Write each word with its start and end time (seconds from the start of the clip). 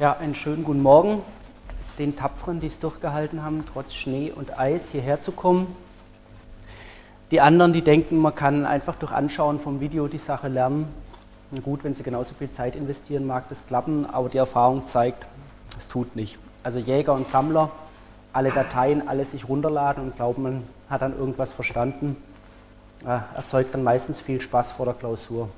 Ja, 0.00 0.16
einen 0.16 0.34
schönen 0.34 0.64
guten 0.64 0.82
Morgen 0.82 1.22
den 2.00 2.16
Tapferen, 2.16 2.58
die 2.58 2.66
es 2.66 2.80
durchgehalten 2.80 3.44
haben, 3.44 3.64
trotz 3.72 3.94
Schnee 3.94 4.32
und 4.34 4.58
Eis 4.58 4.90
hierher 4.90 5.20
zu 5.20 5.30
kommen. 5.30 5.68
Die 7.30 7.40
anderen, 7.40 7.72
die 7.72 7.82
denken, 7.82 8.18
man 8.18 8.34
kann 8.34 8.66
einfach 8.66 8.96
durch 8.96 9.12
Anschauen 9.12 9.60
vom 9.60 9.78
Video 9.78 10.08
die 10.08 10.18
Sache 10.18 10.48
lernen. 10.48 10.88
Gut, 11.62 11.84
wenn 11.84 11.94
sie 11.94 12.02
genauso 12.02 12.34
viel 12.34 12.50
Zeit 12.50 12.74
investieren, 12.74 13.24
mag 13.24 13.48
das 13.48 13.68
klappen, 13.68 14.04
aber 14.04 14.28
die 14.28 14.38
Erfahrung 14.38 14.84
zeigt, 14.88 15.24
es 15.78 15.86
tut 15.86 16.16
nicht. 16.16 16.38
Also 16.64 16.80
Jäger 16.80 17.12
und 17.12 17.28
Sammler, 17.28 17.70
alle 18.32 18.50
Dateien, 18.50 19.06
alles 19.06 19.30
sich 19.30 19.48
runterladen 19.48 20.02
und 20.02 20.16
glauben, 20.16 20.42
man 20.42 20.64
hat 20.90 21.02
dann 21.02 21.16
irgendwas 21.16 21.52
verstanden, 21.52 22.16
äh, 23.06 23.20
erzeugt 23.36 23.72
dann 23.72 23.84
meistens 23.84 24.20
viel 24.20 24.40
Spaß 24.40 24.72
vor 24.72 24.86
der 24.86 24.94
Klausur. 24.94 25.48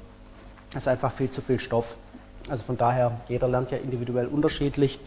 Das 0.75 0.83
ist 0.83 0.89
einfach 0.89 1.11
viel 1.11 1.31
zu 1.31 1.41
viel 1.41 1.59
Stoff. 1.59 1.97
Also 2.49 2.65
von 2.65 2.77
daher, 2.77 3.13
jeder 3.29 3.49
lernt 3.49 3.71
ja 3.71 3.79
individuell 3.79 4.27
unterschiedlich. 4.27 4.99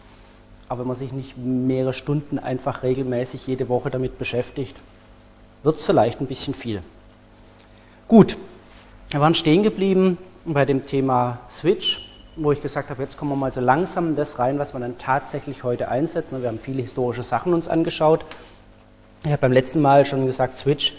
Aber 0.68 0.80
wenn 0.80 0.88
man 0.88 0.96
sich 0.96 1.12
nicht 1.12 1.36
mehrere 1.36 1.92
Stunden 1.92 2.38
einfach 2.38 2.82
regelmäßig 2.82 3.46
jede 3.46 3.68
Woche 3.68 3.90
damit 3.90 4.18
beschäftigt, 4.18 4.76
wird 5.62 5.76
es 5.76 5.84
vielleicht 5.84 6.20
ein 6.20 6.26
bisschen 6.26 6.54
viel. 6.54 6.82
Gut, 8.08 8.36
wir 9.10 9.20
waren 9.20 9.34
stehen 9.34 9.62
geblieben 9.62 10.18
bei 10.44 10.64
dem 10.64 10.82
Thema 10.82 11.38
Switch, 11.50 12.08
wo 12.36 12.52
ich 12.52 12.62
gesagt 12.62 12.90
habe, 12.90 13.02
jetzt 13.02 13.16
kommen 13.16 13.32
wir 13.32 13.36
mal 13.36 13.52
so 13.52 13.60
langsam 13.60 14.10
in 14.10 14.16
das 14.16 14.38
rein, 14.38 14.58
was 14.58 14.72
wir 14.72 14.80
dann 14.80 14.98
tatsächlich 14.98 15.64
heute 15.64 15.88
einsetzen. 15.88 16.40
Wir 16.40 16.48
haben 16.48 16.60
viele 16.60 16.82
historische 16.82 17.22
Sachen 17.22 17.52
uns 17.52 17.66
angeschaut. 17.66 18.24
Ich 19.24 19.30
habe 19.30 19.40
beim 19.40 19.52
letzten 19.52 19.80
Mal 19.80 20.06
schon 20.06 20.26
gesagt, 20.26 20.56
Switch 20.56 20.94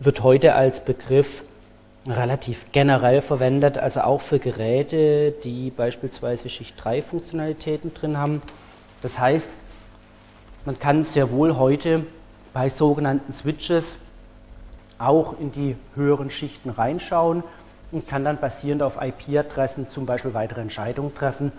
wird 0.00 0.22
heute 0.22 0.54
als 0.54 0.84
Begriff 0.84 1.44
relativ 2.06 2.66
generell 2.72 3.20
verwendet, 3.20 3.78
also 3.78 4.00
auch 4.02 4.20
für 4.20 4.38
Geräte, 4.38 5.32
die 5.44 5.70
beispielsweise 5.70 6.48
Schicht 6.48 6.82
3 6.82 7.02
Funktionalitäten 7.02 7.92
drin 7.92 8.16
haben. 8.16 8.42
Das 9.02 9.18
heißt, 9.18 9.50
man 10.64 10.78
kann 10.78 11.04
sehr 11.04 11.30
wohl 11.30 11.56
heute 11.56 12.06
bei 12.52 12.68
sogenannten 12.68 13.32
Switches 13.32 13.98
auch 14.98 15.38
in 15.38 15.52
die 15.52 15.76
höheren 15.94 16.30
Schichten 16.30 16.70
reinschauen 16.70 17.42
und 17.92 18.06
kann 18.06 18.24
dann 18.24 18.38
basierend 18.38 18.82
auf 18.82 18.98
IP-Adressen 19.00 19.88
zum 19.90 20.06
Beispiel 20.06 20.34
weitere 20.34 20.60
Entscheidungen 20.60 21.14
treffen 21.14 21.52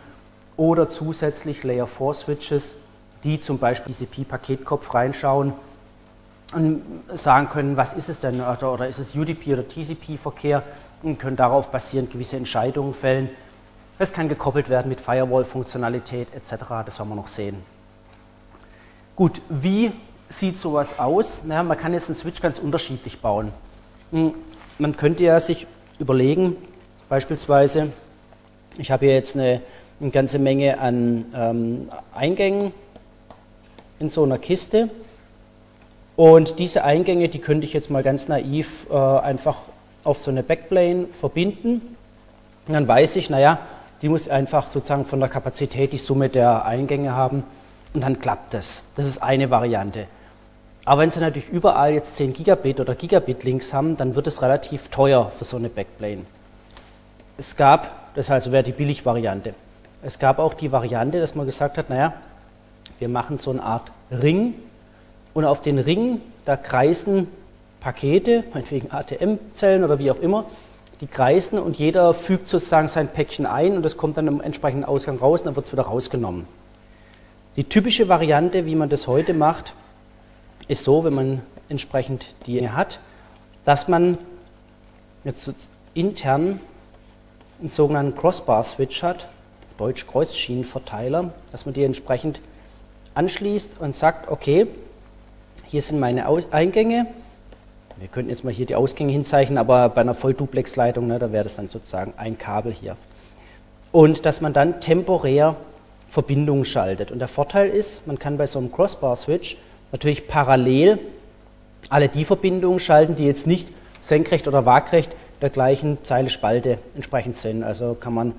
oder 0.58 0.90
zusätzlich 0.90 1.64
Layer 1.64 1.88
4 1.88 2.14
Switches, 2.14 2.76
die 3.24 3.40
zum 3.40 3.58
Beispiel 3.58 3.94
TCP-Paketkopf 3.94 4.94
reinschauen 4.94 5.54
und 6.54 6.82
sagen 7.14 7.50
können, 7.50 7.78
was 7.78 7.94
ist 7.94 8.10
es 8.10 8.20
denn, 8.20 8.42
oder, 8.42 8.74
oder 8.74 8.88
ist 8.88 9.00
es 9.00 9.16
UDP 9.16 9.54
oder 9.54 9.68
TCP-Verkehr 9.68 10.64
und 11.02 11.20
können 11.20 11.36
darauf 11.36 11.72
basierend 11.72 12.12
gewisse 12.12 12.38
Entscheidungen 12.38 12.94
fällen. 12.94 13.30
Es 13.98 14.12
kann 14.12 14.30
gekoppelt 14.30 14.70
werden 14.70 14.90
mit 14.90 15.00
Firewall-Funktionalität 15.00 16.34
etc., 16.34 16.56
das 16.86 17.00
werden 17.00 17.10
wir 17.10 17.16
noch 17.16 17.28
sehen. 17.28 17.58
Gut, 19.16 19.42
wie 19.50 19.92
sieht 20.30 20.58
sowas 20.58 20.98
aus? 21.00 21.42
Naja, 21.44 21.64
man 21.64 21.78
kann 21.78 21.94
jetzt 21.94 22.08
einen 22.08 22.16
Switch 22.16 22.42
ganz 22.42 22.60
unterschiedlich 22.60 23.20
bauen. 23.20 23.52
Hm, 24.12 24.34
man 24.80 24.98
könnte 24.98 25.24
ja 25.24 25.40
sich 25.40 25.68
überlegen, 26.00 26.56
beispielsweise, 27.10 27.92
ich 28.78 28.92
habe 28.92 29.06
hier 29.06 29.16
jetzt 29.16 29.36
eine, 29.36 29.62
eine 30.00 30.12
ganze 30.12 30.40
Menge 30.40 30.80
an 30.80 31.26
ähm, 31.36 31.90
Eingängen 32.16 32.74
in 34.00 34.10
so 34.10 34.24
einer 34.24 34.38
Kiste 34.38 34.90
und 36.16 36.60
diese 36.60 36.84
Eingänge, 36.84 37.30
die 37.30 37.40
könnte 37.40 37.66
ich 37.66 37.74
jetzt 37.74 37.90
mal 37.90 38.04
ganz 38.04 38.28
naiv 38.28 38.88
äh, 38.92 38.96
einfach 38.96 39.58
auf 40.04 40.20
so 40.20 40.32
eine 40.32 40.44
Backplane 40.44 41.08
verbinden. 41.08 41.96
Und 42.68 42.74
dann 42.74 42.88
weiß 42.88 43.16
ich, 43.16 43.30
naja, 43.30 43.60
die 44.02 44.10
muss 44.10 44.28
einfach 44.28 44.68
sozusagen 44.68 45.06
von 45.06 45.20
der 45.20 45.30
Kapazität 45.30 45.94
die 45.94 45.98
Summe 45.98 46.30
der 46.30 46.66
Eingänge 46.66 47.14
haben 47.16 47.44
und 47.94 48.02
dann 48.02 48.20
klappt 48.20 48.54
das. 48.54 48.84
Das 48.96 49.08
ist 49.08 49.22
eine 49.22 49.50
Variante. 49.50 50.08
Aber 50.86 51.02
wenn 51.02 51.12
Sie 51.12 51.20
natürlich 51.20 51.50
überall 51.50 51.94
jetzt 51.94 52.18
10 52.18 52.34
Gigabit 52.34 52.80
oder 52.80 52.96
Gigabit 52.96 53.44
Links 53.44 53.72
haben, 53.74 53.98
dann 53.98 54.16
wird 54.16 54.28
es 54.28 54.42
relativ 54.42 54.90
teuer 54.90 55.32
für 55.38 55.46
so 55.46 55.58
eine 55.58 55.70
Backplane. 55.70 56.26
Es 57.38 57.56
gab, 57.56 58.16
das 58.16 58.32
also 58.32 58.52
wäre 58.52 58.64
die 58.64 58.72
Billigvariante. 58.72 59.54
Es 60.04 60.18
gab 60.18 60.40
auch 60.40 60.56
die 60.56 60.72
Variante, 60.72 61.20
dass 61.20 61.36
man 61.36 61.46
gesagt 61.46 61.78
hat, 61.78 61.90
naja, 61.90 62.14
wir 62.98 63.10
machen 63.10 63.38
so 63.38 63.52
eine 63.52 63.62
Art 63.62 63.92
Ring 64.12 64.56
und 65.34 65.46
auf 65.46 65.62
den 65.62 65.80
Ring, 65.80 66.22
da 66.46 66.58
kreisen 66.58 67.28
Pakete, 67.80 68.44
meinetwegen 68.54 68.92
ATM-Zellen 68.92 69.84
oder 69.84 70.00
wie 70.00 70.12
auch 70.12 70.20
immer, 70.20 70.46
die 71.02 71.08
kreisen 71.08 71.58
und 71.58 71.78
jeder 71.78 72.14
fügt 72.14 72.48
sozusagen 72.48 72.88
sein 72.88 73.08
Päckchen 73.08 73.46
ein 73.46 73.76
und 73.76 73.84
das 73.84 73.98
kommt 73.98 74.18
dann 74.18 74.28
im 74.28 74.40
entsprechenden 74.40 74.86
Ausgang 74.86 75.18
raus 75.18 75.42
und 75.42 75.48
dann 75.48 75.56
wird 75.56 75.66
es 75.66 75.72
wieder 75.72 75.84
rausgenommen. 75.84 76.46
Die 77.56 77.64
typische 77.64 78.08
Variante, 78.08 78.66
wie 78.66 78.76
man 78.76 78.90
das 78.90 79.08
heute 79.08 79.34
macht, 79.34 79.74
ist 80.68 80.84
so, 80.84 81.04
wenn 81.04 81.14
man 81.14 81.42
entsprechend 81.70 82.28
die 82.46 82.70
hat, 82.70 83.00
dass 83.66 83.88
man 83.88 84.18
jetzt 85.24 85.52
intern 85.94 86.60
einen 87.60 87.70
sogenannten 87.70 88.16
Crossbar-Switch 88.16 89.04
hat, 89.04 89.28
Deutsch 89.78 90.06
Kreuzschienenverteiler, 90.06 91.32
dass 91.52 91.66
man 91.66 91.74
die 91.74 91.84
entsprechend 91.84 92.40
anschließt 93.16 93.78
und 93.80 93.96
sagt, 93.96 94.30
okay, 94.30 94.68
hier 95.72 95.82
sind 95.82 96.02
meine 96.02 96.26
Eingänge. 96.52 97.08
Wir 97.98 98.10
könnten 98.10 98.30
jetzt 98.30 98.44
mal 98.44 98.52
hier 98.52 98.66
die 98.66 98.76
Ausgänge 98.76 99.14
hinzeichnen, 99.14 99.58
aber 99.58 99.88
bei 99.88 100.02
einer 100.02 100.14
Vollduplex-Leitung, 100.14 101.08
ne, 101.08 101.18
da 101.18 101.32
wäre 101.32 101.46
das 101.46 101.56
dann 101.56 101.70
sozusagen 101.70 102.14
ein 102.18 102.38
Kabel 102.38 102.74
hier. 102.74 102.98
Und 103.94 104.26
dass 104.26 104.42
man 104.42 104.52
dann 104.52 104.82
temporär 104.82 105.56
Verbindungen 106.10 106.66
schaltet. 106.66 107.10
Und 107.10 107.20
der 107.20 107.30
Vorteil 107.30 107.70
ist, 107.70 108.06
man 108.06 108.20
kann 108.20 108.38
bei 108.38 108.48
so 108.48 108.60
einem 108.60 108.70
Crossbar-Switch 108.70 109.56
natürlich 109.94 110.28
parallel 110.28 111.00
alle 111.88 112.10
die 112.10 112.26
Verbindungen 112.26 112.82
schalten, 112.82 113.16
die 113.16 113.26
jetzt 113.26 113.48
nicht 113.48 113.70
senkrecht 114.02 114.50
oder 114.50 114.66
waagrecht 114.66 115.16
der 115.42 115.52
gleichen 115.52 116.00
Zeile 116.04 116.30
Spalte 116.30 116.80
entsprechend 116.96 117.38
sind. 117.38 117.64
Also 117.64 117.94
kann 117.94 118.14
man 118.14 118.34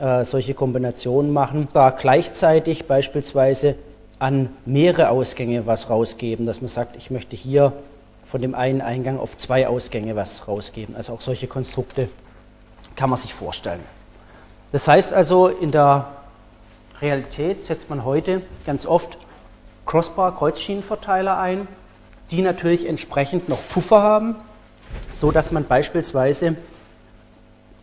äh, 0.00 0.24
solche 0.24 0.54
Kombinationen 0.54 1.32
machen. 1.32 1.68
Da 1.74 1.90
gleichzeitig 1.90 2.86
beispielsweise 2.86 3.76
an 4.22 4.50
mehrere 4.66 5.08
Ausgänge 5.08 5.66
was 5.66 5.90
rausgeben, 5.90 6.46
dass 6.46 6.60
man 6.60 6.68
sagt, 6.68 6.94
ich 6.94 7.10
möchte 7.10 7.34
hier 7.34 7.72
von 8.24 8.40
dem 8.40 8.54
einen 8.54 8.80
Eingang 8.80 9.18
auf 9.18 9.36
zwei 9.36 9.66
Ausgänge 9.66 10.14
was 10.14 10.46
rausgeben. 10.46 10.94
Also 10.94 11.14
auch 11.14 11.20
solche 11.20 11.48
Konstrukte 11.48 12.08
kann 12.94 13.10
man 13.10 13.18
sich 13.18 13.34
vorstellen. 13.34 13.80
Das 14.70 14.86
heißt 14.86 15.12
also, 15.12 15.48
in 15.48 15.72
der 15.72 16.06
Realität 17.00 17.66
setzt 17.66 17.90
man 17.90 18.04
heute 18.04 18.42
ganz 18.64 18.86
oft 18.86 19.18
Crossbar-Kreuzschienenverteiler 19.86 21.36
ein, 21.36 21.66
die 22.30 22.42
natürlich 22.42 22.88
entsprechend 22.88 23.48
noch 23.48 23.58
Puffer 23.70 24.02
haben, 24.02 24.36
so 25.10 25.32
dass 25.32 25.50
man 25.50 25.64
beispielsweise 25.64 26.54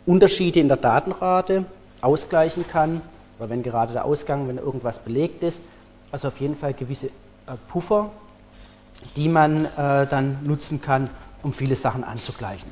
Unterschiede 0.06 0.61
in 0.61 0.69
der 0.69 0.77
Datenrate 0.77 1.66
ausgleichen 2.00 2.66
kann, 2.66 3.01
oder 3.38 3.50
wenn 3.50 3.61
gerade 3.61 3.91
der 3.91 4.06
Ausgang, 4.06 4.47
wenn 4.47 4.57
irgendwas 4.57 5.00
belegt 5.00 5.44
ist, 5.44 5.59
also 6.12 6.28
auf 6.30 6.40
jeden 6.40 6.56
Fall 6.56 6.74
gewisse 6.74 7.08
äh, 7.08 7.12
Puffer, 7.68 8.09
die 9.16 9.28
man 9.28 9.66
äh, 9.66 10.08
dann 10.08 10.40
nutzen 10.44 10.81
kann, 10.81 11.09
um 11.44 11.53
viele 11.53 11.75
Sachen 11.75 12.03
anzugleichen. 12.03 12.70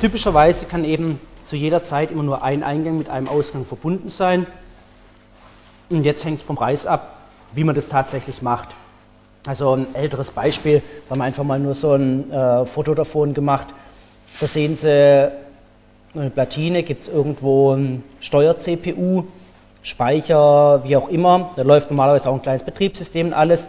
Typischerweise 0.00 0.66
kann 0.66 0.84
eben 0.84 1.18
zu 1.46 1.56
jeder 1.56 1.82
Zeit 1.82 2.10
immer 2.10 2.22
nur 2.22 2.42
ein 2.42 2.62
Eingang 2.62 2.98
mit 2.98 3.08
einem 3.08 3.28
Ausgang 3.28 3.64
verbunden 3.64 4.10
sein. 4.10 4.46
Und 5.88 6.02
jetzt 6.02 6.24
hängt 6.24 6.40
es 6.40 6.42
vom 6.42 6.56
Preis 6.56 6.86
ab, 6.86 7.16
wie 7.54 7.64
man 7.64 7.74
das 7.74 7.88
tatsächlich 7.88 8.42
macht. 8.42 8.70
Also 9.46 9.72
ein 9.72 9.94
älteres 9.94 10.32
Beispiel, 10.32 10.82
da 11.06 11.12
haben 11.12 11.20
wir 11.20 11.24
einfach 11.24 11.44
mal 11.44 11.60
nur 11.60 11.74
so 11.74 11.92
ein 11.92 12.30
äh, 12.30 12.66
Foto 12.66 12.94
davon 12.94 13.32
gemacht. 13.32 13.68
Da 14.40 14.46
sehen 14.46 14.74
Sie 14.74 15.30
eine 16.14 16.30
Platine, 16.30 16.82
gibt 16.82 17.04
es 17.04 17.08
irgendwo 17.08 17.72
ein 17.72 18.02
Steuer-CPU, 18.20 19.24
Speicher, 19.86 20.82
wie 20.82 20.96
auch 20.96 21.08
immer. 21.08 21.52
Da 21.54 21.62
läuft 21.62 21.90
normalerweise 21.90 22.28
auch 22.28 22.34
ein 22.34 22.42
kleines 22.42 22.64
Betriebssystem 22.64 23.28
und 23.28 23.34
alles. 23.34 23.68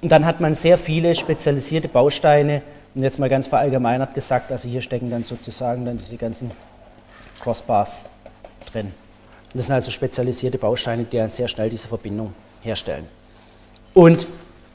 Und 0.00 0.12
dann 0.12 0.24
hat 0.24 0.40
man 0.40 0.54
sehr 0.54 0.78
viele 0.78 1.16
spezialisierte 1.16 1.88
Bausteine. 1.88 2.62
Und 2.94 3.02
jetzt 3.02 3.18
mal 3.18 3.28
ganz 3.28 3.48
verallgemeinert 3.48 4.14
gesagt, 4.14 4.52
also 4.52 4.68
hier 4.68 4.80
stecken 4.80 5.10
dann 5.10 5.24
sozusagen 5.24 5.84
dann 5.84 5.98
diese 5.98 6.16
ganzen 6.16 6.52
Crossbars 7.40 8.04
drin. 8.70 8.86
Und 8.86 9.54
das 9.54 9.66
sind 9.66 9.74
also 9.74 9.90
spezialisierte 9.90 10.56
Bausteine, 10.56 11.02
die 11.02 11.16
dann 11.16 11.30
sehr 11.30 11.48
schnell 11.48 11.68
diese 11.68 11.88
Verbindung 11.88 12.32
herstellen. 12.62 13.08
Und 13.92 14.28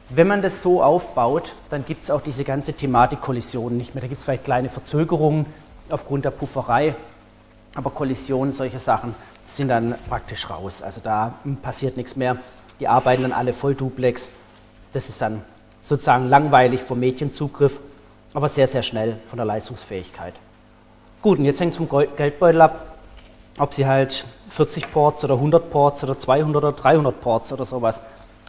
wenn 0.09 0.27
man 0.27 0.41
das 0.41 0.61
so 0.61 0.83
aufbaut, 0.83 1.53
dann 1.69 1.85
gibt 1.85 2.03
es 2.03 2.11
auch 2.11 2.21
diese 2.21 2.43
ganze 2.43 2.73
Thematik 2.73 3.21
Kollisionen 3.21 3.77
nicht 3.77 3.95
mehr. 3.95 4.01
Da 4.01 4.07
gibt 4.07 4.17
es 4.17 4.25
vielleicht 4.25 4.43
kleine 4.43 4.67
Verzögerungen 4.67 5.45
aufgrund 5.89 6.25
der 6.25 6.31
Pufferei, 6.31 6.95
aber 7.75 7.91
Kollisionen, 7.91 8.51
solche 8.51 8.79
Sachen, 8.79 9.15
sind 9.57 9.69
dann 9.69 9.95
praktisch 10.09 10.49
raus. 10.49 10.81
Also 10.81 11.01
da 11.03 11.35
passiert 11.61 11.97
nichts 11.97 12.15
mehr. 12.15 12.37
Die 12.79 12.87
arbeiten 12.87 13.23
dann 13.23 13.31
alle 13.33 13.53
voll 13.53 13.75
Duplex. 13.75 14.31
Das 14.93 15.09
ist 15.09 15.21
dann 15.21 15.41
sozusagen 15.81 16.29
langweilig 16.29 16.81
vom 16.81 16.99
Medienzugriff, 16.99 17.79
aber 18.33 18.49
sehr, 18.49 18.67
sehr 18.67 18.83
schnell 18.83 19.17
von 19.25 19.37
der 19.37 19.45
Leistungsfähigkeit. 19.45 20.33
Gut, 21.21 21.39
und 21.39 21.45
jetzt 21.45 21.59
hängt 21.59 21.71
es 21.71 21.77
vom 21.77 21.89
Geldbeutel 21.89 22.61
ab. 22.61 22.97
ob 23.57 23.73
sie 23.73 23.85
halt 23.85 24.25
40 24.49 24.91
Ports 24.91 25.23
oder 25.23 25.35
100 25.35 25.69
Ports 25.69 26.03
oder 26.03 26.17
200 26.17 26.63
oder 26.63 26.71
300 26.71 27.21
Ports 27.21 27.53
oder 27.53 27.65
sowas 27.65 28.01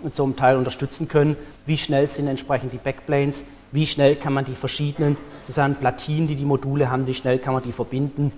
mit 0.03 0.17
so 0.17 0.25
einem 0.25 0.37
Teil 0.37 0.57
unterstützen 0.57 1.09
können. 1.09 1.37
Wie 1.67 1.79
schnell 1.79 2.09
sind 2.09 2.29
entsprechend 2.29 2.73
die 2.73 2.79
Backplanes? 2.79 3.45
Wie 3.71 3.87
schnell 3.87 4.17
kann 4.17 4.33
man 4.33 4.45
die 4.45 4.55
verschiedenen 4.55 5.17
sozusagen 5.43 5.77
Platinen, 5.77 6.29
die 6.29 6.37
die 6.37 6.45
Module 6.45 6.91
haben, 6.91 7.07
wie 7.07 7.15
schnell 7.15 7.39
kann 7.39 7.55
man 7.55 7.63
die 7.63 7.73
verbinden? 7.73 8.33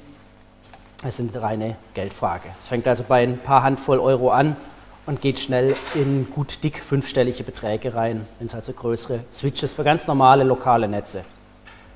Das 1.04 1.20
ist 1.20 1.34
eine 1.34 1.42
reine 1.42 1.76
Geldfrage. 1.92 2.48
Es 2.62 2.68
fängt 2.68 2.88
also 2.88 3.04
bei 3.06 3.22
ein 3.22 3.36
paar 3.36 3.62
Handvoll 3.62 4.00
Euro 4.00 4.30
an 4.30 4.56
und 5.04 5.20
geht 5.20 5.38
schnell 5.38 5.76
in 5.94 6.30
gut 6.30 6.64
dick 6.64 6.82
fünfstellige 6.82 7.44
Beträge 7.44 7.94
rein, 7.94 8.26
wenn 8.38 8.46
es 8.46 8.54
also 8.54 8.72
größere 8.72 9.20
Switches 9.30 9.74
für 9.74 9.84
ganz 9.84 10.06
normale 10.06 10.44
lokale 10.44 10.88
Netze. 10.88 11.22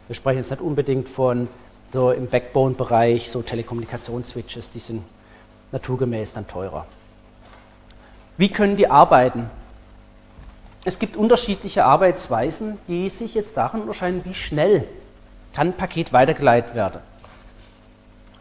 Wir 0.09 0.15
sprechen 0.15 0.41
jetzt 0.41 0.51
nicht 0.51 0.61
unbedingt 0.61 1.09
von 1.09 1.49
so 1.91 2.11
im 2.13 2.27
Backbone-Bereich, 2.27 3.31
so 3.31 3.41
Telekommunikationsswitches, 3.41 4.69
die 4.69 4.79
sind 4.79 5.03
naturgemäß 5.73 6.35
dann 6.35 6.47
teurer. 6.47 6.85
Wie 8.37 8.51
können 8.51 8.77
die 8.77 8.91
arbeiten? 8.91 9.49
Es 10.85 10.99
gibt 10.99 11.17
unterschiedliche 11.17 11.87
Arbeitsweisen, 11.87 12.77
die 12.89 13.09
sich 13.09 13.33
jetzt 13.35 13.57
darin 13.57 13.81
unterscheiden, 13.81 14.21
wie 14.27 14.35
schnell 14.35 14.85
kann 15.55 15.69
ein 15.69 15.73
Paket 15.73 16.13
weitergeleitet 16.13 16.75
werden. 16.75 17.01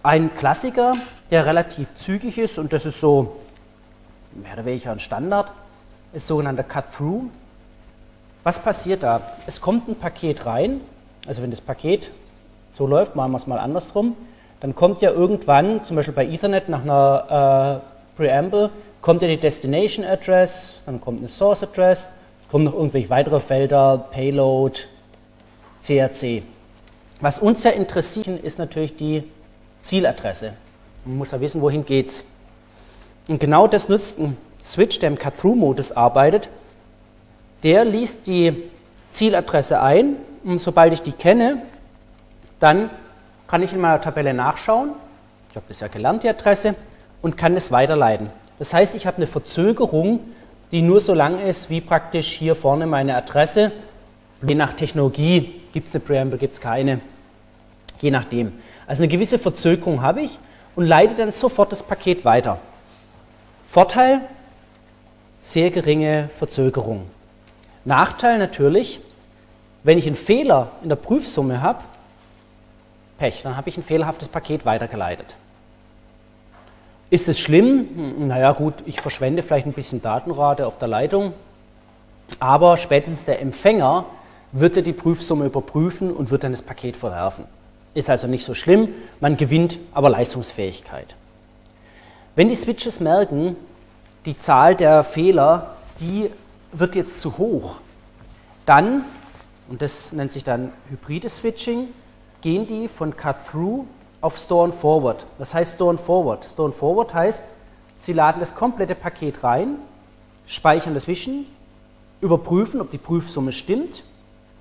Ein 0.03 0.33
Klassiker, 0.35 0.95
der 1.31 1.45
relativ 1.45 1.95
zügig 1.95 2.37
ist, 2.37 2.59
und 2.59 2.71
das 2.71 2.85
ist 2.85 3.01
so 3.01 3.37
mehr 4.33 4.53
oder 4.53 4.65
weniger 4.65 4.91
ein 4.91 4.99
Standard, 4.99 5.51
ist 6.13 6.27
sogenannter 6.27 6.63
Cut-Through. 6.63 7.23
Was 8.43 8.59
passiert 8.59 9.03
da? 9.03 9.21
Es 9.45 9.59
kommt 9.59 9.87
ein 9.87 9.95
Paket 9.95 10.45
rein, 10.45 10.81
also 11.27 11.41
wenn 11.41 11.51
das 11.51 11.61
Paket 11.61 12.11
so 12.73 12.87
läuft, 12.87 13.15
machen 13.15 13.31
wir 13.31 13.37
es 13.37 13.47
mal 13.47 13.59
andersrum, 13.59 14.15
dann 14.59 14.75
kommt 14.75 15.01
ja 15.01 15.11
irgendwann, 15.11 15.83
zum 15.83 15.95
Beispiel 15.97 16.13
bei 16.13 16.25
Ethernet 16.25 16.69
nach 16.69 16.83
einer 16.83 17.81
äh, 17.83 18.17
Preamble, 18.17 18.69
kommt 19.01 19.21
ja 19.21 19.27
die 19.27 19.37
Destination 19.37 20.05
Address, 20.05 20.81
dann 20.85 21.01
kommt 21.01 21.19
eine 21.19 21.29
Source 21.29 21.63
Address, 21.63 22.09
kommen 22.49 22.65
noch 22.65 22.73
irgendwelche 22.73 23.09
weitere 23.09 23.39
Felder, 23.39 24.05
Payload, 24.11 24.79
CRC. 25.83 26.43
Was 27.19 27.39
uns 27.39 27.63
ja 27.63 27.71
interessiert, 27.71 28.27
ist 28.27 28.59
natürlich 28.59 28.95
die 28.95 29.23
Zieladresse. 29.87 30.53
Man 31.05 31.17
muss 31.17 31.31
ja 31.31 31.39
wissen, 31.39 31.61
wohin 31.61 31.85
geht's. 31.85 32.25
Und 33.27 33.39
genau 33.39 33.67
das 33.67 33.87
nutzt 33.87 34.19
ein 34.19 34.35
Switch, 34.63 34.99
der 34.99 35.09
im 35.09 35.17
Cut-Through-Modus 35.17 35.93
arbeitet. 35.93 36.49
Der 37.63 37.85
liest 37.85 38.27
die 38.27 38.63
Zieladresse 39.11 39.81
ein 39.81 40.17
und 40.43 40.59
sobald 40.59 40.93
ich 40.93 41.01
die 41.01 41.13
kenne, 41.13 41.61
dann 42.59 42.89
kann 43.47 43.63
ich 43.63 43.71
in 43.71 43.79
meiner 43.79 44.01
Tabelle 44.01 44.33
nachschauen. 44.33 44.91
Ich 45.49 45.55
habe 45.55 45.65
das 45.69 45.79
ja 45.79 45.87
gelernt, 45.87 46.23
die 46.23 46.29
Adresse, 46.29 46.75
und 47.21 47.37
kann 47.37 47.55
es 47.55 47.71
weiterleiten. 47.71 48.29
Das 48.59 48.73
heißt, 48.73 48.93
ich 48.93 49.07
habe 49.07 49.17
eine 49.17 49.27
Verzögerung, 49.27 50.19
die 50.71 50.81
nur 50.81 50.99
so 50.99 51.13
lang 51.13 51.39
ist, 51.39 51.69
wie 51.69 51.79
praktisch 51.79 52.33
hier 52.33 52.55
vorne 52.55 52.85
meine 52.87 53.15
Adresse. 53.15 53.71
Je 54.45 54.53
nach 54.53 54.73
Technologie 54.73 55.61
gibt 55.71 55.87
es 55.87 55.95
eine 55.95 56.03
Preamble, 56.03 56.37
gibt 56.37 56.55
es 56.55 56.61
keine. 56.61 56.99
Je 58.01 58.11
nachdem. 58.11 58.51
Also 58.87 59.03
eine 59.03 59.11
gewisse 59.11 59.37
Verzögerung 59.37 60.01
habe 60.01 60.21
ich 60.21 60.39
und 60.75 60.85
leite 60.85 61.13
dann 61.13 61.29
sofort 61.31 61.71
das 61.71 61.83
Paket 61.83 62.23
weiter. 62.25 62.57
Vorteil, 63.67 64.21
sehr 65.41 65.69
geringe 65.69 66.29
Verzögerung. 66.35 67.03
Nachteil 67.83 68.37
natürlich, 68.37 69.01
wenn 69.83 69.97
ich 69.97 70.07
einen 70.07 70.15
Fehler 70.15 70.71
in 70.81 70.89
der 70.89 70.95
Prüfsumme 70.95 71.61
habe, 71.61 71.79
Pech, 73.17 73.41
dann 73.43 73.57
habe 73.57 73.69
ich 73.69 73.77
ein 73.77 73.83
fehlerhaftes 73.83 74.27
Paket 74.27 74.65
weitergeleitet. 74.65 75.35
Ist 77.09 77.27
es 77.27 77.39
schlimm? 77.39 77.87
Hm, 77.95 78.27
naja 78.27 78.51
gut, 78.51 78.75
ich 78.85 79.01
verschwende 79.01 79.43
vielleicht 79.43 79.65
ein 79.65 79.73
bisschen 79.73 80.01
Datenrate 80.01 80.67
auf 80.67 80.77
der 80.77 80.87
Leitung, 80.87 81.33
aber 82.39 82.77
spätestens 82.77 83.25
der 83.25 83.41
Empfänger 83.41 84.05
wird 84.51 84.77
er 84.77 84.83
die 84.83 84.93
Prüfsumme 84.93 85.45
überprüfen 85.45 86.11
und 86.11 86.29
wird 86.29 86.43
dann 86.43 86.51
das 86.51 86.61
Paket 86.61 86.95
verwerfen. 86.95 87.45
Ist 87.93 88.09
also 88.09 88.27
nicht 88.27 88.45
so 88.45 88.53
schlimm, 88.53 88.89
man 89.19 89.37
gewinnt 89.37 89.79
aber 89.93 90.09
Leistungsfähigkeit. 90.09 91.15
Wenn 92.35 92.49
die 92.49 92.55
Switches 92.55 92.99
merken, 92.99 93.55
die 94.25 94.37
Zahl 94.37 94.75
der 94.75 95.03
Fehler, 95.03 95.75
die 95.99 96.29
wird 96.71 96.95
jetzt 96.95 97.19
zu 97.19 97.37
hoch, 97.37 97.77
dann, 98.65 99.05
und 99.69 99.81
das 99.81 100.11
nennt 100.11 100.31
sich 100.31 100.43
dann 100.43 100.71
hybrides 100.89 101.37
Switching, 101.37 101.87
gehen 102.41 102.67
die 102.67 102.87
von 102.87 103.15
Cut-Through 103.15 103.85
auf 104.21 104.37
Store 104.37 104.65
and 104.65 104.75
Forward. 104.75 105.25
Was 105.37 105.53
heißt 105.53 105.75
Store 105.75 105.91
and 105.91 105.99
Forward? 105.99 106.45
Store 106.45 106.67
and 106.67 106.75
Forward 106.75 107.13
heißt, 107.13 107.43
Sie 107.99 108.13
laden 108.13 108.39
das 108.39 108.53
komplette 108.53 108.95
Paket 108.95 109.43
rein, 109.43 109.77
speichern 110.45 110.93
das 110.93 111.07
Wischen, 111.07 111.45
überprüfen, 112.21 112.81
ob 112.81 112.91
die 112.91 112.97
Prüfsumme 112.97 113.51
stimmt. 113.51 114.03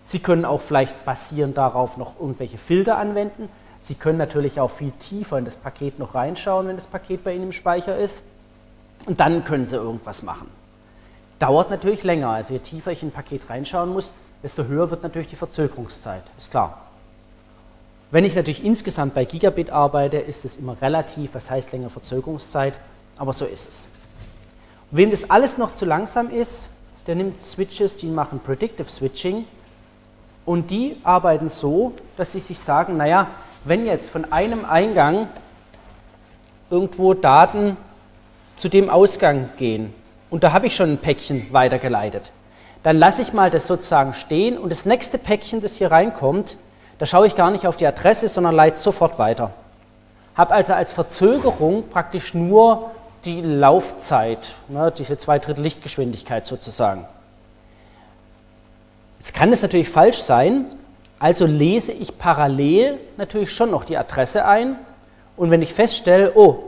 Sie 0.06 0.20
können 0.20 0.44
auch 0.44 0.60
vielleicht 0.60 1.04
basierend 1.04 1.58
darauf 1.58 1.96
noch 1.96 2.18
irgendwelche 2.20 2.58
Filter 2.58 2.96
anwenden. 2.96 3.48
Sie 3.80 3.94
können 3.94 4.18
natürlich 4.18 4.60
auch 4.60 4.70
viel 4.70 4.92
tiefer 4.92 5.36
in 5.36 5.44
das 5.44 5.56
Paket 5.56 5.98
noch 5.98 6.14
reinschauen, 6.14 6.68
wenn 6.68 6.76
das 6.76 6.86
Paket 6.86 7.24
bei 7.24 7.34
Ihnen 7.34 7.44
im 7.44 7.52
Speicher 7.52 7.98
ist. 7.98 8.22
Und 9.04 9.20
dann 9.20 9.44
können 9.44 9.66
Sie 9.66 9.76
irgendwas 9.76 10.22
machen. 10.22 10.48
Dauert 11.40 11.70
natürlich 11.70 12.04
länger. 12.04 12.30
Also 12.30 12.52
je 12.54 12.60
tiefer 12.60 12.92
ich 12.92 13.02
in 13.02 13.08
ein 13.08 13.12
Paket 13.12 13.50
reinschauen 13.50 13.92
muss, 13.92 14.12
desto 14.42 14.64
höher 14.64 14.90
wird 14.90 15.02
natürlich 15.02 15.28
die 15.28 15.36
Verzögerungszeit. 15.36 16.22
Ist 16.38 16.52
klar. 16.52 16.82
Wenn 18.12 18.24
ich 18.24 18.36
natürlich 18.36 18.64
insgesamt 18.64 19.14
bei 19.14 19.24
Gigabit 19.24 19.70
arbeite, 19.70 20.18
ist 20.18 20.44
es 20.44 20.56
immer 20.56 20.80
relativ, 20.80 21.34
was 21.34 21.50
heißt 21.50 21.72
länger 21.72 21.90
Verzögerungszeit, 21.90 22.74
aber 23.18 23.32
so 23.32 23.44
ist 23.44 23.68
es. 23.68 23.88
Und 24.92 24.98
wem 24.98 25.10
das 25.10 25.28
alles 25.28 25.58
noch 25.58 25.74
zu 25.74 25.84
langsam 25.84 26.30
ist, 26.30 26.68
der 27.08 27.16
nimmt 27.16 27.42
Switches, 27.42 27.96
die 27.96 28.06
machen 28.06 28.38
Predictive 28.38 28.88
Switching 28.88 29.44
und 30.46 30.70
die 30.70 30.96
arbeiten 31.04 31.50
so, 31.50 31.92
dass 32.16 32.32
sie 32.32 32.40
sich 32.40 32.58
sagen, 32.58 32.96
naja, 32.96 33.26
wenn 33.64 33.84
jetzt 33.84 34.10
von 34.10 34.32
einem 34.32 34.64
Eingang 34.64 35.28
irgendwo 36.70 37.12
Daten 37.14 37.76
zu 38.56 38.68
dem 38.68 38.88
Ausgang 38.88 39.50
gehen 39.58 39.92
und 40.30 40.44
da 40.44 40.52
habe 40.52 40.68
ich 40.68 40.76
schon 40.76 40.92
ein 40.92 40.98
Päckchen 40.98 41.52
weitergeleitet, 41.52 42.32
dann 42.84 42.96
lasse 42.96 43.20
ich 43.20 43.32
mal 43.32 43.50
das 43.50 43.66
sozusagen 43.66 44.14
stehen 44.14 44.56
und 44.56 44.70
das 44.70 44.86
nächste 44.86 45.18
Päckchen, 45.18 45.60
das 45.60 45.76
hier 45.76 45.90
reinkommt, 45.90 46.56
da 46.98 47.06
schaue 47.06 47.26
ich 47.26 47.34
gar 47.34 47.50
nicht 47.50 47.66
auf 47.66 47.76
die 47.76 47.86
Adresse, 47.86 48.28
sondern 48.28 48.54
leite 48.54 48.78
sofort 48.78 49.18
weiter. 49.18 49.50
Habe 50.36 50.54
also 50.54 50.72
als 50.72 50.92
Verzögerung 50.92 51.88
praktisch 51.90 52.32
nur 52.34 52.90
die 53.24 53.40
Laufzeit, 53.40 54.54
ne, 54.68 54.92
diese 54.96 55.18
zwei 55.18 55.38
Drittel 55.38 55.62
Lichtgeschwindigkeit 55.62 56.46
sozusagen. 56.46 57.04
Jetzt 59.26 59.34
kann 59.34 59.52
es 59.52 59.60
natürlich 59.60 59.88
falsch 59.88 60.18
sein, 60.18 60.66
also 61.18 61.46
lese 61.46 61.90
ich 61.90 62.16
parallel 62.16 63.00
natürlich 63.16 63.50
schon 63.50 63.72
noch 63.72 63.82
die 63.82 63.96
Adresse 63.96 64.46
ein 64.46 64.76
und 65.36 65.50
wenn 65.50 65.62
ich 65.62 65.74
feststelle, 65.74 66.30
oh, 66.36 66.60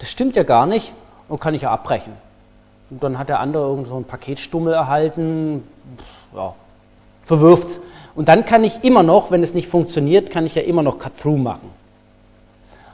das 0.00 0.10
stimmt 0.10 0.34
ja 0.34 0.42
gar 0.42 0.66
nicht, 0.66 0.92
dann 1.28 1.38
kann 1.38 1.54
ich 1.54 1.62
ja 1.62 1.70
abbrechen. 1.70 2.12
Und 2.90 3.00
dann 3.04 3.16
hat 3.16 3.28
der 3.28 3.38
andere 3.38 3.62
irgend 3.62 3.86
so 3.86 3.96
ein 3.96 4.02
Paketstummel 4.02 4.74
erhalten, 4.74 5.62
ja, 6.34 6.52
verwirft 7.22 7.68
es. 7.68 7.80
Und 8.16 8.26
dann 8.26 8.44
kann 8.44 8.64
ich 8.64 8.82
immer 8.82 9.04
noch, 9.04 9.30
wenn 9.30 9.44
es 9.44 9.54
nicht 9.54 9.68
funktioniert, 9.68 10.32
kann 10.32 10.44
ich 10.46 10.56
ja 10.56 10.62
immer 10.62 10.82
noch 10.82 10.98
Cut-Through 10.98 11.38
machen. 11.38 11.70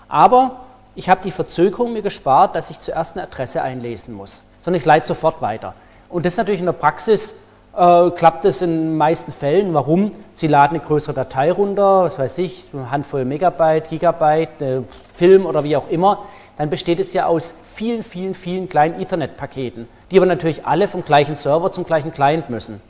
Aber 0.08 0.60
ich 0.94 1.08
habe 1.08 1.22
die 1.24 1.30
Verzögerung 1.30 1.94
mir 1.94 2.02
gespart, 2.02 2.54
dass 2.54 2.68
ich 2.68 2.80
zuerst 2.80 3.16
eine 3.16 3.26
Adresse 3.26 3.62
einlesen 3.62 4.12
muss, 4.12 4.42
sondern 4.60 4.78
ich 4.78 4.84
leite 4.84 5.06
sofort 5.06 5.40
weiter. 5.40 5.72
Und 6.10 6.26
das 6.26 6.34
ist 6.34 6.36
natürlich 6.36 6.60
in 6.60 6.66
der 6.66 6.74
Praxis, 6.74 7.32
äh, 7.76 8.10
klappt 8.10 8.44
es 8.44 8.62
in 8.62 8.70
den 8.70 8.96
meisten 8.96 9.32
Fällen. 9.32 9.74
Warum? 9.74 10.12
Sie 10.32 10.46
laden 10.46 10.76
eine 10.76 10.86
größere 10.86 11.14
Datei 11.14 11.52
runter, 11.52 12.04
was 12.04 12.18
weiß 12.18 12.38
ich, 12.38 12.64
eine 12.72 12.90
Handvoll 12.90 13.24
Megabyte, 13.24 13.88
Gigabyte, 13.88 14.60
äh, 14.60 14.80
Film 15.12 15.46
oder 15.46 15.62
wie 15.64 15.76
auch 15.76 15.88
immer. 15.88 16.24
Dann 16.56 16.70
besteht 16.70 17.00
es 17.00 17.12
ja 17.12 17.26
aus 17.26 17.52
vielen, 17.74 18.02
vielen, 18.02 18.34
vielen 18.34 18.68
kleinen 18.68 19.00
Ethernet-Paketen, 19.00 19.86
die 20.10 20.16
aber 20.16 20.26
natürlich 20.26 20.66
alle 20.66 20.88
vom 20.88 21.04
gleichen 21.04 21.34
Server 21.34 21.70
zum 21.70 21.84
gleichen 21.84 22.12
Client 22.12 22.48
müssen. 22.48 22.80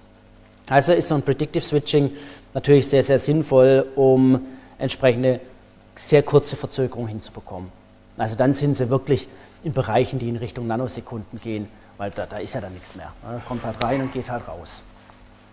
Also 0.69 0.93
ist 0.93 1.09
so 1.09 1.15
ein 1.17 1.23
Predictive 1.23 1.65
Switching 1.65 2.13
natürlich 2.55 2.89
sehr, 2.89 3.03
sehr 3.03 3.19
sinnvoll, 3.19 3.87
um 3.97 4.41
entsprechende 4.79 5.41
sehr 5.97 6.23
kurze 6.23 6.57
Verzögerungen 6.57 7.09
hinzubekommen. 7.09 7.71
Also 8.19 8.37
dann 8.37 8.53
sind 8.53 8.77
sie 8.77 8.89
wirklich 8.89 9.29
in 9.65 9.73
Bereichen, 9.73 10.19
die 10.19 10.29
in 10.29 10.37
Richtung 10.37 10.67
Nanosekunden 10.67 11.41
gehen, 11.41 11.69
weil 11.99 12.11
da, 12.11 12.27
da 12.27 12.37
ist 12.39 12.55
ja 12.55 12.61
dann 12.61 12.75
nichts 12.75 12.95
mehr. 12.95 13.13
Da 13.23 13.41
kommt 13.47 13.65
halt 13.65 13.83
rein 13.83 14.01
und 14.03 14.13
geht 14.13 14.31
halt 14.31 14.47
raus. 14.49 14.83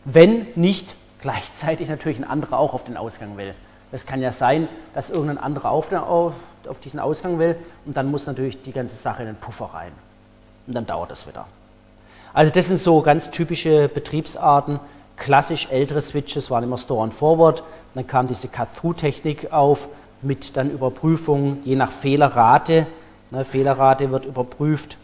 Wenn 0.05 0.47
nicht 0.55 0.95
gleichzeitig 1.21 1.89
natürlich 1.89 2.17
ein 2.17 2.23
anderer 2.29 2.59
auch 2.59 2.73
auf 2.73 2.83
den 2.83 2.97
Ausgang 2.97 3.38
will. 3.38 3.53
Es 3.91 4.05
kann 4.05 4.21
ja 4.21 4.31
sein, 4.31 4.67
dass 4.93 5.09
irgendein 5.09 5.38
anderer 5.38 5.69
auf, 5.69 5.89
den, 5.89 6.00
auf 6.00 6.79
diesen 6.83 7.00
Ausgang 7.00 7.39
will 7.39 7.55
und 7.85 7.95
dann 7.95 8.09
muss 8.12 8.25
natürlich 8.25 8.62
die 8.63 8.71
ganze 8.71 8.95
Sache 8.95 9.21
in 9.21 9.27
den 9.27 9.35
Puffer 9.35 9.65
rein. 9.73 9.91
Und 10.67 10.73
dann 10.73 10.85
dauert 10.85 11.12
das 11.12 11.27
wieder. 11.27 11.45
Also 12.33 12.51
das 12.51 12.67
sind 12.67 12.79
so 12.79 13.01
ganz 13.01 13.29
typische 13.29 13.88
Betriebsarten, 13.88 14.79
klassisch 15.15 15.67
ältere 15.69 16.01
Switches 16.01 16.50
waren 16.50 16.63
immer 16.63 16.77
Store 16.77 17.03
and 17.03 17.13
Forward. 17.13 17.63
Dann 17.93 18.07
kam 18.07 18.27
diese 18.27 18.47
Cut-Through-Technik 18.47 19.53
auf 19.53 19.88
mit 20.21 20.57
dann 20.57 20.71
Überprüfung 20.71 21.59
je 21.63 21.75
nach 21.75 21.91
Fehlerrate 21.91 22.88
Ne, 23.33 23.45
Fehlerrate 23.45 24.12
wird 24.12 24.25
überprüft 24.25 24.97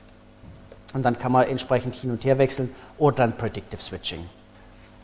und 0.93 1.03
dann 1.03 1.19
kann 1.19 1.31
man 1.31 1.48
entsprechend 1.48 1.96
hin 1.96 2.12
und 2.12 2.24
her 2.25 2.38
wechseln 2.38 2.74
oder 2.98 3.17
dann 3.17 3.34
Predictive 3.34 3.81
Switching. 3.81 4.25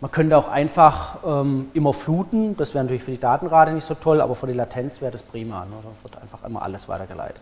Man 0.01 0.11
könnte 0.11 0.37
auch 0.37 0.49
einfach 0.49 1.17
ähm, 1.25 1.69
immer 1.73 1.93
fluten, 1.93 2.57
das 2.57 2.73
wäre 2.73 2.83
natürlich 2.83 3.03
für 3.03 3.11
die 3.11 3.19
Datenrate 3.19 3.71
nicht 3.71 3.85
so 3.85 3.95
toll, 3.95 4.21
aber 4.21 4.35
für 4.35 4.47
die 4.47 4.53
Latenz 4.53 5.01
wäre 5.01 5.11
das 5.11 5.23
prima. 5.23 5.65
Ne? 5.65 5.71
Da 5.81 5.89
wird 6.03 6.21
einfach 6.21 6.43
immer 6.43 6.61
alles 6.61 6.89
weitergeleitet. 6.89 7.41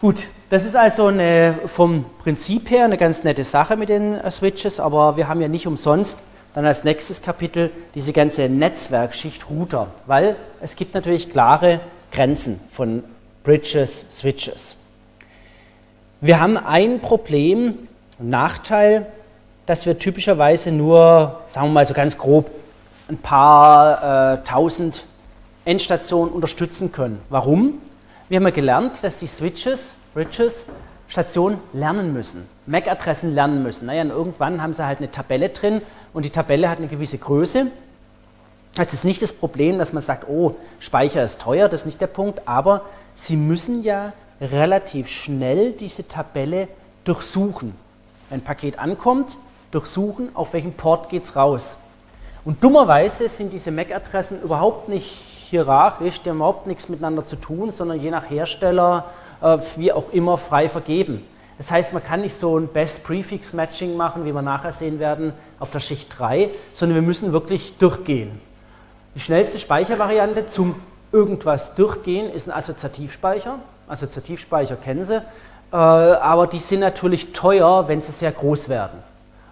Gut, 0.00 0.22
das 0.50 0.64
ist 0.64 0.76
also 0.76 1.06
eine, 1.06 1.58
vom 1.66 2.04
Prinzip 2.18 2.70
her 2.70 2.84
eine 2.84 2.98
ganz 2.98 3.24
nette 3.24 3.44
Sache 3.44 3.76
mit 3.76 3.88
den 3.88 4.14
äh, 4.14 4.30
Switches, 4.30 4.78
aber 4.78 5.16
wir 5.16 5.26
haben 5.26 5.40
ja 5.40 5.48
nicht 5.48 5.66
umsonst 5.66 6.18
dann 6.54 6.64
als 6.64 6.84
nächstes 6.84 7.22
Kapitel 7.22 7.70
diese 7.94 8.12
ganze 8.12 8.48
Netzwerkschicht 8.48 9.50
Router, 9.50 9.88
weil 10.06 10.36
es 10.60 10.76
gibt 10.76 10.94
natürlich 10.94 11.30
klare 11.30 11.80
Grenzen 12.12 12.60
von 12.70 13.04
Bridges, 13.42 14.06
Switches. 14.10 14.76
Wir 16.22 16.40
haben 16.40 16.56
ein 16.56 17.00
Problem, 17.00 17.74
einen 18.18 18.30
Nachteil, 18.30 19.04
dass 19.66 19.84
wir 19.84 19.98
typischerweise 19.98 20.72
nur, 20.72 21.42
sagen 21.48 21.66
wir 21.66 21.72
mal 21.72 21.84
so 21.84 21.92
ganz 21.92 22.16
grob, 22.16 22.50
ein 23.10 23.18
paar 23.18 24.32
äh, 24.32 24.38
tausend 24.44 25.04
Endstationen 25.66 26.32
unterstützen 26.32 26.90
können. 26.90 27.20
Warum? 27.28 27.80
Wir 28.30 28.36
haben 28.36 28.44
ja 28.44 28.50
gelernt, 28.50 29.04
dass 29.04 29.18
die 29.18 29.26
Switches, 29.26 29.94
Bridges, 30.14 30.64
Stationen 31.06 31.58
lernen 31.74 32.14
müssen, 32.14 32.48
MAC-Adressen 32.64 33.34
lernen 33.34 33.62
müssen. 33.62 33.84
Naja, 33.84 34.00
und 34.00 34.10
irgendwann 34.10 34.62
haben 34.62 34.72
sie 34.72 34.86
halt 34.86 34.98
eine 34.98 35.10
Tabelle 35.10 35.50
drin 35.50 35.82
und 36.14 36.24
die 36.24 36.30
Tabelle 36.30 36.70
hat 36.70 36.78
eine 36.78 36.88
gewisse 36.88 37.18
Größe. 37.18 37.66
Das 38.74 38.94
ist 38.94 39.04
nicht 39.04 39.20
das 39.20 39.34
Problem, 39.34 39.78
dass 39.78 39.92
man 39.92 40.02
sagt, 40.02 40.26
oh, 40.28 40.54
Speicher 40.80 41.22
ist 41.22 41.42
teuer, 41.42 41.68
das 41.68 41.80
ist 41.80 41.86
nicht 41.86 42.00
der 42.00 42.06
Punkt, 42.06 42.48
aber 42.48 42.86
sie 43.14 43.36
müssen 43.36 43.84
ja 43.84 44.14
relativ 44.40 45.08
schnell 45.08 45.72
diese 45.72 46.06
Tabelle 46.06 46.68
durchsuchen. 47.04 47.74
Ein 48.30 48.42
Paket 48.42 48.78
ankommt, 48.78 49.38
durchsuchen, 49.70 50.34
auf 50.34 50.52
welchen 50.52 50.74
Port 50.74 51.08
geht 51.08 51.24
es 51.24 51.36
raus. 51.36 51.78
Und 52.44 52.62
dummerweise 52.62 53.28
sind 53.28 53.52
diese 53.52 53.70
MAC-Adressen 53.70 54.42
überhaupt 54.42 54.88
nicht 54.88 55.04
hierarchisch, 55.04 56.22
die 56.22 56.30
haben 56.30 56.36
überhaupt 56.36 56.66
nichts 56.66 56.88
miteinander 56.88 57.24
zu 57.24 57.36
tun, 57.36 57.70
sondern 57.70 58.00
je 58.00 58.10
nach 58.10 58.30
Hersteller, 58.30 59.06
äh, 59.40 59.58
wie 59.76 59.92
auch 59.92 60.12
immer, 60.12 60.38
frei 60.38 60.68
vergeben. 60.68 61.24
Das 61.58 61.70
heißt, 61.70 61.92
man 61.92 62.04
kann 62.04 62.20
nicht 62.20 62.38
so 62.38 62.58
ein 62.58 62.68
Best-Prefix-Matching 62.68 63.96
machen, 63.96 64.24
wie 64.24 64.32
wir 64.32 64.42
nachher 64.42 64.72
sehen 64.72 64.98
werden, 64.98 65.32
auf 65.58 65.70
der 65.70 65.80
Schicht 65.80 66.16
3, 66.18 66.50
sondern 66.72 66.96
wir 66.96 67.02
müssen 67.02 67.32
wirklich 67.32 67.78
durchgehen. 67.78 68.40
Die 69.14 69.20
schnellste 69.20 69.58
Speichervariante 69.58 70.46
zum 70.46 70.74
irgendwas 71.12 71.74
durchgehen 71.74 72.30
ist 72.30 72.46
ein 72.48 72.52
Assoziativspeicher. 72.52 73.58
Assoziativspeicher 73.88 74.76
kennen 74.76 75.04
Sie, 75.04 75.16
äh, 75.72 75.76
aber 75.76 76.46
die 76.46 76.58
sind 76.58 76.80
natürlich 76.80 77.32
teuer, 77.32 77.88
wenn 77.88 78.00
sie 78.00 78.12
sehr 78.12 78.32
groß 78.32 78.68
werden. 78.68 78.98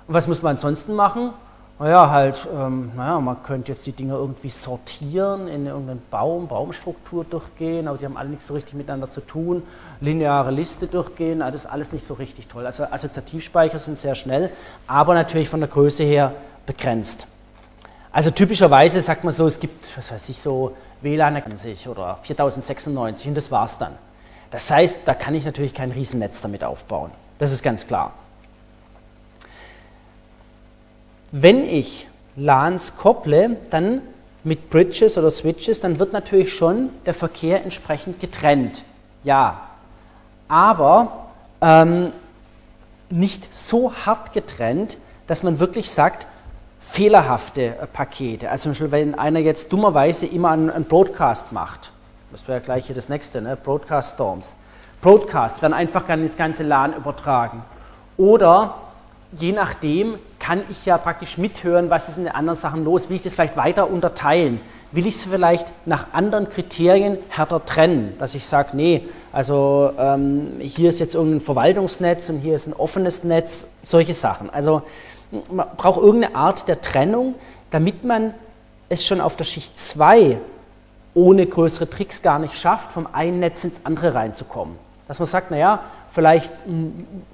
Und 0.07 0.15
was 0.15 0.29
muss 0.29 0.43
man 0.43 0.53
ansonsten 0.53 0.95
machen? 0.95 1.31
Naja, 1.79 2.09
halt, 2.09 2.47
ähm, 2.55 2.93
naja, 2.95 3.19
man 3.19 3.43
könnte 3.43 3.73
jetzt 3.73 3.85
die 3.85 3.93
Dinge 3.93 4.15
irgendwie 4.15 4.49
sortieren, 4.49 5.49
in 5.49 5.67
irgendeinen 5.67 6.03
Baum, 6.09 6.47
Baumstruktur 6.47 7.25
durchgehen, 7.25 7.89
aber 7.89 7.99
die 7.99 8.05
haben 8.05 8.17
alle 8.17 8.29
nichts 8.29 8.47
so 8.47 8.55
richtig 8.55 8.75
miteinander 8.75 9.11
zu 9.11 9.21
tun. 9.21 9.65
Lineare 10.01 10.53
Liste 10.53 10.87
durchgehen, 10.87 11.41
das 11.41 11.55
ist 11.55 11.67
alles 11.67 11.93
nicht 11.93 12.07
so 12.07 12.15
richtig 12.15 12.47
toll. 12.47 12.65
Also 12.65 12.85
Assoziativspeicher 12.85 13.81
sind 13.81 13.99
sehr 13.99 14.15
schnell, 14.15 14.51
aber 14.87 15.15
natürlich 15.15 15.49
von 15.49 15.59
der 15.59 15.69
Größe 15.69 16.05
her 16.05 16.33
begrenzt. 16.65 17.27
Also 18.13 18.31
typischerweise 18.31 19.01
sagt 19.01 19.25
man 19.25 19.33
so, 19.33 19.49
es 19.49 19.59
gibt, 19.59 19.97
was 19.97 20.13
weiß 20.13 20.29
ich, 20.29 20.39
so 20.39 20.77
WLAN 21.03 21.43
oder 21.89 22.19
4096 22.23 23.29
und 23.29 23.35
das 23.35 23.51
war's 23.51 23.79
dann. 23.79 23.95
Das 24.55 24.71
heißt, 24.71 24.99
da 25.05 25.15
kann 25.15 25.35
ich 25.35 25.45
natürlich 25.45 25.75
kein 25.75 25.91
Riesennetz 25.91 26.41
damit 26.41 26.63
aufbauen. 26.63 27.11
Das 27.41 27.51
ist 27.51 27.65
ganz 27.65 27.89
klar. 27.89 28.13
Wenn 31.33 31.69
ich 31.69 32.07
LANs 32.37 32.97
kopple, 32.97 33.57
dann 33.71 34.01
mit 34.45 34.71
Bridges 34.71 35.19
oder 35.19 35.33
Switches, 35.33 35.81
dann 35.81 35.99
wird 35.99 36.13
natürlich 36.13 36.53
schon 36.53 36.91
der 37.05 37.15
Verkehr 37.15 37.65
entsprechend 37.65 38.21
getrennt. 38.21 38.85
Ja, 39.25 39.71
aber 40.47 41.31
ähm, 41.61 42.13
nicht 43.11 43.53
so 43.53 43.93
hart 44.07 44.33
getrennt, 44.33 44.99
dass 45.27 45.43
man 45.43 45.59
wirklich 45.59 45.91
sagt, 45.91 46.29
fehlerhafte 46.79 47.77
äh, 47.77 47.87
Pakete. 47.93 48.49
Also 48.51 48.63
zum 48.63 48.71
Beispiel, 48.71 48.93
wenn 48.93 49.15
einer 49.17 49.41
jetzt 49.41 49.73
dummerweise 49.73 50.27
immer 50.27 50.53
einen, 50.53 50.71
einen 50.71 50.85
Broadcast 50.85 51.51
macht, 51.51 51.91
das 52.35 52.49
wäre 52.49 52.61
gleich 52.61 52.87
hier 52.87 52.97
das 52.97 53.09
nächste, 53.09 53.41
ne? 53.41 53.57
Broadcast 53.57 54.15
Storms. 54.15 54.57
Broadcasts 55.01 55.63
werden 55.63 55.73
einfach 55.73 56.09
ins 56.09 56.37
ganze 56.37 56.65
LAN 56.65 56.93
übertragen. 56.93 57.63
Oder 58.17 58.75
je 59.39 59.53
nachdem 59.53 60.19
kann 60.41 60.63
ich 60.69 60.85
ja 60.85 60.99
praktisch 60.99 61.39
mithören, 61.39 61.91
was 61.91 62.09
ist 62.09 62.19
in 62.19 62.25
den 62.25 62.35
anderen 62.35 62.59
Sachen 62.59 62.85
los. 62.85 63.09
Will 63.09 63.15
ich 63.15 63.23
das 63.23 63.35
vielleicht 63.35 63.57
weiter 63.57 63.89
unterteilen? 63.89 64.61
Will 64.91 65.07
ich 65.07 65.15
es 65.15 65.23
vielleicht 65.23 65.69
nach 65.87 66.07
anderen 66.13 66.51
Kriterien 66.51 67.19
härter 67.29 67.65
trennen? 67.65 68.17
Dass 68.19 68.35
ich 68.35 68.45
sage, 68.45 68.71
nee, 68.73 69.05
also 69.31 69.93
ähm, 69.97 70.55
hier 70.59 70.89
ist 70.89 70.99
jetzt 70.99 71.15
irgendein 71.15 71.41
Verwaltungsnetz 71.41 72.31
und 72.31 72.41
hier 72.41 72.57
ist 72.57 72.67
ein 72.67 72.73
offenes 72.73 73.23
Netz, 73.23 73.69
solche 73.85 74.13
Sachen. 74.13 74.51
Also 74.51 74.83
man 75.53 75.69
braucht 75.77 76.03
irgendeine 76.03 76.35
Art 76.35 76.67
der 76.67 76.81
Trennung, 76.81 77.37
damit 77.71 78.03
man 78.03 78.35
es 78.89 79.07
schon 79.07 79.21
auf 79.21 79.37
der 79.37 79.45
Schicht 79.45 79.79
2 79.79 80.41
ohne 81.15 81.47
größere 81.47 81.89
Tricks 81.89 82.23
gar 82.23 82.39
nicht 82.39 82.55
schafft, 82.55 82.93
vom 82.93 83.09
einen 83.13 83.41
Netz 83.41 83.65
ins 83.65 83.81
andere 83.85 84.15
reinzukommen. 84.15 84.77
Dass 85.07 85.19
man 85.19 85.27
sagt, 85.27 85.51
naja, 85.51 85.81
vielleicht 86.09 86.51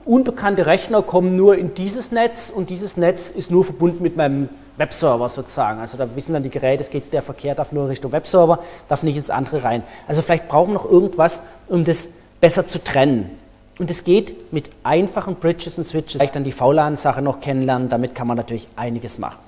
unbekannte 0.04 0.66
Rechner 0.66 1.02
kommen 1.02 1.36
nur 1.36 1.56
in 1.56 1.74
dieses 1.74 2.12
Netz 2.12 2.50
und 2.50 2.70
dieses 2.70 2.96
Netz 2.96 3.30
ist 3.30 3.50
nur 3.50 3.64
verbunden 3.64 4.02
mit 4.02 4.16
meinem 4.16 4.48
Webserver 4.76 5.28
sozusagen. 5.28 5.80
Also 5.80 5.96
da 5.96 6.08
wissen 6.16 6.32
dann 6.32 6.42
die 6.42 6.50
Geräte, 6.50 6.82
es 6.82 6.90
geht, 6.90 7.12
der 7.12 7.22
Verkehr 7.22 7.54
darf 7.54 7.70
nur 7.70 7.88
Richtung 7.88 8.12
Webserver, 8.12 8.58
darf 8.88 9.02
nicht 9.02 9.16
ins 9.16 9.30
andere 9.30 9.62
rein. 9.62 9.82
Also 10.08 10.22
vielleicht 10.22 10.48
brauchen 10.48 10.70
wir 10.70 10.74
noch 10.74 10.90
irgendwas, 10.90 11.40
um 11.68 11.84
das 11.84 12.10
besser 12.40 12.66
zu 12.66 12.82
trennen. 12.82 13.30
Und 13.78 13.90
es 13.90 14.04
geht 14.04 14.52
mit 14.52 14.68
einfachen 14.82 15.36
Bridges 15.36 15.78
und 15.78 15.84
Switches. 15.84 16.18
Vielleicht 16.18 16.36
dann 16.36 16.44
die 16.44 16.52
VLAN-Sache 16.52 17.22
noch 17.22 17.40
kennenlernen, 17.40 17.88
damit 17.88 18.14
kann 18.14 18.26
man 18.26 18.36
natürlich 18.36 18.68
einiges 18.76 19.18
machen. 19.18 19.38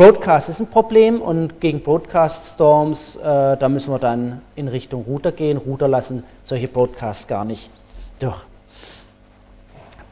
Broadcast 0.00 0.48
ist 0.48 0.60
ein 0.60 0.66
Problem 0.66 1.20
und 1.20 1.60
gegen 1.60 1.82
Broadcast 1.82 2.54
Storms, 2.54 3.16
äh, 3.16 3.20
da 3.58 3.68
müssen 3.68 3.92
wir 3.92 3.98
dann 3.98 4.40
in 4.56 4.66
Richtung 4.66 5.02
Router 5.02 5.30
gehen. 5.30 5.58
Router 5.58 5.88
lassen 5.88 6.24
solche 6.42 6.68
Broadcasts 6.68 7.26
gar 7.26 7.44
nicht 7.44 7.68
durch. 8.18 8.38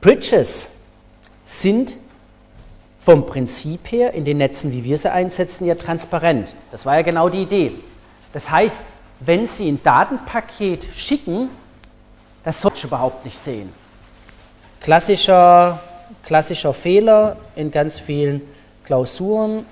Bridges 0.02 0.68
sind 1.46 1.96
vom 3.00 3.24
Prinzip 3.24 3.90
her 3.90 4.12
in 4.12 4.26
den 4.26 4.36
Netzen, 4.36 4.72
wie 4.72 4.84
wir 4.84 4.98
sie 4.98 5.10
einsetzen, 5.10 5.64
ja 5.64 5.74
transparent. 5.74 6.54
Das 6.70 6.84
war 6.84 6.96
ja 6.96 7.00
genau 7.00 7.30
die 7.30 7.44
Idee. 7.44 7.72
Das 8.34 8.50
heißt, 8.50 8.78
wenn 9.20 9.46
Sie 9.46 9.70
ein 9.70 9.82
Datenpaket 9.82 10.86
schicken, 10.94 11.48
das 12.44 12.60
sollte 12.60 12.76
ich 12.76 12.84
überhaupt 12.84 13.24
nicht 13.24 13.38
sehen. 13.38 13.72
Klassischer, 14.82 15.80
klassischer 16.24 16.74
Fehler 16.74 17.38
in 17.56 17.70
ganz 17.70 17.98
vielen 17.98 18.42
Klausuren. 18.88 19.66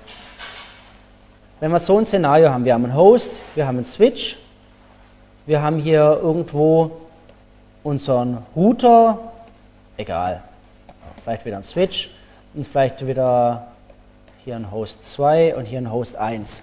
Wenn 1.59 1.71
wir 1.71 1.79
so 1.79 1.97
ein 1.97 2.05
Szenario 2.05 2.51
haben, 2.51 2.63
wir 2.65 2.75
haben 2.75 2.83
einen 2.83 2.93
Host, 2.93 3.31
wir 3.55 3.65
haben 3.65 3.77
einen 3.77 3.87
Switch, 3.87 4.37
wir 5.47 5.59
haben 5.59 5.79
hier 5.79 6.19
irgendwo 6.21 6.91
unseren 7.83 8.45
Router, 8.55 9.17
egal. 9.97 10.43
Vielleicht 11.23 11.45
wieder 11.45 11.57
ein 11.57 11.63
Switch 11.63 12.11
und 12.53 12.67
vielleicht 12.67 13.07
wieder 13.07 13.65
hier 14.45 14.55
ein 14.55 14.69
Host 14.69 15.11
2 15.11 15.55
und 15.55 15.65
hier 15.65 15.79
ein 15.79 15.91
Host 15.91 16.15
1. 16.15 16.61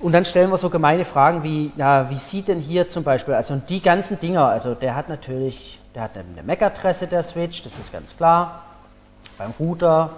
Und 0.00 0.10
dann 0.10 0.24
stellen 0.24 0.50
wir 0.50 0.56
so 0.56 0.68
gemeine 0.68 1.04
Fragen 1.04 1.44
wie, 1.44 1.70
ja, 1.76 2.10
wie 2.10 2.18
sieht 2.18 2.48
denn 2.48 2.58
hier 2.58 2.88
zum 2.88 3.04
Beispiel, 3.04 3.34
also 3.34 3.54
die 3.54 3.80
ganzen 3.80 4.18
Dinger, 4.18 4.46
also 4.46 4.74
der 4.74 4.96
hat 4.96 5.08
natürlich, 5.08 5.78
der 5.94 6.02
hat 6.02 6.10
eine 6.16 6.42
MAC-Adresse, 6.42 7.06
der 7.06 7.22
Switch, 7.22 7.62
das 7.62 7.78
ist 7.78 7.92
ganz 7.92 8.16
klar. 8.16 8.64
Beim 9.38 9.54
Router 9.60 10.10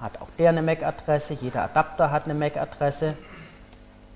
hat 0.00 0.20
auch 0.20 0.28
der 0.38 0.50
eine 0.50 0.62
MAC-Adresse, 0.62 1.34
jeder 1.34 1.64
Adapter 1.64 2.10
hat 2.10 2.24
eine 2.24 2.34
MAC-Adresse. 2.34 3.14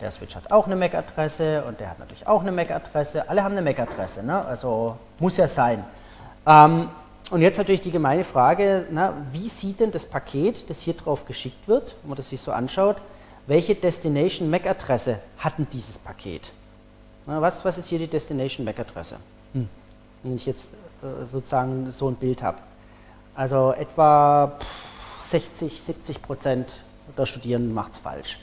Der 0.00 0.10
Switch 0.10 0.34
hat 0.34 0.50
auch 0.50 0.66
eine 0.66 0.76
MAC-Adresse 0.76 1.64
und 1.66 1.78
der 1.80 1.90
hat 1.90 1.98
natürlich 1.98 2.26
auch 2.26 2.40
eine 2.40 2.52
MAC-Adresse. 2.52 3.28
Alle 3.28 3.44
haben 3.44 3.52
eine 3.52 3.62
MAC-Adresse, 3.62 4.22
ne? 4.22 4.44
also 4.44 4.96
muss 5.18 5.36
ja 5.36 5.48
sein. 5.48 5.84
Ähm, 6.46 6.88
und 7.30 7.40
jetzt 7.40 7.58
natürlich 7.58 7.80
die 7.80 7.90
gemeine 7.90 8.24
Frage, 8.24 8.86
na, 8.90 9.14
wie 9.32 9.48
sieht 9.48 9.80
denn 9.80 9.90
das 9.90 10.06
Paket, 10.06 10.68
das 10.68 10.80
hier 10.80 10.94
drauf 10.94 11.24
geschickt 11.24 11.66
wird, 11.68 11.96
wenn 12.02 12.10
man 12.10 12.16
das 12.16 12.28
sich 12.28 12.40
so 12.40 12.52
anschaut, 12.52 12.96
welche 13.46 13.74
Destination 13.74 14.50
MAC-Adresse 14.50 15.18
hat 15.38 15.58
denn 15.58 15.66
dieses 15.72 15.98
Paket? 15.98 16.52
Na, 17.26 17.40
was, 17.40 17.64
was 17.64 17.78
ist 17.78 17.88
hier 17.88 17.98
die 17.98 18.08
Destination 18.08 18.64
MAC-Adresse? 18.64 19.16
Hm. 19.54 19.68
Wenn 20.22 20.36
ich 20.36 20.46
jetzt 20.46 20.70
äh, 21.02 21.24
sozusagen 21.24 21.90
so 21.90 22.08
ein 22.08 22.16
Bild 22.16 22.42
habe. 22.42 22.58
Also 23.34 23.72
etwa 23.72 24.52
60, 25.32 25.82
70 25.82 26.20
Prozent 26.20 26.82
der 27.16 27.24
Studierenden 27.24 27.72
macht 27.72 27.92
es 27.92 27.98
falsch. 27.98 28.38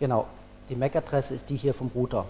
Genau, 0.00 0.26
die 0.68 0.74
MAC-Adresse 0.74 1.34
ist 1.34 1.50
die 1.50 1.56
hier 1.56 1.72
vom 1.72 1.88
Router. 1.94 2.24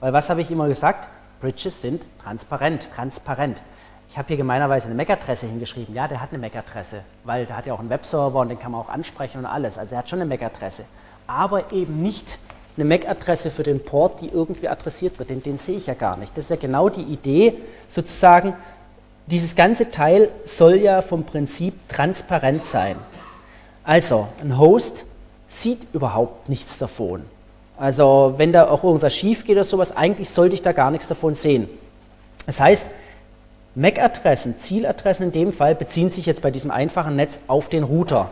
Weil 0.00 0.12
was 0.12 0.28
habe 0.28 0.42
ich 0.42 0.50
immer 0.50 0.68
gesagt? 0.68 1.08
Bridges 1.40 1.80
sind 1.80 2.04
transparent, 2.22 2.88
transparent. 2.94 3.62
Ich 4.10 4.18
habe 4.18 4.28
hier 4.28 4.36
gemeinerweise 4.36 4.88
eine 4.88 4.94
MAC-Adresse 4.94 5.46
hingeschrieben. 5.46 5.94
Ja, 5.94 6.06
der 6.06 6.20
hat 6.20 6.30
eine 6.30 6.38
MAC-Adresse, 6.38 7.02
weil 7.24 7.46
der 7.46 7.56
hat 7.56 7.64
ja 7.64 7.72
auch 7.72 7.80
einen 7.80 7.88
Webserver 7.88 8.40
und 8.40 8.50
den 8.50 8.58
kann 8.58 8.72
man 8.72 8.82
auch 8.82 8.90
ansprechen 8.90 9.38
und 9.38 9.46
alles. 9.46 9.78
Also 9.78 9.94
er 9.94 9.98
hat 10.00 10.08
schon 10.10 10.20
eine 10.20 10.28
MAC-Adresse. 10.28 10.84
Aber 11.26 11.72
eben 11.72 12.02
nicht 12.02 12.38
eine 12.76 12.84
MAC-Adresse 12.84 13.50
für 13.50 13.62
den 13.62 13.82
Port, 13.82 14.20
die 14.20 14.26
irgendwie 14.26 14.68
adressiert 14.68 15.18
wird. 15.18 15.30
Den, 15.30 15.42
den 15.42 15.56
sehe 15.56 15.76
ich 15.76 15.86
ja 15.86 15.94
gar 15.94 16.16
nicht. 16.16 16.36
Das 16.36 16.44
ist 16.44 16.50
ja 16.50 16.56
genau 16.56 16.88
die 16.88 17.02
Idee, 17.02 17.54
sozusagen, 17.88 18.54
dieses 19.26 19.56
ganze 19.56 19.90
Teil 19.90 20.28
soll 20.44 20.76
ja 20.76 21.02
vom 21.02 21.24
Prinzip 21.24 21.74
transparent 21.88 22.64
sein. 22.64 22.96
Also, 23.82 24.28
ein 24.40 24.58
Host 24.58 25.04
sieht 25.48 25.80
überhaupt 25.92 26.48
nichts 26.48 26.78
davon. 26.78 27.24
Also, 27.76 28.34
wenn 28.36 28.52
da 28.52 28.68
auch 28.68 28.84
irgendwas 28.84 29.14
schief 29.14 29.44
geht 29.44 29.56
oder 29.56 29.64
sowas, 29.64 29.96
eigentlich 29.96 30.30
sollte 30.30 30.54
ich 30.54 30.62
da 30.62 30.72
gar 30.72 30.90
nichts 30.90 31.08
davon 31.08 31.34
sehen. 31.34 31.68
Das 32.46 32.60
heißt, 32.60 32.86
MAC-Adressen, 33.74 34.58
Zieladressen 34.58 35.26
in 35.26 35.32
dem 35.32 35.52
Fall, 35.52 35.74
beziehen 35.74 36.08
sich 36.08 36.24
jetzt 36.26 36.42
bei 36.42 36.50
diesem 36.50 36.70
einfachen 36.70 37.16
Netz 37.16 37.40
auf 37.46 37.68
den 37.68 37.82
Router. 37.82 38.30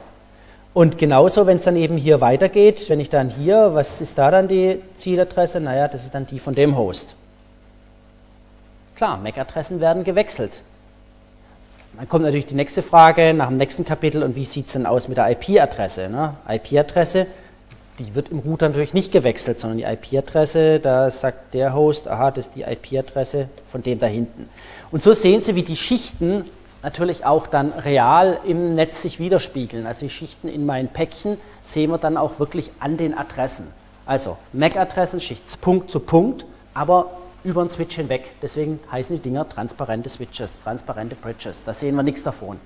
Und 0.74 0.98
genauso, 0.98 1.46
wenn 1.46 1.58
es 1.58 1.62
dann 1.62 1.76
eben 1.76 1.96
hier 1.96 2.20
weitergeht, 2.20 2.88
wenn 2.88 2.98
ich 2.98 3.08
dann 3.08 3.30
hier, 3.30 3.70
was 3.74 4.00
ist 4.00 4.18
da 4.18 4.32
dann 4.32 4.48
die 4.48 4.80
Zieladresse? 4.96 5.60
Naja, 5.60 5.86
das 5.86 6.04
ist 6.04 6.14
dann 6.14 6.26
die 6.26 6.40
von 6.40 6.54
dem 6.54 6.76
Host. 6.76 7.14
Klar, 8.96 9.18
MAC-Adressen 9.18 9.78
werden 9.78 10.02
gewechselt. 10.02 10.62
Dann 11.96 12.08
kommt 12.08 12.24
natürlich 12.24 12.46
die 12.46 12.56
nächste 12.56 12.82
Frage 12.82 13.34
nach 13.34 13.48
dem 13.48 13.56
nächsten 13.56 13.84
Kapitel 13.84 14.24
und 14.24 14.34
wie 14.34 14.44
sieht 14.44 14.66
es 14.66 14.72
denn 14.72 14.84
aus 14.84 15.06
mit 15.06 15.16
der 15.16 15.30
IP-Adresse? 15.30 16.08
Ne? 16.08 16.34
IP-Adresse, 16.48 17.28
die 18.00 18.12
wird 18.16 18.30
im 18.30 18.40
Router 18.40 18.68
natürlich 18.68 18.94
nicht 18.94 19.12
gewechselt, 19.12 19.60
sondern 19.60 19.78
die 19.78 19.84
IP-Adresse, 19.84 20.80
da 20.80 21.08
sagt 21.08 21.54
der 21.54 21.72
Host, 21.72 22.08
aha, 22.08 22.32
das 22.32 22.48
ist 22.48 22.56
die 22.56 22.62
IP-Adresse 22.62 23.48
von 23.70 23.84
dem 23.84 24.00
da 24.00 24.06
hinten. 24.06 24.48
Und 24.90 25.04
so 25.04 25.12
sehen 25.12 25.40
Sie, 25.40 25.54
wie 25.54 25.62
die 25.62 25.76
Schichten 25.76 26.44
natürlich 26.84 27.24
auch 27.24 27.46
dann 27.46 27.72
real 27.72 28.38
im 28.46 28.74
Netz 28.74 29.00
sich 29.00 29.18
widerspiegeln. 29.18 29.86
Also 29.86 30.04
die 30.04 30.10
Schichten 30.10 30.48
in 30.48 30.66
meinen 30.66 30.88
Päckchen 30.88 31.38
sehen 31.64 31.90
wir 31.90 31.98
dann 31.98 32.18
auch 32.18 32.38
wirklich 32.38 32.70
an 32.78 32.98
den 32.98 33.16
Adressen. 33.16 33.66
Also 34.04 34.36
MAC-Adressen, 34.52 35.18
Schicht 35.18 35.60
Punkt 35.62 35.90
zu 35.90 35.98
Punkt, 35.98 36.44
aber 36.74 37.10
über 37.42 37.64
den 37.64 37.70
Switch 37.70 37.96
hinweg. 37.96 38.32
Deswegen 38.42 38.80
heißen 38.92 39.16
die 39.16 39.22
Dinger 39.22 39.48
transparente 39.48 40.10
Switches, 40.10 40.62
transparente 40.62 41.14
Bridges. 41.14 41.64
Da 41.64 41.72
sehen 41.72 41.96
wir 41.96 42.02
nichts 42.02 42.22
davon. 42.22 42.58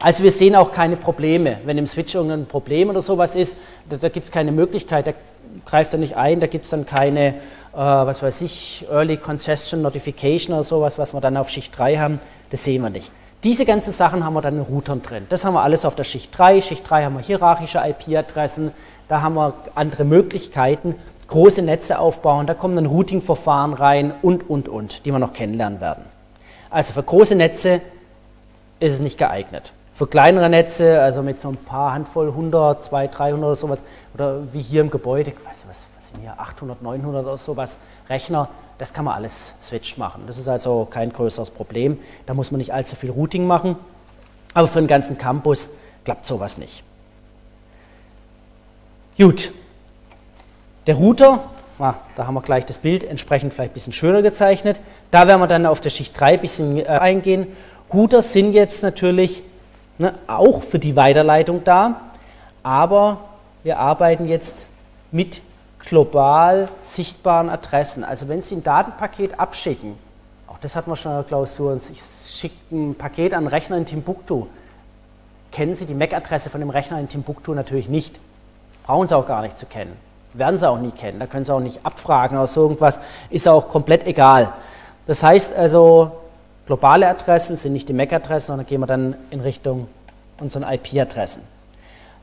Also 0.00 0.24
wir 0.24 0.32
sehen 0.32 0.56
auch 0.56 0.72
keine 0.72 0.96
Probleme. 0.96 1.58
Wenn 1.66 1.76
im 1.76 1.86
Switch 1.86 2.14
irgendein 2.14 2.46
Problem 2.46 2.88
oder 2.88 3.02
sowas 3.02 3.36
ist, 3.36 3.58
da, 3.90 3.98
da 3.98 4.08
gibt 4.08 4.24
es 4.24 4.32
keine 4.32 4.52
Möglichkeit, 4.52 5.06
da 5.06 5.12
greift 5.66 5.92
er 5.92 5.98
nicht 5.98 6.16
ein, 6.16 6.40
da 6.40 6.46
gibt 6.46 6.64
es 6.64 6.70
dann 6.70 6.86
keine, 6.86 7.28
äh, 7.28 7.34
was 7.74 8.22
weiß 8.22 8.40
ich, 8.40 8.86
Early 8.90 9.18
Congestion 9.18 9.82
Notification 9.82 10.54
oder 10.54 10.64
sowas, 10.64 10.98
was 10.98 11.12
wir 11.12 11.20
dann 11.20 11.36
auf 11.36 11.50
Schicht 11.50 11.76
3 11.76 11.98
haben, 11.98 12.20
das 12.50 12.64
sehen 12.64 12.80
wir 12.80 12.90
nicht. 12.90 13.10
Diese 13.46 13.64
ganzen 13.64 13.92
Sachen 13.92 14.24
haben 14.24 14.34
wir 14.34 14.40
dann 14.42 14.56
in 14.56 14.62
Routern 14.62 15.02
drin. 15.02 15.26
Das 15.28 15.44
haben 15.44 15.54
wir 15.54 15.62
alles 15.62 15.84
auf 15.84 15.94
der 15.94 16.02
Schicht 16.02 16.36
3. 16.36 16.60
Schicht 16.60 16.90
3 16.90 17.04
haben 17.04 17.14
wir 17.14 17.22
hierarchische 17.22 17.78
IP-Adressen, 17.78 18.72
da 19.08 19.22
haben 19.22 19.36
wir 19.36 19.54
andere 19.76 20.02
Möglichkeiten 20.02 20.96
große 21.28 21.62
Netze 21.62 22.00
aufbauen, 22.00 22.48
da 22.48 22.54
kommen 22.54 22.74
dann 22.74 22.86
Routing-Verfahren 22.86 23.72
rein 23.72 24.12
und, 24.20 24.50
und, 24.50 24.68
und, 24.68 25.06
die 25.06 25.12
wir 25.12 25.20
noch 25.20 25.32
kennenlernen 25.32 25.80
werden. 25.80 26.06
Also 26.70 26.92
für 26.92 27.04
große 27.04 27.36
Netze 27.36 27.82
ist 28.80 28.94
es 28.94 28.98
nicht 28.98 29.16
geeignet. 29.16 29.72
Für 29.94 30.08
kleinere 30.08 30.50
Netze, 30.50 31.00
also 31.00 31.22
mit 31.22 31.40
so 31.40 31.50
ein 31.50 31.56
paar 31.56 31.92
Handvoll, 31.92 32.30
100, 32.30 32.82
200, 32.82 33.16
300 33.16 33.44
oder 33.44 33.54
sowas, 33.54 33.84
oder 34.12 34.52
wie 34.52 34.60
hier 34.60 34.80
im 34.80 34.90
Gebäude, 34.90 35.30
nicht, 35.30 35.44
was, 35.44 35.54
was 35.68 36.08
sind 36.08 36.20
hier, 36.20 36.34
800, 36.36 36.82
900 36.82 37.24
oder 37.24 37.38
sowas, 37.38 37.78
Rechner, 38.08 38.48
das 38.78 38.92
kann 38.92 39.04
man 39.04 39.14
alles 39.14 39.54
switch 39.62 39.96
machen. 39.96 40.24
Das 40.26 40.38
ist 40.38 40.48
also 40.48 40.86
kein 40.90 41.12
größeres 41.12 41.50
Problem. 41.50 41.98
Da 42.26 42.34
muss 42.34 42.50
man 42.50 42.58
nicht 42.58 42.74
allzu 42.74 42.96
viel 42.96 43.10
Routing 43.10 43.46
machen. 43.46 43.76
Aber 44.54 44.68
für 44.68 44.80
den 44.80 44.88
ganzen 44.88 45.18
Campus 45.18 45.68
klappt 46.04 46.26
sowas 46.26 46.58
nicht. 46.58 46.82
Gut, 49.18 49.50
der 50.86 50.94
Router, 50.94 51.42
ah, 51.78 51.94
da 52.16 52.26
haben 52.26 52.34
wir 52.34 52.42
gleich 52.42 52.66
das 52.66 52.78
Bild 52.78 53.02
entsprechend 53.02 53.52
vielleicht 53.52 53.72
ein 53.72 53.74
bisschen 53.74 53.92
schöner 53.92 54.22
gezeichnet. 54.22 54.80
Da 55.10 55.26
werden 55.26 55.40
wir 55.40 55.46
dann 55.46 55.66
auf 55.66 55.80
der 55.80 55.90
Schicht 55.90 56.18
3 56.18 56.34
ein 56.34 56.40
bisschen 56.40 56.78
äh, 56.78 56.84
eingehen. 56.84 57.46
Router 57.92 58.22
sind 58.22 58.52
jetzt 58.52 58.82
natürlich 58.82 59.42
ne, 59.98 60.14
auch 60.26 60.62
für 60.62 60.78
die 60.78 60.96
Weiterleitung 60.96 61.64
da, 61.64 62.00
aber 62.62 63.18
wir 63.62 63.78
arbeiten 63.78 64.28
jetzt 64.28 64.54
mit 65.12 65.40
global 65.86 66.68
sichtbaren 66.82 67.48
Adressen. 67.48 68.04
Also 68.04 68.28
wenn 68.28 68.42
Sie 68.42 68.56
ein 68.56 68.62
Datenpaket 68.62 69.40
abschicken, 69.40 69.94
auch 70.46 70.58
das 70.58 70.76
hatten 70.76 70.90
wir 70.90 70.96
schon 70.96 71.12
in 71.12 71.18
der 71.18 71.24
Klausur, 71.24 71.76
ich 71.76 72.02
schicke 72.02 72.56
ein 72.70 72.94
Paket 72.94 73.32
an 73.32 73.38
einen 73.38 73.46
Rechner 73.48 73.78
in 73.78 73.86
Timbuktu, 73.86 74.46
kennen 75.50 75.74
Sie 75.74 75.86
die 75.86 75.94
MAC-Adresse 75.94 76.50
von 76.50 76.60
dem 76.60 76.70
Rechner 76.70 77.00
in 77.00 77.08
Timbuktu 77.08 77.54
natürlich 77.54 77.88
nicht. 77.88 78.20
Brauchen 78.84 79.08
Sie 79.08 79.16
auch 79.16 79.26
gar 79.26 79.40
nicht 79.40 79.56
zu 79.56 79.64
kennen 79.64 79.96
werden 80.38 80.58
sie 80.58 80.68
auch 80.68 80.78
nie 80.78 80.90
kennen. 80.90 81.18
Da 81.18 81.26
können 81.26 81.44
sie 81.44 81.52
auch 81.52 81.60
nicht 81.60 81.84
abfragen 81.84 82.36
oder 82.36 82.46
so 82.46 82.62
irgendwas, 82.62 83.00
ist 83.30 83.48
auch 83.48 83.68
komplett 83.68 84.06
egal. 84.06 84.52
Das 85.06 85.22
heißt 85.22 85.54
also, 85.54 86.12
globale 86.66 87.08
Adressen 87.08 87.56
sind 87.56 87.72
nicht 87.72 87.88
die 87.88 87.92
MAC-Adressen, 87.92 88.48
sondern 88.48 88.66
gehen 88.66 88.80
wir 88.80 88.86
dann 88.86 89.14
in 89.30 89.40
Richtung 89.40 89.88
unseren 90.40 90.64
IP-Adressen. 90.64 91.42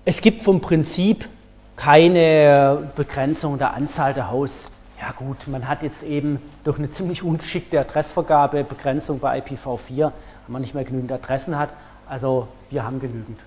Es 0.05 0.21
gibt 0.21 0.41
vom 0.41 0.59
Prinzip 0.59 1.27
keine 1.75 2.91
Begrenzung 2.95 3.57
der 3.57 3.73
Anzahl 3.73 4.13
der 4.13 4.31
Hosts. 4.31 4.69
Ja 4.99 5.11
gut, 5.11 5.47
man 5.47 5.67
hat 5.67 5.83
jetzt 5.83 6.03
eben 6.03 6.41
durch 6.63 6.77
eine 6.77 6.89
ziemlich 6.89 7.23
ungeschickte 7.23 7.79
Adressvergabe 7.79 8.63
Begrenzung 8.63 9.19
bei 9.19 9.39
IPv4, 9.39 9.97
wenn 9.97 10.11
man 10.47 10.61
nicht 10.61 10.73
mehr 10.73 10.85
genügend 10.85 11.11
Adressen 11.11 11.57
hat. 11.57 11.69
Also 12.07 12.47
wir 12.69 12.83
haben 12.83 12.99
genügend. 12.99 13.39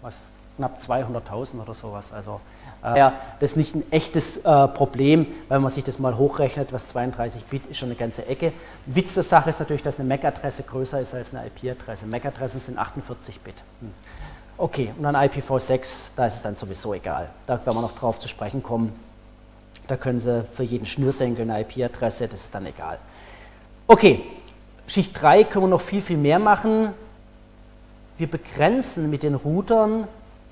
Was? 0.00 0.14
Knapp 0.56 0.78
200.000 0.78 1.60
oder 1.60 1.74
sowas. 1.74 2.12
Also 2.12 2.40
äh, 2.82 3.10
das 3.40 3.50
ist 3.50 3.56
nicht 3.56 3.74
ein 3.74 3.92
echtes 3.92 4.38
äh, 4.38 4.68
Problem, 4.68 5.26
wenn 5.48 5.60
man 5.60 5.70
sich 5.70 5.84
das 5.84 5.98
mal 5.98 6.16
hochrechnet, 6.16 6.72
was 6.72 6.86
32 6.88 7.44
Bit 7.44 7.66
ist 7.66 7.78
schon 7.78 7.88
eine 7.88 7.96
ganze 7.96 8.26
Ecke. 8.26 8.52
Witz 8.86 9.14
der 9.14 9.22
Sache 9.22 9.50
ist 9.50 9.58
natürlich, 9.58 9.82
dass 9.82 9.98
eine 9.98 10.08
MAC-Adresse 10.08 10.62
größer 10.62 11.00
ist 11.00 11.14
als 11.14 11.34
eine 11.34 11.46
IP-Adresse. 11.46 12.06
MAC-Adressen 12.06 12.60
sind 12.60 12.78
48 12.78 13.40
Bit. 13.40 13.54
Hm. 13.80 13.92
Okay, 14.58 14.92
und 14.96 15.02
dann 15.02 15.14
IPv6, 15.14 16.10
da 16.16 16.26
ist 16.26 16.36
es 16.36 16.42
dann 16.42 16.56
sowieso 16.56 16.94
egal. 16.94 17.28
Da 17.46 17.54
werden 17.66 17.76
wir 17.76 17.82
noch 17.82 17.94
drauf 17.94 18.18
zu 18.18 18.28
sprechen 18.28 18.62
kommen. 18.62 18.98
Da 19.86 19.96
können 19.96 20.18
Sie 20.18 20.44
für 20.44 20.62
jeden 20.62 20.86
Schnürsenkel 20.86 21.48
eine 21.48 21.60
IP-Adresse, 21.60 22.26
das 22.26 22.40
ist 22.44 22.54
dann 22.54 22.64
egal. 22.64 22.98
Okay, 23.86 24.22
Schicht 24.86 25.20
3 25.20 25.44
können 25.44 25.66
wir 25.66 25.68
noch 25.68 25.80
viel, 25.80 26.00
viel 26.00 26.16
mehr 26.16 26.38
machen. 26.38 26.94
Wir 28.18 28.30
begrenzen 28.30 29.10
mit 29.10 29.22
den 29.22 29.34
Routern 29.34 30.08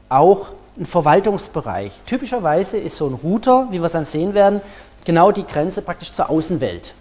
auch 0.08 0.50
ein 0.78 0.86
Verwaltungsbereich. 0.86 2.00
Typischerweise 2.04 2.76
ist 2.76 2.96
so 2.96 3.06
ein 3.06 3.14
Router, 3.14 3.68
wie 3.70 3.78
wir 3.78 3.86
es 3.86 3.92
dann 3.92 4.04
sehen 4.04 4.34
werden, 4.34 4.60
genau 5.04 5.32
die 5.32 5.46
Grenze 5.46 5.80
praktisch 5.82 6.12
zur 6.12 6.28
Außenwelt. 6.28 6.94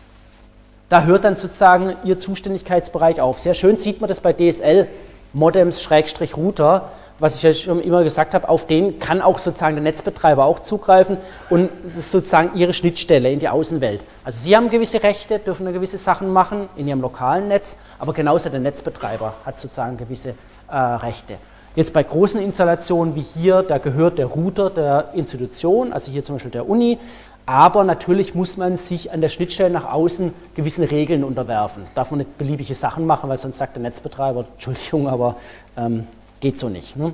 Da 0.89 1.03
hört 1.03 1.25
dann 1.25 1.35
sozusagen 1.35 1.95
Ihr 2.03 2.17
Zuständigkeitsbereich 2.17 3.19
auf. 3.19 3.39
Sehr 3.39 3.55
schön 3.55 3.77
sieht 3.77 3.99
man 3.99 4.07
das 4.07 4.21
bei 4.21 4.31
DSL, 4.31 4.87
Modems-Router, 5.34 6.89
was 7.19 7.36
ich 7.36 7.43
ja 7.43 7.54
schon 7.54 7.82
immer 7.82 8.04
gesagt 8.04 8.34
habe, 8.34 8.50
auf 8.50 8.67
den 8.67 9.00
kann 9.00 9.22
auch 9.22 9.38
sozusagen 9.39 9.76
der 9.76 9.84
Netzbetreiber 9.84 10.46
auch 10.46 10.60
zugreifen 10.60 11.17
und 11.50 11.69
das 11.86 11.98
ist 11.98 12.12
sozusagen 12.12 12.52
Ihre 12.56 12.74
Schnittstelle 12.74 13.32
in 13.32 13.39
die 13.39 13.50
Außenwelt. 13.50 14.02
Also 14.24 14.39
Sie 14.39 14.56
haben 14.56 14.69
gewisse 14.69 15.04
Rechte, 15.04 15.39
dürfen 15.39 15.72
gewisse 15.72 15.98
Sachen 15.98 16.32
machen 16.34 16.69
in 16.76 16.88
Ihrem 16.88 17.02
lokalen 17.02 17.48
Netz, 17.48 17.78
aber 18.00 18.13
genauso 18.13 18.50
der 18.50 18.60
Netzbetreiber 18.60 19.36
hat 19.46 19.60
sozusagen 19.60 19.98
gewisse 19.98 20.36
äh, 20.69 20.76
Rechte. 20.76 21.36
Jetzt 21.76 21.91
bei 21.91 22.04
großen 22.04 22.39
Installationen 22.39 23.15
wie 23.15 23.22
hier, 23.22 23.63
da 23.63 23.80
gehört 23.80 24.19
der 24.19 24.28
Router 24.28 24.69
der 24.69 25.10
Institution, 25.15 25.91
also 25.91 26.12
hier 26.12 26.24
zum 26.24 26.36
Beispiel 26.36 26.52
der 26.52 26.69
Uni, 26.69 27.00
aber 27.45 27.84
natürlich 27.84 28.36
muss 28.36 28.58
man 28.58 28.77
sich 28.77 29.12
an 29.12 29.21
der 29.21 29.29
Schnittstelle 29.29 29.69
nach 29.69 29.91
außen 29.91 30.34
gewissen 30.56 30.84
Regeln 30.84 31.23
unterwerfen. 31.23 31.84
Darf 31.93 32.12
man 32.12 32.19
nicht 32.19 32.38
beliebige 32.38 32.73
Sachen 32.73 33.06
machen, 33.06 33.29
weil 33.29 33.38
sonst 33.38 33.58
sagt 33.58 33.75
der 33.75 33.84
Netzbetreiber, 33.84 34.45
Entschuldigung, 34.53 35.08
aber 35.10 35.36
ähm, 35.75 36.08
geht 36.39 36.60
so 36.60 36.69
nicht. 36.69 36.95
Ne? 36.95 37.13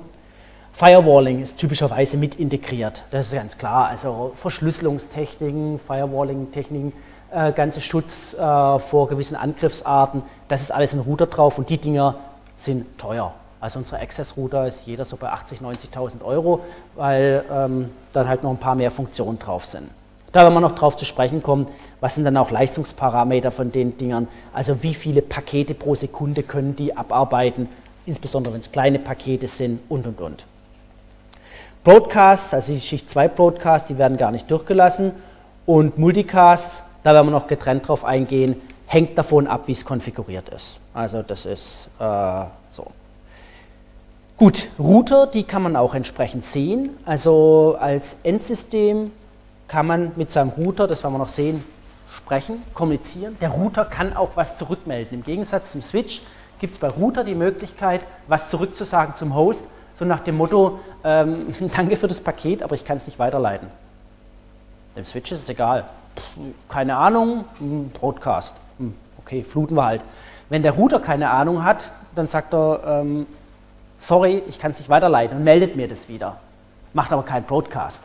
Firewalling 0.72 1.42
ist 1.42 1.58
typischerweise 1.58 2.16
mit 2.16 2.36
integriert, 2.36 3.02
das 3.10 3.26
ist 3.26 3.34
ganz 3.34 3.58
klar. 3.58 3.88
Also 3.88 4.32
Verschlüsselungstechniken, 4.36 5.80
Firewalling-Techniken, 5.80 6.92
äh, 7.32 7.52
ganze 7.52 7.80
Schutz 7.80 8.34
äh, 8.34 8.78
vor 8.78 9.08
gewissen 9.08 9.36
Angriffsarten, 9.36 10.22
das 10.48 10.62
ist 10.62 10.70
alles 10.70 10.92
in 10.92 11.00
Router 11.00 11.26
drauf 11.26 11.58
und 11.58 11.68
die 11.68 11.78
Dinger 11.78 12.16
sind 12.56 12.98
teuer. 12.98 13.34
Also 13.60 13.78
unsere 13.78 14.00
Access-Router 14.00 14.66
ist 14.66 14.86
jeder 14.86 15.04
so 15.04 15.16
bei 15.16 15.30
80.000, 15.30 15.92
90.000 15.92 16.24
Euro, 16.24 16.60
weil 16.94 17.44
ähm, 17.52 17.90
dann 18.12 18.28
halt 18.28 18.42
noch 18.42 18.50
ein 18.50 18.56
paar 18.56 18.74
mehr 18.74 18.90
Funktionen 18.90 19.38
drauf 19.38 19.66
sind. 19.66 19.90
Da 20.32 20.42
werden 20.42 20.54
wir 20.54 20.60
noch 20.60 20.74
drauf 20.74 20.96
zu 20.96 21.04
sprechen 21.04 21.42
kommen, 21.42 21.66
was 22.00 22.14
sind 22.14 22.24
dann 22.24 22.36
auch 22.36 22.50
Leistungsparameter 22.50 23.50
von 23.50 23.72
den 23.72 23.96
Dingern, 23.96 24.28
also 24.52 24.82
wie 24.82 24.94
viele 24.94 25.22
Pakete 25.22 25.74
pro 25.74 25.94
Sekunde 25.94 26.42
können 26.42 26.76
die 26.76 26.96
abarbeiten, 26.96 27.68
insbesondere 28.06 28.54
wenn 28.54 28.60
es 28.60 28.72
kleine 28.72 28.98
Pakete 28.98 29.46
sind 29.46 29.80
und 29.88 30.06
und 30.06 30.20
und. 30.20 30.46
Broadcasts, 31.82 32.52
also 32.52 32.72
die 32.72 32.80
Schicht 32.80 33.10
2 33.10 33.28
Broadcasts, 33.28 33.88
die 33.88 33.96
werden 33.96 34.18
gar 34.18 34.30
nicht 34.30 34.50
durchgelassen. 34.50 35.12
Und 35.64 35.98
Multicasts, 35.98 36.82
da 37.02 37.14
werden 37.14 37.28
wir 37.28 37.32
noch 37.32 37.46
getrennt 37.46 37.88
drauf 37.88 38.04
eingehen, 38.04 38.56
hängt 38.86 39.16
davon 39.16 39.46
ab, 39.46 39.62
wie 39.66 39.72
es 39.72 39.84
konfiguriert 39.84 40.48
ist. 40.50 40.78
Also 40.92 41.22
das 41.22 41.46
ist 41.46 41.88
äh, 41.98 42.44
so. 42.70 42.86
Gut, 44.36 44.68
Router, 44.78 45.26
die 45.26 45.44
kann 45.44 45.62
man 45.62 45.76
auch 45.76 45.94
entsprechend 45.94 46.44
sehen. 46.44 46.90
Also 47.06 47.76
als 47.80 48.16
Endsystem 48.24 49.12
kann 49.70 49.86
man 49.86 50.10
mit 50.16 50.32
seinem 50.32 50.48
Router, 50.48 50.88
das 50.88 51.04
werden 51.04 51.14
wir 51.14 51.18
noch 51.18 51.28
sehen, 51.28 51.64
sprechen, 52.12 52.60
kommunizieren. 52.74 53.38
Der 53.40 53.50
Router 53.50 53.84
kann 53.84 54.16
auch 54.16 54.30
was 54.34 54.58
zurückmelden. 54.58 55.18
Im 55.18 55.24
Gegensatz 55.24 55.70
zum 55.70 55.80
Switch 55.80 56.22
gibt 56.58 56.72
es 56.72 56.80
bei 56.80 56.88
Router 56.88 57.22
die 57.22 57.36
Möglichkeit, 57.36 58.00
was 58.26 58.50
zurückzusagen 58.50 59.14
zum 59.14 59.32
Host, 59.32 59.64
so 59.96 60.04
nach 60.04 60.20
dem 60.20 60.36
Motto, 60.36 60.80
ähm, 61.04 61.54
danke 61.76 61.96
für 61.96 62.08
das 62.08 62.20
Paket, 62.20 62.64
aber 62.64 62.74
ich 62.74 62.84
kann 62.84 62.96
es 62.96 63.06
nicht 63.06 63.20
weiterleiten. 63.20 63.68
Dem 64.96 65.04
Switch 65.04 65.30
ist 65.30 65.38
es 65.38 65.48
egal. 65.48 65.84
Keine 66.68 66.96
Ahnung, 66.96 67.44
Broadcast. 67.94 68.56
Hm, 68.78 68.92
okay, 69.18 69.44
fluten 69.44 69.76
wir 69.76 69.84
halt. 69.84 70.02
Wenn 70.48 70.64
der 70.64 70.72
Router 70.72 70.98
keine 70.98 71.30
Ahnung 71.30 71.62
hat, 71.62 71.92
dann 72.16 72.26
sagt 72.26 72.52
er, 72.54 73.02
ähm, 73.02 73.24
sorry, 74.00 74.42
ich 74.48 74.58
kann 74.58 74.72
es 74.72 74.78
nicht 74.78 74.90
weiterleiten 74.90 75.38
und 75.38 75.44
meldet 75.44 75.76
mir 75.76 75.86
das 75.86 76.08
wieder. 76.08 76.38
Macht 76.92 77.12
aber 77.12 77.22
keinen 77.22 77.44
Broadcast. 77.44 78.02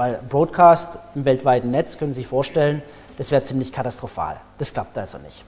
Weil 0.00 0.18
Broadcast 0.30 0.96
im 1.14 1.26
weltweiten 1.26 1.70
Netz, 1.70 1.98
können 1.98 2.14
Sie 2.14 2.22
sich 2.22 2.26
vorstellen, 2.26 2.80
das 3.18 3.30
wäre 3.30 3.42
ziemlich 3.42 3.70
katastrophal. 3.70 4.36
Das 4.56 4.72
klappt 4.72 4.96
also 4.96 5.18
nicht. 5.18 5.44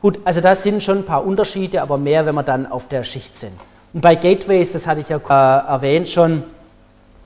Gut, 0.00 0.18
also 0.24 0.40
da 0.40 0.56
sind 0.56 0.82
schon 0.82 0.98
ein 0.98 1.06
paar 1.06 1.24
Unterschiede, 1.24 1.80
aber 1.80 1.96
mehr, 1.96 2.26
wenn 2.26 2.34
wir 2.34 2.42
dann 2.42 2.66
auf 2.66 2.88
der 2.88 3.04
Schicht 3.04 3.38
sind. 3.38 3.52
Und 3.92 4.00
bei 4.00 4.16
Gateways, 4.16 4.72
das 4.72 4.88
hatte 4.88 5.00
ich 5.00 5.10
ja 5.10 5.18
äh, 5.18 5.68
erwähnt 5.68 6.08
schon, 6.08 6.42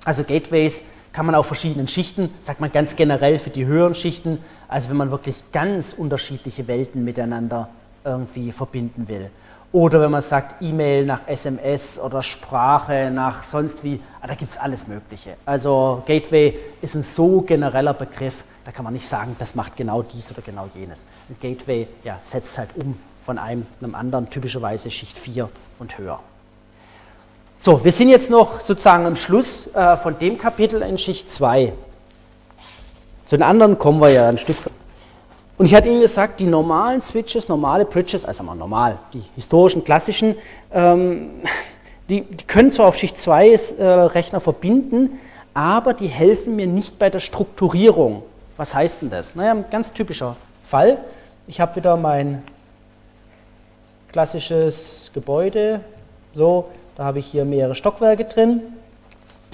also 0.04 0.24
Gateways 0.24 0.82
kann 1.14 1.24
man 1.24 1.34
auf 1.34 1.46
verschiedenen 1.46 1.88
Schichten, 1.88 2.28
sagt 2.42 2.60
man 2.60 2.70
ganz 2.70 2.96
generell 2.96 3.38
für 3.38 3.48
die 3.48 3.64
höheren 3.64 3.94
Schichten, 3.94 4.44
also 4.68 4.90
wenn 4.90 4.98
man 4.98 5.10
wirklich 5.10 5.42
ganz 5.52 5.94
unterschiedliche 5.94 6.68
Welten 6.68 7.02
miteinander 7.02 7.70
irgendwie 8.04 8.52
verbinden 8.52 9.08
will. 9.08 9.30
Oder 9.76 10.00
wenn 10.00 10.10
man 10.10 10.22
sagt 10.22 10.62
E-Mail 10.62 11.04
nach 11.04 11.20
SMS 11.26 11.98
oder 11.98 12.22
Sprache 12.22 13.10
nach 13.12 13.42
sonst 13.42 13.84
wie, 13.84 14.00
ah, 14.22 14.26
da 14.26 14.34
gibt 14.34 14.52
es 14.52 14.56
alles 14.56 14.86
Mögliche. 14.86 15.36
Also 15.44 16.02
Gateway 16.06 16.58
ist 16.80 16.94
ein 16.94 17.02
so 17.02 17.42
genereller 17.42 17.92
Begriff, 17.92 18.44
da 18.64 18.72
kann 18.72 18.84
man 18.84 18.94
nicht 18.94 19.06
sagen, 19.06 19.36
das 19.38 19.54
macht 19.54 19.76
genau 19.76 20.00
dies 20.00 20.32
oder 20.32 20.40
genau 20.40 20.66
jenes. 20.72 21.04
Ein 21.28 21.36
Gateway 21.42 21.88
ja, 22.04 22.18
setzt 22.24 22.56
halt 22.56 22.70
um 22.76 22.98
von 23.22 23.36
einem 23.36 23.66
einem 23.82 23.94
anderen, 23.94 24.30
typischerweise 24.30 24.90
Schicht 24.90 25.18
4 25.18 25.50
und 25.78 25.98
höher. 25.98 26.20
So, 27.58 27.84
wir 27.84 27.92
sind 27.92 28.08
jetzt 28.08 28.30
noch 28.30 28.62
sozusagen 28.62 29.04
am 29.04 29.14
Schluss 29.14 29.66
äh, 29.74 29.98
von 29.98 30.18
dem 30.18 30.38
Kapitel 30.38 30.80
in 30.80 30.96
Schicht 30.96 31.30
2. 31.30 31.74
Zu 33.26 33.36
den 33.36 33.42
anderen 33.42 33.78
kommen 33.78 34.00
wir 34.00 34.08
ja 34.08 34.26
ein 34.26 34.38
Stück. 34.38 34.56
Und 35.58 35.66
ich 35.66 35.74
hatte 35.74 35.88
Ihnen 35.88 36.00
gesagt, 36.00 36.40
die 36.40 36.46
normalen 36.46 37.00
Switches, 37.00 37.48
normale 37.48 37.86
Bridges, 37.86 38.24
also 38.24 38.44
mal 38.44 38.54
normal, 38.54 38.98
die 39.14 39.22
historischen, 39.34 39.84
klassischen, 39.84 40.36
ähm, 40.72 41.30
die, 42.10 42.22
die, 42.22 42.44
können 42.44 42.70
zwar 42.70 42.86
auf 42.86 42.98
Schicht 42.98 43.18
2 43.18 43.48
äh, 43.48 43.84
Rechner 43.84 44.40
verbinden, 44.40 45.18
aber 45.54 45.94
die 45.94 46.08
helfen 46.08 46.56
mir 46.56 46.66
nicht 46.66 46.98
bei 46.98 47.08
der 47.08 47.20
Strukturierung. 47.20 48.22
Was 48.58 48.74
heißt 48.74 49.02
denn 49.02 49.10
das? 49.10 49.34
Naja, 49.34 49.52
ein 49.52 49.64
ganz 49.70 49.92
typischer 49.92 50.36
Fall. 50.66 50.98
Ich 51.46 51.60
habe 51.60 51.76
wieder 51.76 51.96
mein 51.96 52.42
klassisches 54.12 55.10
Gebäude. 55.14 55.80
So, 56.34 56.66
da 56.96 57.04
habe 57.04 57.18
ich 57.18 57.26
hier 57.26 57.44
mehrere 57.44 57.74
Stockwerke 57.74 58.26
drin. 58.26 58.60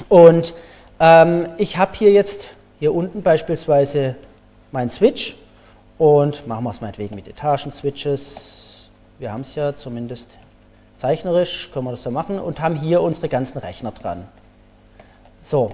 Und 0.09 0.55
ähm, 0.99 1.47
ich 1.59 1.79
habe 1.79 1.93
hier 1.95 2.11
jetzt 2.11 2.49
hier 2.81 2.93
unten 2.93 3.23
beispielsweise 3.23 4.17
meinen 4.73 4.91
Switch 4.91 5.37
und 6.03 6.49
machen 6.49 6.65
wir 6.65 6.71
es 6.71 6.81
meinetwegen 6.81 7.15
mit 7.15 7.29
Etagen-Switches. 7.29 8.88
Wir 9.21 9.31
haben 9.31 9.43
es 9.43 9.55
ja 9.55 9.77
zumindest 9.77 10.27
zeichnerisch, 10.97 11.71
können 11.73 11.87
wir 11.87 11.93
das 11.93 12.03
so 12.03 12.11
machen 12.11 12.41
und 12.41 12.61
haben 12.61 12.75
hier 12.75 13.01
unsere 13.03 13.29
ganzen 13.29 13.59
Rechner 13.59 13.93
dran. 13.93 14.25
So, 15.38 15.71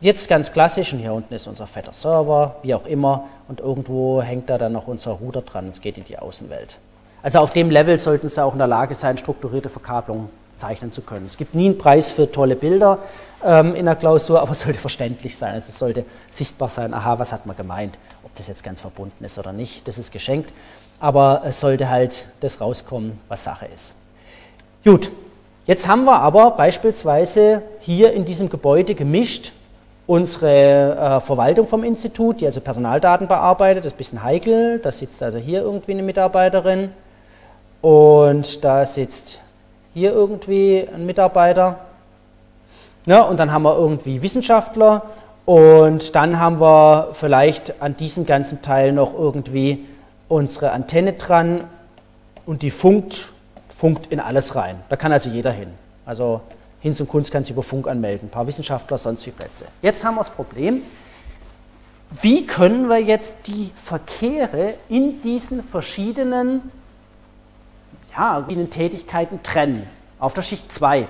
Jetzt 0.00 0.28
ganz 0.28 0.52
klassisch, 0.52 0.92
und 0.92 1.00
hier 1.00 1.12
unten 1.12 1.32
ist 1.32 1.46
unser 1.46 1.66
fetter 1.66 1.92
Server, 1.92 2.56
wie 2.62 2.74
auch 2.74 2.84
immer, 2.86 3.24
und 3.48 3.60
irgendwo 3.60 4.20
hängt 4.22 4.50
da 4.50 4.58
dann 4.58 4.72
noch 4.72 4.86
unser 4.86 5.12
Router 5.12 5.42
dran, 5.42 5.68
es 5.68 5.80
geht 5.80 5.98
in 5.98 6.04
die 6.04 6.18
Außenwelt. 6.18 6.78
Also 7.22 7.38
auf 7.38 7.52
dem 7.52 7.70
Level 7.70 7.98
sollten 7.98 8.28
Sie 8.28 8.42
auch 8.42 8.52
in 8.52 8.58
der 8.58 8.68
Lage 8.68 8.94
sein, 8.94 9.16
strukturierte 9.18 9.68
Verkabelung 9.68 10.30
zeichnen 10.58 10.90
zu 10.90 11.02
können. 11.02 11.26
Es 11.26 11.36
gibt 11.36 11.54
nie 11.54 11.66
einen 11.66 11.78
Preis 11.78 12.10
für 12.10 12.30
tolle 12.30 12.56
Bilder 12.56 12.98
ähm, 13.44 13.74
in 13.74 13.86
der 13.86 13.96
Klausur, 13.96 14.40
aber 14.42 14.52
es 14.52 14.60
sollte 14.60 14.78
verständlich 14.78 15.36
sein. 15.36 15.54
Also 15.54 15.70
es 15.70 15.78
sollte 15.78 16.04
sichtbar 16.30 16.68
sein, 16.68 16.94
aha, 16.94 17.18
was 17.18 17.32
hat 17.32 17.46
man 17.46 17.56
gemeint, 17.56 17.96
ob 18.24 18.34
das 18.34 18.48
jetzt 18.48 18.64
ganz 18.64 18.80
verbunden 18.80 19.24
ist 19.24 19.38
oder 19.38 19.52
nicht, 19.52 19.86
das 19.88 19.98
ist 19.98 20.12
geschenkt. 20.12 20.52
Aber 21.00 21.42
es 21.44 21.60
sollte 21.60 21.88
halt 21.88 22.26
das 22.40 22.60
rauskommen, 22.60 23.18
was 23.28 23.44
Sache 23.44 23.66
ist. 23.74 23.94
Gut, 24.84 25.10
jetzt 25.66 25.88
haben 25.88 26.04
wir 26.04 26.20
aber 26.20 26.52
beispielsweise 26.52 27.62
hier 27.80 28.12
in 28.12 28.24
diesem 28.24 28.48
Gebäude 28.48 28.94
gemischt 28.94 29.52
Unsere 30.06 30.96
äh, 31.16 31.20
Verwaltung 31.20 31.66
vom 31.66 31.82
Institut, 31.82 32.42
die 32.42 32.46
also 32.46 32.60
Personaldaten 32.60 33.26
bearbeitet, 33.26 33.86
ist 33.86 33.94
ein 33.94 33.96
bisschen 33.96 34.22
heikel. 34.22 34.78
Da 34.78 34.92
sitzt 34.92 35.22
also 35.22 35.38
hier 35.38 35.62
irgendwie 35.62 35.92
eine 35.92 36.02
Mitarbeiterin 36.02 36.90
und 37.80 38.62
da 38.62 38.84
sitzt 38.84 39.40
hier 39.94 40.12
irgendwie 40.12 40.86
ein 40.92 41.06
Mitarbeiter. 41.06 41.78
Ja, 43.06 43.22
und 43.22 43.38
dann 43.38 43.52
haben 43.52 43.62
wir 43.62 43.76
irgendwie 43.76 44.22
Wissenschaftler 44.22 45.02
und 45.46 46.14
dann 46.14 46.38
haben 46.38 46.60
wir 46.60 47.10
vielleicht 47.12 47.80
an 47.82 47.96
diesem 47.96 48.26
ganzen 48.26 48.62
Teil 48.62 48.92
noch 48.92 49.14
irgendwie 49.14 49.86
unsere 50.28 50.72
Antenne 50.72 51.12
dran 51.12 51.64
und 52.46 52.62
die 52.62 52.70
funkt, 52.70 53.28
funkt 53.76 54.10
in 54.10 54.20
alles 54.20 54.56
rein. 54.56 54.76
Da 54.88 54.96
kann 54.96 55.12
also 55.12 55.30
jeder 55.30 55.52
hin. 55.52 55.68
Also 56.06 56.40
hin 56.80 56.94
zum 56.94 57.08
Kunst 57.08 57.30
kann 57.30 57.44
sich 57.44 57.52
über 57.52 57.62
Funk 57.62 57.88
anmelden, 57.88 58.28
ein 58.28 58.30
paar 58.30 58.46
Wissenschaftler, 58.46 58.98
sonst 58.98 59.26
wie 59.26 59.30
Plätze. 59.30 59.66
Jetzt 59.80 60.04
haben 60.04 60.16
wir 60.16 60.20
das 60.20 60.30
Problem, 60.30 60.82
wie 62.20 62.46
können 62.46 62.88
wir 62.88 62.98
jetzt 62.98 63.34
die 63.46 63.70
Verkehre 63.82 64.74
in 64.88 65.22
diesen 65.22 65.62
verschiedenen, 65.62 66.70
ja, 68.16 68.40
verschiedenen 68.40 68.70
Tätigkeiten 68.70 69.42
trennen, 69.42 69.86
auf 70.18 70.34
der 70.34 70.42
Schicht 70.42 70.72
2. 70.72 71.08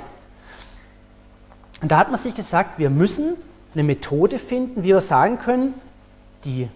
Und 1.82 1.90
da 1.90 1.98
hat 1.98 2.10
man 2.10 2.18
sich 2.18 2.34
gesagt, 2.34 2.78
wir 2.78 2.90
müssen 2.90 3.34
eine 3.74 3.82
Methode 3.82 4.38
finden, 4.38 4.82
wie 4.82 4.88
wir 4.88 5.00
sagen 5.00 5.38
können, 5.38 5.74
die 6.44 6.68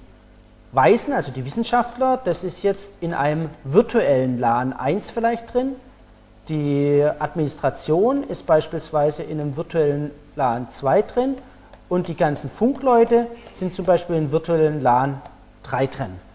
Weisen, 0.72 1.12
also 1.12 1.32
die 1.32 1.44
Wissenschaftler, 1.44 2.18
das 2.22 2.44
ist 2.44 2.62
jetzt 2.62 2.90
in 3.00 3.14
einem 3.14 3.48
virtuellen 3.64 4.38
LAN 4.38 4.72
1 4.72 5.10
vielleicht 5.10 5.54
drin, 5.54 5.76
die 6.48 7.06
Administration 7.18 8.24
ist 8.24 8.46
beispielsweise 8.46 9.22
in 9.22 9.40
einem 9.40 9.56
virtuellen 9.56 10.10
LAN 10.34 10.68
2 10.68 11.02
drin 11.02 11.34
und 11.88 12.08
die 12.08 12.16
ganzen 12.16 12.50
Funkleute 12.50 13.26
sind 13.50 13.72
zum 13.72 13.84
Beispiel 13.84 14.16
in 14.16 14.30
virtuellen 14.30 14.82
LAN 14.82 15.20
3 15.62 15.86
drin. 15.86 16.27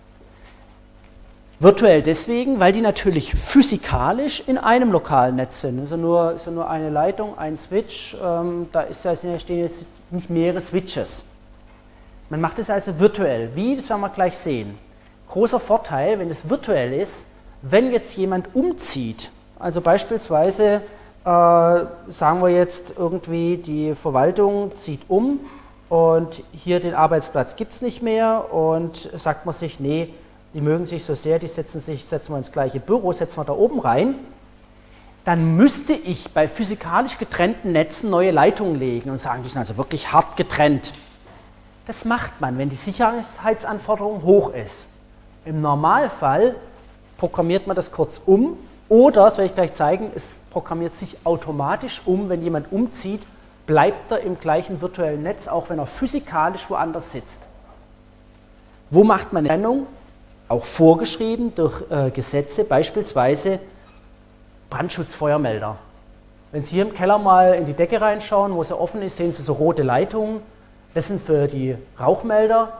Virtuell 1.59 2.01
deswegen, 2.01 2.59
weil 2.59 2.71
die 2.73 2.81
natürlich 2.81 3.35
physikalisch 3.35 4.43
in 4.47 4.57
einem 4.57 4.91
lokalen 4.91 5.35
Netz 5.35 5.61
sind. 5.61 5.79
Also 5.79 5.95
nur, 5.95 6.33
ist 6.33 6.45
ja 6.45 6.51
nur 6.51 6.69
eine 6.69 6.89
Leitung, 6.89 7.37
ein 7.37 7.55
Switch, 7.55 8.17
ähm, 8.21 8.67
da 8.71 8.81
ist 8.81 9.05
ja, 9.05 9.15
stehen 9.15 9.59
jetzt 9.59 9.85
nicht 10.11 10.29
mehrere 10.29 10.59
Switches. 10.59 11.23
Man 12.29 12.41
macht 12.41 12.59
es 12.59 12.69
also 12.69 12.99
virtuell. 12.99 13.51
Wie, 13.55 13.75
das 13.75 13.89
werden 13.89 14.01
wir 14.01 14.09
gleich 14.09 14.37
sehen. 14.37 14.77
Großer 15.29 15.59
Vorteil, 15.59 16.19
wenn 16.19 16.29
es 16.29 16.49
virtuell 16.49 16.93
ist, 16.93 17.27
wenn 17.61 17.91
jetzt 17.91 18.17
jemand 18.17 18.55
umzieht, 18.55 19.29
also 19.57 19.79
beispielsweise 19.79 20.81
äh, 21.23 21.29
sagen 21.29 22.41
wir 22.41 22.49
jetzt 22.49 22.93
irgendwie, 22.97 23.57
die 23.57 23.95
Verwaltung 23.95 24.75
zieht 24.75 25.01
um 25.07 25.39
und 25.87 26.43
hier 26.51 26.81
den 26.81 26.93
Arbeitsplatz 26.93 27.55
gibt 27.55 27.71
es 27.71 27.81
nicht 27.81 28.01
mehr 28.01 28.53
und 28.53 29.09
sagt 29.15 29.45
man 29.45 29.55
sich, 29.55 29.79
nee, 29.79 30.09
die 30.53 30.61
mögen 30.61 30.85
sich 30.85 31.03
so 31.05 31.15
sehr, 31.15 31.39
die 31.39 31.47
setzen 31.47 31.81
sich, 31.81 32.05
setzen 32.05 32.33
wir 32.33 32.37
ins 32.37 32.51
gleiche 32.51 32.79
Büro, 32.79 33.11
setzen 33.11 33.37
wir 33.37 33.45
da 33.45 33.53
oben 33.53 33.79
rein, 33.79 34.15
dann 35.25 35.55
müsste 35.55 35.93
ich 35.93 36.31
bei 36.31 36.47
physikalisch 36.47 37.17
getrennten 37.17 37.71
Netzen 37.71 38.09
neue 38.09 38.31
Leitungen 38.31 38.77
legen 38.77 39.09
und 39.09 39.19
sagen, 39.19 39.43
die 39.43 39.49
sind 39.49 39.59
also 39.59 39.77
wirklich 39.77 40.11
hart 40.11 40.35
getrennt. 40.35 40.93
Das 41.87 42.05
macht 42.05 42.39
man, 42.41 42.57
wenn 42.57 42.69
die 42.69 42.75
Sicherheitsanforderung 42.75 44.23
hoch 44.23 44.53
ist. 44.53 44.85
Im 45.45 45.59
Normalfall 45.59 46.55
programmiert 47.17 47.67
man 47.67 47.75
das 47.75 47.91
kurz 47.91 48.21
um 48.25 48.57
oder, 48.89 49.25
das 49.25 49.37
werde 49.37 49.47
ich 49.47 49.55
gleich 49.55 49.73
zeigen, 49.73 50.11
es 50.13 50.35
programmiert 50.51 50.93
sich 50.93 51.17
automatisch 51.23 52.01
um, 52.05 52.29
wenn 52.29 52.43
jemand 52.43 52.71
umzieht, 52.71 53.23
bleibt 53.65 54.11
er 54.11 54.19
im 54.19 54.39
gleichen 54.39 54.81
virtuellen 54.81 55.23
Netz, 55.23 55.47
auch 55.47 55.69
wenn 55.69 55.79
er 55.79 55.85
physikalisch 55.85 56.69
woanders 56.69 57.11
sitzt. 57.11 57.43
Wo 58.89 59.03
macht 59.03 59.33
man 59.33 59.45
eine 59.45 59.49
Trennung? 59.49 59.87
Auch 60.53 60.65
vorgeschrieben 60.65 61.55
durch 61.55 61.81
äh, 61.89 62.11
Gesetze, 62.11 62.63
beispielsweise 62.63 63.59
Brandschutzfeuermelder. 64.69 65.77
Wenn 66.51 66.61
Sie 66.61 66.75
hier 66.75 66.85
im 66.85 66.93
Keller 66.93 67.17
mal 67.17 67.55
in 67.55 67.65
die 67.65 67.73
Decke 67.73 67.99
reinschauen, 67.99 68.53
wo 68.53 68.61
sie 68.61 68.79
offen 68.79 69.01
ist, 69.01 69.17
sehen 69.17 69.33
Sie 69.33 69.41
so 69.41 69.53
rote 69.53 69.81
Leitungen. 69.81 70.41
Das 70.93 71.07
sind 71.07 71.19
für 71.19 71.47
die 71.47 71.75
Rauchmelder 71.99 72.71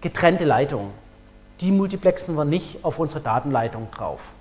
getrennte 0.00 0.46
Leitungen. 0.46 0.88
Die 1.60 1.70
multiplexen 1.70 2.34
wir 2.34 2.46
nicht 2.46 2.82
auf 2.82 2.98
unsere 2.98 3.20
Datenleitung 3.20 3.88
drauf. 3.94 4.32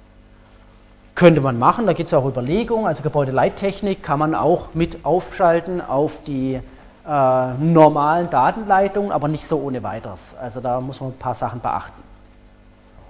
Könnte 1.14 1.42
man 1.42 1.60
machen, 1.60 1.88
da 1.88 1.92
gibt 1.92 2.08
es 2.08 2.14
auch 2.14 2.26
Überlegungen. 2.26 2.86
Also 2.88 3.04
Gebäudeleittechnik 3.04 4.02
kann 4.02 4.20
man 4.20 4.34
auch 4.34 4.76
mit 4.76 5.04
aufschalten 5.04 5.82
auf 5.82 6.24
die 6.24 6.62
äh, 7.06 7.54
normalen 7.60 8.30
Datenleitungen, 8.30 9.12
aber 9.12 9.28
nicht 9.28 9.46
so 9.46 9.58
ohne 9.60 9.84
weiteres. 9.84 10.36
Also 10.40 10.62
da 10.62 10.80
muss 10.80 11.02
man 11.02 11.10
ein 11.10 11.18
paar 11.18 11.36
Sachen 11.36 11.60
beachten. 11.60 12.07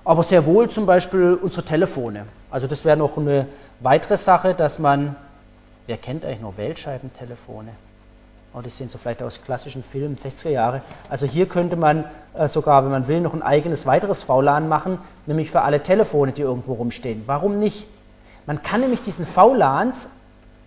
Aber 0.08 0.24
sehr 0.24 0.46
wohl 0.46 0.70
zum 0.70 0.86
Beispiel 0.86 1.38
unsere 1.42 1.66
Telefone. 1.66 2.28
Also 2.50 2.66
das 2.66 2.86
wäre 2.86 2.96
noch 2.96 3.18
eine 3.18 3.46
weitere 3.82 4.16
Sache, 4.16 4.54
dass 4.54 4.80
man, 4.80 5.18
wer 5.86 5.98
kennt 5.98 6.24
eigentlich 6.24 6.40
noch 6.40 6.56
Wählscheibentelefone? 6.56 7.72
Oh, 8.54 8.62
die 8.62 8.70
sind 8.70 8.90
so 8.90 8.98
vielleicht 8.98 9.22
aus 9.22 9.44
klassischen 9.44 9.84
Filmen, 9.84 10.16
60er 10.16 10.48
Jahre. 10.48 10.82
Also 11.10 11.28
hier 11.28 11.46
könnte 11.46 11.76
man 11.76 12.06
äh, 12.36 12.48
sogar, 12.48 12.86
wenn 12.86 12.92
man 12.92 13.10
will, 13.10 13.20
noch 13.20 13.34
ein 13.34 13.42
eigenes 13.42 13.86
weiteres 13.86 14.24
VLAN 14.24 14.70
machen, 14.70 14.98
nämlich 15.26 15.52
für 15.52 15.64
alle 15.64 15.84
Telefone, 15.84 16.32
die 16.32 16.44
irgendwo 16.44 16.76
rumstehen. 16.76 17.24
Warum 17.26 17.60
nicht? 17.60 17.86
Man 18.46 18.64
kann 18.64 18.80
nämlich 18.80 19.02
diesen 19.02 19.26
VLANs 19.26 20.10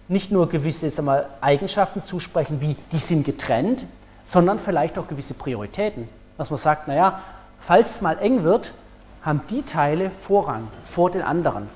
nicht 0.09 0.31
nur 0.31 0.51
gewisse 0.51 0.91
sag 0.91 1.07
mal, 1.07 1.27
Eigenschaften 1.41 2.05
zusprechen, 2.05 2.61
wie 2.61 2.77
die 2.93 2.99
sind 2.99 3.25
getrennt, 3.25 3.87
sondern 4.23 4.59
vielleicht 4.59 4.99
auch 4.99 5.09
gewisse 5.09 5.33
Prioritäten. 5.33 6.11
Dass 6.37 6.51
man 6.51 6.59
sagt, 6.59 6.89
naja, 6.89 7.23
falls 7.59 7.95
es 7.95 8.01
mal 8.03 8.19
eng 8.19 8.45
wird, 8.45 8.75
haben 9.23 9.43
die 9.51 9.63
Teile 9.63 10.11
Vorrang 10.11 10.69
vor 10.85 11.11
den 11.11 11.23
anderen. 11.23 11.69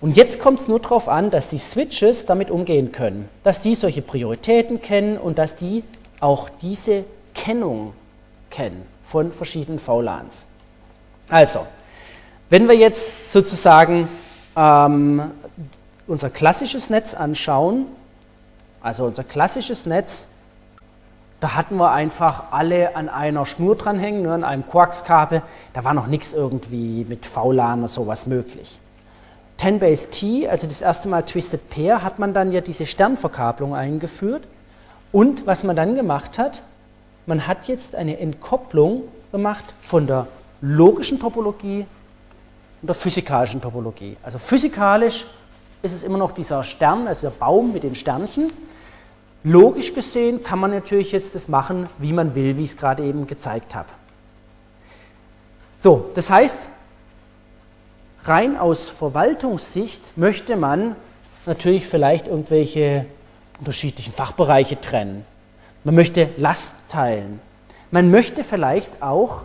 Und 0.00 0.16
jetzt 0.16 0.40
kommt 0.40 0.60
es 0.60 0.68
nur 0.68 0.80
darauf 0.80 1.08
an, 1.08 1.30
dass 1.30 1.48
die 1.48 1.58
Switches 1.58 2.24
damit 2.24 2.50
umgehen 2.50 2.90
können, 2.90 3.28
dass 3.42 3.60
die 3.60 3.74
solche 3.74 4.02
Prioritäten 4.02 4.80
kennen 4.80 5.18
und 5.18 5.38
dass 5.38 5.56
die 5.56 5.84
auch 6.20 6.48
diese 6.48 7.04
Kennung 7.34 7.92
kennen 8.48 8.86
von 9.04 9.32
verschiedenen 9.32 9.78
VLANs. 9.78 10.46
Also, 11.28 11.66
wenn 12.48 12.66
wir 12.68 12.76
jetzt 12.76 13.30
sozusagen 13.30 14.08
ähm, 14.56 15.30
unser 16.06 16.30
klassisches 16.30 16.90
Netz 16.90 17.14
anschauen, 17.14 17.86
also 18.80 19.04
unser 19.04 19.22
klassisches 19.22 19.86
Netz, 19.86 20.26
da 21.40 21.56
hatten 21.56 21.76
wir 21.76 21.90
einfach 21.90 22.44
alle 22.50 22.94
an 22.94 23.08
einer 23.08 23.46
Schnur 23.46 23.76
dranhängen, 23.76 24.22
nur 24.22 24.32
an 24.32 24.44
einem 24.44 24.66
Quarkskabel. 24.66 25.42
Da 25.72 25.84
war 25.84 25.94
noch 25.94 26.06
nichts 26.06 26.34
irgendwie 26.34 27.06
mit 27.08 27.24
VLAN 27.24 27.80
oder 27.80 27.88
sowas 27.88 28.26
möglich. 28.26 28.78
10base 29.58 30.10
T, 30.10 30.48
also 30.48 30.66
das 30.66 30.80
erste 30.80 31.08
Mal 31.08 31.22
Twisted 31.22 31.68
Pair, 31.70 32.02
hat 32.02 32.18
man 32.18 32.34
dann 32.34 32.52
ja 32.52 32.60
diese 32.60 32.86
Sternverkabelung 32.86 33.74
eingeführt. 33.74 34.42
Und 35.12 35.46
was 35.46 35.64
man 35.64 35.76
dann 35.76 35.96
gemacht 35.96 36.38
hat, 36.38 36.62
man 37.26 37.46
hat 37.46 37.68
jetzt 37.68 37.94
eine 37.94 38.18
Entkopplung 38.18 39.02
gemacht 39.32 39.64
von 39.80 40.06
der 40.06 40.26
logischen 40.60 41.18
Topologie 41.18 41.86
und 42.82 42.86
der 42.86 42.94
physikalischen 42.94 43.60
Topologie. 43.60 44.16
Also 44.22 44.38
physikalisch 44.38 45.26
ist 45.82 45.94
es 45.94 46.02
immer 46.02 46.18
noch 46.18 46.32
dieser 46.32 46.62
Stern, 46.64 47.08
also 47.08 47.28
der 47.28 47.36
Baum 47.36 47.72
mit 47.72 47.82
den 47.82 47.94
Sternchen. 47.94 48.50
Logisch 49.42 49.94
gesehen 49.94 50.42
kann 50.42 50.58
man 50.58 50.70
natürlich 50.70 51.12
jetzt 51.12 51.34
das 51.34 51.48
machen, 51.48 51.88
wie 51.98 52.12
man 52.12 52.34
will, 52.34 52.56
wie 52.56 52.64
ich 52.64 52.70
es 52.70 52.76
gerade 52.76 53.02
eben 53.02 53.26
gezeigt 53.26 53.74
habe. 53.74 53.88
So, 55.78 56.10
das 56.14 56.28
heißt, 56.28 56.58
rein 58.24 58.58
aus 58.58 58.90
Verwaltungssicht 58.90 60.02
möchte 60.16 60.56
man 60.56 60.94
natürlich 61.46 61.86
vielleicht 61.86 62.26
irgendwelche 62.26 63.06
unterschiedlichen 63.58 64.12
Fachbereiche 64.12 64.78
trennen. 64.78 65.24
Man 65.84 65.94
möchte 65.94 66.28
Last 66.36 66.72
teilen. 66.90 67.40
Man 67.90 68.10
möchte 68.10 68.44
vielleicht 68.44 69.02
auch 69.02 69.44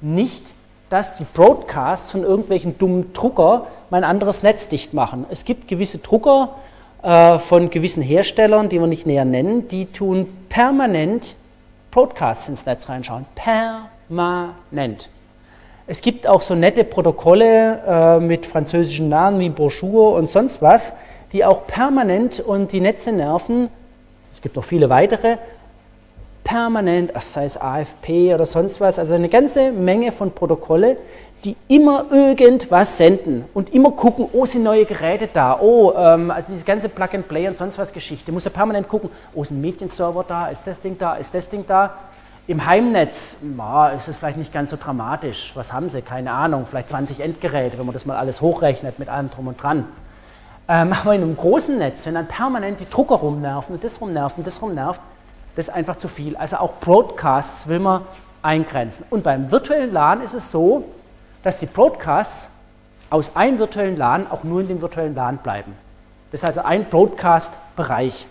nicht 0.00 0.54
dass 0.92 1.16
die 1.16 1.24
Broadcasts 1.24 2.10
von 2.10 2.22
irgendwelchen 2.22 2.76
dummen 2.76 3.14
Drucker 3.14 3.66
mein 3.88 4.04
anderes 4.04 4.42
Netz 4.42 4.68
dicht 4.68 4.92
machen. 4.92 5.24
Es 5.30 5.46
gibt 5.46 5.66
gewisse 5.66 5.96
Drucker 5.96 6.56
von 7.02 7.70
gewissen 7.70 8.02
Herstellern, 8.02 8.68
die 8.68 8.78
wir 8.78 8.86
nicht 8.86 9.06
näher 9.06 9.24
nennen, 9.24 9.66
die 9.66 9.86
tun 9.86 10.28
permanent 10.48 11.34
Broadcasts 11.90 12.48
ins 12.48 12.64
Netz 12.64 12.88
reinschauen. 12.88 13.26
Permanent. 13.34 15.10
Es 15.86 16.00
gibt 16.00 16.26
auch 16.26 16.40
so 16.40 16.54
nette 16.54 16.84
Protokolle 16.84 17.82
äh, 17.86 18.20
mit 18.20 18.46
französischen 18.46 19.08
Namen 19.08 19.40
wie 19.40 19.48
Bonjour 19.48 20.14
und 20.14 20.30
sonst 20.30 20.62
was, 20.62 20.92
die 21.32 21.44
auch 21.44 21.66
permanent 21.66 22.40
und 22.40 22.72
die 22.72 22.80
Netze 22.80 23.10
nerven. 23.10 23.68
Es 24.32 24.40
gibt 24.40 24.54
noch 24.56 24.64
viele 24.64 24.88
weitere, 24.88 25.38
permanent, 26.44 27.12
sei 27.20 27.44
es 27.44 27.60
AFP 27.60 28.32
oder 28.34 28.46
sonst 28.46 28.80
was, 28.80 28.98
also 28.98 29.14
eine 29.14 29.28
ganze 29.28 29.72
Menge 29.72 30.12
von 30.12 30.30
Protokolle, 30.30 30.96
die 31.44 31.56
immer 31.68 32.06
irgendwas 32.10 32.96
senden 32.96 33.44
und 33.52 33.74
immer 33.74 33.90
gucken, 33.92 34.28
oh, 34.32 34.46
sind 34.46 34.62
neue 34.62 34.84
Geräte 34.84 35.28
da, 35.32 35.58
oh, 35.60 35.92
ähm, 35.96 36.30
also 36.30 36.52
diese 36.52 36.64
ganze 36.64 36.88
Plug-and-Play 36.88 37.48
und 37.48 37.56
sonst 37.56 37.78
was 37.78 37.92
Geschichte, 37.92 38.30
muss 38.30 38.44
ja 38.44 38.50
permanent 38.50 38.88
gucken, 38.88 39.10
oh, 39.34 39.42
ist 39.42 39.50
ein 39.50 39.60
Medienserver 39.60 40.24
da, 40.26 40.48
ist 40.48 40.66
das 40.66 40.80
Ding 40.80 40.96
da, 40.98 41.14
ist 41.14 41.34
das 41.34 41.48
Ding 41.48 41.64
da. 41.66 41.94
Im 42.46 42.66
Heimnetz 42.66 43.36
ja, 43.56 43.88
ist 43.90 44.08
es 44.08 44.16
vielleicht 44.16 44.36
nicht 44.36 44.52
ganz 44.52 44.70
so 44.70 44.76
dramatisch. 44.76 45.52
Was 45.54 45.72
haben 45.72 45.88
sie? 45.88 46.02
Keine 46.02 46.32
Ahnung, 46.32 46.66
vielleicht 46.68 46.90
20 46.90 47.20
Endgeräte, 47.20 47.78
wenn 47.78 47.86
man 47.86 47.92
das 47.92 48.04
mal 48.04 48.16
alles 48.16 48.40
hochrechnet 48.40 48.98
mit 48.98 49.08
allem 49.08 49.30
drum 49.30 49.46
und 49.46 49.62
dran. 49.62 49.86
Ähm, 50.68 50.92
aber 51.00 51.14
in 51.14 51.22
einem 51.22 51.36
großen 51.36 51.78
Netz, 51.78 52.06
wenn 52.06 52.14
dann 52.14 52.26
permanent 52.26 52.80
die 52.80 52.88
Drucker 52.88 53.16
rumnerven 53.16 53.76
und 53.76 53.84
das 53.84 54.00
rumnervt 54.00 54.38
und 54.38 54.46
das 54.46 54.60
rumnervt, 54.60 55.00
das 55.56 55.68
ist 55.68 55.74
einfach 55.74 55.96
zu 55.96 56.08
viel. 56.08 56.36
Also 56.36 56.56
auch 56.56 56.74
Broadcasts 56.80 57.68
will 57.68 57.78
man 57.78 58.02
eingrenzen. 58.42 59.06
Und 59.10 59.22
beim 59.22 59.50
virtuellen 59.50 59.92
LAN 59.92 60.20
ist 60.22 60.34
es 60.34 60.50
so, 60.50 60.84
dass 61.42 61.58
die 61.58 61.66
Broadcasts 61.66 62.50
aus 63.10 63.36
einem 63.36 63.58
virtuellen 63.58 63.96
LAN 63.96 64.30
auch 64.30 64.44
nur 64.44 64.60
in 64.60 64.68
dem 64.68 64.80
virtuellen 64.80 65.14
LAN 65.14 65.38
bleiben. 65.38 65.74
Das 66.30 66.40
ist 66.40 66.44
also 66.44 66.62
ein 66.62 66.86
Broadcast-Bereich. 66.86 68.26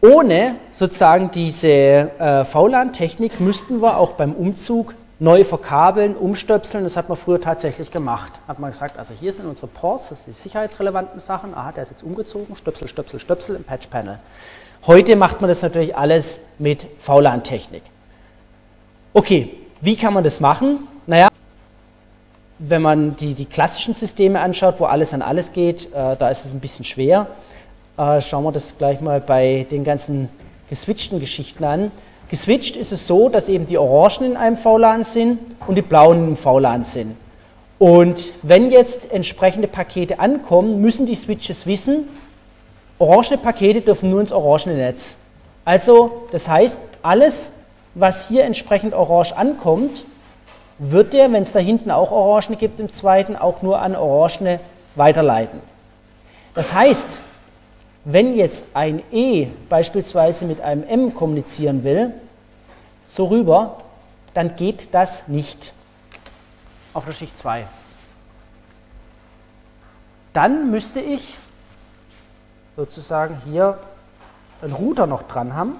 Ohne 0.00 0.54
sozusagen 0.72 1.32
diese 1.32 1.68
äh, 1.68 2.44
VLAN-Technik 2.44 3.40
müssten 3.40 3.82
wir 3.82 3.96
auch 3.96 4.12
beim 4.12 4.32
Umzug 4.32 4.94
neu 5.18 5.42
verkabeln, 5.42 6.14
umstöpseln. 6.14 6.84
Das 6.84 6.96
hat 6.96 7.08
man 7.08 7.18
früher 7.18 7.40
tatsächlich 7.40 7.90
gemacht. 7.90 8.32
Hat 8.46 8.60
man 8.60 8.70
gesagt, 8.70 8.96
also 8.96 9.12
hier 9.12 9.32
sind 9.32 9.46
unsere 9.46 9.66
Ports, 9.66 10.10
das 10.10 10.24
sind 10.24 10.36
die 10.36 10.40
sicherheitsrelevanten 10.40 11.18
Sachen. 11.18 11.54
Aha, 11.54 11.72
der 11.72 11.82
ist 11.82 11.90
jetzt 11.90 12.04
umgezogen, 12.04 12.54
Stöpsel, 12.54 12.86
Stöpsel, 12.86 13.18
Stöpsel 13.18 13.56
im 13.56 13.64
Patch-Panel. 13.64 14.20
Heute 14.86 15.16
macht 15.16 15.40
man 15.40 15.48
das 15.48 15.62
natürlich 15.62 15.96
alles 15.96 16.42
mit 16.60 16.86
VLAN-Technik. 17.00 17.82
Okay, 19.12 19.50
wie 19.80 19.96
kann 19.96 20.14
man 20.14 20.24
das 20.24 20.40
machen? 20.40 20.86
Naja, 21.06 21.28
wenn 22.58 22.82
man 22.82 23.16
die, 23.16 23.34
die 23.34 23.44
klassischen 23.44 23.94
Systeme 23.94 24.40
anschaut, 24.40 24.80
wo 24.80 24.84
alles 24.84 25.14
an 25.14 25.22
alles 25.22 25.52
geht, 25.52 25.86
äh, 25.92 26.16
da 26.16 26.28
ist 26.28 26.44
es 26.44 26.52
ein 26.52 26.60
bisschen 26.60 26.84
schwer. 26.84 27.26
Äh, 27.96 28.20
schauen 28.20 28.44
wir 28.44 28.52
das 28.52 28.76
gleich 28.76 29.00
mal 29.00 29.20
bei 29.20 29.66
den 29.70 29.84
ganzen 29.84 30.28
geswitchten 30.68 31.20
Geschichten 31.20 31.64
an. 31.64 31.90
Geswitcht 32.30 32.76
ist 32.76 32.92
es 32.92 33.06
so, 33.06 33.28
dass 33.28 33.48
eben 33.48 33.66
die 33.66 33.78
Orangen 33.78 34.32
in 34.32 34.36
einem 34.36 34.56
VLAN 34.56 35.04
sind 35.04 35.38
und 35.66 35.76
die 35.76 35.82
blauen 35.82 36.28
im 36.28 36.36
VLAN 36.36 36.84
sind. 36.84 37.16
Und 37.78 38.26
wenn 38.42 38.70
jetzt 38.70 39.12
entsprechende 39.12 39.68
Pakete 39.68 40.18
ankommen, 40.18 40.80
müssen 40.80 41.06
die 41.06 41.14
Switches 41.14 41.64
wissen, 41.64 42.08
Orangene 42.98 43.38
Pakete 43.38 43.80
dürfen 43.80 44.10
nur 44.10 44.20
ins 44.20 44.32
orangene 44.32 44.74
Netz. 44.74 45.18
Also, 45.64 46.26
das 46.32 46.48
heißt, 46.48 46.78
alles, 47.02 47.52
was 47.98 48.28
hier 48.28 48.44
entsprechend 48.44 48.94
orange 48.94 49.36
ankommt, 49.36 50.04
wird 50.78 51.12
der, 51.12 51.32
wenn 51.32 51.42
es 51.42 51.52
da 51.52 51.58
hinten 51.58 51.90
auch 51.90 52.12
Orangene 52.12 52.56
gibt 52.56 52.78
im 52.78 52.90
zweiten, 52.90 53.36
auch 53.36 53.62
nur 53.62 53.80
an 53.80 53.96
Orangene 53.96 54.60
weiterleiten. 54.94 55.60
Das 56.54 56.72
heißt, 56.72 57.20
wenn 58.04 58.36
jetzt 58.36 58.64
ein 58.74 59.02
E 59.12 59.48
beispielsweise 59.68 60.44
mit 60.44 60.60
einem 60.60 60.84
M 60.84 61.14
kommunizieren 61.14 61.82
will, 61.84 62.12
so 63.04 63.26
rüber, 63.26 63.78
dann 64.34 64.56
geht 64.56 64.94
das 64.94 65.28
nicht 65.28 65.72
auf 66.94 67.04
der 67.04 67.12
Schicht 67.12 67.36
2. 67.36 67.66
Dann 70.32 70.70
müsste 70.70 71.00
ich 71.00 71.36
sozusagen 72.76 73.40
hier 73.44 73.78
einen 74.62 74.72
Router 74.72 75.06
noch 75.06 75.22
dran 75.24 75.54
haben. 75.54 75.76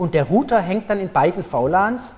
Und 0.00 0.14
der 0.14 0.24
Router 0.24 0.62
hängt 0.62 0.88
dann 0.88 0.98
in 0.98 1.10
beiden 1.10 1.44
VLANs 1.44 2.14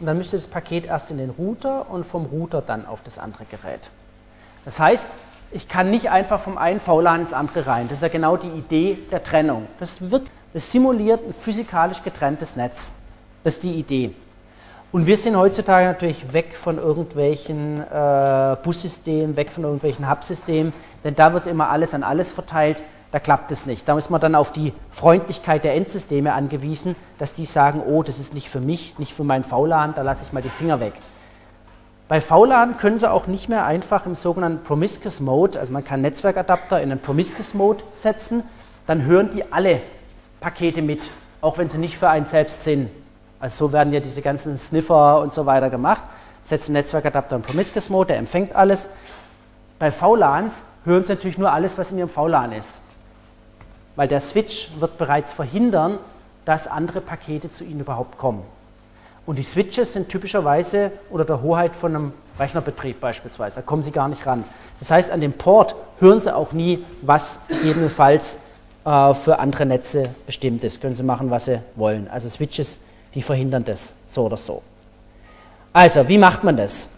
und 0.00 0.06
dann 0.06 0.18
müsste 0.18 0.36
das 0.36 0.48
Paket 0.48 0.86
erst 0.86 1.12
in 1.12 1.18
den 1.18 1.30
Router 1.30 1.88
und 1.88 2.04
vom 2.04 2.26
Router 2.26 2.60
dann 2.60 2.84
auf 2.86 3.04
das 3.04 3.20
andere 3.20 3.44
Gerät. 3.44 3.92
Das 4.64 4.80
heißt, 4.80 5.06
ich 5.52 5.68
kann 5.68 5.90
nicht 5.90 6.10
einfach 6.10 6.40
vom 6.40 6.58
einen 6.58 6.80
VLAN 6.80 7.20
ins 7.20 7.32
andere 7.32 7.68
rein. 7.68 7.86
Das 7.88 7.98
ist 7.98 8.02
ja 8.02 8.08
genau 8.08 8.36
die 8.36 8.48
Idee 8.48 8.98
der 9.12 9.22
Trennung. 9.22 9.68
Das 9.78 10.10
wird 10.10 10.24
das 10.52 10.72
simuliert 10.72 11.24
ein 11.24 11.32
physikalisch 11.32 12.02
getrenntes 12.02 12.56
Netz. 12.56 12.94
Das 13.44 13.54
ist 13.54 13.62
die 13.62 13.74
Idee. 13.74 14.12
Und 14.90 15.06
wir 15.06 15.16
sind 15.16 15.36
heutzutage 15.36 15.86
natürlich 15.86 16.32
weg 16.32 16.56
von 16.56 16.78
irgendwelchen 16.78 17.78
äh, 17.78 18.56
Bussystemen, 18.60 19.36
weg 19.36 19.52
von 19.52 19.62
irgendwelchen 19.62 20.10
Hubsystemen, 20.10 20.72
denn 21.04 21.14
da 21.14 21.32
wird 21.32 21.46
immer 21.46 21.70
alles 21.70 21.94
an 21.94 22.02
alles 22.02 22.32
verteilt. 22.32 22.82
Da 23.12 23.18
klappt 23.18 23.50
es 23.50 23.66
nicht. 23.66 23.88
Da 23.88 23.98
ist 23.98 24.10
man 24.10 24.20
dann 24.20 24.34
auf 24.34 24.52
die 24.52 24.72
Freundlichkeit 24.90 25.64
der 25.64 25.74
Endsysteme 25.74 26.32
angewiesen, 26.32 26.94
dass 27.18 27.34
die 27.34 27.44
sagen, 27.44 27.82
oh, 27.84 28.02
das 28.02 28.18
ist 28.20 28.34
nicht 28.34 28.48
für 28.48 28.60
mich, 28.60 28.98
nicht 28.98 29.14
für 29.14 29.24
meinen 29.24 29.42
VLAN, 29.42 29.94
da 29.94 30.02
lasse 30.02 30.24
ich 30.24 30.32
mal 30.32 30.42
die 30.42 30.48
Finger 30.48 30.78
weg. 30.78 30.94
Bei 32.06 32.20
VLAN 32.20 32.76
können 32.76 32.98
Sie 32.98 33.10
auch 33.10 33.26
nicht 33.26 33.48
mehr 33.48 33.64
einfach 33.64 34.06
im 34.06 34.14
sogenannten 34.14 34.64
Promiscuous 34.64 35.20
Mode, 35.20 35.58
also 35.58 35.72
man 35.72 35.84
kann 35.84 36.00
Netzwerkadapter 36.00 36.80
in 36.80 36.90
einen 36.90 37.00
Promiscuous 37.00 37.54
Mode 37.54 37.84
setzen, 37.90 38.42
dann 38.86 39.04
hören 39.04 39.30
die 39.30 39.52
alle 39.52 39.80
Pakete 40.40 40.82
mit, 40.82 41.10
auch 41.40 41.58
wenn 41.58 41.68
sie 41.68 41.78
nicht 41.78 41.98
für 41.98 42.08
einen 42.08 42.24
selbst 42.24 42.64
sind. 42.64 42.90
Also 43.38 43.66
so 43.66 43.72
werden 43.72 43.92
ja 43.92 44.00
diese 44.00 44.22
ganzen 44.22 44.58
Sniffer 44.58 45.20
und 45.20 45.32
so 45.32 45.46
weiter 45.46 45.70
gemacht. 45.70 46.02
Setzen 46.42 46.72
Netzwerkadapter 46.72 47.36
in 47.36 47.42
Promiscuous 47.42 47.90
Mode, 47.90 48.08
der 48.08 48.18
empfängt 48.18 48.54
alles. 48.54 48.88
Bei 49.78 49.90
VLANs 49.90 50.64
hören 50.84 51.04
sie 51.04 51.12
natürlich 51.12 51.38
nur 51.38 51.52
alles, 51.52 51.78
was 51.78 51.92
in 51.92 51.98
ihrem 51.98 52.08
VLAN 52.08 52.52
ist. 52.52 52.80
Weil 53.96 54.08
der 54.08 54.20
Switch 54.20 54.70
wird 54.78 54.98
bereits 54.98 55.32
verhindern, 55.32 55.98
dass 56.44 56.66
andere 56.66 57.00
Pakete 57.00 57.50
zu 57.50 57.64
ihnen 57.64 57.80
überhaupt 57.80 58.18
kommen. 58.18 58.42
Und 59.26 59.38
die 59.38 59.42
Switches 59.42 59.92
sind 59.92 60.08
typischerweise 60.08 60.92
unter 61.10 61.24
der 61.24 61.42
Hoheit 61.42 61.76
von 61.76 61.94
einem 61.94 62.12
Rechnerbetrieb 62.38 63.00
beispielsweise. 63.00 63.56
Da 63.56 63.62
kommen 63.62 63.82
sie 63.82 63.90
gar 63.92 64.08
nicht 64.08 64.26
ran. 64.26 64.44
Das 64.78 64.90
heißt, 64.90 65.10
an 65.10 65.20
dem 65.20 65.34
Port 65.34 65.74
hören 65.98 66.20
sie 66.20 66.34
auch 66.34 66.52
nie, 66.52 66.84
was 67.02 67.38
gegebenenfalls 67.48 68.38
äh, 68.84 69.14
für 69.14 69.38
andere 69.38 69.66
Netze 69.66 70.04
bestimmt 70.26 70.64
ist. 70.64 70.80
Können 70.80 70.96
sie 70.96 71.02
machen, 71.02 71.30
was 71.30 71.44
sie 71.44 71.60
wollen. 71.76 72.08
Also 72.08 72.28
Switches 72.28 72.78
die 73.14 73.22
verhindern 73.22 73.64
das 73.64 73.92
so 74.06 74.24
oder 74.24 74.36
so. 74.36 74.62
Also, 75.72 76.08
wie 76.08 76.18
macht 76.18 76.44
man 76.44 76.56
das? 76.56 76.88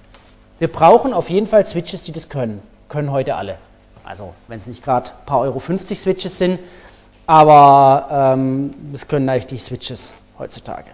Wir 0.58 0.68
brauchen 0.68 1.12
auf 1.12 1.30
jeden 1.30 1.46
Fall 1.46 1.66
Switches, 1.66 2.02
die 2.02 2.12
das 2.12 2.28
können. 2.28 2.62
Können 2.88 3.10
heute 3.10 3.34
alle. 3.34 3.56
Also, 4.04 4.32
wenn 4.48 4.58
es 4.58 4.66
nicht 4.66 4.82
gerade 4.82 5.10
ein 5.10 5.26
paar 5.26 5.40
Euro 5.40 5.58
50 5.58 5.98
Switches 5.98 6.38
sind, 6.38 6.58
aber 7.32 8.34
ähm, 8.34 8.74
das 8.92 9.08
können 9.08 9.26
eigentlich 9.26 9.46
die 9.46 9.56
Switches 9.56 10.12
heutzutage. 10.38 10.90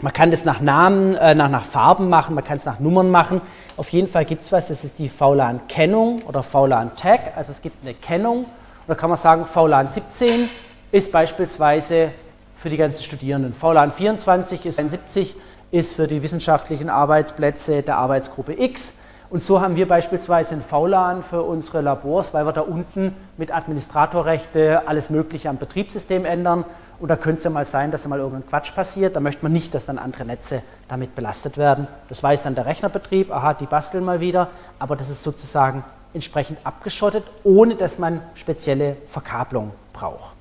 Man 0.00 0.10
kann 0.10 0.30
das 0.30 0.46
nach 0.46 0.62
Namen, 0.62 1.14
äh, 1.14 1.34
nach, 1.34 1.50
nach 1.50 1.66
Farben 1.66 2.08
machen, 2.08 2.34
man 2.34 2.42
kann 2.42 2.56
es 2.56 2.64
nach 2.64 2.80
Nummern 2.80 3.10
machen. 3.10 3.42
Auf 3.76 3.90
jeden 3.90 4.08
Fall 4.08 4.24
gibt 4.24 4.44
es 4.44 4.52
was, 4.52 4.68
das 4.68 4.82
ist 4.82 4.98
die 4.98 5.10
VLAN-Kennung 5.10 6.22
oder 6.22 6.42
VLAN-Tag. 6.42 7.36
Also 7.36 7.52
es 7.52 7.60
gibt 7.60 7.84
eine 7.84 7.92
Kennung. 7.92 8.44
Und 8.44 8.46
da 8.86 8.94
kann 8.94 9.10
man 9.10 9.18
sagen, 9.18 9.44
VLAN 9.44 9.88
17 9.88 10.48
ist 10.90 11.12
beispielsweise 11.12 12.12
für 12.56 12.70
die 12.70 12.78
ganzen 12.78 13.02
Studierenden. 13.02 13.52
VLAN 13.52 13.92
24 13.92 14.64
ist 14.64 14.80
71 14.80 15.36
ist 15.70 15.96
für 15.96 16.06
die 16.06 16.22
wissenschaftlichen 16.22 16.88
Arbeitsplätze 16.88 17.82
der 17.82 17.98
Arbeitsgruppe 17.98 18.58
X. 18.58 18.94
Und 19.36 19.42
so 19.42 19.60
haben 19.60 19.76
wir 19.76 19.86
beispielsweise 19.86 20.54
ein 20.54 20.62
VLAN 20.62 21.22
für 21.22 21.42
unsere 21.42 21.82
Labors, 21.82 22.32
weil 22.32 22.46
wir 22.46 22.54
da 22.54 22.62
unten 22.62 23.14
mit 23.36 23.54
Administratorrechte 23.54 24.88
alles 24.88 25.10
Mögliche 25.10 25.50
am 25.50 25.58
Betriebssystem 25.58 26.24
ändern. 26.24 26.64
Und 27.00 27.10
da 27.10 27.16
könnte 27.16 27.36
es 27.36 27.44
ja 27.44 27.50
mal 27.50 27.66
sein, 27.66 27.90
dass 27.90 28.04
da 28.04 28.08
mal 28.08 28.18
irgendein 28.18 28.48
Quatsch 28.48 28.74
passiert. 28.74 29.14
Da 29.14 29.20
möchte 29.20 29.42
man 29.42 29.52
nicht, 29.52 29.74
dass 29.74 29.84
dann 29.84 29.98
andere 29.98 30.24
Netze 30.24 30.62
damit 30.88 31.14
belastet 31.14 31.58
werden. 31.58 31.86
Das 32.08 32.22
weiß 32.22 32.44
dann 32.44 32.54
der 32.54 32.64
Rechnerbetrieb, 32.64 33.30
aha, 33.30 33.52
die 33.52 33.66
basteln 33.66 34.06
mal 34.06 34.20
wieder. 34.20 34.48
Aber 34.78 34.96
das 34.96 35.10
ist 35.10 35.22
sozusagen 35.22 35.84
entsprechend 36.14 36.58
abgeschottet, 36.64 37.24
ohne 37.44 37.74
dass 37.74 37.98
man 37.98 38.22
spezielle 38.36 38.96
Verkabelung 39.06 39.72
braucht 39.92 40.34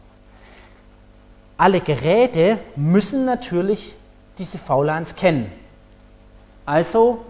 alle 1.57 1.81
Geräte 1.81 2.59
müssen 2.77 3.25
natürlich 3.25 3.93
diese 4.37 4.57
VLANs 4.57 5.15
kennen. 5.15 5.51
Also 6.65 7.25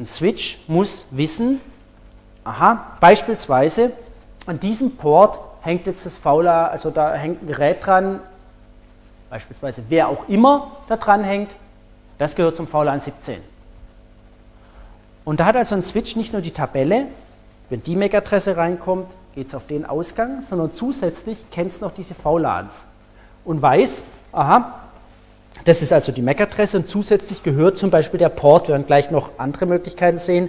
ein 0.00 0.06
Switch 0.06 0.58
muss 0.66 1.04
wissen, 1.10 1.60
aha, 2.42 2.96
beispielsweise 3.00 3.92
an 4.46 4.58
diesem 4.58 4.96
Port 4.96 5.38
hängt 5.60 5.86
jetzt 5.86 6.06
das 6.06 6.16
VLAN, 6.16 6.70
also 6.70 6.90
da 6.90 7.14
hängt 7.14 7.42
ein 7.42 7.46
Gerät 7.46 7.84
dran, 7.84 8.20
beispielsweise 9.28 9.84
wer 9.90 10.08
auch 10.08 10.28
immer 10.28 10.72
da 10.88 10.96
dran 10.96 11.22
hängt, 11.22 11.54
das 12.16 12.34
gehört 12.34 12.56
zum 12.56 12.66
VLAN 12.66 12.98
17. 12.98 13.36
Und 15.26 15.38
da 15.38 15.44
hat 15.44 15.56
also 15.56 15.74
ein 15.74 15.82
Switch 15.82 16.16
nicht 16.16 16.32
nur 16.32 16.40
die 16.40 16.50
Tabelle, 16.50 17.06
wenn 17.68 17.82
die 17.84 17.94
MAC-Adresse 17.94 18.56
reinkommt, 18.56 19.06
geht 19.34 19.48
es 19.48 19.54
auf 19.54 19.66
den 19.66 19.84
Ausgang, 19.84 20.40
sondern 20.40 20.72
zusätzlich 20.72 21.50
kennt 21.50 21.70
es 21.70 21.80
noch 21.82 21.92
diese 21.92 22.14
VLANs 22.14 22.86
und 23.44 23.60
weiß, 23.60 24.02
aha, 24.32 24.80
das 25.64 25.82
ist 25.82 25.92
also 25.92 26.12
die 26.12 26.22
MAC-Adresse 26.22 26.78
und 26.78 26.88
zusätzlich 26.88 27.42
gehört 27.42 27.78
zum 27.78 27.90
Beispiel 27.90 28.18
der 28.18 28.28
Port, 28.28 28.68
wir 28.68 28.72
werden 28.72 28.86
gleich 28.86 29.10
noch 29.10 29.30
andere 29.38 29.66
Möglichkeiten 29.66 30.18
sehen, 30.18 30.48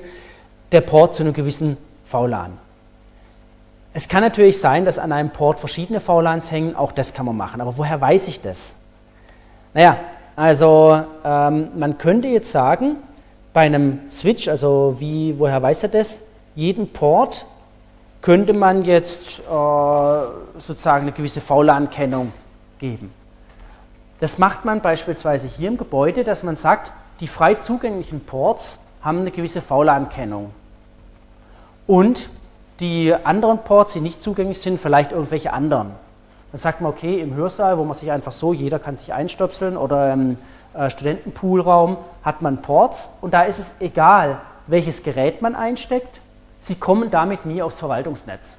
der 0.72 0.82
Port 0.82 1.16
zu 1.16 1.24
einem 1.24 1.34
gewissen 1.34 1.78
VLAN. 2.06 2.58
Es 3.94 4.08
kann 4.08 4.22
natürlich 4.22 4.60
sein, 4.60 4.86
dass 4.86 5.00
an 5.00 5.12
einem 5.12 5.32
Port 5.32 5.60
verschiedene 5.60 6.00
VLANs 6.00 6.52
hängen, 6.52 6.76
auch 6.76 6.94
das 6.94 7.14
kann 7.14 7.26
man 7.26 7.36
machen, 7.36 7.60
aber 7.60 7.78
woher 7.78 8.00
weiß 8.00 8.30
ich 8.30 8.42
das? 8.42 8.78
Naja, 9.74 9.98
also 10.36 11.04
ähm, 11.26 11.68
man 11.76 11.98
könnte 11.98 12.28
jetzt 12.30 12.52
sagen, 12.52 12.98
bei 13.54 13.62
einem 13.62 14.00
Switch, 14.10 14.48
also 14.48 14.96
wie, 15.00 15.38
woher 15.38 15.62
weiß 15.62 15.84
er 15.84 15.90
das? 15.90 16.20
Jeden 16.56 16.92
Port 16.92 17.46
könnte 18.22 18.54
man 18.54 18.86
jetzt 18.86 19.40
äh, 19.40 19.44
sozusagen 20.60 21.04
eine 21.04 21.12
gewisse 21.12 21.42
VLAN-Kennung 21.42 22.32
geben. 22.80 23.12
Das 24.22 24.38
macht 24.38 24.66
man 24.66 24.82
beispielsweise 24.82 25.48
hier 25.48 25.68
im 25.68 25.78
Gebäude, 25.78 26.24
dass 26.24 26.44
man 26.44 26.56
sagt, 26.56 26.94
die 27.20 27.28
frei 27.28 27.56
zugänglichen 27.56 28.22
Ports 28.22 28.78
haben 29.02 29.22
eine 29.22 29.32
gewisse 29.32 29.62
VLAN-Kennung. 29.62 30.52
Und 31.88 32.30
die 32.80 33.14
anderen 33.14 33.58
Ports, 33.64 33.94
die 33.94 34.00
nicht 34.00 34.22
zugänglich 34.22 34.62
sind, 34.62 34.80
vielleicht 34.80 35.12
irgendwelche 35.12 35.54
anderen. 35.54 35.92
Dann 36.52 36.60
sagt 36.60 36.82
man, 36.82 36.92
okay, 36.92 37.20
im 37.20 37.34
Hörsaal, 37.34 37.80
wo 37.80 37.84
man 37.84 37.98
sich 37.98 38.12
einfach 38.12 38.32
so, 38.32 38.54
jeder 38.54 38.78
kann 38.78 38.96
sich 38.96 39.12
einstöpseln 39.12 39.76
oder 39.76 40.14
im 40.14 40.38
äh, 40.76 40.92
Studentenpoolraum 40.92 41.98
hat 42.24 42.44
man 42.44 42.62
Ports 42.62 43.10
und 43.22 43.34
da 43.34 43.42
ist 43.42 43.58
es 43.58 43.74
egal, 43.80 44.40
welches 44.68 45.02
Gerät 45.02 45.42
man 45.42 45.56
einsteckt, 45.56 46.22
Sie 46.64 46.76
kommen 46.76 47.10
damit 47.10 47.48
nie 47.48 47.64
aufs 47.64 47.80
Verwaltungsnetz. 47.80 48.56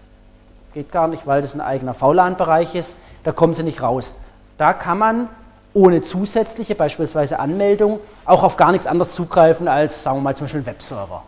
Geht 0.74 0.90
gar 0.90 1.06
nicht, 1.06 1.24
weil 1.24 1.40
das 1.40 1.54
ein 1.54 1.60
eigener 1.60 1.94
VLAN-Bereich 1.94 2.74
ist. 2.74 2.96
Da 3.22 3.30
kommen 3.30 3.54
Sie 3.54 3.62
nicht 3.62 3.80
raus. 3.80 4.16
Da 4.58 4.72
kann 4.72 4.98
man 4.98 5.28
ohne 5.74 6.02
zusätzliche, 6.02 6.74
beispielsweise 6.74 7.38
Anmeldung, 7.38 8.00
auch 8.24 8.42
auf 8.42 8.56
gar 8.56 8.72
nichts 8.72 8.86
anderes 8.86 9.14
zugreifen 9.14 9.68
als, 9.68 10.02
sagen 10.02 10.18
wir 10.18 10.22
mal, 10.22 10.36
zum 10.36 10.44
Beispiel 10.44 10.58
einen 10.58 10.66
Webserver. 10.66 11.22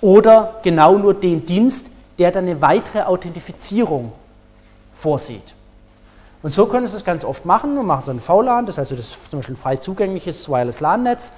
Oder 0.00 0.56
genau 0.62 0.98
nur 0.98 1.14
den 1.14 1.44
Dienst, 1.44 1.86
der 2.18 2.30
dann 2.30 2.44
eine 2.44 2.60
weitere 2.60 3.02
Authentifizierung 3.02 4.12
vorsieht. 4.94 5.54
Und 6.42 6.54
so 6.54 6.66
können 6.66 6.86
Sie 6.86 6.92
das 6.94 7.04
ganz 7.04 7.24
oft 7.24 7.44
machen 7.44 7.76
und 7.78 7.86
machen 7.86 8.02
Sie 8.02 8.10
ein 8.12 8.20
VLAN, 8.20 8.66
das 8.66 8.76
ist 8.76 8.78
also 8.78 8.96
das 8.96 9.30
zum 9.30 9.40
Beispiel 9.40 9.54
ein 9.54 9.58
frei 9.58 9.76
zugängliches 9.76 10.48
Wireless 10.48 10.80
LAN-Netz. 10.80 11.32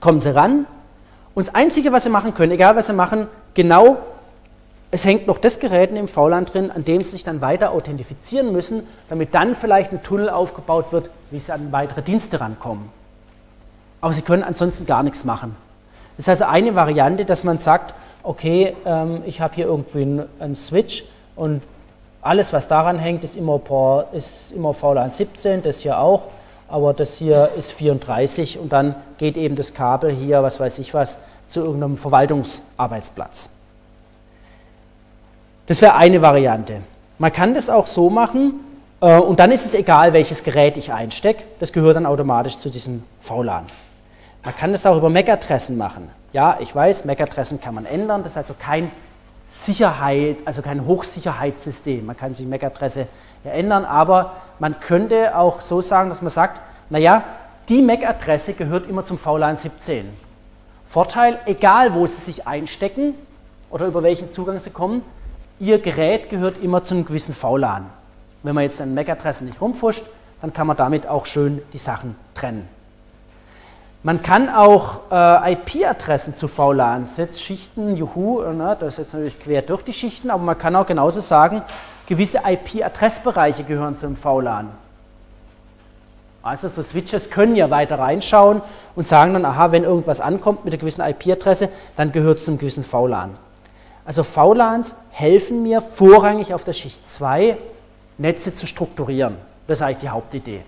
Kommen 0.00 0.20
Sie 0.20 0.34
ran, 0.34 0.66
und 1.38 1.46
das 1.46 1.54
Einzige, 1.54 1.92
was 1.92 2.02
Sie 2.02 2.08
machen 2.08 2.34
können, 2.34 2.50
egal 2.50 2.74
was 2.74 2.88
Sie 2.88 2.92
machen, 2.92 3.28
genau, 3.54 3.98
es 4.90 5.04
hängt 5.04 5.26
noch 5.26 5.38
das 5.38 5.58
Gerät 5.58 5.90
im 5.92 6.08
VLAN 6.08 6.46
drin, 6.46 6.70
an 6.70 6.84
dem 6.84 7.02
Sie 7.02 7.10
sich 7.10 7.24
dann 7.24 7.40
weiter 7.40 7.72
authentifizieren 7.72 8.52
müssen, 8.52 8.86
damit 9.08 9.34
dann 9.34 9.54
vielleicht 9.54 9.92
ein 9.92 10.02
Tunnel 10.02 10.30
aufgebaut 10.30 10.92
wird, 10.92 11.10
wie 11.30 11.38
Sie 11.38 11.52
an 11.52 11.72
weitere 11.72 12.02
Dienste 12.02 12.40
rankommen. 12.40 12.88
Aber 14.00 14.12
Sie 14.12 14.22
können 14.22 14.42
ansonsten 14.42 14.86
gar 14.86 15.02
nichts 15.02 15.24
machen. 15.24 15.56
Das 16.16 16.24
ist 16.24 16.28
also 16.28 16.44
eine 16.44 16.74
Variante, 16.74 17.24
dass 17.24 17.44
man 17.44 17.58
sagt, 17.58 17.94
okay, 18.22 18.74
ähm, 18.84 19.22
ich 19.26 19.40
habe 19.40 19.54
hier 19.54 19.66
irgendwie 19.66 20.24
einen, 20.40 20.56
Switch 20.56 21.04
und 21.36 21.62
alles, 22.22 22.52
was 22.52 22.66
daran 22.66 22.98
hängt, 22.98 23.24
ist 23.24 23.36
immer, 23.36 23.60
ist 24.12 24.52
immer 24.52 24.74
VLAN 24.74 25.10
17, 25.10 25.62
das 25.62 25.80
hier 25.80 25.98
auch 25.98 26.24
aber 26.68 26.92
das 26.92 27.14
hier 27.14 27.50
ist 27.58 27.72
34 27.72 28.58
und 28.58 28.72
dann 28.72 28.94
geht 29.16 29.36
eben 29.36 29.56
das 29.56 29.74
Kabel 29.74 30.10
hier, 30.10 30.42
was 30.42 30.60
weiß 30.60 30.78
ich 30.78 30.94
was, 30.94 31.18
zu 31.48 31.60
irgendeinem 31.60 31.96
Verwaltungsarbeitsplatz. 31.96 33.50
Das 35.68 35.82
wäre 35.82 35.96
eine 35.96 36.22
Variante. 36.22 36.80
Man 37.18 37.30
kann 37.30 37.52
das 37.52 37.68
auch 37.68 37.86
so 37.86 38.08
machen 38.08 38.54
äh, 39.02 39.18
und 39.18 39.38
dann 39.38 39.52
ist 39.52 39.66
es 39.66 39.74
egal, 39.74 40.14
welches 40.14 40.42
Gerät 40.42 40.78
ich 40.78 40.94
einstecke, 40.94 41.44
das 41.60 41.74
gehört 41.74 41.96
dann 41.96 42.06
automatisch 42.06 42.58
zu 42.58 42.70
diesem 42.70 43.04
VLAN. 43.20 43.66
Man 44.42 44.56
kann 44.56 44.72
das 44.72 44.86
auch 44.86 44.96
über 44.96 45.10
MAC-Adressen 45.10 45.76
machen. 45.76 46.10
Ja, 46.32 46.56
ich 46.58 46.74
weiß, 46.74 47.04
MAC-Adressen 47.04 47.60
kann 47.60 47.74
man 47.74 47.84
ändern, 47.84 48.22
das 48.22 48.32
ist 48.32 48.38
also 48.38 48.54
kein 48.58 48.90
Sicherheit, 49.50 50.38
also 50.46 50.62
kein 50.62 50.86
Hochsicherheitssystem. 50.86 52.06
Man 52.06 52.16
kann 52.16 52.32
sich 52.32 52.46
MAC-Adresse 52.46 53.06
ändern, 53.44 53.84
aber 53.84 54.36
man 54.58 54.80
könnte 54.80 55.36
auch 55.36 55.60
so 55.60 55.82
sagen, 55.82 56.08
dass 56.08 56.22
man 56.22 56.30
sagt, 56.30 56.62
naja, 56.88 57.24
die 57.68 57.82
MAC-Adresse 57.82 58.54
gehört 58.54 58.88
immer 58.88 59.04
zum 59.04 59.18
VLAN 59.18 59.56
17. 59.56 60.08
Vorteil, 60.86 61.38
egal 61.44 61.92
wo 61.92 62.06
Sie 62.06 62.22
sich 62.22 62.46
einstecken 62.46 63.12
oder 63.68 63.84
über 63.84 64.02
welchen 64.02 64.30
Zugang 64.30 64.58
Sie 64.58 64.70
kommen, 64.70 65.02
Ihr 65.60 65.80
Gerät 65.80 66.30
gehört 66.30 66.58
immer 66.62 66.82
zu 66.82 66.94
einem 66.94 67.04
gewissen 67.04 67.34
VLAN. 67.34 67.86
Wenn 68.44 68.54
man 68.54 68.62
jetzt 68.62 68.80
an 68.80 68.94
MAC-Adressen 68.94 69.46
nicht 69.46 69.60
rumfuscht, 69.60 70.04
dann 70.40 70.52
kann 70.52 70.68
man 70.68 70.76
damit 70.76 71.06
auch 71.08 71.26
schön 71.26 71.60
die 71.72 71.78
Sachen 71.78 72.16
trennen. 72.34 72.68
Man 74.04 74.22
kann 74.22 74.48
auch 74.48 75.00
äh, 75.10 75.54
IP-Adressen 75.54 76.36
zu 76.36 76.46
VLANs 76.46 77.16
setzen, 77.16 77.40
Schichten, 77.40 77.96
juhu, 77.96 78.42
ne, 78.42 78.76
das 78.78 78.94
ist 78.94 78.98
jetzt 78.98 79.12
natürlich 79.14 79.40
quer 79.40 79.62
durch 79.62 79.82
die 79.82 79.92
Schichten, 79.92 80.30
aber 80.30 80.44
man 80.44 80.56
kann 80.56 80.76
auch 80.76 80.86
genauso 80.86 81.18
sagen, 81.18 81.62
gewisse 82.06 82.38
IP-Adressbereiche 82.46 83.64
gehören 83.64 83.96
zum 83.96 84.14
VLAN. 84.14 84.68
Also 86.42 86.68
so 86.68 86.84
Switches 86.84 87.30
können 87.30 87.56
ja 87.56 87.68
weiter 87.70 87.98
reinschauen 87.98 88.62
und 88.94 89.08
sagen 89.08 89.34
dann, 89.34 89.44
aha, 89.44 89.72
wenn 89.72 89.82
irgendwas 89.82 90.20
ankommt 90.20 90.64
mit 90.64 90.72
einer 90.72 90.80
gewissen 90.80 91.02
IP-Adresse, 91.02 91.68
dann 91.96 92.12
gehört 92.12 92.38
es 92.38 92.44
zum 92.44 92.56
gewissen 92.58 92.84
VLAN. 92.84 93.30
Also 94.08 94.22
VLANs 94.22 94.94
helfen 95.10 95.62
mir 95.62 95.82
vorrangig 95.82 96.54
auf 96.54 96.64
der 96.64 96.72
Schicht 96.72 97.06
2 97.06 97.58
Netze 98.16 98.54
zu 98.54 98.66
strukturieren. 98.66 99.36
Das 99.66 99.80
ist 99.80 99.82
eigentlich 99.82 99.98
die 99.98 100.08
Hauptidee. 100.08 100.62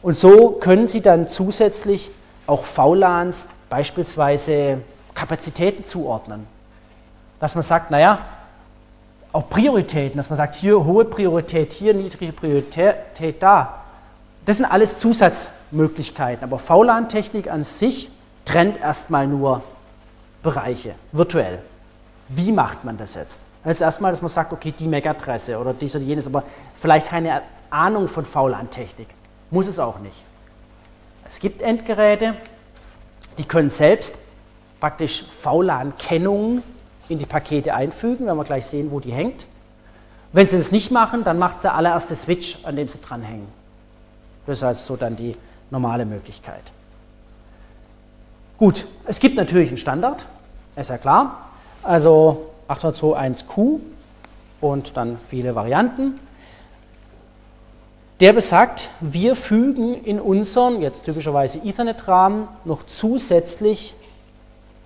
Und 0.00 0.16
so 0.16 0.52
können 0.52 0.86
Sie 0.86 1.02
dann 1.02 1.28
zusätzlich 1.28 2.10
auch 2.46 2.64
VLANs 2.64 3.48
beispielsweise 3.68 4.78
Kapazitäten 5.14 5.84
zuordnen. 5.84 6.46
Dass 7.38 7.54
man 7.54 7.60
sagt, 7.60 7.90
naja, 7.90 8.16
auch 9.30 9.50
Prioritäten, 9.50 10.16
dass 10.16 10.30
man 10.30 10.38
sagt, 10.38 10.54
hier 10.54 10.82
hohe 10.86 11.04
Priorität, 11.04 11.70
hier 11.70 11.92
niedrige 11.92 12.32
Priorität 12.32 13.42
da. 13.42 13.82
Das 14.46 14.56
sind 14.56 14.64
alles 14.64 14.96
Zusatzmöglichkeiten, 14.96 16.42
aber 16.42 16.58
VLAN-Technik 16.58 17.50
an 17.50 17.62
sich 17.62 18.08
trennt 18.46 18.80
erstmal 18.80 19.26
nur 19.26 19.62
Bereiche, 20.42 20.94
virtuell. 21.12 21.58
Wie 22.28 22.52
macht 22.52 22.84
man 22.84 22.96
das 22.96 23.14
jetzt? 23.14 23.40
Also 23.64 23.84
erstmal, 23.84 24.10
dass 24.10 24.20
man 24.20 24.30
sagt, 24.30 24.52
okay, 24.52 24.72
die 24.78 24.86
MAC-Adresse 24.86 25.58
oder 25.58 25.72
dies 25.72 25.94
oder 25.96 26.04
jenes, 26.04 26.26
aber 26.26 26.42
vielleicht 26.76 27.08
keine 27.08 27.42
Ahnung 27.70 28.08
von 28.08 28.24
VLAN-Technik. 28.24 29.08
Muss 29.50 29.66
es 29.66 29.78
auch 29.78 29.98
nicht. 29.98 30.24
Es 31.26 31.38
gibt 31.38 31.62
Endgeräte, 31.62 32.34
die 33.38 33.44
können 33.44 33.70
selbst 33.70 34.14
praktisch 34.80 35.24
VLAN-Kennungen 35.40 36.62
in 37.08 37.18
die 37.18 37.26
Pakete 37.26 37.74
einfügen, 37.74 38.26
wenn 38.26 38.36
wir 38.36 38.44
gleich 38.44 38.66
sehen, 38.66 38.90
wo 38.90 39.00
die 39.00 39.12
hängt. 39.12 39.46
Wenn 40.32 40.46
sie 40.46 40.58
das 40.58 40.72
nicht 40.72 40.90
machen, 40.90 41.24
dann 41.24 41.38
macht 41.38 41.56
es 41.56 41.62
der 41.62 41.74
allererste 41.74 42.16
Switch, 42.16 42.58
an 42.64 42.76
dem 42.76 42.88
sie 42.88 43.00
dranhängen. 43.00 43.48
Das 44.46 44.62
also 44.62 44.84
so 44.84 44.96
dann 44.96 45.16
die 45.16 45.36
normale 45.70 46.04
Möglichkeit. 46.04 46.62
Gut, 48.58 48.86
es 49.06 49.20
gibt 49.20 49.36
natürlich 49.36 49.68
einen 49.68 49.78
Standard, 49.78 50.26
ist 50.76 50.90
ja 50.90 50.98
klar. 50.98 51.50
Also 51.84 52.46
802.1q 52.68 53.80
und 54.62 54.96
dann 54.96 55.18
viele 55.28 55.54
Varianten. 55.54 56.14
Der 58.20 58.32
besagt, 58.32 58.88
wir 59.00 59.36
fügen 59.36 60.02
in 60.02 60.18
unseren, 60.18 60.80
jetzt 60.80 61.04
typischerweise 61.04 61.58
Ethernet-Rahmen, 61.58 62.48
noch 62.64 62.84
zusätzlich 62.86 63.94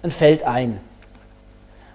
ein 0.03 0.11
Feld 0.11 0.43
ein. 0.43 0.81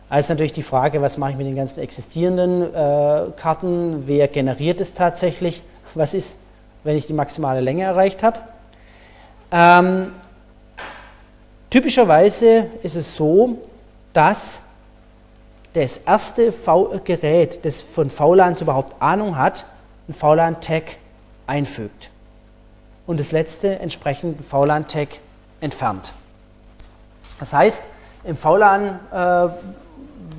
Also 0.10 0.32
natürlich 0.32 0.54
die 0.54 0.64
Frage, 0.64 1.01
was 1.01 1.18
mache 1.18 1.32
ich 1.32 1.38
mit 1.38 1.47
den 1.47 1.56
ganzen 1.56 1.80
existierenden 1.80 2.74
äh, 2.74 3.32
Karten, 3.36 4.04
wer 4.06 4.28
generiert 4.28 4.80
es 4.80 4.93
tatsächlich, 4.93 5.64
was 5.95 6.14
ist, 6.14 6.38
wenn 6.84 6.95
ich 6.95 7.08
die 7.08 7.14
maximale 7.14 7.60
Länge 7.60 7.84
erreicht 7.84 8.24
habe. 8.24 8.39
Ähm, 9.51 10.12
typischerweise 11.70 12.68
ist 12.84 12.95
es 12.95 13.18
so, 13.18 13.58
dass 14.14 14.62
das 15.74 15.98
erste 15.98 16.52
v 16.52 17.02
Gerät, 17.04 17.66
das 17.66 17.82
von 17.82 18.10
VLANs 18.10 18.62
überhaupt 18.62 19.02
Ahnung 19.02 19.38
hat, 19.38 19.66
ein 20.08 20.14
VLAN-Tag 20.14 20.98
einfügt 21.48 22.10
und 23.08 23.20
das 23.20 23.32
letzte 23.32 23.80
entsprechend 23.80 24.46
VLAN-Tag 24.46 25.20
entfernt. 25.62 26.14
Das 27.40 27.54
heißt, 27.54 27.82
im 28.24 28.38
VLAN, 28.38 29.00
äh, 29.12 29.50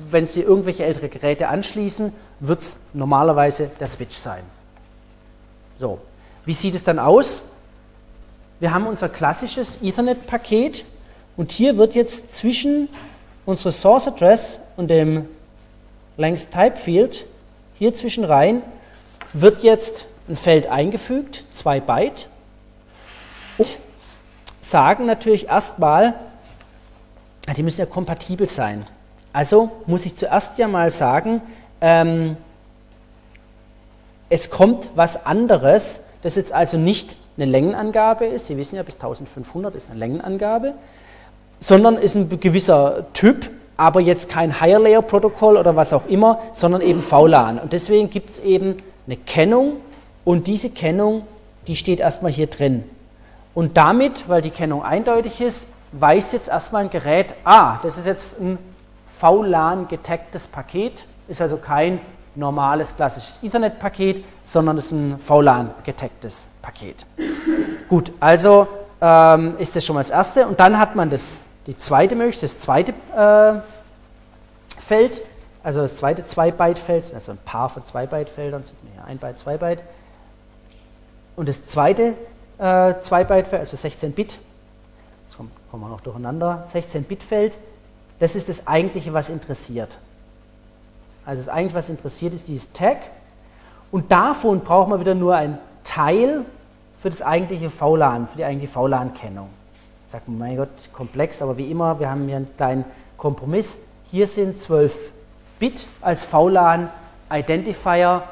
wenn 0.09 0.27
Sie 0.27 0.41
irgendwelche 0.41 0.85
ältere 0.85 1.09
Geräte 1.09 1.47
anschließen, 1.49 2.13
wird 2.39 2.61
es 2.61 2.77
normalerweise 2.93 3.69
der 3.79 3.87
Switch 3.87 4.17
sein. 4.17 4.43
So, 5.79 5.99
wie 6.45 6.53
sieht 6.53 6.75
es 6.75 6.83
dann 6.83 6.99
aus? 6.99 7.41
Wir 8.59 8.73
haben 8.73 8.87
unser 8.87 9.09
klassisches 9.09 9.79
Ethernet-Paket 9.81 10.85
und 11.37 11.51
hier 11.51 11.77
wird 11.77 11.95
jetzt 11.95 12.35
zwischen 12.35 12.87
unserer 13.45 13.71
Source 13.71 14.07
Address 14.07 14.59
und 14.77 14.89
dem 14.89 15.27
Length 16.17 16.51
Type 16.51 16.75
Field, 16.75 17.25
hier 17.77 17.93
zwischen 17.93 18.23
rein, 18.23 18.61
wird 19.33 19.63
jetzt 19.63 20.05
ein 20.27 20.37
Feld 20.37 20.67
eingefügt, 20.67 21.43
2 21.51 21.79
Byte, 21.81 22.27
und 23.57 23.77
sagen 24.59 25.05
natürlich 25.05 25.47
erstmal, 25.47 26.15
die 27.55 27.63
müssen 27.63 27.81
ja 27.81 27.85
kompatibel 27.85 28.47
sein. 28.47 28.87
Also 29.31 29.71
muss 29.85 30.05
ich 30.05 30.15
zuerst 30.15 30.57
ja 30.57 30.67
mal 30.67 30.91
sagen, 30.91 31.41
ähm, 31.81 32.37
es 34.29 34.49
kommt 34.49 34.89
was 34.95 35.25
anderes, 35.25 35.99
das 36.21 36.35
jetzt 36.35 36.51
also 36.51 36.77
nicht 36.77 37.15
eine 37.37 37.45
Längenangabe 37.45 38.25
ist, 38.25 38.47
Sie 38.47 38.57
wissen 38.57 38.77
ja, 38.77 38.83
bis 38.83 38.95
1500 38.95 39.75
ist 39.75 39.89
eine 39.89 39.99
Längenangabe, 39.99 40.73
sondern 41.65 41.95
ist 41.97 42.13
ein 42.13 42.29
gewisser 42.39 43.07
Typ, 43.13 43.49
aber 43.75 43.99
jetzt 43.99 44.29
kein 44.29 44.61
Higher 44.61 44.77
Layer 44.77 45.01
Protokoll 45.01 45.57
oder 45.57 45.75
was 45.75 45.93
auch 45.93 46.05
immer, 46.05 46.37
sondern 46.53 46.81
eben 46.81 47.01
VLAN. 47.01 47.57
Und 47.57 47.73
deswegen 47.73 48.11
gibt 48.11 48.29
es 48.29 48.37
eben 48.37 48.77
eine 49.07 49.17
Kennung 49.17 49.77
und 50.25 50.45
diese 50.45 50.69
Kennung, 50.69 51.23
die 51.65 51.75
steht 51.75 51.99
erstmal 51.99 52.31
hier 52.31 52.45
drin. 52.45 52.83
Und 53.55 53.77
damit, 53.77 54.29
weil 54.29 54.43
die 54.43 54.51
Kennung 54.51 54.83
eindeutig 54.83 55.41
ist, 55.41 55.65
weiß 55.93 56.33
jetzt 56.33 56.49
erstmal 56.49 56.83
ein 56.83 56.91
Gerät, 56.91 57.33
ah, 57.45 57.79
das 57.81 57.97
ist 57.97 58.05
jetzt 58.05 58.39
ein 58.39 58.59
VLAN 59.19 59.87
getagtes 59.87 60.45
Paket, 60.45 61.07
ist 61.27 61.41
also 61.41 61.57
kein 61.57 61.99
normales 62.35 62.95
klassisches 62.95 63.39
Ethernet-Paket, 63.41 64.23
sondern 64.43 64.77
ist 64.77 64.91
ein 64.91 65.17
VLAN 65.17 65.71
getagtes 65.83 66.47
Paket. 66.61 67.07
Gut, 67.89 68.11
also 68.19 68.67
ähm, 69.01 69.55
ist 69.57 69.75
das 69.75 69.83
schon 69.83 69.95
mal 69.95 70.01
das 70.01 70.11
erste 70.11 70.45
und 70.47 70.59
dann 70.59 70.77
hat 70.77 70.95
man 70.95 71.09
das, 71.09 71.44
die 71.67 71.77
zweite 71.77 72.15
Möglichkeit, 72.15 72.51
das 72.51 72.59
zweite 72.59 72.93
äh, 73.15 73.61
Feld, 74.79 75.21
also 75.63 75.81
das 75.81 75.97
zweite 75.97 76.21
2-Byte-Feld, 76.23 77.13
also 77.13 77.31
ein 77.31 77.39
Paar 77.39 77.69
von 77.69 77.83
2-Byte-Feldern, 77.83 78.63
sieht 78.63 78.75
man 78.83 78.93
hier, 78.93 79.05
1 79.05 79.19
Byte, 79.19 79.39
2 79.39 79.57
Byte, 79.57 79.81
und 81.35 81.49
das 81.49 81.65
zweite 81.65 82.13
äh, 82.59 82.63
2-Byte-Feld, 82.63 83.61
also 83.61 83.75
16-Bit, 83.75 84.37
jetzt 85.25 85.37
kommen, 85.37 85.51
kommen 85.71 85.83
wir 85.83 85.89
noch 85.89 86.01
durcheinander, 86.01 86.67
16-Bit-Feld, 86.71 87.57
das 88.19 88.35
ist 88.35 88.47
das 88.47 88.67
eigentliche, 88.67 89.13
was 89.13 89.29
interessiert. 89.29 89.97
Also 91.25 91.41
das 91.41 91.49
eigentliche, 91.49 91.77
was 91.77 91.89
interessiert, 91.89 92.33
ist 92.33 92.47
dieses 92.47 92.71
Tag. 92.71 92.97
Und 93.91 94.11
davon 94.11 94.61
braucht 94.61 94.89
man 94.89 94.99
wieder 94.99 95.15
nur 95.15 95.35
ein 95.35 95.57
Teil 95.83 96.45
für 96.99 97.09
das 97.09 97.21
eigentliche 97.21 97.69
VLAN, 97.69 98.27
für 98.27 98.37
die 98.37 98.45
eigentliche 98.45 98.71
VLAN-Kennung. 98.71 99.49
Sagt 100.07 100.27
man, 100.27 100.37
mein 100.37 100.57
Gott, 100.57 100.69
komplex, 100.93 101.41
aber 101.41 101.57
wie 101.57 101.71
immer, 101.71 101.99
wir 101.99 102.09
haben 102.09 102.27
hier 102.27 102.37
einen 102.37 102.55
kleinen 102.55 102.85
Kompromiss. 103.17 103.79
Hier 104.11 104.27
sind 104.27 104.59
12 104.59 105.11
Bit 105.59 105.87
als 106.01 106.23
VLAN-Identifier. 106.23 108.23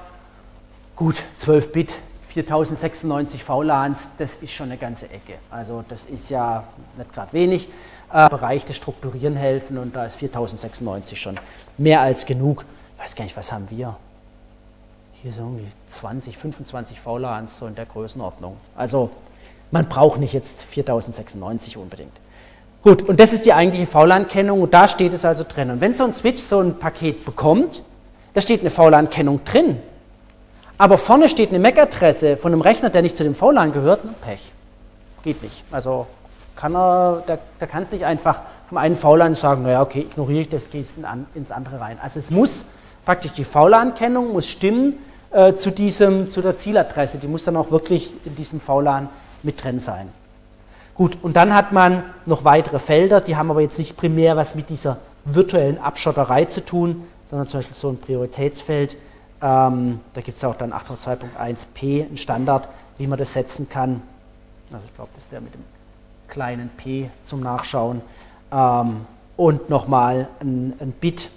Gut, 0.96 1.24
12 1.38 1.72
Bit 1.72 1.94
4096 2.34 3.44
VLANs, 3.44 4.18
das 4.18 4.42
ist 4.42 4.54
schon 4.54 4.68
eine 4.68 4.78
ganze 4.78 5.10
Ecke. 5.10 5.36
Also 5.52 5.84
das 5.88 6.06
ist 6.06 6.30
ja 6.30 6.64
nicht 6.98 7.14
gerade 7.14 7.32
wenig. 7.34 7.70
Äh, 8.12 8.30
Bereich 8.30 8.66
des 8.66 8.76
Strukturieren 8.76 9.36
helfen 9.36 9.78
und 9.78 9.96
da 9.96 10.06
ist 10.06 10.16
4096 10.16 11.20
schon 11.20 11.40
mehr 11.78 12.02
als 12.02 12.26
genug. 12.26 12.66
Ich 12.96 13.04
weiß 13.04 13.16
gar 13.16 13.24
nicht, 13.24 13.38
was 13.38 13.52
haben 13.52 13.70
wir? 13.70 13.96
Hier 15.22 15.32
so 15.32 15.42
irgendwie 15.42 15.72
20, 15.88 16.38
25 16.38 17.00
VLANs 17.00 17.60
so 17.60 17.68
in 17.68 17.76
der 17.76 17.86
Größenordnung. 17.86 18.58
Also 18.76 19.12
man 19.74 19.90
braucht 19.90 20.20
nicht 20.20 20.34
jetzt 20.34 20.62
4096 20.62 21.78
unbedingt. 21.78 22.12
Gut, 22.84 23.02
und 23.02 23.20
das 23.20 23.34
ist 23.34 23.44
die 23.44 23.54
eigentliche 23.54 23.88
VLAN-Kennung 23.88 24.62
und 24.62 24.74
da 24.74 24.88
steht 24.88 25.14
es 25.14 25.26
also 25.26 25.44
drin. 25.44 25.72
Und 25.72 25.82
wenn 25.82 25.96
so 25.96 26.04
ein 26.04 26.14
Switch 26.14 26.44
so 26.44 26.60
ein 26.60 26.78
Paket 26.78 27.26
bekommt, 27.26 27.82
da 28.36 28.42
steht 28.42 28.62
eine 28.62 28.70
VLAN-Kennung 28.70 29.44
drin, 29.46 29.80
aber 30.78 31.00
vorne 31.00 31.28
steht 31.28 31.50
eine 31.50 31.58
MAC-Adresse 31.58 32.38
von 32.38 32.54
einem 32.54 32.62
Rechner, 32.62 32.92
der 32.92 33.02
nicht 33.02 33.18
zu 33.18 33.24
dem 33.24 33.34
VLAN 33.34 33.74
gehört? 33.74 34.02
Pech. 34.22 34.52
Geht 35.24 35.42
nicht. 35.42 35.64
Also 35.72 36.06
kann 36.56 36.76
er, 36.76 37.24
da, 37.26 37.40
da 37.58 37.66
kann 37.66 37.82
es 37.82 37.92
nicht 37.92 38.06
einfach 38.06 38.42
vom 38.70 38.78
einen 38.78 38.96
VLAN 38.96 39.34
sagen, 39.34 39.64
naja, 39.64 39.82
okay, 39.82 40.02
ignoriere 40.02 40.42
ich 40.42 40.50
das, 40.50 40.70
gehe 40.70 40.86
ins 41.34 41.52
andere 41.52 41.82
rein. 41.82 41.98
Also 42.00 42.20
es 42.20 42.30
muss 42.30 42.66
praktisch 43.06 43.32
die 43.32 43.44
VLAN-Kennung 43.44 44.34
muss 44.34 44.48
stimmen 44.48 45.00
äh, 45.32 45.54
zu, 45.54 45.72
diesem, 45.72 46.30
zu 46.30 46.42
der 46.42 46.58
Zieladresse. 46.58 47.18
Die 47.18 47.28
muss 47.28 47.44
dann 47.44 47.56
auch 47.56 47.72
wirklich 47.72 48.14
in 48.24 48.36
diesem 48.36 48.60
VLAN 48.60 49.10
mit 49.44 49.64
drin 49.64 49.80
sein. 49.80 50.10
Gut, 50.96 51.18
und 51.22 51.36
dann 51.36 51.54
hat 51.54 51.72
man 51.72 52.04
noch 52.26 52.44
weitere 52.44 52.80
Felder, 52.80 53.20
die 53.20 53.36
haben 53.36 53.50
aber 53.50 53.62
jetzt 53.62 53.80
nicht 53.80 53.98
primär 53.98 54.38
was 54.38 54.54
mit 54.56 54.70
dieser 54.70 54.98
virtuellen 55.26 55.80
Abschotterei 55.80 56.46
zu 56.46 56.64
tun, 56.64 57.04
sondern 57.30 57.48
zum 57.48 57.60
Beispiel 57.60 57.76
so 57.76 57.90
ein 57.90 57.98
Prioritätsfeld, 57.98 58.98
ähm, 59.42 60.00
da 60.14 60.22
gibt 60.22 60.38
es 60.38 60.44
auch 60.44 60.56
dann 60.56 60.72
802.1p, 60.72 62.12
ein 62.12 62.18
Standard, 62.18 62.68
wie 62.98 63.08
man 63.08 63.18
das 63.18 63.34
setzen 63.34 63.68
kann. 63.70 64.02
Also 64.72 64.86
ich 64.86 64.96
glaube, 64.96 65.10
das 65.16 65.26
ist 65.26 65.32
der 65.32 65.42
mit 65.42 65.54
dem 65.54 65.64
kleinen 66.28 66.70
p 66.70 67.10
zum 67.24 67.42
Nachschauen 67.42 68.02
ähm, 68.52 69.06
und 69.36 69.70
nochmal 69.70 70.28
ein, 70.40 70.74
ein 70.80 70.92
Bit, 70.92 71.30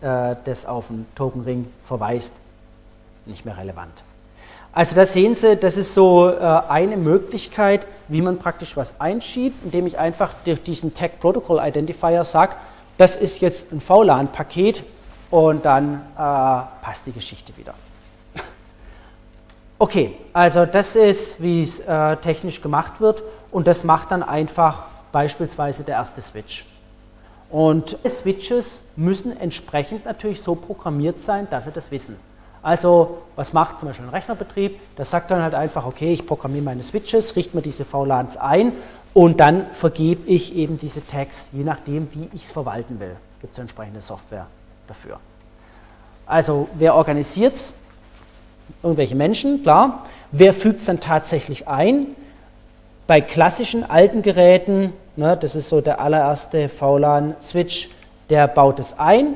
äh, 0.00 0.34
das 0.44 0.66
auf 0.66 0.90
einen 0.90 1.06
Tokenring 1.14 1.66
verweist, 1.84 2.32
nicht 3.26 3.44
mehr 3.44 3.56
relevant. 3.56 4.02
Also 4.72 4.94
da 4.94 5.06
sehen 5.06 5.34
Sie, 5.34 5.56
das 5.56 5.76
ist 5.76 5.94
so 5.94 6.28
äh, 6.28 6.40
eine 6.68 6.96
Möglichkeit, 6.96 7.86
wie 8.08 8.22
man 8.22 8.38
praktisch 8.38 8.76
was 8.76 9.00
einschiebt, 9.00 9.64
indem 9.64 9.86
ich 9.86 9.98
einfach 9.98 10.34
durch 10.44 10.62
diesen 10.62 10.94
Tag 10.94 11.20
Protocol 11.20 11.60
Identifier 11.60 12.24
sage, 12.24 12.54
das 12.96 13.16
ist 13.16 13.40
jetzt 13.40 13.72
ein 13.72 13.80
VLAN-Paket 13.80 14.82
und 15.30 15.64
dann 15.64 15.94
äh, 16.14 16.18
passt 16.18 17.06
die 17.06 17.12
Geschichte 17.12 17.56
wieder. 17.56 17.74
Okay, 19.80 20.16
also 20.32 20.66
das 20.66 20.96
ist, 20.96 21.40
wie 21.40 21.62
es 21.62 21.78
äh, 21.78 22.16
technisch 22.16 22.60
gemacht 22.60 23.00
wird 23.00 23.22
und 23.52 23.68
das 23.68 23.84
macht 23.84 24.10
dann 24.10 24.24
einfach 24.24 24.86
beispielsweise 25.12 25.84
der 25.84 25.94
erste 25.94 26.20
Switch. 26.20 26.66
Und 27.48 27.96
Switches 28.08 28.80
müssen 28.96 29.38
entsprechend 29.38 30.04
natürlich 30.04 30.42
so 30.42 30.56
programmiert 30.56 31.20
sein, 31.20 31.46
dass 31.48 31.64
sie 31.64 31.70
das 31.70 31.92
wissen. 31.92 32.16
Also 32.62 33.18
was 33.36 33.52
macht 33.52 33.78
zum 33.78 33.88
Beispiel 33.88 34.06
ein 34.06 34.10
Rechnerbetrieb? 34.10 34.80
Das 34.96 35.10
sagt 35.10 35.30
dann 35.30 35.42
halt 35.42 35.54
einfach, 35.54 35.86
okay, 35.86 36.12
ich 36.12 36.26
programmiere 36.26 36.64
meine 36.64 36.82
Switches, 36.82 37.36
richte 37.36 37.56
mir 37.56 37.62
diese 37.62 37.84
VLANs 37.84 38.36
ein 38.36 38.72
und 39.14 39.38
dann 39.40 39.66
vergebe 39.72 40.28
ich 40.28 40.54
eben 40.56 40.76
diese 40.76 41.06
Tags, 41.06 41.48
je 41.52 41.62
nachdem, 41.62 42.08
wie 42.12 42.28
ich 42.34 42.44
es 42.44 42.50
verwalten 42.50 42.98
will. 43.00 43.16
Gibt 43.40 43.52
es 43.52 43.58
entsprechende 43.58 44.00
Software 44.00 44.46
dafür. 44.88 45.20
Also 46.26 46.68
wer 46.74 46.94
organisiert 46.94 47.54
es? 47.54 47.72
Irgendwelche 48.82 49.14
Menschen, 49.14 49.62
klar. 49.62 50.04
Wer 50.32 50.52
fügt 50.52 50.80
es 50.80 50.86
dann 50.86 51.00
tatsächlich 51.00 51.68
ein? 51.68 52.08
Bei 53.06 53.20
klassischen 53.20 53.88
alten 53.88 54.22
Geräten, 54.22 54.92
ne, 55.16 55.36
das 55.36 55.54
ist 55.54 55.68
so 55.68 55.80
der 55.80 56.00
allererste 56.00 56.68
VLAN-Switch, 56.68 57.88
der 58.28 58.46
baut 58.46 58.78
es 58.80 58.98
ein 58.98 59.34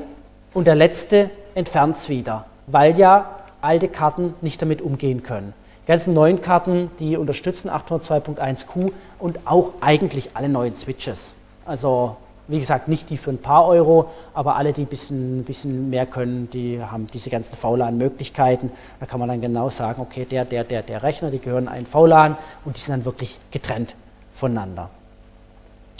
und 0.53 0.67
der 0.67 0.75
letzte 0.75 1.29
entfernt 1.55 1.95
es 1.97 2.09
wieder 2.09 2.45
weil 2.67 2.97
ja 2.97 3.37
alte 3.61 3.87
Karten 3.87 4.33
nicht 4.41 4.61
damit 4.61 4.81
umgehen 4.81 5.23
können. 5.23 5.53
Die 5.83 5.87
ganzen 5.87 6.13
neuen 6.13 6.41
Karten, 6.41 6.91
die 6.99 7.17
unterstützen 7.17 7.69
802.1q 7.69 8.91
und 9.19 9.39
auch 9.45 9.71
eigentlich 9.81 10.31
alle 10.33 10.49
neuen 10.49 10.75
Switches. 10.75 11.33
Also 11.65 12.17
wie 12.47 12.59
gesagt, 12.59 12.87
nicht 12.89 13.09
die 13.09 13.17
für 13.17 13.31
ein 13.31 13.37
paar 13.37 13.65
Euro, 13.67 14.09
aber 14.33 14.57
alle, 14.57 14.73
die 14.73 14.81
ein 14.81 14.87
bisschen, 14.87 15.43
bisschen 15.45 15.89
mehr 15.89 16.05
können, 16.05 16.49
die 16.51 16.81
haben 16.81 17.07
diese 17.13 17.29
ganzen 17.29 17.55
VLAN-Möglichkeiten. 17.55 18.71
Da 18.99 19.05
kann 19.05 19.19
man 19.19 19.29
dann 19.29 19.39
genau 19.39 19.69
sagen, 19.69 20.01
okay, 20.01 20.25
der, 20.25 20.43
der, 20.43 20.63
der, 20.65 20.81
der 20.81 21.03
Rechner, 21.03 21.31
die 21.31 21.39
gehören 21.39 21.69
einen 21.69 21.85
VLAN 21.85 22.37
und 22.65 22.75
die 22.75 22.81
sind 22.81 22.93
dann 22.93 23.05
wirklich 23.05 23.39
getrennt 23.51 23.95
voneinander. 24.33 24.89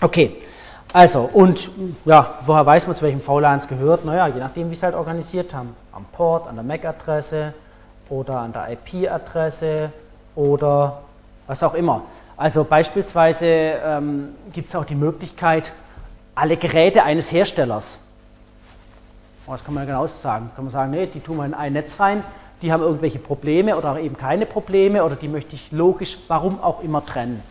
Okay, 0.02 0.36
also, 0.94 1.30
und 1.34 1.72
ja, 2.06 2.36
woher 2.46 2.66
weiß 2.66 2.86
man, 2.86 2.96
zu 2.96 3.04
welchem 3.04 3.20
VLAN 3.20 3.58
es 3.58 3.68
gehört? 3.68 4.06
Naja, 4.06 4.28
je 4.28 4.40
nachdem, 4.40 4.70
wie 4.70 4.76
sie 4.76 4.86
halt 4.86 4.96
organisiert 4.96 5.54
haben. 5.54 5.76
Am 5.92 6.06
Port, 6.06 6.48
an 6.48 6.56
der 6.56 6.64
MAC-Adresse 6.64 7.54
oder 8.10 8.38
an 8.38 8.54
der 8.54 8.70
IP-Adresse 8.72 9.92
oder 10.36 11.02
was 11.48 11.64
auch 11.64 11.74
immer. 11.74 12.04
Also 12.38 12.64
beispielsweise 12.64 13.46
ähm, 13.46 14.36
gibt 14.52 14.70
es 14.70 14.76
auch 14.76 14.86
die 14.86 14.96
Möglichkeit, 14.96 15.74
alle 16.36 16.58
Geräte 16.58 17.04
eines 17.04 17.32
Herstellers, 17.32 18.00
was 19.46 19.64
kann 19.64 19.74
man 19.74 19.86
genau 19.86 20.08
sagen? 20.08 20.52
Kann 20.56 20.66
man 20.66 20.72
sagen, 20.72 20.92
nee, 20.92 21.08
die 21.08 21.20
tun 21.20 21.38
wir 21.38 21.46
in 21.46 21.54
ein 21.54 21.74
Netz 21.74 22.00
rein, 22.00 22.24
die 22.62 22.72
haben 22.72 22.82
irgendwelche 22.82 23.20
Probleme 23.20 23.76
oder 23.76 24.00
eben 24.00 24.18
keine 24.18 24.46
Probleme 24.46 25.04
oder 25.04 25.16
die 25.16 25.28
möchte 25.28 25.56
ich 25.56 25.72
logisch, 25.72 26.18
warum 26.28 26.62
auch 26.62 26.82
immer 26.82 27.06
trennen. 27.06 27.44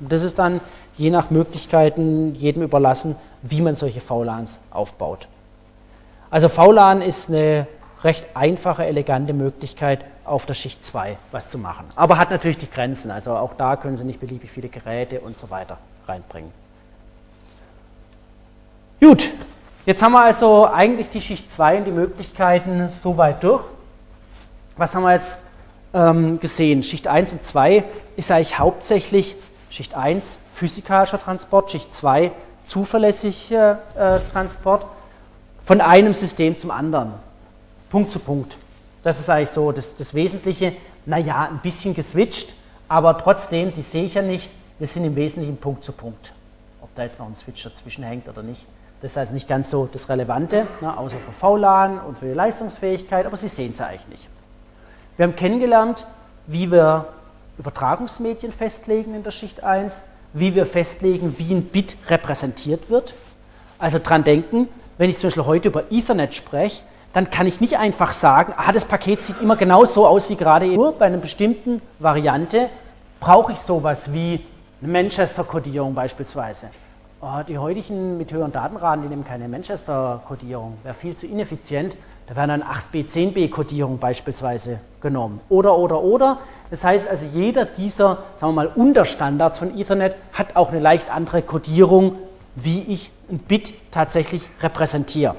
Und 0.00 0.12
das 0.12 0.22
ist 0.22 0.38
dann 0.38 0.60
je 0.96 1.10
nach 1.10 1.30
Möglichkeiten 1.30 2.34
jedem 2.34 2.62
überlassen, 2.62 3.16
wie 3.42 3.60
man 3.60 3.74
solche 3.74 4.00
VLANs 4.00 4.60
aufbaut. 4.70 5.28
Also 6.30 6.48
VLAN 6.48 7.02
ist 7.02 7.28
eine 7.28 7.66
recht 8.02 8.26
einfache, 8.34 8.84
elegante 8.84 9.32
Möglichkeit, 9.32 10.04
auf 10.24 10.46
der 10.46 10.54
Schicht 10.54 10.84
2 10.84 11.16
was 11.32 11.50
zu 11.50 11.58
machen. 11.58 11.86
Aber 11.96 12.18
hat 12.18 12.30
natürlich 12.30 12.58
die 12.58 12.70
Grenzen, 12.70 13.10
also 13.10 13.36
auch 13.36 13.54
da 13.54 13.76
können 13.76 13.96
Sie 13.96 14.04
nicht 14.04 14.20
beliebig 14.20 14.50
viele 14.50 14.68
Geräte 14.68 15.20
und 15.20 15.36
so 15.36 15.50
weiter 15.50 15.78
reinbringen. 16.06 16.50
Gut, 19.00 19.30
jetzt 19.84 20.02
haben 20.02 20.12
wir 20.12 20.22
also 20.22 20.66
eigentlich 20.66 21.10
die 21.10 21.20
Schicht 21.20 21.52
2 21.52 21.78
und 21.78 21.84
die 21.84 21.90
Möglichkeiten 21.90 22.88
soweit 22.88 23.42
durch. 23.42 23.64
Was 24.76 24.94
haben 24.94 25.02
wir 25.02 25.12
jetzt 25.12 25.38
ähm, 25.92 26.38
gesehen? 26.38 26.82
Schicht 26.82 27.06
1 27.06 27.34
und 27.34 27.44
2 27.44 27.84
ist 28.16 28.30
eigentlich 28.30 28.58
hauptsächlich 28.58 29.36
Schicht 29.74 29.96
1 29.96 30.38
physikalischer 30.52 31.18
Transport, 31.18 31.72
Schicht 31.72 31.92
2 31.92 32.30
zuverlässiger 32.64 33.80
äh, 33.96 34.20
Transport 34.32 34.86
von 35.64 35.80
einem 35.80 36.14
System 36.14 36.56
zum 36.56 36.70
anderen, 36.70 37.12
Punkt 37.90 38.12
zu 38.12 38.20
Punkt. 38.20 38.56
Das 39.02 39.18
ist 39.18 39.28
eigentlich 39.28 39.50
so 39.50 39.72
das, 39.72 39.96
das 39.96 40.14
Wesentliche. 40.14 40.76
Naja, 41.06 41.48
ein 41.50 41.58
bisschen 41.58 41.92
geswitcht, 41.92 42.54
aber 42.86 43.18
trotzdem, 43.18 43.72
die 43.74 43.82
sehe 43.82 44.04
ich 44.04 44.14
ja 44.14 44.22
nicht, 44.22 44.48
wir 44.78 44.86
sind 44.86 45.04
im 45.04 45.16
Wesentlichen 45.16 45.56
Punkt 45.56 45.84
zu 45.84 45.90
Punkt. 45.90 46.32
Ob 46.80 46.94
da 46.94 47.02
jetzt 47.02 47.18
noch 47.18 47.26
ein 47.26 47.34
Switch 47.34 47.64
dazwischen 47.64 48.04
hängt 48.04 48.28
oder 48.28 48.44
nicht. 48.44 48.64
Das 49.02 49.10
ist 49.10 49.18
also 49.18 49.32
nicht 49.32 49.48
ganz 49.48 49.70
so 49.70 49.88
das 49.92 50.08
Relevante, 50.08 50.68
ne, 50.82 50.96
außer 50.96 51.16
für 51.18 51.32
VLAN 51.32 51.98
und 51.98 52.16
für 52.16 52.26
die 52.26 52.32
Leistungsfähigkeit, 52.32 53.26
aber 53.26 53.36
Sie 53.36 53.48
sehen 53.48 53.72
es 53.72 53.80
ja 53.80 53.86
eigentlich 53.86 54.08
nicht. 54.08 54.28
Wir 55.16 55.26
haben 55.26 55.34
kennengelernt, 55.34 56.06
wie 56.46 56.70
wir 56.70 57.06
Übertragungsmedien 57.58 58.52
festlegen 58.52 59.14
in 59.14 59.22
der 59.22 59.30
Schicht 59.30 59.62
1, 59.62 60.00
wie 60.32 60.54
wir 60.54 60.66
festlegen, 60.66 61.36
wie 61.38 61.54
ein 61.54 61.64
Bit 61.64 61.96
repräsentiert 62.08 62.90
wird. 62.90 63.14
Also 63.78 63.98
dran 64.02 64.24
denken, 64.24 64.68
wenn 64.98 65.10
ich 65.10 65.18
zum 65.18 65.28
Beispiel 65.28 65.46
heute 65.46 65.68
über 65.68 65.84
Ethernet 65.90 66.34
spreche, 66.34 66.82
dann 67.12 67.30
kann 67.30 67.46
ich 67.46 67.60
nicht 67.60 67.78
einfach 67.78 68.12
sagen, 68.12 68.52
ah, 68.56 68.72
das 68.72 68.84
Paket 68.84 69.22
sieht 69.22 69.40
immer 69.40 69.56
genau 69.56 69.84
so 69.84 70.06
aus 70.06 70.28
wie 70.28 70.36
gerade 70.36 70.66
eben. 70.66 70.76
Nur 70.76 70.92
bei 70.92 71.06
einer 71.06 71.18
bestimmten 71.18 71.80
Variante 72.00 72.68
brauche 73.20 73.52
ich 73.52 73.58
sowas 73.58 74.12
wie 74.12 74.44
eine 74.82 74.92
Manchester-Kodierung 74.92 75.94
beispielsweise. 75.94 76.70
Oh, 77.20 77.40
die 77.46 77.56
heutigen 77.56 78.18
mit 78.18 78.32
höheren 78.32 78.52
Datenraten, 78.52 79.02
die 79.02 79.08
nehmen 79.08 79.24
keine 79.24 79.48
Manchester-Kodierung, 79.48 80.76
wäre 80.82 80.94
viel 80.94 81.16
zu 81.16 81.26
ineffizient. 81.26 81.96
Da 82.26 82.36
werden 82.36 82.60
dann 82.60 82.62
8B, 82.62 83.08
10B-Kodierungen 83.08 83.98
beispielsweise 83.98 84.80
genommen. 85.00 85.40
Oder, 85.48 85.76
oder, 85.78 86.02
oder. 86.02 86.38
Das 86.74 86.82
heißt 86.82 87.06
also, 87.06 87.24
jeder 87.32 87.66
dieser, 87.66 88.24
sagen 88.36 88.52
wir 88.52 88.64
mal, 88.64 88.66
Unterstandards 88.66 89.60
von 89.60 89.78
Ethernet 89.78 90.16
hat 90.32 90.56
auch 90.56 90.72
eine 90.72 90.80
leicht 90.80 91.08
andere 91.08 91.40
Kodierung, 91.40 92.16
wie 92.56 92.82
ich 92.88 93.12
ein 93.30 93.38
Bit 93.38 93.74
tatsächlich 93.92 94.42
repräsentiere. 94.60 95.36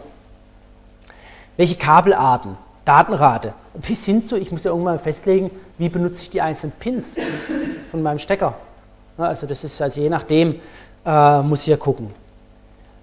Welche 1.58 1.76
Kabelarten, 1.76 2.56
Datenrate, 2.86 3.52
bis 3.74 4.06
hin 4.06 4.24
zu, 4.24 4.38
ich 4.38 4.50
muss 4.54 4.64
ja 4.64 4.72
irgendwann 4.72 4.98
festlegen, 4.98 5.52
wie 5.78 5.90
benutze 5.90 6.24
ich 6.24 6.30
die 6.30 6.40
einzelnen 6.40 6.72
Pins 6.80 7.18
von 7.92 8.02
meinem 8.02 8.20
Stecker. 8.20 8.54
Also 9.18 9.46
das 9.46 9.62
ist 9.66 9.82
also 9.82 10.00
je 10.00 10.10
nachdem, 10.10 10.62
äh, 11.06 11.42
muss 11.42 11.64
ich 11.64 11.68
ja 11.68 11.76
gucken. 11.76 12.12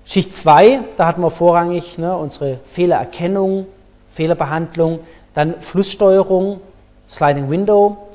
Schicht 0.06 0.34
2, 0.34 0.80
da 0.96 1.06
hatten 1.06 1.20
wir 1.20 1.30
vorrangig 1.30 1.98
ne, 1.98 2.16
unsere 2.16 2.60
Fehlererkennung, 2.66 3.66
Fehlerbehandlung, 4.10 5.00
dann 5.34 5.60
Flusssteuerung, 5.60 6.62
Sliding 7.10 7.50
Window 7.50 8.08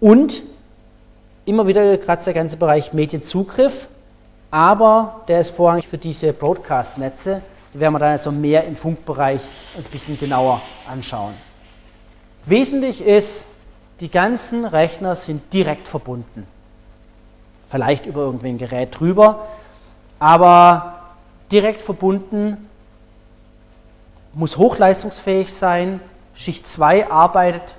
und 0.00 0.42
immer 1.44 1.66
wieder 1.66 1.96
gerade 1.96 2.22
der 2.24 2.34
ganze 2.34 2.56
Bereich 2.56 2.92
Medienzugriff, 2.92 3.88
aber 4.50 5.22
der 5.28 5.40
ist 5.40 5.50
vorrangig 5.50 5.88
für 5.88 5.98
diese 5.98 6.32
Broadcast-Netze, 6.32 7.42
die 7.74 7.80
werden 7.80 7.94
wir 7.94 7.98
dann 7.98 8.12
also 8.12 8.32
mehr 8.32 8.64
im 8.64 8.76
Funkbereich 8.76 9.42
uns 9.76 9.86
ein 9.86 9.90
bisschen 9.90 10.18
genauer 10.18 10.62
anschauen. 10.88 11.34
Wesentlich 12.46 13.02
ist, 13.02 13.46
die 14.00 14.10
ganzen 14.10 14.64
Rechner 14.64 15.16
sind 15.16 15.52
direkt 15.52 15.88
verbunden. 15.88 16.46
Vielleicht 17.68 18.06
über 18.06 18.22
irgendein 18.22 18.56
Gerät 18.56 18.98
drüber, 18.98 19.48
aber 20.18 21.00
direkt 21.52 21.80
verbunden, 21.80 22.68
muss 24.32 24.56
hochleistungsfähig 24.56 25.52
sein. 25.52 26.00
Schicht 26.34 26.68
2 26.68 27.10
arbeitet 27.10 27.74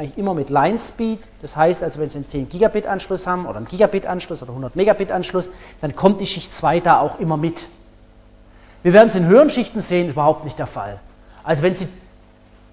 eigentlich 0.00 0.16
immer 0.16 0.32
mit 0.32 0.48
Line 0.48 0.78
Speed. 0.78 1.20
Das 1.42 1.56
heißt 1.56 1.82
also, 1.82 2.00
wenn 2.00 2.08
Sie 2.08 2.18
einen 2.18 2.26
10 2.26 2.48
Gigabit 2.48 2.86
Anschluss 2.86 3.26
haben 3.26 3.46
oder 3.46 3.58
einen 3.58 3.68
Gigabit 3.68 4.06
Anschluss 4.06 4.42
oder 4.42 4.52
100 4.52 4.74
Megabit 4.74 5.12
Anschluss, 5.12 5.50
dann 5.82 5.94
kommt 5.94 6.20
die 6.22 6.26
Schicht 6.26 6.52
2 6.52 6.80
da 6.80 7.00
auch 7.00 7.20
immer 7.20 7.36
mit. 7.36 7.68
Wir 8.82 8.94
werden 8.94 9.10
es 9.10 9.14
in 9.14 9.26
höheren 9.26 9.50
Schichten 9.50 9.82
sehen, 9.82 10.08
überhaupt 10.08 10.44
nicht 10.44 10.58
der 10.58 10.66
Fall. 10.66 10.98
Also 11.44 11.62
wenn 11.62 11.74
Sie 11.74 11.86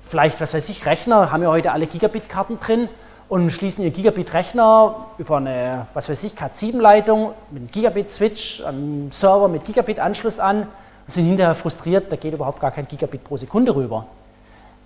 vielleicht, 0.02 0.40
was 0.40 0.54
weiß 0.54 0.70
ich, 0.70 0.86
Rechner, 0.86 1.30
haben 1.30 1.44
ja 1.44 1.50
heute 1.50 1.74
alle 1.74 1.86
Gigabit-Karten 1.86 2.62
drin 2.62 2.88
und 3.28 3.50
schließen 3.50 3.84
Ihr 3.84 3.92
Gigabit-Rechner 3.92 5.08
über 5.18 5.38
eine, 5.38 5.88
was 5.94 6.08
weiß 6.08 6.24
ich, 6.24 6.34
Cat7-Leitung 6.34 7.34
mit 7.52 7.60
einem 7.60 7.72
Gigabit-Switch, 7.72 8.64
einem 8.64 9.12
Server 9.12 9.50
mit 9.50 9.66
Gigabit-Anschluss 9.66 10.40
an 10.40 10.62
und 10.62 11.14
sind 11.14 11.26
hinterher 11.26 11.56
frustriert, 11.56 12.10
da 12.10 12.16
geht 12.16 12.34
überhaupt 12.34 12.62
gar 12.62 12.72
kein 12.72 12.88
Gigabit 12.88 13.26
pro 13.26 13.36
Sekunde 13.36 13.76
rüber. 13.76 14.06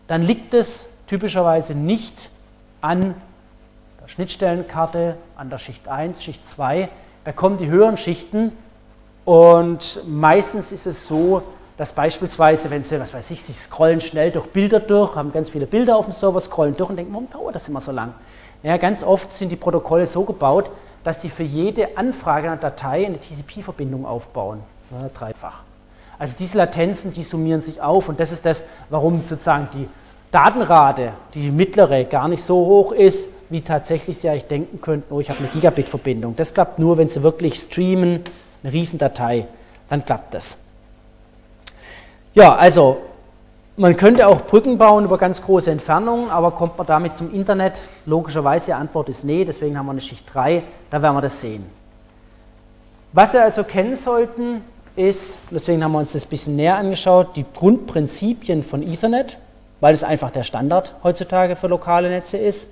Dann 0.08 0.24
liegt 0.24 0.56
es 0.56 0.91
typischerweise 1.12 1.76
nicht 1.76 2.30
an 2.80 3.16
der 4.02 4.08
Schnittstellenkarte 4.08 5.18
an 5.36 5.50
der 5.50 5.58
Schicht 5.58 5.90
1, 5.90 6.24
Schicht 6.24 6.48
2. 6.48 6.88
Da 7.26 7.34
kommen 7.34 7.58
die 7.58 7.68
höheren 7.68 7.98
Schichten 7.98 8.54
und 9.26 10.00
meistens 10.08 10.72
ist 10.72 10.86
es 10.86 11.06
so, 11.06 11.44
dass 11.76 11.92
beispielsweise, 11.92 12.70
wenn 12.70 12.86
Sie, 12.86 12.98
was 12.98 13.14
weiß 13.14 13.30
ich, 13.32 13.44
Sie 13.44 13.52
scrollen 13.52 14.00
schnell 14.00 14.32
durch 14.32 14.48
Bilder 14.48 14.80
durch, 14.80 15.14
haben 15.16 15.34
ganz 15.34 15.50
viele 15.50 15.66
Bilder 15.66 15.98
auf 15.98 16.06
dem 16.06 16.14
Server, 16.14 16.40
scrollen 16.40 16.78
durch 16.78 16.90
und 16.90 16.96
denken, 16.96 17.12
warum 17.12 17.30
dauert 17.30 17.56
das 17.56 17.68
immer 17.68 17.82
so 17.82 17.92
lang? 17.92 18.14
Ja, 18.64 18.78
ganz 18.78 19.04
oft 19.04 19.34
sind 19.34 19.50
die 19.50 19.58
Protokolle 19.58 20.08
so 20.08 20.24
gebaut, 20.24 20.72
dass 21.04 21.20
die 21.20 21.30
für 21.30 21.44
jede 21.44 21.98
Anfrage 21.98 22.48
einer 22.48 22.56
Datei 22.56 23.06
eine 23.06 23.20
TCP-Verbindung 23.20 24.06
aufbauen. 24.06 24.62
Ja, 24.92 25.10
dreifach. 25.14 25.64
Also 26.18 26.36
diese 26.40 26.58
Latenzen, 26.58 27.12
die 27.12 27.24
summieren 27.24 27.60
sich 27.60 27.82
auf 27.82 28.08
und 28.08 28.18
das 28.22 28.32
ist 28.32 28.46
das, 28.46 28.64
warum 28.90 29.22
sozusagen 29.28 29.68
die 29.74 29.90
Datenrate, 30.32 31.12
die 31.34 31.52
mittlere, 31.52 32.06
gar 32.06 32.28
nicht 32.28 32.44
so 32.44 32.56
hoch 32.56 32.92
ist, 32.94 33.30
wie 33.50 33.62
tatsächlich 33.62 34.18
Sie 34.18 34.30
eigentlich 34.30 34.46
denken 34.46 34.80
könnten, 34.80 35.14
oh, 35.14 35.20
ich 35.20 35.30
habe 35.30 35.40
eine 35.40 35.50
Gigabit-Verbindung. 35.50 36.36
Das 36.38 36.54
klappt 36.54 36.80
nur, 36.80 36.98
wenn 36.98 37.10
Sie 37.10 37.22
wirklich 37.22 37.60
streamen, 37.60 38.22
eine 38.64 38.74
Riesendatei, 38.74 39.48
dann 39.90 40.06
klappt 40.06 40.34
das. 40.34 40.58
Ja, 42.34 42.56
also 42.56 43.02
man 43.76 43.98
könnte 43.98 44.28
auch 44.28 44.42
Brücken 44.42 44.78
bauen 44.78 45.04
über 45.04 45.18
ganz 45.18 45.42
große 45.42 45.70
Entfernungen, 45.70 46.30
aber 46.30 46.52
kommt 46.52 46.78
man 46.78 46.88
damit 46.88 47.18
zum 47.18 47.34
Internet? 47.34 47.82
Logischerweise 48.06 48.68
die 48.68 48.74
Antwort 48.74 49.10
ist 49.10 49.26
nee, 49.26 49.44
deswegen 49.44 49.78
haben 49.78 49.88
wir 49.88 49.92
eine 49.92 50.02
Schicht 50.02 50.34
3, 50.34 50.64
da 50.90 51.02
werden 51.02 51.16
wir 51.16 51.22
das 51.22 51.42
sehen. 51.42 51.66
Was 53.12 53.34
Sie 53.34 53.42
also 53.42 53.66
kennen 53.66 53.98
sollten, 53.98 54.62
ist, 54.96 55.38
deswegen 55.50 55.84
haben 55.84 55.92
wir 55.92 56.00
uns 56.00 56.14
das 56.14 56.26
ein 56.26 56.30
bisschen 56.30 56.56
näher 56.56 56.78
angeschaut, 56.78 57.36
die 57.36 57.46
Grundprinzipien 57.54 58.64
von 58.64 58.82
Ethernet, 58.82 59.38
weil 59.82 59.94
es 59.94 60.04
einfach 60.04 60.32
der 60.32 60.44
Standard 60.44 60.94
heutzutage 61.04 61.58
für 61.58 61.68
lokale 61.68 62.10
Netze 62.10 62.38
ist. 62.38 62.70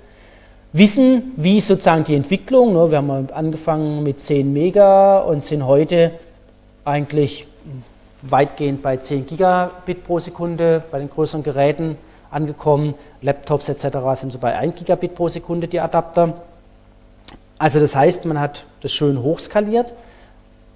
Wissen, 0.72 1.32
wie 1.36 1.60
sozusagen 1.60 2.04
die 2.04 2.14
Entwicklung, 2.14 2.72
ne, 2.72 2.90
wir 2.90 2.98
haben 2.98 3.28
angefangen 3.32 4.02
mit 4.04 4.20
10 4.20 4.52
Mega 4.52 5.18
und 5.18 5.44
sind 5.44 5.66
heute 5.66 6.12
eigentlich 6.84 7.46
weitgehend 8.22 8.80
bei 8.80 8.96
10 8.96 9.26
Gigabit 9.26 10.04
pro 10.04 10.20
Sekunde 10.20 10.82
bei 10.90 11.00
den 11.00 11.10
größeren 11.10 11.42
Geräten 11.42 11.98
angekommen. 12.30 12.94
Laptops 13.20 13.68
etc. 13.68 13.98
sind 14.14 14.32
so 14.32 14.38
bei 14.38 14.56
1 14.56 14.76
Gigabit 14.76 15.16
pro 15.16 15.28
Sekunde 15.28 15.66
die 15.66 15.80
Adapter. 15.80 16.34
Also 17.58 17.80
das 17.80 17.96
heißt, 17.96 18.24
man 18.24 18.38
hat 18.38 18.64
das 18.82 18.92
schön 18.92 19.20
hochskaliert. 19.20 19.92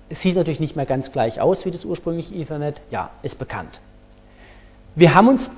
Es 0.08 0.20
sieht 0.20 0.36
natürlich 0.36 0.60
nicht 0.60 0.74
mehr 0.74 0.86
ganz 0.86 1.12
gleich 1.12 1.40
aus 1.40 1.64
wie 1.64 1.70
das 1.70 1.84
ursprüngliche 1.84 2.34
Ethernet. 2.34 2.80
Ja, 2.90 3.10
ist 3.22 3.38
bekannt. 3.38 3.80
Wir 4.96 5.14
haben 5.14 5.28
uns 5.28 5.50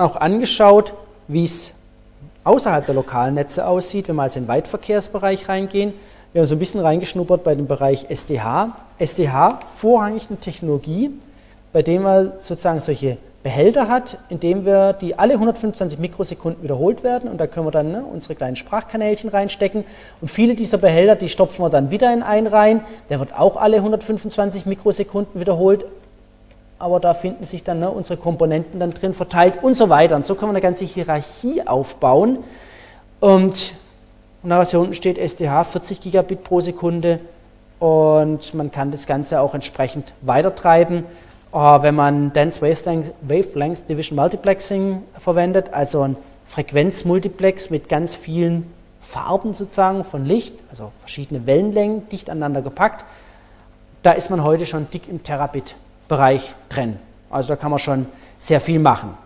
auch 0.00 0.16
angeschaut, 0.16 0.92
wie 1.28 1.44
es 1.44 1.74
außerhalb 2.44 2.84
der 2.84 2.94
lokalen 2.94 3.34
Netze 3.34 3.66
aussieht, 3.66 4.08
wenn 4.08 4.16
wir 4.16 4.22
also 4.22 4.38
in 4.38 4.44
den 4.44 4.48
Weitverkehrsbereich 4.48 5.48
reingehen. 5.48 5.92
Wir 6.32 6.40
haben 6.40 6.46
so 6.46 6.54
ein 6.54 6.58
bisschen 6.58 6.80
reingeschnuppert 6.80 7.44
bei 7.44 7.54
dem 7.54 7.66
Bereich 7.66 8.06
SDH. 8.08 8.76
SDH, 8.98 9.60
vorrangig 9.66 10.26
eine 10.28 10.38
Technologie, 10.38 11.10
bei 11.72 11.82
dem 11.82 12.02
man 12.02 12.32
sozusagen 12.38 12.80
solche 12.80 13.16
Behälter 13.42 13.88
hat, 13.88 14.18
in 14.28 14.38
dem 14.38 14.66
wir 14.66 14.92
die 14.92 15.18
alle 15.18 15.32
125 15.34 15.98
Mikrosekunden 15.98 16.62
wiederholt 16.62 17.02
werden 17.02 17.30
und 17.30 17.38
da 17.38 17.46
können 17.46 17.66
wir 17.66 17.70
dann 17.70 17.90
ne, 17.90 18.04
unsere 18.04 18.34
kleinen 18.34 18.54
Sprachkanälchen 18.54 19.30
reinstecken 19.30 19.84
und 20.20 20.28
viele 20.28 20.54
dieser 20.54 20.76
Behälter, 20.76 21.16
die 21.16 21.30
stopfen 21.30 21.64
wir 21.64 21.70
dann 21.70 21.90
wieder 21.90 22.12
in 22.12 22.22
einen 22.22 22.46
rein, 22.46 22.82
der 23.08 23.18
wird 23.18 23.32
auch 23.32 23.56
alle 23.56 23.76
125 23.78 24.66
Mikrosekunden 24.66 25.40
wiederholt, 25.40 25.86
aber 26.80 26.98
da 26.98 27.14
finden 27.14 27.46
sich 27.46 27.62
dann 27.62 27.78
ne, 27.78 27.88
unsere 27.88 28.18
Komponenten 28.18 28.80
dann 28.80 28.90
drin 28.90 29.14
verteilt 29.14 29.62
und 29.62 29.74
so 29.76 29.88
weiter. 29.88 30.16
Und 30.16 30.24
so 30.24 30.34
können 30.34 30.48
wir 30.50 30.56
eine 30.56 30.60
ganze 30.60 30.84
Hierarchie 30.84 31.64
aufbauen. 31.66 32.38
Und 33.20 33.74
und 34.42 34.50
was 34.50 34.70
hier 34.70 34.80
unten 34.80 34.94
steht, 34.94 35.18
SDH 35.18 35.64
40 35.64 36.00
Gigabit 36.00 36.44
pro 36.44 36.60
Sekunde. 36.60 37.20
Und 37.78 38.54
man 38.54 38.70
kann 38.70 38.90
das 38.90 39.06
Ganze 39.06 39.40
auch 39.40 39.54
entsprechend 39.54 40.14
weitertreiben, 40.22 41.04
äh, 41.52 41.56
wenn 41.56 41.94
man 41.94 42.32
Dense 42.32 42.60
Wavelength, 42.62 43.12
Wavelength 43.22 43.88
Division 43.88 44.16
Multiplexing 44.16 45.02
verwendet, 45.18 45.72
also 45.72 46.02
ein 46.02 46.16
Frequenzmultiplex 46.46 47.70
mit 47.70 47.88
ganz 47.88 48.14
vielen 48.14 48.70
Farben 49.02 49.54
sozusagen 49.54 50.04
von 50.04 50.24
Licht, 50.24 50.54
also 50.70 50.92
verschiedene 51.00 51.46
Wellenlängen 51.46 52.08
dicht 52.08 52.28
aneinander 52.28 52.62
gepackt. 52.62 53.04
Da 54.02 54.12
ist 54.12 54.30
man 54.30 54.42
heute 54.42 54.66
schon 54.66 54.90
dick 54.90 55.08
im 55.08 55.22
Terabit-Bereich 56.10 56.54
drin. 56.68 56.98
Also 57.30 57.48
da 57.48 57.56
kann 57.56 57.70
man 57.70 57.78
schon 57.78 58.06
sehr 58.38 58.60
viel 58.60 58.80
machen. 58.80 59.16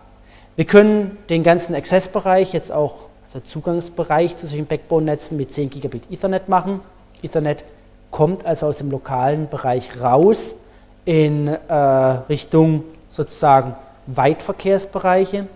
Wir 0.55 0.65
können 0.65 1.17
den 1.29 1.43
ganzen 1.43 1.75
Access-Bereich 1.75 2.53
jetzt 2.53 2.71
auch 2.71 3.05
der 3.33 3.43
Zugangsbereich 3.43 4.37
zu 4.37 4.47
solchen 4.47 4.65
Backbone-Netzen 4.65 5.35
mit 5.35 5.53
10 5.53 5.69
Gigabit 5.69 6.09
Ethernet 6.09 6.47
machen. 6.47 6.79
Ethernet 7.21 7.65
kommt 8.09 8.45
also 8.45 8.67
aus 8.67 8.77
dem 8.77 8.89
lokalen 8.89 9.49
Bereich 9.49 9.99
raus 10.01 10.55
in 11.03 11.47
äh, 11.47 11.73
Richtung 11.73 12.83
sozusagen 13.09 13.75
Weitverkehrsbereiche. 14.07 15.47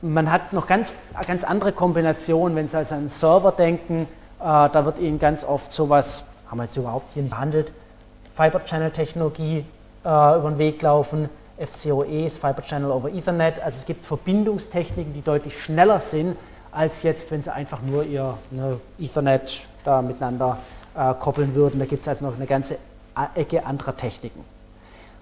Man 0.00 0.30
hat 0.30 0.52
noch 0.52 0.68
ganz, 0.68 0.92
ganz 1.26 1.42
andere 1.42 1.72
Kombinationen, 1.72 2.56
wenn 2.56 2.68
Sie 2.68 2.76
also 2.76 2.94
an 2.94 3.00
einen 3.00 3.08
Server 3.08 3.50
denken, 3.50 4.02
äh, 4.38 4.44
da 4.44 4.84
wird 4.84 5.00
Ihnen 5.00 5.18
ganz 5.18 5.44
oft 5.44 5.72
sowas, 5.72 6.22
haben 6.48 6.58
wir 6.58 6.64
jetzt 6.64 6.76
überhaupt 6.76 7.10
hier 7.14 7.22
nicht 7.24 7.32
behandelt, 7.32 7.72
Fiber 8.32 8.64
Channel 8.64 8.90
Technologie 8.90 9.64
über 10.02 10.50
den 10.50 10.58
Weg 10.58 10.82
laufen, 10.82 11.28
FCOEs, 11.58 12.38
Fiber 12.38 12.62
Channel 12.62 12.90
over 12.90 13.08
Ethernet. 13.10 13.60
Also 13.60 13.78
es 13.78 13.86
gibt 13.86 14.04
Verbindungstechniken, 14.04 15.12
die 15.12 15.22
deutlich 15.22 15.62
schneller 15.62 16.00
sind 16.00 16.36
als 16.72 17.02
jetzt, 17.02 17.30
wenn 17.30 17.42
sie 17.42 17.52
einfach 17.52 17.80
nur 17.82 18.04
ihr 18.04 18.36
ne, 18.50 18.80
Ethernet 18.98 19.66
da 19.84 20.02
miteinander 20.02 20.58
äh, 20.96 21.14
koppeln 21.14 21.54
würden. 21.54 21.78
Da 21.78 21.86
gibt 21.86 22.02
es 22.02 22.08
also 22.08 22.24
noch 22.24 22.36
eine 22.36 22.46
ganze 22.46 22.78
Ecke 23.34 23.64
anderer 23.66 23.96
Techniken. 23.96 24.44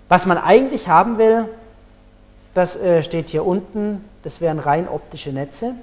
Was 0.09 0.27
man 0.27 0.39
eigentlich 0.39 0.89
haben 0.89 1.19
will, 1.19 1.47
das 2.55 2.77
äh, 2.77 3.03
steht 3.03 3.31
hier 3.31 3.45
unten, 3.45 4.05
das 4.23 4.41
wären 4.41 4.59
rein 4.59 4.89
optische 4.89 5.31
Netze. 5.31 5.75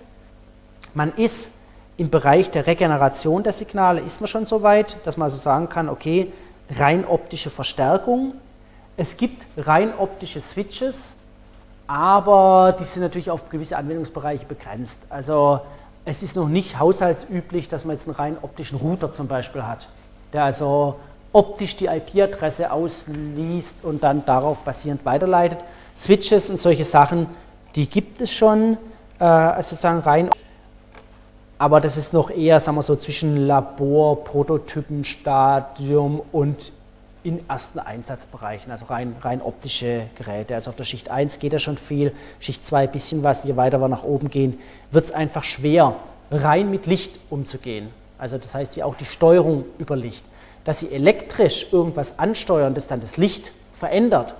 Man 0.93 1.13
ist 1.13 1.51
im 1.97 2.09
Bereich 2.09 2.51
der 2.51 2.67
Regeneration 2.67 3.43
der 3.43 3.53
Signale, 3.53 4.01
ist 4.01 4.21
man 4.21 4.27
schon 4.27 4.45
so 4.45 4.63
weit, 4.63 4.97
dass 5.05 5.17
man 5.17 5.25
also 5.25 5.37
sagen 5.37 5.69
kann, 5.69 5.89
okay, 5.89 6.31
rein 6.77 7.05
optische 7.05 7.49
Verstärkung. 7.49 8.33
Es 8.99 9.15
gibt 9.15 9.45
rein 9.57 9.93
optische 9.97 10.41
Switches, 10.41 11.13
aber 11.85 12.75
die 12.79 12.83
sind 12.83 13.03
natürlich 13.03 13.29
auf 13.29 13.47
gewisse 13.49 13.77
Anwendungsbereiche 13.77 14.45
begrenzt. 14.45 15.03
Also 15.09 15.61
es 16.03 16.23
ist 16.23 16.35
noch 16.35 16.49
nicht 16.49 16.79
haushaltsüblich, 16.79 17.69
dass 17.69 17.85
man 17.85 17.95
jetzt 17.95 18.07
einen 18.07 18.15
rein 18.15 18.37
optischen 18.41 18.79
Router 18.79 19.13
zum 19.13 19.27
Beispiel 19.27 19.61
hat, 19.63 19.87
der 20.33 20.45
also 20.45 20.95
optisch 21.31 21.75
die 21.77 21.85
IP-Adresse 21.85 22.71
ausliest 22.71 23.75
und 23.83 24.03
dann 24.03 24.25
darauf 24.25 24.61
basierend 24.61 25.05
weiterleitet. 25.05 25.59
Switches 25.97 26.49
und 26.49 26.59
solche 26.59 26.83
Sachen, 26.83 27.27
die 27.75 27.87
gibt 27.87 28.19
es 28.19 28.33
schon, 28.33 28.77
äh, 29.19 29.25
also 29.25 29.69
sozusagen 29.71 29.99
rein, 29.99 30.31
aber 31.59 31.81
das 31.81 31.97
ist 31.97 32.13
noch 32.13 32.31
eher, 32.31 32.59
sagen 32.59 32.77
wir 32.77 32.83
so, 32.83 32.95
zwischen 32.95 33.47
Labor, 33.47 34.23
Prototypenstadium 34.23 36.21
und 36.31 36.71
in 37.27 37.47
ersten 37.49 37.79
Einsatzbereichen, 37.79 38.71
also 38.71 38.85
rein, 38.85 39.13
rein 39.21 39.41
optische 39.41 40.03
Geräte. 40.15 40.55
Also 40.55 40.69
auf 40.69 40.77
der 40.77 40.85
Schicht 40.85 41.09
1 41.09 41.39
geht 41.39 41.51
ja 41.51 41.59
schon 41.59 41.77
viel, 41.77 42.13
Schicht 42.39 42.65
2 42.65 42.83
ein 42.83 42.91
bisschen 42.91 43.21
was, 43.21 43.43
je 43.43 43.57
weiter 43.57 43.81
wir 43.81 43.89
nach 43.89 44.03
oben 44.03 44.29
gehen, 44.29 44.57
wird 44.91 45.05
es 45.05 45.11
einfach 45.11 45.43
schwer, 45.43 45.95
rein 46.31 46.71
mit 46.71 46.85
Licht 46.85 47.19
umzugehen. 47.29 47.89
Also 48.17 48.37
das 48.37 48.55
heißt 48.55 48.77
ja 48.77 48.85
auch 48.85 48.95
die 48.95 49.05
Steuerung 49.05 49.65
über 49.77 49.97
Licht. 49.97 50.25
Dass 50.63 50.79
Sie 50.79 50.89
elektrisch 50.89 51.67
irgendwas 51.73 52.17
ansteuern, 52.17 52.73
das 52.73 52.87
dann 52.87 53.01
das 53.01 53.17
Licht 53.17 53.51
verändert, 53.73 54.33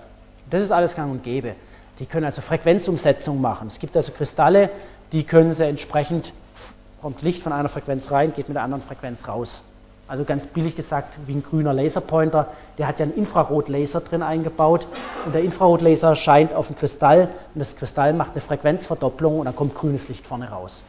das 0.50 0.62
ist 0.62 0.72
alles 0.72 0.96
gang 0.96 1.12
und 1.12 1.24
gäbe. 1.24 1.56
Die 2.00 2.06
können 2.06 2.26
also 2.26 2.42
Frequenzumsetzung 2.42 3.42
machen. 3.42 3.68
Es 3.68 3.80
gibt 3.80 3.98
also 3.98 4.14
Kristalle, 4.14 4.70
die 5.12 5.26
können 5.26 5.54
sie 5.54 5.66
entsprechend, 5.66 6.32
kommt 7.02 7.22
Licht 7.22 7.44
von 7.44 7.52
einer 7.52 7.68
Frequenz 7.68 8.12
rein, 8.12 8.34
geht 8.34 8.48
mit 8.48 8.56
der 8.56 8.64
anderen 8.64 8.84
Frequenz 8.84 9.28
raus. 9.28 9.64
Also 10.08 10.24
ganz 10.24 10.45
billig 10.45 10.76
gesagt, 10.76 11.18
wie 11.26 11.34
ein 11.34 11.43
grüner 11.43 11.74
Laserpointer, 11.74 12.47
der 12.78 12.88
hat 12.88 12.99
ja 12.99 13.03
einen 13.03 13.16
Infrarotlaser 13.16 13.99
drin 14.01 14.24
eingebaut 14.24 14.88
und 15.26 15.36
der 15.36 15.43
Infrarotlaser 15.43 16.16
scheint 16.16 16.53
auf 16.53 16.70
ein 16.70 16.78
Kristall 16.78 17.24
und 17.53 17.60
das 17.60 17.76
Kristall 17.76 18.14
macht 18.14 18.32
eine 18.32 18.41
Frequenzverdopplung 18.41 19.39
und 19.39 19.45
dann 19.45 19.55
kommt 19.55 19.76
grünes 19.76 20.08
Licht 20.08 20.26
vorne 20.26 20.49
raus. 20.49 20.84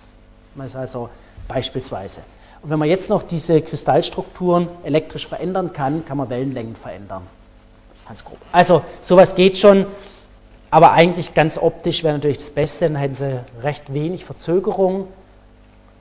Das 0.54 0.66
ist 0.68 0.76
also 0.76 1.08
beispielsweise. 1.48 2.20
Und 2.62 2.70
wenn 2.70 2.78
man 2.78 2.88
jetzt 2.88 3.08
noch 3.08 3.24
diese 3.24 3.60
Kristallstrukturen 3.60 4.68
elektrisch 4.84 5.26
verändern 5.26 5.72
kann, 5.72 6.04
kann 6.04 6.16
man 6.16 6.30
Wellenlängen 6.30 6.76
verändern. 6.76 7.22
Ganz 8.06 8.24
grob. 8.24 8.38
Also 8.52 8.82
sowas 9.02 9.34
geht 9.34 9.56
schon, 9.56 9.86
aber 10.70 10.92
eigentlich 10.92 11.34
ganz 11.34 11.58
optisch 11.58 12.04
wäre 12.04 12.14
natürlich 12.14 12.38
das 12.38 12.50
Beste, 12.50 12.86
dann 12.86 12.96
hätten 12.96 13.16
sie 13.16 13.40
recht 13.62 13.92
wenig 13.92 14.24
Verzögerung 14.24 15.08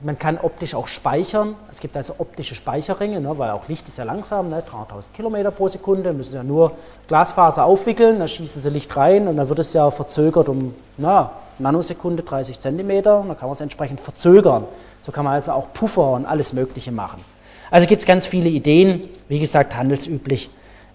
man 0.00 0.18
kann 0.18 0.38
optisch 0.40 0.74
auch 0.74 0.86
speichern. 0.86 1.56
Es 1.72 1.80
gibt 1.80 1.96
also 1.96 2.14
optische 2.18 2.54
Speicherringe, 2.54 3.20
ne, 3.20 3.36
weil 3.36 3.50
auch 3.50 3.68
Licht 3.68 3.88
ist 3.88 3.98
ja 3.98 4.04
langsam, 4.04 4.48
ne, 4.48 4.62
300.000 4.62 5.12
Kilometer 5.14 5.50
pro 5.50 5.68
Sekunde, 5.68 6.12
müssen 6.12 6.34
ja 6.34 6.42
nur 6.42 6.72
Glasfaser 7.08 7.64
aufwickeln, 7.64 8.18
da 8.20 8.28
schießen 8.28 8.62
sie 8.62 8.70
Licht 8.70 8.96
rein 8.96 9.26
und 9.26 9.36
dann 9.36 9.48
wird 9.48 9.58
es 9.58 9.72
ja 9.72 9.90
verzögert 9.90 10.48
um 10.48 10.74
na, 10.96 11.32
Nanosekunde 11.58 12.22
30 12.22 12.60
Zentimeter, 12.60 13.24
dann 13.26 13.36
kann 13.36 13.48
man 13.48 13.54
es 13.54 13.60
entsprechend 13.60 14.00
verzögern. 14.00 14.64
So 15.00 15.10
kann 15.10 15.24
man 15.24 15.34
also 15.34 15.52
auch 15.52 15.72
Puffer 15.72 16.12
und 16.12 16.26
alles 16.26 16.52
Mögliche 16.52 16.92
machen. 16.92 17.24
Also 17.70 17.86
gibt 17.86 18.02
es 18.02 18.06
ganz 18.06 18.26
viele 18.26 18.48
Ideen. 18.48 19.08
Wie 19.28 19.40
gesagt, 19.40 19.76
handelsüblich 19.76 20.50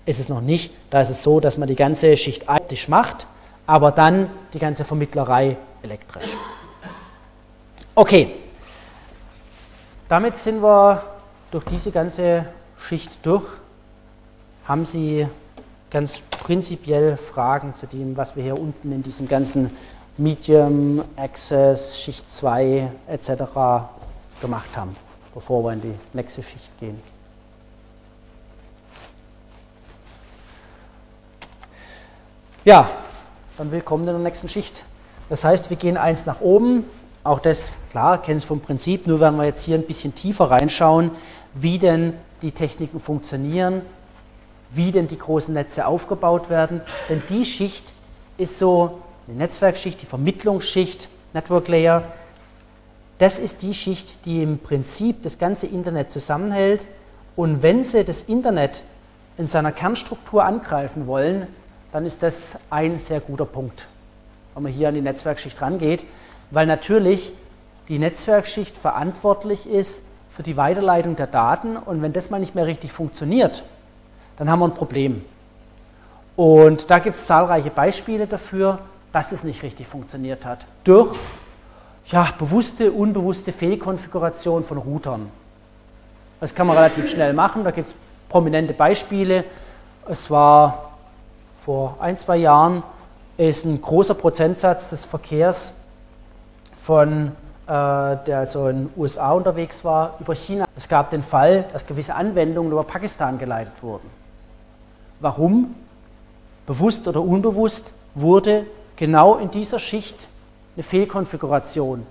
ist 0.05 0.19
es 0.19 0.29
noch 0.29 0.41
nicht. 0.41 0.73
Da 0.89 1.01
ist 1.01 1.09
es 1.09 1.23
so, 1.23 1.39
dass 1.39 1.57
man 1.57 1.67
die 1.67 1.75
ganze 1.75 2.15
Schicht 2.17 2.47
optisch 2.47 2.87
macht, 2.87 3.27
aber 3.67 3.91
dann 3.91 4.29
die 4.53 4.59
ganze 4.59 4.83
Vermittlerei 4.83 5.57
elektrisch. 5.81 6.37
Okay, 7.95 8.31
damit 10.09 10.37
sind 10.37 10.61
wir 10.61 11.03
durch 11.51 11.65
diese 11.65 11.91
ganze 11.91 12.45
Schicht 12.77 13.25
durch. 13.25 13.45
Haben 14.67 14.85
Sie 14.85 15.27
ganz 15.89 16.21
prinzipiell 16.21 17.17
Fragen 17.17 17.73
zu 17.75 17.85
dem, 17.87 18.17
was 18.17 18.35
wir 18.35 18.43
hier 18.43 18.59
unten 18.59 18.91
in 18.91 19.03
diesem 19.03 19.27
ganzen 19.27 19.75
Medium, 20.17 21.03
Access, 21.15 21.99
Schicht 21.99 22.31
2 22.31 22.91
etc. 23.07 23.29
gemacht 24.41 24.69
haben, 24.75 24.95
bevor 25.33 25.63
wir 25.63 25.73
in 25.73 25.81
die 25.81 25.93
nächste 26.13 26.43
Schicht 26.43 26.69
gehen? 26.79 27.01
Ja, 32.65 32.89
dann 33.57 33.71
willkommen 33.71 34.07
in 34.07 34.13
der 34.13 34.19
nächsten 34.19 34.47
Schicht. 34.47 34.83
Das 35.29 35.43
heißt, 35.43 35.69
wir 35.69 35.77
gehen 35.77 35.97
eins 35.97 36.25
nach 36.25 36.41
oben. 36.41 36.85
Auch 37.23 37.39
das, 37.39 37.71
klar, 37.91 38.21
kennen 38.21 38.37
es 38.37 38.43
vom 38.43 38.59
Prinzip, 38.59 39.07
nur 39.07 39.19
werden 39.19 39.37
wir 39.37 39.45
jetzt 39.45 39.63
hier 39.63 39.77
ein 39.77 39.87
bisschen 39.87 40.13
tiefer 40.13 40.51
reinschauen, 40.51 41.11
wie 41.53 41.77
denn 41.77 42.13
die 42.41 42.51
Techniken 42.51 42.99
funktionieren, 42.99 43.81
wie 44.71 44.91
denn 44.91 45.07
die 45.07 45.17
großen 45.17 45.53
Netze 45.53 45.87
aufgebaut 45.87 46.49
werden. 46.49 46.81
Denn 47.07 47.23
die 47.29 47.45
Schicht 47.45 47.93
ist 48.37 48.59
so 48.59 48.99
eine 49.27 49.37
Netzwerkschicht, 49.37 50.01
die 50.01 50.05
Vermittlungsschicht, 50.05 51.07
Network 51.33 51.69
Layer. 51.69 52.03
Das 53.19 53.39
ist 53.39 53.61
die 53.61 53.73
Schicht, 53.73 54.25
die 54.25 54.43
im 54.43 54.59
Prinzip 54.59 55.23
das 55.23 55.39
ganze 55.39 55.67
Internet 55.67 56.11
zusammenhält. 56.11 56.85
Und 57.37 57.63
wenn 57.63 57.83
Sie 57.85 58.03
das 58.03 58.23
Internet 58.23 58.83
in 59.37 59.47
seiner 59.47 59.71
Kernstruktur 59.71 60.43
angreifen 60.43 61.07
wollen, 61.07 61.47
dann 61.93 62.05
ist 62.05 62.21
das 62.21 62.57
ein 62.69 62.99
sehr 62.99 63.21
guter 63.21 63.45
Punkt, 63.45 63.87
wenn 64.53 64.63
man 64.63 64.71
hier 64.71 64.89
an 64.89 64.95
die 64.95 65.01
Netzwerkschicht 65.01 65.61
rangeht, 65.61 66.05
weil 66.53 66.67
natürlich 66.67 67.33
die 67.87 67.97
Netzwerkschicht 67.97 68.77
verantwortlich 68.77 69.67
ist 69.67 70.05
für 70.29 70.43
die 70.43 70.55
Weiterleitung 70.55 71.15
der 71.15 71.25
Daten 71.27 71.75
und 71.75 72.01
wenn 72.01 72.13
das 72.13 72.29
mal 72.29 72.39
nicht 72.39 72.53
mehr 72.53 72.67
richtig 72.67 72.91
funktioniert, 72.91 73.63
dann 74.37 74.49
haben 74.49 74.59
wir 74.59 74.67
ein 74.67 74.73
Problem. 74.73 75.25
Und 76.35 76.91
da 76.91 76.99
gibt 76.99 77.17
es 77.17 77.25
zahlreiche 77.25 77.71
Beispiele 77.71 78.27
dafür, 78.27 78.79
dass 79.11 79.31
es 79.31 79.43
nicht 79.43 79.63
richtig 79.63 79.87
funktioniert 79.87 80.45
hat. 80.45 80.65
Durch 80.83 81.15
ja, 82.05 82.29
bewusste, 82.37 82.91
unbewusste 82.91 83.51
Fehlkonfiguration 83.51 84.63
von 84.63 84.77
Routern. 84.77 85.29
Das 86.39 86.53
kann 86.53 86.67
man 86.67 86.77
relativ 86.77 87.09
schnell 87.09 87.33
machen, 87.33 87.63
da 87.63 87.71
gibt 87.71 87.89
es 87.89 87.95
prominente 88.29 88.73
Beispiele. 88.73 89.43
Es 90.07 90.29
war 90.29 90.91
vor 91.65 91.97
ein, 91.99 92.19
zwei 92.19 92.37
Jahren 92.37 92.83
ist 93.37 93.65
ein 93.65 93.81
großer 93.81 94.13
Prozentsatz 94.13 94.89
des 94.89 95.05
Verkehrs 95.05 95.73
von 96.83 97.31
äh, 97.65 97.69
der 97.69 98.39
also 98.39 98.67
in 98.67 98.87
den 98.87 98.93
USA 98.97 99.31
unterwegs 99.31 99.85
war, 99.85 100.15
über 100.19 100.35
China. 100.35 100.65
Es 100.75 100.89
gab 100.89 101.11
den 101.11 101.23
Fall, 101.23 101.63
dass 101.71 101.87
gewisse 101.87 102.13
Anwendungen 102.13 102.73
über 102.73 102.83
Pakistan 102.83 103.39
geleitet 103.39 103.71
wurden. 103.81 104.09
Warum? 105.21 105.75
Bewusst 106.67 107.07
oder 107.07 107.21
unbewusst 107.21 107.91
wurde 108.15 108.65
genau 108.97 109.37
in 109.37 109.49
dieser 109.49 109.79
Schicht 109.79 110.27
eine 110.75 110.83
Fehlkonfiguration 110.83 112.05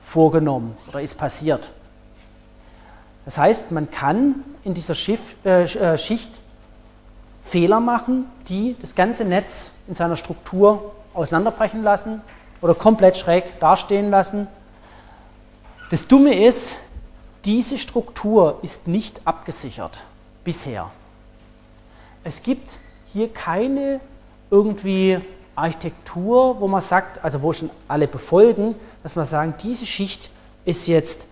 vorgenommen 0.00 0.74
oder 0.88 1.02
ist 1.02 1.18
passiert. 1.18 1.70
Das 3.26 3.36
heißt, 3.36 3.72
man 3.72 3.90
kann 3.90 4.36
in 4.64 4.72
dieser 4.72 4.94
Schiff, 4.94 5.36
äh, 5.44 5.64
äh 5.64 5.98
Schicht 5.98 6.30
Fehler 7.42 7.80
machen, 7.80 8.24
die 8.48 8.74
das 8.80 8.94
ganze 8.94 9.24
Netz 9.26 9.70
in 9.86 9.94
seiner 9.94 10.16
Struktur 10.16 10.92
auseinanderbrechen 11.12 11.82
lassen 11.82 12.22
oder 12.62 12.74
komplett 12.74 13.16
schräg 13.16 13.60
dastehen 13.60 14.10
lassen. 14.10 14.46
Das 15.90 16.08
Dumme 16.08 16.42
ist, 16.42 16.78
diese 17.44 17.76
Struktur 17.76 18.58
ist 18.62 18.86
nicht 18.86 19.20
abgesichert 19.26 19.98
bisher. 20.44 20.90
Es 22.24 22.42
gibt 22.42 22.78
hier 23.06 23.28
keine 23.28 24.00
irgendwie 24.50 25.20
Architektur, 25.54 26.60
wo 26.60 26.68
man 26.68 26.80
sagt, 26.80 27.22
also 27.22 27.42
wo 27.42 27.52
schon 27.52 27.68
alle 27.88 28.06
befolgen, 28.06 28.74
dass 29.02 29.16
man 29.16 29.26
sagen, 29.26 29.54
diese 29.62 29.84
Schicht 29.84 30.30
ist 30.64 30.86
jetzt 30.86 31.26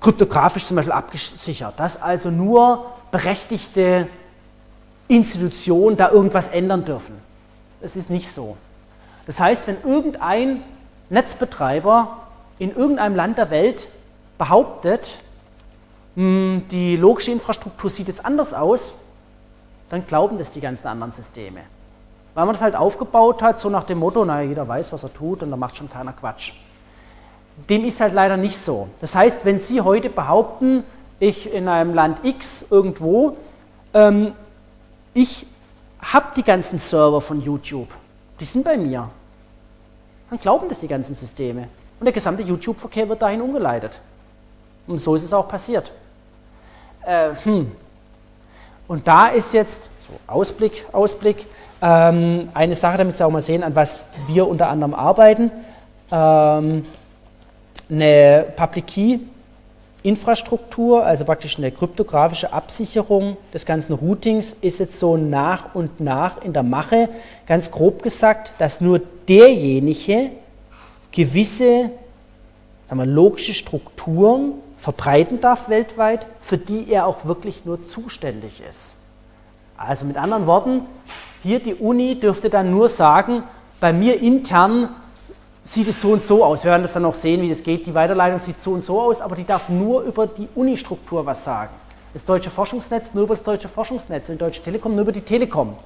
kryptografisch 0.00 0.66
zum 0.66 0.76
Beispiel 0.76 0.92
abgesichert, 0.92 1.80
dass 1.80 2.00
also 2.00 2.30
nur 2.30 2.84
berechtigte 3.10 4.06
Institutionen 5.08 5.96
da 5.96 6.10
irgendwas 6.10 6.48
ändern 6.48 6.84
dürfen. 6.84 7.14
Das 7.80 7.96
ist 7.96 8.10
nicht 8.10 8.30
so. 8.30 8.56
Das 9.26 9.40
heißt, 9.40 9.66
wenn 9.66 9.76
irgendein 9.82 10.62
Netzbetreiber 11.10 12.16
in 12.58 12.74
irgendeinem 12.74 13.16
Land 13.16 13.38
der 13.38 13.50
Welt 13.50 13.88
behauptet, 14.38 15.18
hm, 16.16 16.62
die 16.70 16.96
logische 16.96 17.32
Infrastruktur 17.32 17.90
sieht 17.90 18.08
jetzt 18.08 18.24
anders 18.24 18.54
aus, 18.54 18.94
dann 19.90 20.06
glauben 20.06 20.38
das 20.38 20.50
die 20.50 20.60
ganzen 20.60 20.86
anderen 20.86 21.12
Systeme. 21.12 21.60
Weil 22.34 22.46
man 22.46 22.54
das 22.54 22.62
halt 22.62 22.74
aufgebaut 22.74 23.42
hat, 23.42 23.60
so 23.60 23.68
nach 23.70 23.84
dem 23.84 23.98
Motto, 23.98 24.24
naja, 24.24 24.48
jeder 24.48 24.66
weiß, 24.66 24.92
was 24.92 25.02
er 25.02 25.12
tut 25.12 25.42
und 25.42 25.50
da 25.50 25.56
macht 25.56 25.76
schon 25.76 25.90
keiner 25.90 26.12
Quatsch. 26.12 26.54
Dem 27.68 27.84
ist 27.84 28.00
halt 28.00 28.14
leider 28.14 28.36
nicht 28.36 28.58
so. 28.58 28.88
Das 29.00 29.14
heißt, 29.14 29.44
wenn 29.44 29.60
Sie 29.60 29.80
heute 29.80 30.10
behaupten, 30.10 30.82
ich 31.20 31.52
in 31.52 31.68
einem 31.68 31.94
Land 31.94 32.24
X 32.24 32.66
irgendwo 32.70 33.36
ähm, 33.94 34.32
ich 35.14 35.46
habe 36.00 36.26
die 36.36 36.42
ganzen 36.42 36.78
Server 36.78 37.20
von 37.20 37.40
YouTube, 37.40 37.88
die 38.40 38.44
sind 38.44 38.64
bei 38.64 38.76
mir. 38.76 39.08
Dann 40.34 40.40
glauben 40.40 40.68
das 40.68 40.80
die 40.80 40.88
ganzen 40.88 41.14
Systeme. 41.14 41.68
Und 42.00 42.06
der 42.06 42.12
gesamte 42.12 42.42
YouTube-Verkehr 42.42 43.08
wird 43.08 43.22
dahin 43.22 43.40
umgeleitet. 43.40 44.00
Und 44.88 44.98
so 44.98 45.14
ist 45.14 45.22
es 45.22 45.32
auch 45.32 45.46
passiert. 45.46 45.92
Äh, 47.06 47.30
hm. 47.44 47.70
Und 48.88 49.06
da 49.06 49.28
ist 49.28 49.54
jetzt, 49.54 49.88
so 50.04 50.18
Ausblick, 50.26 50.86
Ausblick, 50.90 51.46
ähm, 51.80 52.48
eine 52.52 52.74
Sache, 52.74 52.98
damit 52.98 53.16
Sie 53.16 53.24
auch 53.24 53.30
mal 53.30 53.40
sehen, 53.40 53.62
an 53.62 53.76
was 53.76 54.06
wir 54.26 54.48
unter 54.48 54.68
anderem 54.70 54.92
arbeiten. 54.92 55.52
Ähm, 56.10 56.84
eine 57.88 58.44
Public 58.56 58.88
Key 58.88 59.20
Infrastruktur, 60.04 61.06
also 61.06 61.24
praktisch 61.24 61.56
eine 61.56 61.70
kryptografische 61.70 62.52
Absicherung 62.52 63.38
des 63.54 63.64
ganzen 63.64 63.94
Routings, 63.94 64.54
ist 64.60 64.78
jetzt 64.78 64.98
so 64.98 65.16
nach 65.16 65.74
und 65.74 65.98
nach 65.98 66.42
in 66.42 66.52
der 66.52 66.62
Mache. 66.62 67.08
Ganz 67.46 67.70
grob 67.70 68.02
gesagt, 68.02 68.52
dass 68.58 68.82
nur 68.82 69.00
derjenige 69.28 70.30
gewisse 71.12 71.90
wir, 72.90 73.04
logische 73.04 73.54
Strukturen 73.54 74.54
verbreiten 74.76 75.40
darf 75.40 75.68
weltweit, 75.68 76.26
für 76.40 76.58
die 76.58 76.90
er 76.90 77.06
auch 77.06 77.24
wirklich 77.24 77.64
nur 77.64 77.82
zuständig 77.82 78.62
ist. 78.68 78.94
Also 79.76 80.04
mit 80.04 80.16
anderen 80.16 80.46
Worten, 80.46 80.82
hier 81.42 81.60
die 81.60 81.74
Uni 81.74 82.18
dürfte 82.18 82.50
dann 82.50 82.70
nur 82.70 82.88
sagen, 82.88 83.42
bei 83.80 83.92
mir 83.92 84.20
intern 84.20 84.90
sieht 85.62 85.88
es 85.88 86.00
so 86.00 86.12
und 86.12 86.22
so 86.22 86.44
aus. 86.44 86.64
Wir 86.64 86.70
werden 86.70 86.82
das 86.82 86.92
dann 86.92 87.04
auch 87.04 87.14
sehen, 87.14 87.40
wie 87.42 87.48
das 87.48 87.62
geht. 87.62 87.86
Die 87.86 87.94
Weiterleitung 87.94 88.38
sieht 88.38 88.62
so 88.62 88.72
und 88.72 88.84
so 88.84 89.00
aus, 89.00 89.20
aber 89.20 89.34
die 89.34 89.44
darf 89.44 89.68
nur 89.68 90.02
über 90.02 90.26
die 90.26 90.48
Unistruktur 90.54 91.24
was 91.24 91.44
sagen. 91.44 91.70
Das 92.12 92.24
deutsche 92.24 92.50
Forschungsnetz 92.50 93.14
nur 93.14 93.24
über 93.24 93.34
das 93.34 93.42
deutsche 93.42 93.68
Forschungsnetz, 93.68 94.26
die 94.26 94.36
deutsche 94.36 94.62
Telekom 94.62 94.92
nur 94.92 95.02
über 95.02 95.12
die 95.12 95.22
Telekom. 95.22 95.76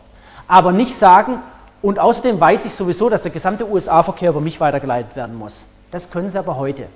Aber 0.47 0.73
nicht 0.73 0.97
sagen, 0.97 1.39
und 1.81 1.99
außerdem 1.99 2.41
weiß 2.41 2.65
ich 2.65 2.75
sowieso, 2.75 3.09
dass 3.09 3.23
der 3.23 3.31
gesamte 3.31 3.69
USA-Verkehr 3.69 4.31
über 4.31 4.41
mich 4.41 4.61
weitergeleitet 4.61 5.15
werden 5.17 5.37
muss. 5.37 5.67
Das 5.91 6.11
können 6.11 6.31
sie 6.31 6.39
aber 6.39 6.57
heute. 6.57 6.87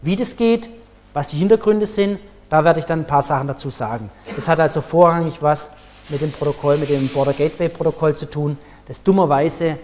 Wie 0.00 0.16
das 0.16 0.36
geht, 0.36 0.68
was 1.12 1.28
die 1.28 1.36
Hintergründe 1.36 1.86
sind, 1.86 2.18
da 2.48 2.64
werde 2.64 2.80
ich 2.80 2.86
dann 2.86 3.00
ein 3.00 3.06
paar 3.06 3.22
Sachen 3.22 3.48
dazu 3.48 3.70
sagen. 3.70 4.10
Das 4.34 4.48
hat 4.48 4.60
also 4.60 4.80
vorrangig 4.80 5.42
was 5.42 5.70
mit 6.08 6.20
dem 6.20 6.32
Protokoll, 6.32 6.78
mit 6.78 6.90
dem 6.90 7.08
Border 7.08 7.32
Gateway 7.32 7.68
Protokoll 7.68 8.16
zu 8.16 8.28
tun, 8.28 8.58
das 8.88 9.02
dummerweise 9.02 9.78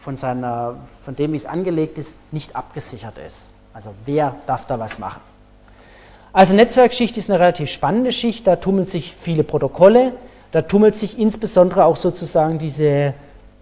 von, 0.00 0.16
seiner, 0.16 0.76
von 1.02 1.14
dem, 1.14 1.32
wie 1.32 1.36
es 1.36 1.46
angelegt 1.46 1.98
ist, 1.98 2.14
nicht 2.32 2.56
abgesichert 2.56 3.18
ist. 3.18 3.48
Also 3.74 3.90
wer 4.06 4.36
darf 4.46 4.66
da 4.66 4.78
was 4.78 4.98
machen? 4.98 5.20
Also 6.32 6.54
Netzwerkschicht 6.54 7.16
ist 7.16 7.30
eine 7.30 7.40
relativ 7.40 7.70
spannende 7.70 8.12
Schicht, 8.12 8.46
da 8.46 8.56
tummeln 8.56 8.86
sich 8.86 9.14
viele 9.18 9.42
Protokolle, 9.42 10.12
da 10.52 10.62
tummelt 10.62 10.98
sich 10.98 11.18
insbesondere 11.18 11.84
auch 11.84 11.96
sozusagen 11.96 12.58
diese 12.58 13.14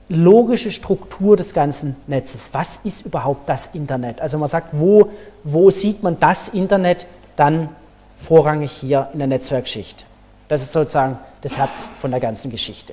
logische 0.08 0.70
Struktur 0.70 1.36
des 1.36 1.54
ganzen 1.54 1.96
Netzes. 2.06 2.50
Was 2.52 2.78
ist 2.84 3.06
überhaupt 3.06 3.48
das 3.48 3.70
Internet? 3.74 4.20
Also 4.20 4.38
man 4.38 4.48
sagt, 4.48 4.68
wo, 4.72 5.10
wo 5.44 5.70
sieht 5.70 6.02
man 6.02 6.20
das 6.20 6.48
Internet 6.50 7.06
dann 7.36 7.70
vorrangig 8.16 8.70
hier 8.70 9.08
in 9.12 9.18
der 9.18 9.28
Netzwerkschicht? 9.28 10.04
Das 10.48 10.62
ist 10.62 10.72
sozusagen 10.72 11.18
das 11.40 11.56
Herz 11.56 11.88
von 12.00 12.10
der 12.10 12.20
ganzen 12.20 12.50
Geschichte. 12.50 12.92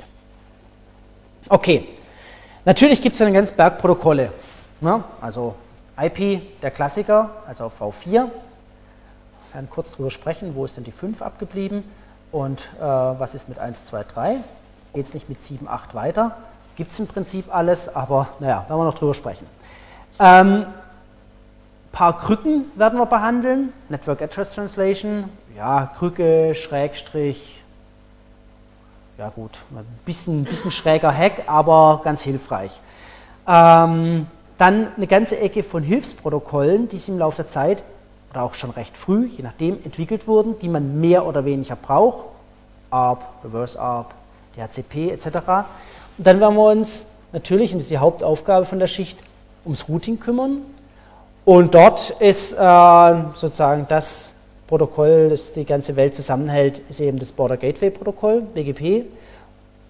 Okay, 1.49 1.87
Natürlich 2.63 3.01
gibt 3.01 3.15
es 3.15 3.21
einen 3.21 3.33
ganzen 3.33 3.55
Berg 3.55 3.79
Protokolle. 3.79 4.31
Ne? 4.81 5.03
Also 5.19 5.55
IP, 5.99 6.61
der 6.61 6.69
Klassiker, 6.69 7.31
also 7.47 7.65
V4. 7.65 8.11
Wir 8.11 8.31
werden 9.53 9.67
kurz 9.69 9.91
darüber 9.91 10.11
sprechen, 10.11 10.53
wo 10.55 10.65
ist 10.65 10.77
denn 10.77 10.83
die 10.83 10.91
5 10.91 11.21
abgeblieben 11.23 11.83
und 12.31 12.69
äh, 12.79 12.83
was 12.83 13.33
ist 13.33 13.49
mit 13.49 13.59
1, 13.59 13.85
2, 13.85 14.05
3. 14.13 14.37
Geht 14.93 15.05
es 15.05 15.13
nicht 15.13 15.29
mit 15.29 15.41
7, 15.41 15.67
8 15.67 15.95
weiter? 15.95 16.35
Gibt 16.75 16.91
es 16.91 16.99
im 16.99 17.07
Prinzip 17.07 17.53
alles, 17.53 17.93
aber 17.93 18.27
naja, 18.39 18.65
werden 18.67 18.79
wir 18.79 18.85
noch 18.85 18.97
drüber 18.97 19.13
sprechen. 19.13 19.45
Ähm, 20.19 20.65
paar 21.91 22.17
Krücken 22.19 22.65
werden 22.75 22.99
wir 22.99 23.05
behandeln. 23.05 23.73
Network 23.89 24.21
Address 24.21 24.53
Translation, 24.53 25.25
ja, 25.55 25.91
Krücke, 25.97 26.55
Schrägstrich, 26.55 27.61
ja 29.17 29.29
gut, 29.29 29.59
ein 29.71 29.85
bisschen, 30.05 30.45
bisschen 30.45 30.71
schräger 30.71 31.15
Hack, 31.15 31.43
aber 31.47 32.01
ganz 32.03 32.21
hilfreich. 32.21 32.79
Ähm, 33.47 34.27
dann 34.57 34.87
eine 34.95 35.07
ganze 35.07 35.39
Ecke 35.39 35.63
von 35.63 35.83
Hilfsprotokollen, 35.83 36.87
die 36.87 37.01
im 37.07 37.19
Laufe 37.19 37.37
der 37.37 37.47
Zeit 37.47 37.83
oder 38.31 38.43
auch 38.43 38.53
schon 38.53 38.71
recht 38.71 38.97
früh, 38.97 39.25
je 39.25 39.43
nachdem, 39.43 39.77
entwickelt 39.83 40.27
wurden, 40.27 40.57
die 40.59 40.69
man 40.69 40.99
mehr 40.99 41.25
oder 41.25 41.45
weniger 41.45 41.75
braucht. 41.75 42.25
ARP, 42.89 43.23
Reverse 43.43 43.79
ARP, 43.79 44.13
DHCP 44.55 45.11
etc. 45.11 45.27
Und 46.17 46.27
dann 46.27 46.39
werden 46.39 46.55
wir 46.55 46.71
uns 46.71 47.05
natürlich, 47.31 47.71
und 47.71 47.77
das 47.79 47.83
ist 47.83 47.91
die 47.91 47.97
Hauptaufgabe 47.97 48.65
von 48.65 48.79
der 48.79 48.87
Schicht, 48.87 49.17
ums 49.65 49.87
Routing 49.87 50.19
kümmern. 50.19 50.57
Und 51.45 51.73
dort 51.73 52.09
ist 52.19 52.53
äh, 52.53 53.15
sozusagen 53.33 53.85
das 53.87 54.31
Protokoll, 54.67 55.29
das 55.29 55.53
die 55.53 55.65
ganze 55.65 55.95
Welt 55.95 56.15
zusammenhält, 56.15 56.81
ist 56.89 56.99
eben 56.99 57.19
das 57.19 57.31
Border 57.31 57.57
Gateway 57.57 57.89
Protokoll, 57.89 58.41
BGP, 58.41 59.05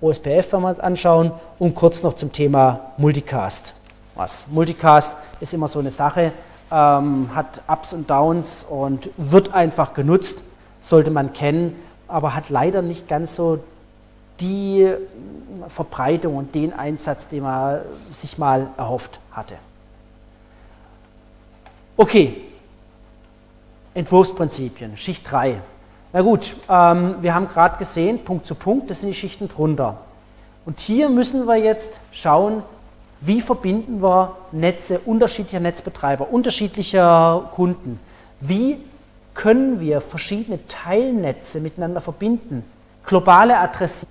OSPF, 0.01 0.53
wenn 0.53 0.61
wir 0.61 0.69
uns 0.69 0.79
anschauen, 0.79 1.31
und 1.59 1.75
kurz 1.75 2.01
noch 2.01 2.15
zum 2.15 2.31
Thema 2.31 2.91
Multicast. 2.97 3.73
Was? 4.15 4.45
Multicast 4.49 5.13
ist 5.39 5.53
immer 5.53 5.67
so 5.67 5.79
eine 5.79 5.91
Sache, 5.91 6.31
ähm, 6.71 7.29
hat 7.35 7.61
Ups 7.67 7.93
und 7.93 8.09
Downs 8.09 8.65
und 8.67 9.09
wird 9.17 9.53
einfach 9.53 9.93
genutzt, 9.93 10.39
sollte 10.79 11.11
man 11.11 11.33
kennen, 11.33 11.75
aber 12.07 12.33
hat 12.33 12.49
leider 12.49 12.81
nicht 12.81 13.07
ganz 13.07 13.35
so 13.35 13.63
die 14.39 14.91
Verbreitung 15.67 16.35
und 16.37 16.55
den 16.55 16.73
Einsatz, 16.73 17.27
den 17.27 17.43
man 17.43 17.81
sich 18.11 18.37
mal 18.37 18.67
erhofft 18.77 19.19
hatte. 19.31 19.55
Okay, 21.97 22.41
Entwurfsprinzipien, 23.93 24.97
Schicht 24.97 25.29
3. 25.29 25.61
Na 26.13 26.21
gut, 26.21 26.55
ähm, 26.67 27.15
wir 27.21 27.35
haben 27.35 27.47
gerade 27.47 27.77
gesehen, 27.77 28.23
Punkt 28.23 28.45
zu 28.45 28.55
Punkt, 28.55 28.89
das 28.89 29.01
sind 29.01 29.09
die 29.09 29.15
Schichten 29.15 29.47
drunter. 29.47 29.97
Und 30.65 30.79
hier 30.79 31.09
müssen 31.09 31.47
wir 31.47 31.57
jetzt 31.57 31.99
schauen, 32.11 32.63
wie 33.21 33.39
verbinden 33.39 34.01
wir 34.01 34.35
Netze 34.51 34.99
unterschiedlicher 34.99 35.59
Netzbetreiber, 35.59 36.29
unterschiedlicher 36.31 37.49
Kunden. 37.53 37.99
Wie 38.39 38.79
können 39.35 39.79
wir 39.79 40.01
verschiedene 40.01 40.65
Teilnetze 40.67 41.59
miteinander 41.59 42.01
verbinden? 42.01 42.63
Globale 43.05 43.59
Adressen, 43.59 44.07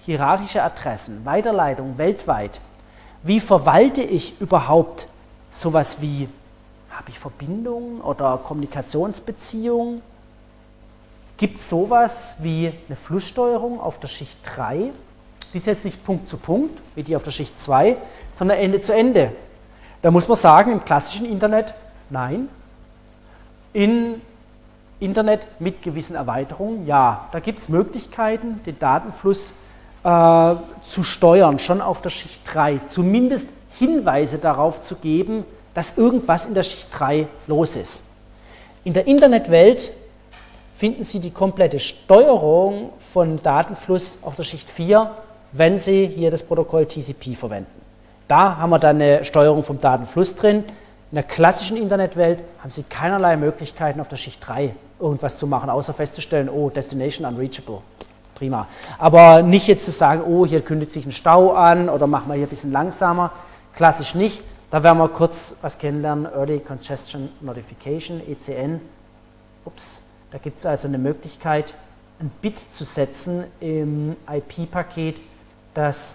hierarchische 0.00 0.62
Adressen, 0.62 1.24
Weiterleitung 1.24 1.98
weltweit. 1.98 2.60
Wie 3.24 3.40
verwalte 3.40 4.02
ich 4.02 4.40
überhaupt 4.40 5.08
sowas 5.50 5.96
wie, 6.00 6.28
habe 6.90 7.10
ich 7.10 7.18
Verbindungen 7.18 8.00
oder 8.00 8.38
Kommunikationsbeziehungen? 8.38 10.02
Gibt 11.36 11.58
es 11.58 11.68
sowas 11.68 12.34
wie 12.38 12.72
eine 12.86 12.96
Flusssteuerung 12.96 13.80
auf 13.80 13.98
der 13.98 14.08
Schicht 14.08 14.38
3? 14.44 14.92
Die 15.54 15.58
ist 15.58 15.66
jetzt 15.66 15.84
nicht 15.84 16.04
Punkt 16.04 16.28
zu 16.28 16.36
Punkt, 16.36 16.76
wie 16.96 17.04
die 17.04 17.14
auf 17.14 17.22
der 17.22 17.30
Schicht 17.30 17.60
2, 17.60 17.96
sondern 18.36 18.58
Ende 18.58 18.80
zu 18.80 18.92
Ende. 18.92 19.30
Da 20.02 20.10
muss 20.10 20.26
man 20.26 20.36
sagen, 20.36 20.72
im 20.72 20.84
klassischen 20.84 21.26
Internet, 21.26 21.74
nein. 22.10 22.48
In 23.72 24.20
Internet 24.98 25.46
mit 25.60 25.80
gewissen 25.80 26.16
Erweiterungen, 26.16 26.88
ja. 26.88 27.28
Da 27.30 27.38
gibt 27.38 27.60
es 27.60 27.68
Möglichkeiten, 27.68 28.60
den 28.66 28.80
Datenfluss 28.80 29.52
äh, 30.02 30.54
zu 30.84 31.04
steuern, 31.04 31.60
schon 31.60 31.80
auf 31.80 32.02
der 32.02 32.10
Schicht 32.10 32.40
3. 32.52 32.80
Zumindest 32.88 33.46
Hinweise 33.78 34.38
darauf 34.38 34.82
zu 34.82 34.96
geben, 34.96 35.44
dass 35.72 35.96
irgendwas 35.96 36.46
in 36.46 36.54
der 36.54 36.64
Schicht 36.64 36.88
3 36.98 37.28
los 37.46 37.76
ist. 37.76 38.02
In 38.82 38.92
der 38.92 39.06
Internetwelt 39.06 39.92
finden 40.76 41.04
Sie 41.04 41.20
die 41.20 41.30
komplette 41.30 41.78
Steuerung 41.78 42.90
von 42.98 43.40
Datenfluss 43.40 44.18
auf 44.22 44.34
der 44.34 44.42
Schicht 44.42 44.68
4, 44.68 45.10
wenn 45.56 45.78
Sie 45.78 46.06
hier 46.08 46.30
das 46.30 46.42
Protokoll 46.42 46.84
TCP 46.86 47.36
verwenden. 47.36 47.70
Da 48.26 48.56
haben 48.56 48.70
wir 48.70 48.78
dann 48.78 48.96
eine 48.96 49.24
Steuerung 49.24 49.62
vom 49.62 49.78
Datenfluss 49.78 50.34
drin. 50.34 50.64
In 51.10 51.14
der 51.14 51.22
klassischen 51.22 51.76
Internetwelt 51.76 52.40
haben 52.58 52.70
Sie 52.70 52.82
keinerlei 52.82 53.36
Möglichkeiten 53.36 54.00
auf 54.00 54.08
der 54.08 54.16
Schicht 54.16 54.46
3 54.46 54.74
irgendwas 54.98 55.38
zu 55.38 55.46
machen, 55.46 55.70
außer 55.70 55.94
festzustellen, 55.94 56.48
oh, 56.48 56.70
Destination 56.70 57.24
unreachable. 57.26 57.78
Prima. 58.34 58.66
Aber 58.98 59.42
nicht 59.42 59.68
jetzt 59.68 59.84
zu 59.84 59.92
sagen, 59.92 60.22
oh, 60.26 60.44
hier 60.44 60.60
kündigt 60.60 60.90
sich 60.90 61.06
ein 61.06 61.12
Stau 61.12 61.52
an 61.52 61.88
oder 61.88 62.08
machen 62.08 62.28
wir 62.28 62.34
hier 62.34 62.46
ein 62.46 62.50
bisschen 62.50 62.72
langsamer. 62.72 63.30
Klassisch 63.76 64.16
nicht. 64.16 64.42
Da 64.72 64.82
werden 64.82 64.98
wir 64.98 65.08
kurz 65.08 65.54
was 65.62 65.78
kennenlernen, 65.78 66.26
Early 66.26 66.58
Congestion 66.58 67.28
Notification, 67.40 68.20
ECN. 68.28 68.80
Ups, 69.64 70.00
da 70.32 70.38
gibt 70.38 70.58
es 70.58 70.66
also 70.66 70.88
eine 70.88 70.98
Möglichkeit, 70.98 71.74
ein 72.18 72.30
Bit 72.42 72.58
zu 72.72 72.82
setzen 72.82 73.44
im 73.60 74.16
IP-Paket, 74.28 75.20
das 75.74 76.14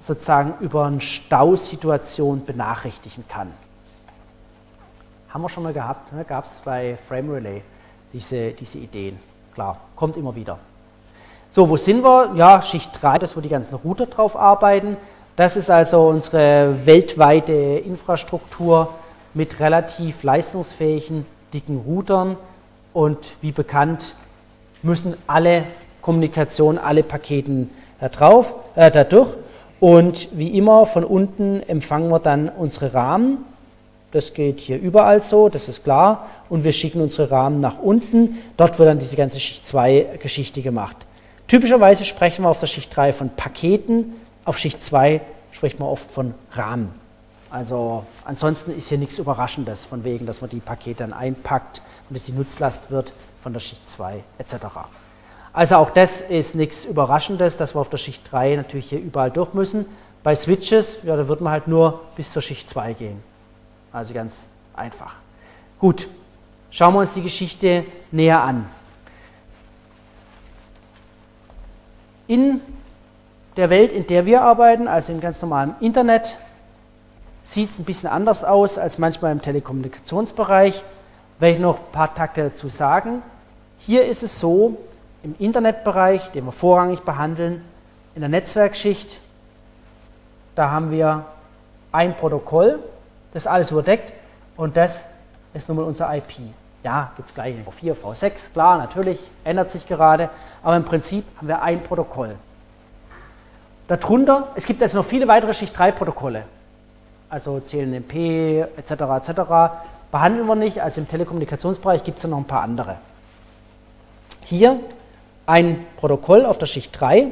sozusagen 0.00 0.54
über 0.60 0.86
eine 0.86 1.00
Stausituation 1.00 2.44
benachrichtigen 2.44 3.24
kann. 3.28 3.52
Haben 5.28 5.42
wir 5.42 5.48
schon 5.48 5.62
mal 5.62 5.72
gehabt, 5.72 6.12
ne? 6.12 6.24
gab 6.24 6.44
es 6.46 6.60
bei 6.64 6.98
Frame 7.08 7.30
Relay 7.30 7.62
diese, 8.12 8.50
diese 8.50 8.78
Ideen. 8.78 9.18
Klar, 9.54 9.78
kommt 9.96 10.16
immer 10.16 10.34
wieder. 10.34 10.58
So, 11.50 11.68
wo 11.68 11.76
sind 11.76 12.02
wir? 12.02 12.32
Ja, 12.34 12.62
Schicht 12.62 12.90
3, 13.00 13.18
das 13.18 13.36
wo 13.36 13.40
die 13.40 13.48
ganzen 13.48 13.74
Router 13.74 14.06
drauf 14.06 14.36
arbeiten. 14.36 14.96
Das 15.36 15.56
ist 15.56 15.70
also 15.70 16.08
unsere 16.08 16.86
weltweite 16.86 17.52
Infrastruktur 17.52 18.92
mit 19.34 19.60
relativ 19.60 20.22
leistungsfähigen, 20.22 21.26
dicken 21.54 21.78
Routern 21.78 22.36
und 22.92 23.18
wie 23.40 23.52
bekannt 23.52 24.14
müssen 24.82 25.16
alle 25.26 25.64
Kommunikationen, 26.02 26.78
alle 26.78 27.02
Paketen 27.02 27.70
da 28.02 28.08
drauf, 28.08 28.56
äh, 28.74 28.90
dadurch 28.90 29.28
und 29.78 30.28
wie 30.32 30.58
immer 30.58 30.86
von 30.86 31.04
unten 31.04 31.62
empfangen 31.62 32.10
wir 32.10 32.18
dann 32.18 32.48
unsere 32.48 32.92
Rahmen. 32.94 33.44
Das 34.10 34.34
geht 34.34 34.60
hier 34.60 34.80
überall 34.80 35.22
so, 35.22 35.48
das 35.48 35.68
ist 35.68 35.84
klar. 35.84 36.28
Und 36.48 36.64
wir 36.64 36.72
schicken 36.72 37.00
unsere 37.00 37.30
Rahmen 37.30 37.60
nach 37.60 37.78
unten. 37.78 38.38
Dort 38.56 38.78
wird 38.78 38.88
dann 38.88 38.98
diese 38.98 39.16
ganze 39.16 39.38
Schicht 39.38 39.66
2 39.66 40.18
Geschichte 40.20 40.62
gemacht. 40.62 40.96
Typischerweise 41.46 42.04
sprechen 42.04 42.42
wir 42.42 42.48
auf 42.48 42.58
der 42.58 42.66
Schicht 42.66 42.94
3 42.94 43.12
von 43.12 43.30
Paketen, 43.30 44.14
auf 44.44 44.58
Schicht 44.58 44.82
2 44.82 45.20
spricht 45.52 45.78
man 45.78 45.88
oft 45.88 46.10
von 46.10 46.34
Rahmen. 46.52 46.90
Also 47.50 48.04
ansonsten 48.24 48.76
ist 48.76 48.88
hier 48.88 48.98
nichts 48.98 49.20
Überraschendes, 49.20 49.84
von 49.84 50.02
wegen, 50.02 50.26
dass 50.26 50.40
man 50.40 50.50
die 50.50 50.60
Pakete 50.60 51.04
dann 51.04 51.12
einpackt 51.12 51.82
und 52.10 52.16
es 52.16 52.24
die 52.24 52.32
Nutzlast 52.32 52.90
wird 52.90 53.12
von 53.42 53.52
der 53.52 53.60
Schicht 53.60 53.88
2 53.88 54.24
etc. 54.38 54.56
Also 55.52 55.76
auch 55.76 55.90
das 55.90 56.22
ist 56.22 56.54
nichts 56.54 56.84
Überraschendes, 56.84 57.56
dass 57.56 57.74
wir 57.74 57.80
auf 57.80 57.90
der 57.90 57.98
Schicht 57.98 58.30
3 58.32 58.56
natürlich 58.56 58.88
hier 58.88 59.00
überall 59.00 59.30
durch 59.30 59.52
müssen. 59.52 59.86
Bei 60.22 60.34
Switches, 60.34 61.00
ja, 61.02 61.16
da 61.16 61.28
wird 61.28 61.40
man 61.40 61.52
halt 61.52 61.68
nur 61.68 62.00
bis 62.16 62.32
zur 62.32 62.40
Schicht 62.40 62.68
2 62.68 62.94
gehen. 62.94 63.22
Also 63.92 64.14
ganz 64.14 64.48
einfach. 64.74 65.14
Gut, 65.78 66.08
schauen 66.70 66.94
wir 66.94 67.00
uns 67.00 67.12
die 67.12 67.22
Geschichte 67.22 67.84
näher 68.10 68.42
an. 68.42 68.66
In 72.28 72.60
der 73.56 73.68
Welt, 73.68 73.92
in 73.92 74.06
der 74.06 74.24
wir 74.24 74.40
arbeiten, 74.40 74.88
also 74.88 75.12
im 75.12 75.20
ganz 75.20 75.42
normalen 75.42 75.74
Internet, 75.80 76.38
sieht 77.42 77.70
es 77.70 77.78
ein 77.78 77.84
bisschen 77.84 78.08
anders 78.08 78.44
aus 78.44 78.78
als 78.78 78.96
manchmal 78.96 79.32
im 79.32 79.42
Telekommunikationsbereich. 79.42 80.82
Werde 81.40 81.56
ich 81.56 81.60
noch 81.60 81.78
ein 81.78 81.92
paar 81.92 82.14
Takte 82.14 82.44
dazu 82.44 82.68
sagen. 82.68 83.22
Hier 83.76 84.06
ist 84.06 84.22
es 84.22 84.40
so, 84.40 84.78
im 85.22 85.34
Internetbereich, 85.38 86.30
den 86.32 86.44
wir 86.44 86.52
vorrangig 86.52 87.00
behandeln, 87.00 87.64
in 88.14 88.20
der 88.20 88.28
Netzwerkschicht, 88.28 89.20
da 90.54 90.70
haben 90.70 90.90
wir 90.90 91.24
ein 91.92 92.16
Protokoll, 92.16 92.78
das 93.32 93.46
alles 93.46 93.70
überdeckt 93.70 94.12
und 94.56 94.76
das 94.76 95.08
ist 95.54 95.68
nun 95.68 95.78
mal 95.78 95.84
unser 95.84 96.14
IP. 96.14 96.32
Ja, 96.82 97.12
gibt 97.16 97.28
es 97.28 97.34
gleich 97.34 97.54
V4, 97.54 97.94
V6, 97.94 98.52
klar, 98.52 98.78
natürlich, 98.78 99.30
ändert 99.44 99.70
sich 99.70 99.86
gerade, 99.86 100.30
aber 100.62 100.76
im 100.76 100.84
Prinzip 100.84 101.24
haben 101.36 101.48
wir 101.48 101.62
ein 101.62 101.82
Protokoll. 101.82 102.34
Darunter, 103.88 104.48
es 104.54 104.66
gibt 104.66 104.82
also 104.82 104.98
noch 104.98 105.04
viele 105.04 105.28
weitere 105.28 105.54
Schicht 105.54 105.76
3 105.78 105.92
Protokolle, 105.92 106.44
also 107.30 107.60
CLNP 107.60 108.66
etc. 108.76 108.90
etc. 108.90 109.40
behandeln 110.10 110.46
wir 110.46 110.54
nicht, 110.56 110.82
also 110.82 111.00
im 111.00 111.08
Telekommunikationsbereich 111.08 112.02
gibt 112.02 112.18
es 112.18 112.24
noch 112.24 112.38
ein 112.38 112.44
paar 112.44 112.62
andere. 112.62 112.96
Hier 114.42 114.80
ein 115.52 115.84
Protokoll 115.98 116.46
auf 116.46 116.56
der 116.56 116.64
Schicht 116.64 116.98
3 116.98 117.26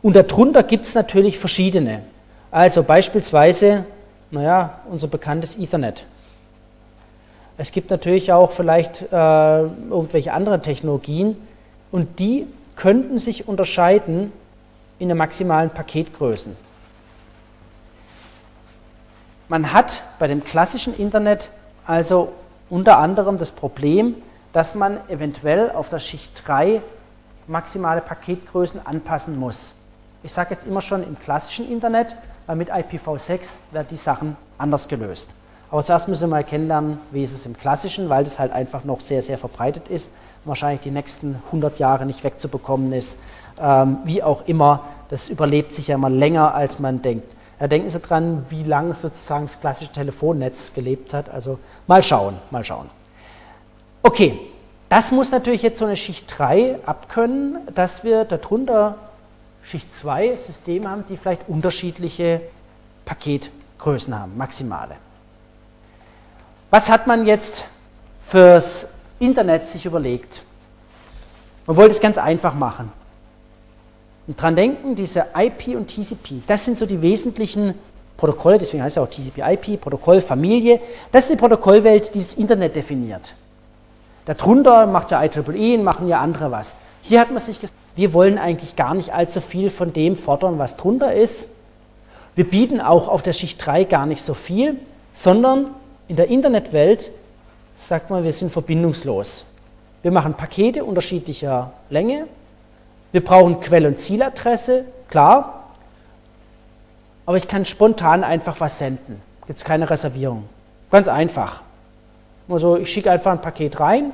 und 0.00 0.16
darunter 0.16 0.62
gibt 0.62 0.86
es 0.86 0.94
natürlich 0.94 1.38
verschiedene. 1.38 2.00
Also 2.50 2.82
beispielsweise 2.82 3.84
Naja, 4.30 4.80
unser 4.90 5.08
bekanntes 5.08 5.58
Ethernet. 5.58 6.04
Es 7.56 7.72
gibt 7.72 7.90
natürlich 7.90 8.32
auch 8.32 8.52
vielleicht 8.52 9.02
äh, 9.10 9.60
irgendwelche 9.62 10.32
andere 10.32 10.60
Technologien 10.60 11.36
und 11.90 12.18
die 12.18 12.46
könnten 12.76 13.18
sich 13.18 13.48
unterscheiden 13.48 14.32
in 14.98 15.08
den 15.08 15.18
maximalen 15.18 15.70
Paketgrößen. 15.70 16.54
Man 19.48 19.72
hat 19.72 20.02
bei 20.18 20.26
dem 20.26 20.44
klassischen 20.44 20.96
Internet 20.96 21.48
also 21.86 22.32
unter 22.70 22.98
anderem 22.98 23.38
das 23.38 23.50
Problem, 23.50 24.14
dass 24.52 24.74
man 24.74 24.98
eventuell 25.08 25.70
auf 25.70 25.88
der 25.88 25.98
Schicht 25.98 26.46
3 26.46 26.82
maximale 27.48 28.00
Paketgrößen 28.00 28.86
anpassen 28.86 29.38
muss. 29.38 29.72
Ich 30.22 30.32
sage 30.32 30.54
jetzt 30.54 30.66
immer 30.66 30.80
schon 30.80 31.02
im 31.02 31.18
klassischen 31.18 31.70
Internet, 31.70 32.16
weil 32.46 32.56
mit 32.56 32.70
IPv6 32.72 33.56
werden 33.72 33.88
die 33.90 33.96
Sachen 33.96 34.36
anders 34.58 34.88
gelöst. 34.88 35.30
Aber 35.70 35.84
zuerst 35.84 36.08
müssen 36.08 36.22
wir 36.22 36.28
mal 36.28 36.44
kennenlernen, 36.44 36.98
wie 37.10 37.22
ist 37.22 37.32
es 37.32 37.46
im 37.46 37.56
klassischen, 37.56 38.08
weil 38.08 38.24
das 38.24 38.38
halt 38.38 38.52
einfach 38.52 38.84
noch 38.84 39.00
sehr, 39.00 39.22
sehr 39.22 39.38
verbreitet 39.38 39.88
ist, 39.88 40.10
wahrscheinlich 40.44 40.80
die 40.80 40.90
nächsten 40.90 41.36
100 41.46 41.78
Jahre 41.78 42.06
nicht 42.06 42.24
wegzubekommen 42.24 42.92
ist. 42.92 43.18
Ähm, 43.60 43.98
wie 44.04 44.22
auch 44.22 44.46
immer, 44.46 44.84
das 45.10 45.28
überlebt 45.28 45.74
sich 45.74 45.88
ja 45.88 45.98
mal 45.98 46.12
länger, 46.12 46.54
als 46.54 46.78
man 46.78 47.02
denkt. 47.02 47.26
Ja, 47.60 47.66
denken 47.66 47.90
Sie 47.90 47.98
dran, 47.98 48.46
wie 48.50 48.62
lange 48.62 48.94
sozusagen 48.94 49.46
das 49.46 49.60
klassische 49.60 49.92
Telefonnetz 49.92 50.72
gelebt 50.72 51.12
hat. 51.12 51.28
Also 51.28 51.58
mal 51.86 52.02
schauen, 52.02 52.36
mal 52.50 52.64
schauen. 52.64 52.88
Okay, 54.02 54.38
das 54.88 55.12
muss 55.12 55.30
natürlich 55.30 55.62
jetzt 55.62 55.78
so 55.78 55.84
eine 55.84 55.96
Schicht 55.96 56.32
3 56.38 56.78
abkönnen, 56.86 57.58
dass 57.74 58.04
wir 58.04 58.24
darunter 58.24 58.96
Schicht 59.62 59.94
2 59.94 60.36
Systeme 60.36 60.88
haben, 60.88 61.04
die 61.08 61.16
vielleicht 61.16 61.48
unterschiedliche 61.48 62.40
Paketgrößen 63.04 64.18
haben, 64.18 64.36
maximale. 64.36 64.96
Was 66.70 66.90
hat 66.90 67.06
man 67.06 67.26
jetzt 67.26 67.64
fürs 68.26 68.86
Internet 69.18 69.66
sich 69.66 69.84
überlegt? 69.84 70.42
Man 71.66 71.76
wollte 71.76 71.92
es 71.92 72.00
ganz 72.00 72.16
einfach 72.16 72.54
machen. 72.54 72.92
Und 74.26 74.40
dran 74.40 74.56
denken, 74.56 74.94
diese 74.94 75.26
IP 75.34 75.68
und 75.76 75.88
TCP, 75.88 76.42
das 76.46 76.64
sind 76.64 76.76
so 76.78 76.84
die 76.86 77.00
wesentlichen 77.00 77.74
Protokolle, 78.16 78.58
deswegen 78.58 78.82
heißt 78.82 78.96
es 78.96 79.02
auch 79.02 79.08
TCP-IP, 79.08 79.80
Protokollfamilie. 79.80 80.80
Das 81.12 81.24
ist 81.24 81.30
die 81.30 81.36
Protokollwelt, 81.36 82.14
die 82.14 82.20
das 82.20 82.34
Internet 82.34 82.76
definiert. 82.76 83.34
Darunter 84.28 84.86
macht 84.86 85.10
ja 85.10 85.24
IEEE 85.24 85.78
und 85.78 85.84
machen 85.84 86.06
ja 86.06 86.20
andere 86.20 86.50
was. 86.50 86.74
Hier 87.00 87.18
hat 87.18 87.30
man 87.30 87.40
sich 87.40 87.62
gesagt, 87.62 87.78
wir 87.96 88.12
wollen 88.12 88.36
eigentlich 88.36 88.76
gar 88.76 88.92
nicht 88.92 89.14
allzu 89.14 89.40
viel 89.40 89.70
von 89.70 89.94
dem 89.94 90.16
fordern, 90.16 90.58
was 90.58 90.76
drunter 90.76 91.14
ist. 91.14 91.48
Wir 92.34 92.44
bieten 92.44 92.78
auch 92.82 93.08
auf 93.08 93.22
der 93.22 93.32
Schicht 93.32 93.64
3 93.64 93.84
gar 93.84 94.04
nicht 94.04 94.22
so 94.22 94.34
viel, 94.34 94.76
sondern 95.14 95.68
in 96.08 96.16
der 96.16 96.28
Internetwelt 96.28 97.10
sagt 97.74 98.10
man, 98.10 98.22
wir 98.22 98.34
sind 98.34 98.52
verbindungslos. 98.52 99.44
Wir 100.02 100.10
machen 100.10 100.34
Pakete 100.34 100.84
unterschiedlicher 100.84 101.72
Länge, 101.88 102.26
wir 103.12 103.24
brauchen 103.24 103.62
Quell- 103.62 103.86
und 103.86 103.98
Zieladresse, 103.98 104.84
klar. 105.08 105.70
Aber 107.24 107.38
ich 107.38 107.48
kann 107.48 107.64
spontan 107.64 108.24
einfach 108.24 108.60
was 108.60 108.78
senden. 108.78 109.22
Gibt 109.46 109.58
es 109.58 109.64
keine 109.64 109.88
Reservierung. 109.88 110.44
Ganz 110.90 111.08
einfach. 111.08 111.62
Also 112.48 112.76
ich 112.76 112.90
schicke 112.90 113.10
einfach 113.10 113.32
ein 113.32 113.40
Paket 113.40 113.78
rein. 113.80 114.12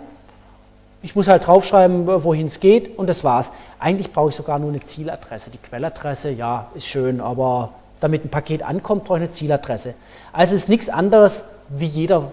Ich 1.02 1.14
muss 1.14 1.28
halt 1.28 1.46
draufschreiben, 1.46 2.06
wohin 2.06 2.46
es 2.46 2.60
geht 2.60 2.98
und 2.98 3.08
das 3.08 3.22
war's. 3.22 3.52
Eigentlich 3.78 4.12
brauche 4.12 4.30
ich 4.30 4.34
sogar 4.34 4.58
nur 4.58 4.70
eine 4.70 4.80
Zieladresse. 4.80 5.50
Die 5.50 5.58
Quelladresse, 5.58 6.30
ja, 6.30 6.68
ist 6.74 6.86
schön, 6.86 7.20
aber 7.20 7.70
damit 8.00 8.24
ein 8.24 8.30
Paket 8.30 8.62
ankommt, 8.62 9.04
brauche 9.04 9.18
ich 9.18 9.24
eine 9.24 9.32
Zieladresse. 9.32 9.94
Also 10.32 10.54
es 10.54 10.62
ist 10.62 10.68
nichts 10.68 10.88
anderes 10.88 11.42
wie 11.68 11.86
jeder 11.86 12.32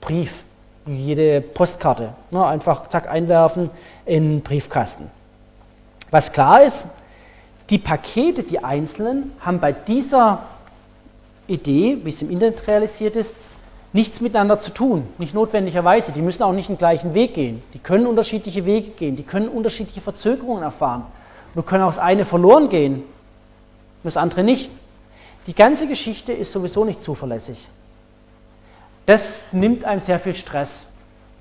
Brief, 0.00 0.42
wie 0.86 0.96
jede 0.96 1.40
Postkarte. 1.40 2.10
Ne, 2.30 2.44
einfach 2.44 2.88
zack 2.88 3.08
einwerfen 3.08 3.70
in 4.04 4.36
den 4.36 4.40
Briefkasten. 4.42 5.10
Was 6.10 6.32
klar 6.32 6.62
ist, 6.64 6.88
die 7.70 7.78
Pakete, 7.78 8.42
die 8.42 8.62
einzelnen, 8.62 9.32
haben 9.40 9.58
bei 9.58 9.72
dieser 9.72 10.42
Idee, 11.46 11.98
wie 12.02 12.10
es 12.10 12.22
im 12.22 12.30
Internet 12.30 12.66
realisiert 12.66 13.16
ist, 13.16 13.34
nichts 13.94 14.20
miteinander 14.20 14.58
zu 14.58 14.72
tun, 14.72 15.08
nicht 15.18 15.34
notwendigerweise. 15.34 16.12
Die 16.12 16.20
müssen 16.20 16.42
auch 16.42 16.52
nicht 16.52 16.68
den 16.68 16.76
gleichen 16.76 17.14
Weg 17.14 17.32
gehen. 17.34 17.62
Die 17.72 17.78
können 17.78 18.06
unterschiedliche 18.06 18.66
Wege 18.66 18.90
gehen, 18.90 19.16
die 19.16 19.22
können 19.22 19.48
unterschiedliche 19.48 20.00
Verzögerungen 20.00 20.64
erfahren. 20.64 21.06
Nur 21.54 21.64
können 21.64 21.84
auch 21.84 21.94
das 21.94 21.98
eine 21.98 22.24
verloren 22.24 22.68
gehen, 22.68 23.04
das 24.02 24.16
andere 24.16 24.42
nicht. 24.42 24.70
Die 25.46 25.54
ganze 25.54 25.86
Geschichte 25.86 26.32
ist 26.32 26.52
sowieso 26.52 26.84
nicht 26.84 27.04
zuverlässig. 27.04 27.68
Das 29.06 29.34
nimmt 29.52 29.84
einem 29.84 30.00
sehr 30.00 30.18
viel 30.18 30.34
Stress. 30.34 30.86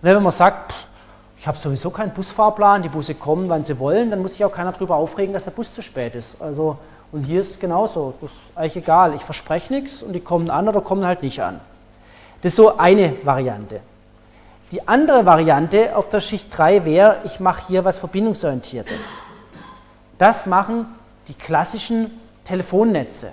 wenn 0.02 0.22
man 0.22 0.32
sagt, 0.32 0.74
pff, 0.74 0.86
ich 1.40 1.48
habe 1.48 1.58
sowieso 1.58 1.90
keinen 1.90 2.12
Busfahrplan, 2.12 2.84
die 2.84 2.90
Busse 2.90 3.16
kommen, 3.16 3.50
wann 3.50 3.66
sie 3.66 3.80
wollen, 3.80 4.12
dann 4.12 4.22
muss 4.22 4.34
sich 4.34 4.46
auch 4.46 4.52
keiner 4.52 4.72
darüber 4.72 4.96
aufregen, 4.96 5.34
dass 5.34 5.46
der 5.46 5.52
Bus 5.52 5.74
zu 5.74 5.82
spät 5.82 6.14
ist. 6.14 6.40
Also, 6.40 6.78
und 7.12 7.24
hier 7.24 7.42
ist 7.42 7.52
es 7.52 7.60
genauso, 7.60 8.14
das 8.22 8.32
ist 8.32 8.38
eigentlich 8.56 8.78
egal, 8.78 9.16
ich 9.16 9.24
verspreche 9.24 9.74
nichts 9.74 10.04
und 10.04 10.14
die 10.14 10.20
kommen 10.20 10.50
an 10.52 10.70
oder 10.70 10.82
kommen 10.82 11.06
halt 11.06 11.24
nicht 11.24 11.42
an. 11.42 11.60
Das 12.44 12.52
ist 12.52 12.58
so 12.58 12.78
eine 12.78 13.16
Variante. 13.24 13.80
Die 14.72 14.86
andere 14.86 15.26
Variante 15.26 15.96
auf 15.96 16.10
der 16.10 16.20
Schicht 16.20 16.56
3 16.56 16.84
wäre, 16.84 17.22
ich 17.24 17.40
mache 17.40 17.68
hier 17.68 17.86
was 17.86 18.00
Verbindungsorientiertes. 18.00 19.18
Das 20.18 20.46
machen 20.46 20.86
die 21.30 21.36
klassischen 21.36 22.12
Telefonnetze. 22.44 23.30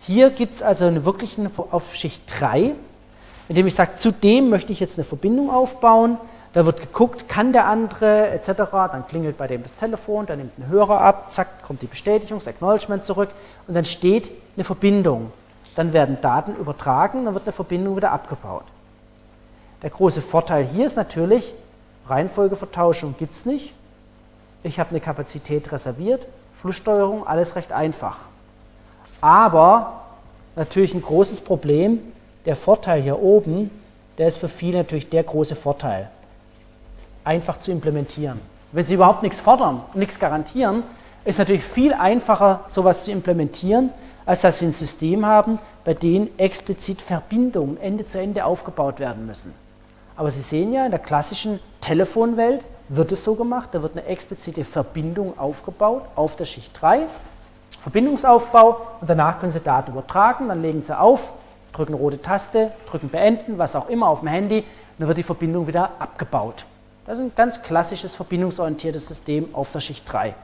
Hier 0.00 0.30
gibt 0.30 0.54
es 0.54 0.62
also 0.62 0.86
eine 0.86 1.04
wirkliche 1.04 1.48
auf 1.70 1.94
Schicht 1.94 2.22
3, 2.40 2.72
indem 3.48 3.68
ich 3.68 3.74
sage, 3.76 3.92
zudem 3.96 4.50
möchte 4.50 4.72
ich 4.72 4.80
jetzt 4.80 4.98
eine 4.98 5.04
Verbindung 5.04 5.50
aufbauen, 5.50 6.16
da 6.54 6.66
wird 6.66 6.80
geguckt, 6.80 7.28
kann 7.28 7.52
der 7.52 7.66
andere 7.66 8.30
etc. 8.30 8.48
Dann 8.72 9.06
klingelt 9.06 9.38
bei 9.38 9.46
dem 9.46 9.62
das 9.62 9.76
Telefon, 9.76 10.26
dann 10.26 10.38
nimmt 10.38 10.58
ein 10.58 10.66
Hörer 10.68 11.00
ab, 11.00 11.30
zack, 11.30 11.62
kommt 11.62 11.80
die 11.82 11.86
Bestätigung, 11.86 12.38
das 12.40 12.48
Acknowledgement 12.48 13.04
zurück 13.04 13.30
und 13.68 13.74
dann 13.74 13.84
steht 13.84 14.30
eine 14.56 14.64
Verbindung. 14.64 15.30
Dann 15.74 15.92
werden 15.92 16.18
Daten 16.20 16.54
übertragen, 16.56 17.24
dann 17.24 17.34
wird 17.34 17.44
eine 17.44 17.52
Verbindung 17.52 17.96
wieder 17.96 18.12
abgebaut. 18.12 18.64
Der 19.82 19.90
große 19.90 20.22
Vorteil 20.22 20.64
hier 20.64 20.86
ist 20.86 20.96
natürlich, 20.96 21.54
Reihenfolgevertauschung 22.06 23.14
gibt 23.18 23.34
es 23.34 23.46
nicht. 23.46 23.74
Ich 24.62 24.78
habe 24.78 24.90
eine 24.90 25.00
Kapazität 25.00 25.72
reserviert, 25.72 26.26
Flusssteuerung, 26.60 27.26
alles 27.26 27.56
recht 27.56 27.72
einfach. 27.72 28.18
Aber 29.20 30.02
natürlich 30.56 30.94
ein 30.94 31.02
großes 31.02 31.40
Problem, 31.40 32.00
der 32.44 32.56
Vorteil 32.56 33.02
hier 33.02 33.20
oben, 33.20 33.70
der 34.18 34.28
ist 34.28 34.38
für 34.38 34.48
viele 34.48 34.78
natürlich 34.78 35.08
der 35.08 35.22
große 35.22 35.56
Vorteil 35.56 36.10
einfach 37.24 37.60
zu 37.60 37.72
implementieren. 37.72 38.40
Wenn 38.72 38.84
Sie 38.84 38.94
überhaupt 38.94 39.22
nichts 39.22 39.40
fordern 39.40 39.82
nichts 39.94 40.18
garantieren, 40.18 40.82
ist 41.24 41.38
natürlich 41.38 41.64
viel 41.64 41.92
einfacher, 41.92 42.60
sowas 42.66 43.04
zu 43.04 43.12
implementieren, 43.12 43.90
als 44.26 44.42
dass 44.42 44.58
Sie 44.58 44.66
ein 44.66 44.72
System 44.72 45.26
haben, 45.26 45.58
bei 45.84 45.94
dem 45.94 46.28
explizit 46.36 47.02
Verbindungen 47.02 47.80
Ende 47.80 48.06
zu 48.06 48.20
Ende 48.20 48.44
aufgebaut 48.44 49.00
werden 49.00 49.26
müssen. 49.26 49.52
Aber 50.16 50.30
Sie 50.30 50.42
sehen 50.42 50.72
ja, 50.72 50.84
in 50.84 50.90
der 50.90 51.00
klassischen 51.00 51.60
Telefonwelt 51.80 52.64
wird 52.88 53.12
es 53.12 53.24
so 53.24 53.34
gemacht, 53.34 53.70
da 53.72 53.82
wird 53.82 53.96
eine 53.96 54.06
explizite 54.06 54.64
Verbindung 54.64 55.38
aufgebaut 55.38 56.02
auf 56.14 56.36
der 56.36 56.44
Schicht 56.44 56.80
3, 56.80 57.02
Verbindungsaufbau 57.80 58.80
und 59.00 59.10
danach 59.10 59.40
können 59.40 59.52
Sie 59.52 59.60
Daten 59.60 59.90
übertragen, 59.90 60.48
dann 60.48 60.62
legen 60.62 60.82
Sie 60.84 60.96
auf, 60.96 61.32
drücken 61.72 61.94
rote 61.94 62.20
Taste, 62.20 62.70
drücken 62.88 63.08
Beenden, 63.08 63.58
was 63.58 63.74
auch 63.74 63.88
immer 63.88 64.08
auf 64.08 64.20
dem 64.20 64.28
Handy, 64.28 64.58
und 64.58 64.66
dann 64.98 65.08
wird 65.08 65.18
die 65.18 65.22
Verbindung 65.22 65.66
wieder 65.66 65.90
abgebaut. 65.98 66.64
Das 67.06 67.18
ist 67.18 67.24
ein 67.24 67.32
ganz 67.34 67.62
klassisches 67.62 68.14
verbindungsorientiertes 68.14 69.08
System 69.08 69.52
auf 69.54 69.72
der 69.72 69.80
Schicht 69.80 70.10
3. 70.12 70.34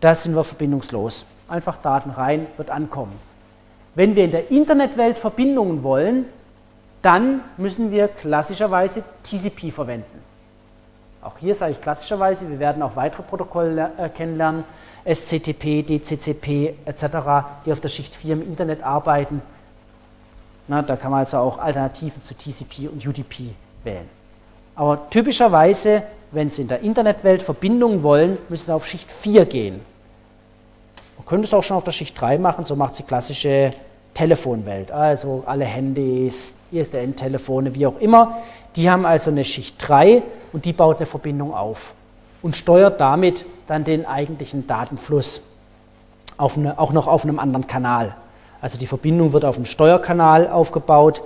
Da 0.00 0.14
sind 0.14 0.36
wir 0.36 0.44
verbindungslos. 0.44 1.24
Einfach 1.48 1.78
Daten 1.78 2.10
rein, 2.10 2.46
wird 2.56 2.70
ankommen. 2.70 3.18
Wenn 3.94 4.14
wir 4.14 4.24
in 4.24 4.30
der 4.30 4.50
Internetwelt 4.50 5.18
Verbindungen 5.18 5.82
wollen, 5.82 6.26
dann 7.02 7.40
müssen 7.56 7.90
wir 7.90 8.08
klassischerweise 8.08 9.02
TCP 9.22 9.72
verwenden. 9.72 10.22
Auch 11.22 11.38
hier 11.38 11.54
sage 11.54 11.72
ich 11.72 11.80
klassischerweise, 11.80 12.48
wir 12.48 12.58
werden 12.58 12.82
auch 12.82 12.94
weitere 12.96 13.22
Protokolle 13.22 13.90
äh, 13.98 14.08
kennenlernen, 14.08 14.64
SCTP, 15.04 15.82
DCCP 15.82 16.74
etc., 16.84 17.06
die 17.64 17.72
auf 17.72 17.80
der 17.80 17.88
Schicht 17.88 18.14
4 18.14 18.34
im 18.34 18.42
Internet 18.42 18.82
arbeiten. 18.82 19.42
Na, 20.68 20.82
da 20.82 20.96
kann 20.96 21.10
man 21.10 21.20
also 21.20 21.38
auch 21.38 21.58
Alternativen 21.58 22.22
zu 22.22 22.34
TCP 22.34 22.88
und 22.88 23.06
UDP 23.06 23.54
wählen. 23.84 24.08
Aber 24.74 25.08
typischerweise, 25.10 26.02
wenn 26.30 26.50
Sie 26.50 26.62
in 26.62 26.68
der 26.68 26.80
Internetwelt 26.80 27.42
Verbindungen 27.42 28.02
wollen, 28.02 28.38
müssen 28.48 28.66
Sie 28.66 28.74
auf 28.74 28.86
Schicht 28.86 29.10
4 29.10 29.46
gehen. 29.46 29.80
Könnte 31.28 31.44
es 31.44 31.52
auch 31.52 31.62
schon 31.62 31.76
auf 31.76 31.84
der 31.84 31.92
Schicht 31.92 32.18
3 32.18 32.38
machen, 32.38 32.64
so 32.64 32.74
macht 32.74 32.94
sie 32.94 33.02
klassische 33.02 33.70
Telefonwelt. 34.14 34.90
Also 34.90 35.42
alle 35.44 35.66
Handys, 35.66 36.54
ISDN-Telefone, 36.72 37.74
wie 37.74 37.86
auch 37.86 37.98
immer. 38.00 38.38
Die 38.76 38.88
haben 38.90 39.04
also 39.04 39.30
eine 39.30 39.44
Schicht 39.44 39.76
3 39.86 40.22
und 40.54 40.64
die 40.64 40.72
baut 40.72 40.96
eine 40.96 41.04
Verbindung 41.06 41.54
auf 41.54 41.92
und 42.40 42.56
steuert 42.56 42.98
damit 42.98 43.44
dann 43.66 43.84
den 43.84 44.06
eigentlichen 44.06 44.66
Datenfluss, 44.66 45.42
eine, 46.38 46.78
auch 46.78 46.92
noch 46.92 47.06
auf 47.06 47.24
einem 47.24 47.38
anderen 47.38 47.66
Kanal. 47.66 48.16
Also 48.62 48.78
die 48.78 48.86
Verbindung 48.86 49.34
wird 49.34 49.44
auf 49.44 49.56
dem 49.56 49.66
Steuerkanal 49.66 50.48
aufgebaut, 50.48 51.20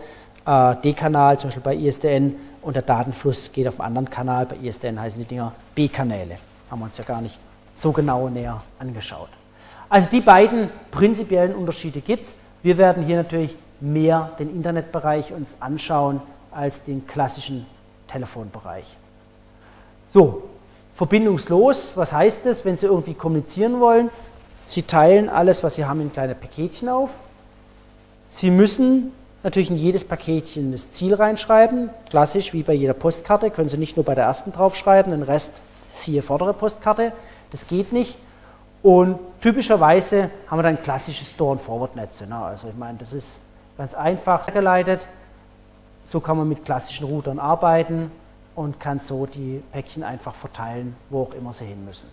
äh, 0.44 0.74
D-Kanal 0.82 1.38
zum 1.38 1.48
Beispiel 1.48 1.62
bei 1.62 1.76
ISDN 1.76 2.34
und 2.60 2.74
der 2.74 2.82
Datenfluss 2.82 3.52
geht 3.52 3.68
auf 3.68 3.78
einem 3.78 3.86
anderen 3.86 4.10
Kanal. 4.10 4.46
Bei 4.46 4.56
ISDN 4.56 5.00
heißen 5.00 5.20
die 5.20 5.26
Dinger 5.26 5.52
B-Kanäle. 5.76 6.38
Haben 6.68 6.80
wir 6.80 6.86
uns 6.86 6.98
ja 6.98 7.04
gar 7.04 7.20
nicht 7.20 7.38
so 7.76 7.92
genau 7.92 8.28
näher 8.28 8.60
angeschaut. 8.80 9.28
Also 9.92 10.08
die 10.08 10.22
beiden 10.22 10.70
prinzipiellen 10.90 11.54
Unterschiede 11.54 12.00
gibt 12.00 12.24
es. 12.24 12.36
Wir 12.62 12.78
werden 12.78 13.04
hier 13.04 13.16
natürlich 13.16 13.54
mehr 13.78 14.32
den 14.38 14.48
Internetbereich 14.48 15.34
uns 15.34 15.58
anschauen 15.60 16.22
als 16.50 16.82
den 16.84 17.06
klassischen 17.06 17.66
Telefonbereich. 18.08 18.96
So, 20.08 20.44
verbindungslos, 20.94 21.92
was 21.94 22.10
heißt 22.10 22.46
das, 22.46 22.64
wenn 22.64 22.78
Sie 22.78 22.86
irgendwie 22.86 23.12
kommunizieren 23.12 23.80
wollen? 23.80 24.08
Sie 24.64 24.80
teilen 24.80 25.28
alles, 25.28 25.62
was 25.62 25.74
Sie 25.74 25.84
haben, 25.84 26.00
in 26.00 26.10
kleine 26.10 26.34
Paketchen 26.34 26.88
auf. 26.88 27.20
Sie 28.30 28.50
müssen 28.50 29.12
natürlich 29.42 29.68
in 29.68 29.76
jedes 29.76 30.06
Paketchen 30.06 30.72
das 30.72 30.90
Ziel 30.92 31.12
reinschreiben. 31.12 31.90
Klassisch 32.08 32.54
wie 32.54 32.62
bei 32.62 32.72
jeder 32.72 32.94
Postkarte 32.94 33.50
können 33.50 33.68
Sie 33.68 33.76
nicht 33.76 33.98
nur 33.98 34.06
bei 34.06 34.14
der 34.14 34.24
ersten 34.24 34.52
draufschreiben, 34.52 35.12
den 35.12 35.22
Rest 35.22 35.52
siehe 35.90 36.22
vordere 36.22 36.54
Postkarte. 36.54 37.12
Das 37.50 37.66
geht 37.66 37.92
nicht. 37.92 38.16
Und 38.82 39.18
typischerweise 39.40 40.30
haben 40.48 40.58
wir 40.58 40.62
dann 40.64 40.82
klassische 40.82 41.24
Store- 41.24 41.52
und 41.52 41.60
Forward-Netze. 41.60 42.26
Ne? 42.26 42.36
Also 42.36 42.68
ich 42.68 42.76
meine, 42.76 42.98
das 42.98 43.12
ist 43.12 43.40
ganz 43.78 43.94
einfach 43.94 44.44
geleitet. 44.52 45.06
So 46.04 46.18
kann 46.20 46.36
man 46.36 46.48
mit 46.48 46.64
klassischen 46.64 47.06
Routern 47.06 47.38
arbeiten 47.38 48.10
und 48.56 48.80
kann 48.80 48.98
so 48.98 49.26
die 49.26 49.62
Päckchen 49.72 50.02
einfach 50.02 50.34
verteilen, 50.34 50.96
wo 51.10 51.22
auch 51.22 51.34
immer 51.34 51.52
sie 51.52 51.64
hin 51.64 51.84
müssen. 51.84 52.08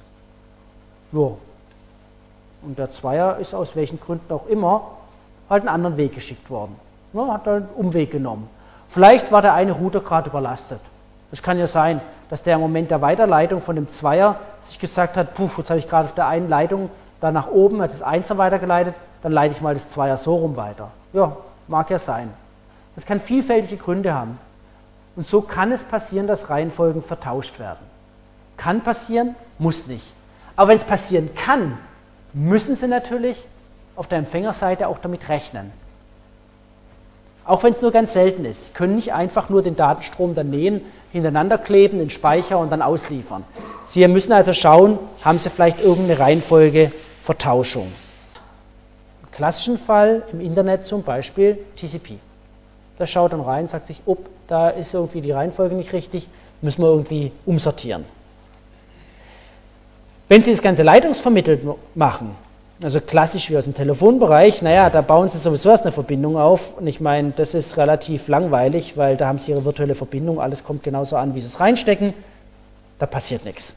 So. 1.12 1.40
Und 2.62 2.78
der 2.78 2.92
Zweier 2.92 3.38
ist 3.38 3.56
aus 3.56 3.76
welchen 3.76 4.00
Gründen 4.00 4.32
auch 4.32 4.46
immer 4.48 4.84
halt 5.50 5.62
einen 5.62 5.70
anderen 5.70 5.98
Weg 5.98 6.14
geschickt 6.14 6.50
worden. 6.50 6.76
Ne? 7.14 7.32
Hat 7.32 7.48
einen 7.48 7.68
Umweg 7.76 8.12
genommen. 8.12 8.48
Vielleicht 8.90 9.32
war 9.32 9.42
der 9.42 9.54
eine 9.54 9.72
Router 9.72 10.02
gerade 10.02 10.30
überlastet. 10.30 10.82
Das 11.32 11.42
kann 11.42 11.58
ja 11.58 11.68
sein, 11.68 12.02
dass 12.30 12.44
der 12.44 12.56
im 12.56 12.62
Moment 12.62 12.92
der 12.92 13.02
Weiterleitung 13.02 13.62
von 13.62 13.76
dem 13.76 13.90
Zweier 13.90 14.40
sich 14.62 14.80
gesagt 14.80 15.18
hat, 15.18 15.34
puh, 15.34 15.50
jetzt 15.58 15.70
habe 15.70 15.80
ich 15.80 15.88
gerade 15.88 16.06
auf 16.06 16.16
der 16.16 16.28
einen 16.28 16.48
Leitung 16.48 16.90
da 17.20 17.32
nach 17.32 17.50
oben, 17.50 17.82
hat 17.82 17.92
das 17.92 18.02
Einser 18.02 18.38
weitergeleitet, 18.38 18.96
dann 19.24 19.32
leite 19.32 19.54
ich 19.56 19.62
mal 19.62 19.74
das 19.74 19.90
Zweier 19.90 20.18
so 20.18 20.36
rum 20.36 20.56
weiter. 20.56 20.92
Ja, 21.12 21.36
mag 21.68 21.90
ja 21.90 22.00
sein. 22.00 22.32
Das 22.96 23.06
kann 23.06 23.20
vielfältige 23.20 23.78
Gründe 23.78 24.14
haben. 24.14 24.38
Und 25.16 25.28
so 25.28 25.42
kann 25.42 25.72
es 25.72 25.84
passieren, 25.84 26.28
dass 26.28 26.50
Reihenfolgen 26.50 27.02
vertauscht 27.02 27.60
werden. 27.60 27.80
Kann 28.58 28.82
passieren, 28.82 29.36
muss 29.58 29.88
nicht. 29.88 30.14
Aber 30.56 30.70
wenn 30.70 30.78
es 30.78 30.84
passieren 30.84 31.30
kann, 31.36 31.78
müssen 32.34 32.76
Sie 32.76 32.88
natürlich 32.88 33.46
auf 33.96 34.08
der 34.08 34.20
Empfängerseite 34.20 34.88
auch 34.88 35.00
damit 35.00 35.30
rechnen. 35.30 35.72
Auch 37.46 37.64
wenn 37.64 37.74
es 37.74 37.82
nur 37.82 37.92
ganz 37.92 38.14
selten 38.14 38.46
ist. 38.46 38.66
Sie 38.66 38.72
können 38.72 38.96
nicht 38.96 39.14
einfach 39.14 39.50
nur 39.50 39.64
den 39.64 39.76
Datenstrom 39.76 40.36
dann 40.36 40.50
nehmen, 40.50 40.82
hintereinander 41.12 41.58
kleben, 41.58 42.00
in 42.00 42.10
Speicher 42.10 42.60
und 42.60 42.72
dann 42.72 42.82
ausliefern. 42.82 43.44
Sie 43.86 44.08
müssen 44.08 44.32
also 44.32 44.54
schauen, 44.54 45.00
haben 45.24 45.40
Sie 45.40 45.50
vielleicht 45.50 45.82
irgendeine 45.82 46.20
Reihenfolge 46.20 46.92
Vertauschung. 47.22 47.92
Im 49.24 49.32
klassischen 49.32 49.78
Fall 49.78 50.24
im 50.32 50.42
Internet 50.42 50.86
zum 50.86 51.04
Beispiel 51.04 51.58
TCP. 51.76 52.16
Da 52.98 53.06
schaut 53.06 53.34
dann 53.34 53.42
rein, 53.42 53.68
sagt 53.68 53.88
sich, 53.88 54.02
ob 54.06 54.30
da 54.48 54.70
ist 54.70 54.94
irgendwie 54.94 55.22
die 55.22 55.32
Reihenfolge 55.32 55.76
nicht 55.76 55.94
richtig, 55.94 56.28
müssen 56.62 56.82
wir 56.82 56.90
irgendwie 56.90 57.32
umsortieren. 57.46 58.04
Wenn 60.28 60.44
Sie 60.44 60.52
das 60.52 60.62
Ganze 60.62 60.84
leitungsvermittelt 60.84 61.64
machen, 61.96 62.36
also 62.82 63.02
klassisch 63.02 63.50
wie 63.50 63.58
aus 63.58 63.66
dem 63.66 63.74
Telefonbereich, 63.74 64.62
naja, 64.62 64.90
da 64.90 65.02
bauen 65.02 65.30
Sie 65.30 65.38
sowieso 65.38 65.70
erst 65.70 65.84
eine 65.84 65.92
Verbindung 65.92 66.38
auf. 66.38 66.78
Und 66.78 66.88
ich 66.88 67.02
meine, 67.02 67.34
das 67.36 67.54
ist 67.54 67.78
relativ 67.78 68.28
langweilig, 68.28 68.96
weil 68.96 69.18
da 69.18 69.28
haben 69.28 69.38
Sie 69.38 69.52
Ihre 69.52 69.66
virtuelle 69.66 69.96
Verbindung, 69.96 70.40
alles 70.40 70.64
kommt 70.64 70.84
genauso 70.84 71.18
an, 71.18 71.36
wie 71.36 71.42
Sie 71.42 71.48
es 71.48 71.60
reinstecken. 71.60 72.14
Da 72.98 73.06
passiert 73.06 73.46
nichts. 73.46 73.76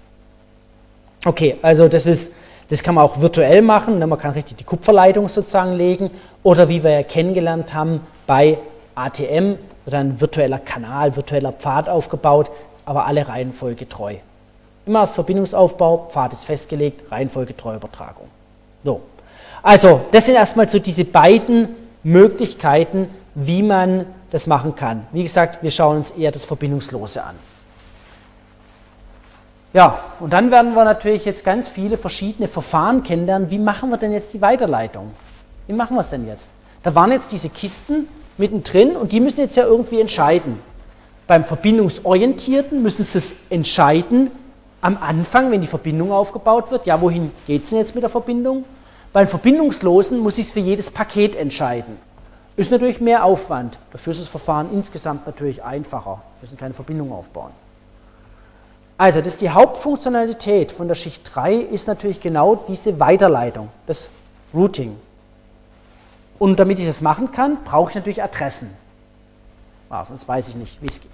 Okay, 1.24 1.57
also 1.62 1.88
das 1.88 2.07
ist, 2.07 2.32
das 2.68 2.82
kann 2.82 2.94
man 2.94 3.05
auch 3.05 3.20
virtuell 3.20 3.62
machen. 3.62 3.98
Ne? 3.98 4.07
Man 4.07 4.18
kann 4.18 4.32
richtig 4.32 4.57
die 4.57 4.64
Kupferleitung 4.64 5.28
sozusagen 5.28 5.72
legen. 5.72 6.11
Oder 6.42 6.68
wie 6.68 6.82
wir 6.82 6.90
ja 6.90 7.03
kennengelernt 7.03 7.74
haben, 7.74 8.00
bei 8.26 8.59
ATM 8.94 9.57
wird 9.84 9.94
ein 9.94 10.20
virtueller 10.20 10.59
Kanal, 10.59 11.14
virtueller 11.16 11.53
Pfad 11.53 11.88
aufgebaut, 11.88 12.50
aber 12.84 13.07
alle 13.07 13.28
Reihenfolge 13.28 13.88
treu. 13.88 14.14
Immer 14.86 15.00
als 15.00 15.12
Verbindungsaufbau, 15.12 16.09
Pfad 16.11 16.32
ist 16.32 16.44
festgelegt, 16.44 17.11
Reihenfolge 17.11 17.57
treu 17.57 17.76
Übertragung. 17.76 18.26
So. 18.85 19.01
Also, 19.62 20.03
das 20.11 20.26
sind 20.26 20.35
erstmal 20.35 20.68
so 20.68 20.78
diese 20.78 21.05
beiden 21.05 21.68
Möglichkeiten, 22.03 23.09
wie 23.35 23.62
man 23.62 24.07
das 24.30 24.47
machen 24.47 24.74
kann. 24.74 25.07
Wie 25.12 25.22
gesagt, 25.22 25.62
wir 25.62 25.70
schauen 25.70 25.99
uns 25.99 26.11
eher 26.12 26.33
das 26.33 26.45
Verbindungslose 26.45 27.22
an. 27.22 27.37
Ja, 29.72 30.01
und 30.20 30.33
dann 30.33 30.51
werden 30.51 30.74
wir 30.74 30.85
natürlich 30.85 31.24
jetzt 31.24 31.45
ganz 31.45 31.66
viele 31.66 31.97
verschiedene 31.97 32.49
Verfahren 32.49 33.03
kennenlernen. 33.03 33.51
Wie 33.51 33.59
machen 33.59 33.89
wir 33.91 33.97
denn 33.97 34.12
jetzt 34.12 34.35
die 34.35 34.41
Weiterleitung? 34.43 35.12
Wie 35.66 35.72
machen 35.72 35.97
wir 35.97 36.01
es 36.01 36.11
denn 36.11 36.26
jetzt? 36.26 36.51
Da 36.83 36.95
waren 36.95 37.12
jetzt 37.12 37.33
diese 37.33 37.49
Kisten 37.49 38.09
mittendrin 38.37 38.97
und 38.97 39.12
die 39.12 39.20
müssen 39.20 39.41
jetzt 39.41 39.57
ja 39.57 39.64
irgendwie 39.64 40.01
entscheiden. 40.01 40.59
Beim 41.26 41.45
Verbindungsorientierten 41.45 42.83
müssen 42.83 43.05
sie 43.05 43.18
es 43.18 43.37
entscheiden, 43.49 44.30
am 44.83 44.99
Anfang, 45.01 45.51
wenn 45.51 45.61
die 45.61 45.66
Verbindung 45.66 46.12
aufgebaut 46.12 46.70
wird, 46.70 46.85
ja, 46.85 47.01
wohin 47.01 47.30
geht 47.47 47.62
es 47.62 47.70
denn 47.70 47.78
jetzt 47.78 47.95
mit 47.95 48.03
der 48.03 48.11
Verbindung? 48.11 48.64
Beim 49.12 49.28
Verbindungslosen 49.28 50.18
muss 50.18 50.39
ich 50.39 50.49
es 50.49 50.53
für 50.53 50.61
jedes 50.61 50.91
Paket 50.91 51.37
entscheiden. 51.37 51.97
Ist 52.57 52.70
natürlich 52.70 53.01
mehr 53.01 53.24
Aufwand. 53.24 53.78
Dafür 53.93 54.11
ist 54.11 54.20
das 54.20 54.28
Verfahren 54.28 54.68
insgesamt 54.72 55.26
natürlich 55.26 55.62
einfacher. 55.62 56.22
Wir 56.41 56.43
müssen 56.43 56.59
keine 56.59 56.74
Verbindung 56.74 57.12
aufbauen. 57.12 57.53
Also, 58.99 59.20
das 59.20 59.37
die 59.37 59.51
Hauptfunktionalität 59.51 60.70
von 60.70 60.89
der 60.89 60.95
Schicht 60.95 61.35
3 61.35 61.55
ist 61.55 61.87
natürlich 61.87 62.20
genau 62.20 62.57
diese 62.57 63.01
Weiterleitung, 63.01 63.68
das 63.87 64.11
Routing. 64.53 64.97
Und 66.39 66.59
damit 66.59 66.78
ich 66.78 66.87
das 66.87 67.01
machen 67.01 67.30
kann, 67.33 67.64
brauche 67.64 67.91
ich 67.91 67.95
natürlich 67.95 68.22
Adressen. 68.22 68.70
Ah, 69.89 70.05
sonst 70.07 70.26
weiß 70.26 70.49
ich 70.49 70.57
nicht, 70.57 70.83
wie 70.83 70.87
es 70.87 71.01
geht. 71.01 71.11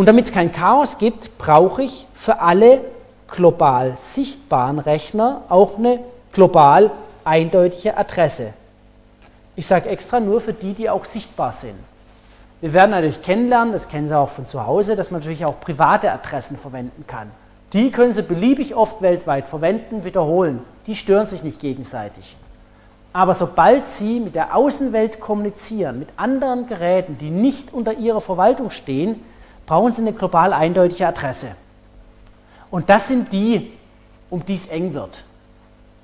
Und 0.00 0.06
damit 0.06 0.24
es 0.24 0.32
kein 0.32 0.50
Chaos 0.50 0.96
gibt, 0.96 1.36
brauche 1.36 1.82
ich 1.82 2.06
für 2.14 2.40
alle 2.40 2.80
global 3.30 3.98
sichtbaren 3.98 4.78
Rechner 4.78 5.42
auch 5.50 5.76
eine 5.76 6.00
global 6.32 6.90
eindeutige 7.22 7.98
Adresse. 7.98 8.54
Ich 9.56 9.66
sage 9.66 9.90
extra 9.90 10.18
nur 10.18 10.40
für 10.40 10.54
die, 10.54 10.72
die 10.72 10.88
auch 10.88 11.04
sichtbar 11.04 11.52
sind. 11.52 11.74
Wir 12.62 12.72
werden 12.72 12.92
natürlich 12.92 13.20
kennenlernen, 13.20 13.74
das 13.74 13.90
kennen 13.90 14.08
Sie 14.08 14.16
auch 14.16 14.30
von 14.30 14.46
zu 14.46 14.66
Hause, 14.66 14.96
dass 14.96 15.10
man 15.10 15.20
natürlich 15.20 15.44
auch 15.44 15.60
private 15.60 16.10
Adressen 16.10 16.56
verwenden 16.56 17.04
kann. 17.06 17.30
Die 17.74 17.90
können 17.90 18.14
Sie 18.14 18.22
beliebig 18.22 18.74
oft 18.74 19.02
weltweit 19.02 19.48
verwenden, 19.48 20.04
wiederholen. 20.04 20.60
Die 20.86 20.96
stören 20.96 21.26
sich 21.26 21.42
nicht 21.42 21.60
gegenseitig. 21.60 22.38
Aber 23.12 23.34
sobald 23.34 23.86
Sie 23.86 24.18
mit 24.18 24.34
der 24.34 24.56
Außenwelt 24.56 25.20
kommunizieren, 25.20 25.98
mit 25.98 26.08
anderen 26.16 26.68
Geräten, 26.68 27.18
die 27.18 27.28
nicht 27.28 27.74
unter 27.74 27.92
Ihrer 27.92 28.22
Verwaltung 28.22 28.70
stehen, 28.70 29.22
brauchen 29.70 29.92
Sie 29.92 30.00
eine 30.02 30.12
global 30.12 30.52
eindeutige 30.52 31.06
Adresse. 31.06 31.52
Und 32.72 32.90
das 32.90 33.06
sind 33.06 33.32
die, 33.32 33.70
um 34.28 34.44
die 34.44 34.54
es 34.54 34.66
eng 34.66 34.94
wird. 34.94 35.22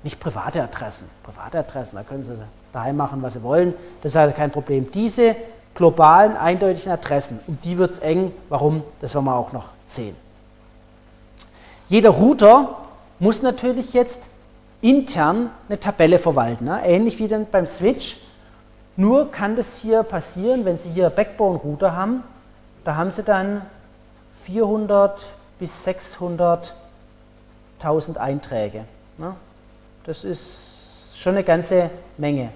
Nicht 0.03 0.21
private 0.21 0.63
Adressen. 0.63 1.09
Private 1.21 1.59
Adressen, 1.59 1.97
da 1.97 2.03
können 2.03 2.23
Sie 2.23 2.31
daheim 2.71 2.95
machen, 2.95 3.21
was 3.21 3.33
Sie 3.33 3.43
wollen. 3.43 3.73
Das 4.01 4.13
ist 4.13 4.15
also 4.15 4.33
kein 4.33 4.51
Problem. 4.51 4.89
Diese 4.93 5.35
globalen, 5.75 6.37
eindeutigen 6.37 6.93
Adressen, 6.93 7.41
um 7.45 7.57
die 7.61 7.77
wird 7.77 7.91
es 7.91 7.99
eng. 7.99 8.31
Warum? 8.47 8.83
Das 9.01 9.13
werden 9.13 9.25
wir 9.25 9.35
auch 9.35 9.51
noch 9.51 9.65
sehen. 9.85 10.15
Jeder 11.89 12.11
Router 12.11 12.77
muss 13.19 13.41
natürlich 13.41 13.91
jetzt 13.91 14.21
intern 14.79 15.49
eine 15.67 15.77
Tabelle 15.77 16.19
verwalten, 16.19 16.63
ne? 16.63 16.79
ähnlich 16.85 17.19
wie 17.19 17.27
dann 17.27 17.45
beim 17.51 17.65
Switch. 17.65 18.21
Nur 18.95 19.29
kann 19.29 19.57
das 19.57 19.75
hier 19.75 20.03
passieren, 20.03 20.63
wenn 20.63 20.77
Sie 20.77 20.89
hier 20.89 21.09
Backbone-Router 21.09 21.93
haben, 21.97 22.23
da 22.87 22.95
haben 22.95 23.11
sie 23.11 23.21
dann 23.21 23.61
400 24.43 25.19
bis 25.59 25.85
600.000 25.85 28.15
Einträge. 28.15 28.85
Ne? 29.17 29.35
Das 30.05 30.23
ist 30.23 31.17
schon 31.17 31.33
eine 31.33 31.43
ganze 31.43 31.89
Menge. 32.17 32.51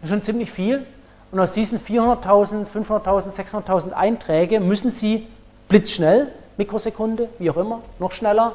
Das 0.00 0.04
ist 0.04 0.10
schon 0.10 0.22
ziemlich 0.22 0.52
viel. 0.52 0.86
Und 1.32 1.40
aus 1.40 1.50
diesen 1.50 1.80
400.000, 1.80 2.66
500.000, 2.72 3.32
600.000 3.32 3.94
Einträge 3.94 4.60
müssen 4.60 4.92
Sie 4.92 5.26
blitzschnell, 5.68 6.28
Mikrosekunde, 6.56 7.30
wie 7.40 7.50
auch 7.50 7.56
immer, 7.56 7.80
noch 7.98 8.12
schneller, 8.12 8.52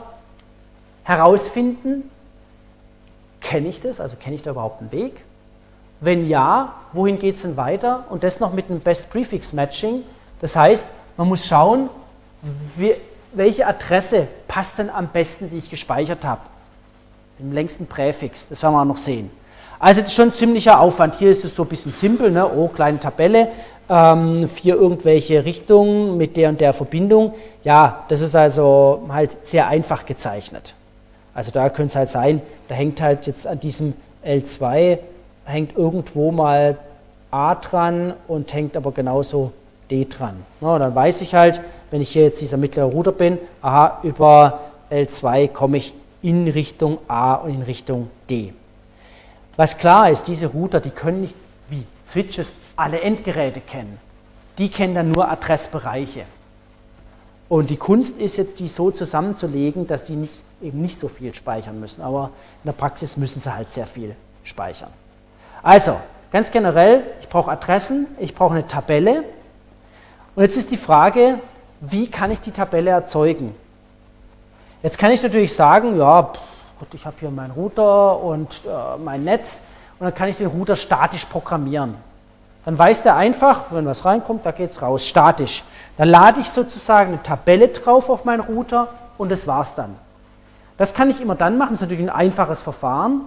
herausfinden, 1.04 2.10
kenne 3.42 3.68
ich 3.68 3.82
das, 3.82 4.00
also 4.00 4.16
kenne 4.16 4.38
ich 4.38 4.44
da 4.44 4.52
überhaupt 4.52 4.80
einen 4.80 4.94
Weg? 4.94 5.22
Wenn 6.00 6.30
ja, 6.30 6.76
wohin 6.94 7.20
geht 7.20 7.36
es 7.36 7.42
denn 7.42 7.58
weiter? 7.58 8.06
Und 8.10 8.24
das 8.24 8.40
noch 8.40 8.54
mit 8.54 8.70
einem 8.70 8.80
Best 8.80 9.10
Prefix 9.10 9.52
Matching, 9.52 10.06
das 10.42 10.56
heißt, 10.56 10.86
man 11.18 11.28
muss 11.28 11.46
schauen, 11.46 11.90
wie, 12.76 12.94
welche 13.34 13.68
Adresse 13.68 14.28
passt 14.48 14.80
denn 14.80 14.90
am 14.90 15.08
besten, 15.08 15.50
die 15.50 15.58
ich 15.58 15.70
gespeichert 15.70 16.24
habe. 16.24 16.42
Den 17.38 17.54
längsten 17.54 17.88
Präfix, 17.88 18.48
das 18.48 18.64
werden 18.64 18.74
wir 18.74 18.86
noch 18.86 18.98
sehen. 18.98 19.30
Also 19.80 20.02
das 20.02 20.10
ist 20.10 20.16
schon 20.16 20.30
ein 20.30 20.34
ziemlicher 20.34 20.80
Aufwand. 20.80 21.16
Hier 21.16 21.32
ist 21.32 21.46
es 21.46 21.56
so 21.56 21.64
ein 21.64 21.70
bisschen 21.70 21.92
simpel, 21.92 22.32
ne? 22.32 22.50
oh, 22.50 22.68
kleine 22.68 23.00
Tabelle, 23.00 23.50
ähm, 23.90 24.50
vier 24.50 24.76
irgendwelche 24.76 25.46
Richtungen 25.46 26.18
mit 26.18 26.36
der 26.36 26.50
und 26.50 26.60
der 26.60 26.74
Verbindung. 26.74 27.34
Ja, 27.64 28.04
das 28.10 28.20
ist 28.20 28.36
also 28.36 29.04
halt 29.10 29.48
sehr 29.48 29.68
einfach 29.68 30.06
gezeichnet. 30.06 30.74
Also 31.34 31.52
da 31.52 31.70
könnte 31.70 31.92
es 31.92 31.96
halt 31.96 32.10
sein, 32.10 32.42
da 32.68 32.76
hängt 32.76 33.02
halt 33.02 33.26
jetzt 33.28 33.48
an 33.48 33.60
diesem 33.60 33.94
L2, 34.26 34.98
hängt 35.46 35.78
irgendwo 35.78 36.32
mal 36.32 36.78
A 37.32 37.56
dran 37.56 38.14
und 38.28 38.54
hängt 38.54 38.76
aber 38.76 38.92
genauso 38.92 39.54
D 39.90 40.06
dran. 40.06 40.44
Na, 40.62 40.78
dann 40.80 40.94
weiß 40.94 41.22
ich 41.22 41.34
halt, 41.34 41.62
wenn 41.92 42.02
ich 42.02 42.10
hier 42.10 42.24
jetzt 42.24 42.42
dieser 42.42 42.58
mittlere 42.58 42.86
Ruder 42.86 43.12
bin, 43.12 43.38
aha, 43.62 44.00
über 44.04 44.60
L2 44.92 45.48
komme 45.50 45.78
ich 45.78 45.94
in 46.22 46.48
Richtung 46.48 47.00
A 47.08 47.36
und 47.36 47.52
in 47.52 47.62
Richtung 47.62 48.10
D. 48.30 48.54
Was 49.56 49.78
klar 49.78 50.10
ist, 50.10 50.28
diese 50.28 50.48
Router, 50.48 50.80
die 50.80 50.90
können 50.90 51.22
nicht 51.22 51.36
wie 51.70 51.86
Switches 52.08 52.52
alle 52.76 53.02
Endgeräte 53.02 53.62
kennen. 53.62 54.00
Die 54.58 54.70
kennen 54.70 54.96
dann 54.96 55.12
nur 55.12 55.30
Adressbereiche. 55.30 56.24
Und 57.48 57.70
die 57.70 57.78
Kunst 57.78 58.20
ist 58.20 58.38
jetzt, 58.38 58.60
die 58.60 58.68
so 58.68 58.92
zusammenzulegen, 58.92 59.88
dass 59.88 60.04
die 60.04 60.16
nicht, 60.16 60.42
eben 60.62 60.82
nicht 60.82 61.00
so 61.00 61.08
viel 61.08 61.34
speichern 61.34 61.80
müssen. 61.80 62.02
Aber 62.02 62.32
in 62.64 62.68
der 62.68 62.74
Praxis 62.74 63.18
müssen 63.18 63.40
sie 63.42 63.54
halt 63.54 63.72
sehr 63.72 63.88
viel 63.88 64.16
speichern. 64.44 64.92
Also, 65.64 66.00
ganz 66.32 66.52
generell, 66.52 67.04
ich 67.22 67.28
brauche 67.28 67.52
Adressen, 67.52 68.08
ich 68.20 68.36
brauche 68.36 68.54
eine 68.54 68.66
Tabelle. 68.66 69.24
Und 70.40 70.46
jetzt 70.46 70.56
ist 70.56 70.72
die 70.72 70.78
Frage, 70.78 71.38
wie 71.82 72.10
kann 72.10 72.32
ich 72.32 72.40
die 72.40 72.52
Tabelle 72.52 72.92
erzeugen? 72.92 73.54
Jetzt 74.82 74.98
kann 74.98 75.12
ich 75.12 75.22
natürlich 75.22 75.54
sagen, 75.54 75.98
ja, 75.98 76.24
pff, 76.24 76.94
ich 76.94 77.06
habe 77.06 77.18
hier 77.20 77.30
meinen 77.30 77.52
Router 77.52 78.18
und 78.22 78.48
äh, 78.66 78.98
mein 79.04 79.26
Netz 79.26 79.60
und 80.00 80.06
dann 80.06 80.16
kann 80.16 80.30
ich 80.30 80.38
den 80.38 80.48
Router 80.48 80.78
statisch 80.78 81.26
programmieren. 81.26 81.96
Dann 82.64 82.80
weiß 82.80 83.04
der 83.04 83.18
einfach, 83.18 83.64
wenn 83.72 83.86
was 83.86 84.06
reinkommt, 84.06 84.46
da 84.46 84.52
geht 84.52 84.72
es 84.72 84.82
raus, 84.82 85.06
statisch. 85.06 85.66
Dann 85.98 86.08
lade 86.08 86.40
ich 86.40 86.50
sozusagen 86.50 87.10
eine 87.10 87.22
Tabelle 87.22 87.68
drauf 87.68 88.10
auf 88.10 88.24
meinen 88.24 88.40
Router 88.40 88.88
und 89.18 89.34
das 89.34 89.46
war's 89.46 89.76
dann. 89.76 89.94
Das 90.78 90.94
kann 90.94 91.10
ich 91.10 91.20
immer 91.20 91.36
dann 91.36 91.58
machen, 91.58 91.72
das 91.72 91.82
ist 91.82 91.90
natürlich 91.90 92.10
ein 92.10 92.16
einfaches 92.16 92.62
Verfahren. 92.62 93.24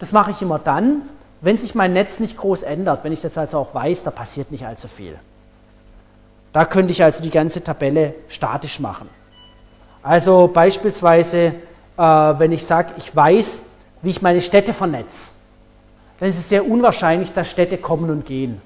Das 0.00 0.12
mache 0.12 0.32
ich 0.32 0.42
immer 0.42 0.58
dann, 0.58 1.00
wenn 1.40 1.56
sich 1.56 1.74
mein 1.74 1.94
Netz 1.94 2.20
nicht 2.20 2.36
groß 2.36 2.62
ändert, 2.62 3.04
wenn 3.04 3.12
ich 3.12 3.22
das 3.22 3.38
also 3.38 3.58
auch 3.58 3.74
weiß, 3.74 4.02
da 4.02 4.10
passiert 4.10 4.50
nicht 4.50 4.66
allzu 4.66 4.86
viel. 4.86 5.18
Da 6.52 6.66
könnte 6.66 6.92
ich 6.92 7.02
also 7.02 7.22
die 7.22 7.30
ganze 7.30 7.64
Tabelle 7.64 8.14
statisch 8.28 8.78
machen. 8.78 9.08
Also 10.02 10.50
beispielsweise, 10.52 11.38
äh, 11.96 12.02
wenn 12.02 12.52
ich 12.52 12.66
sage, 12.66 12.90
ich 12.98 13.14
weiß, 13.14 13.62
wie 14.02 14.10
ich 14.10 14.20
meine 14.20 14.40
Städte 14.40 14.72
vernetze, 14.72 15.32
dann 16.18 16.28
ist 16.28 16.38
es 16.38 16.48
sehr 16.48 16.68
unwahrscheinlich, 16.68 17.32
dass 17.32 17.50
Städte 17.50 17.78
kommen 17.78 18.10
und 18.10 18.26
gehen. 18.26 18.60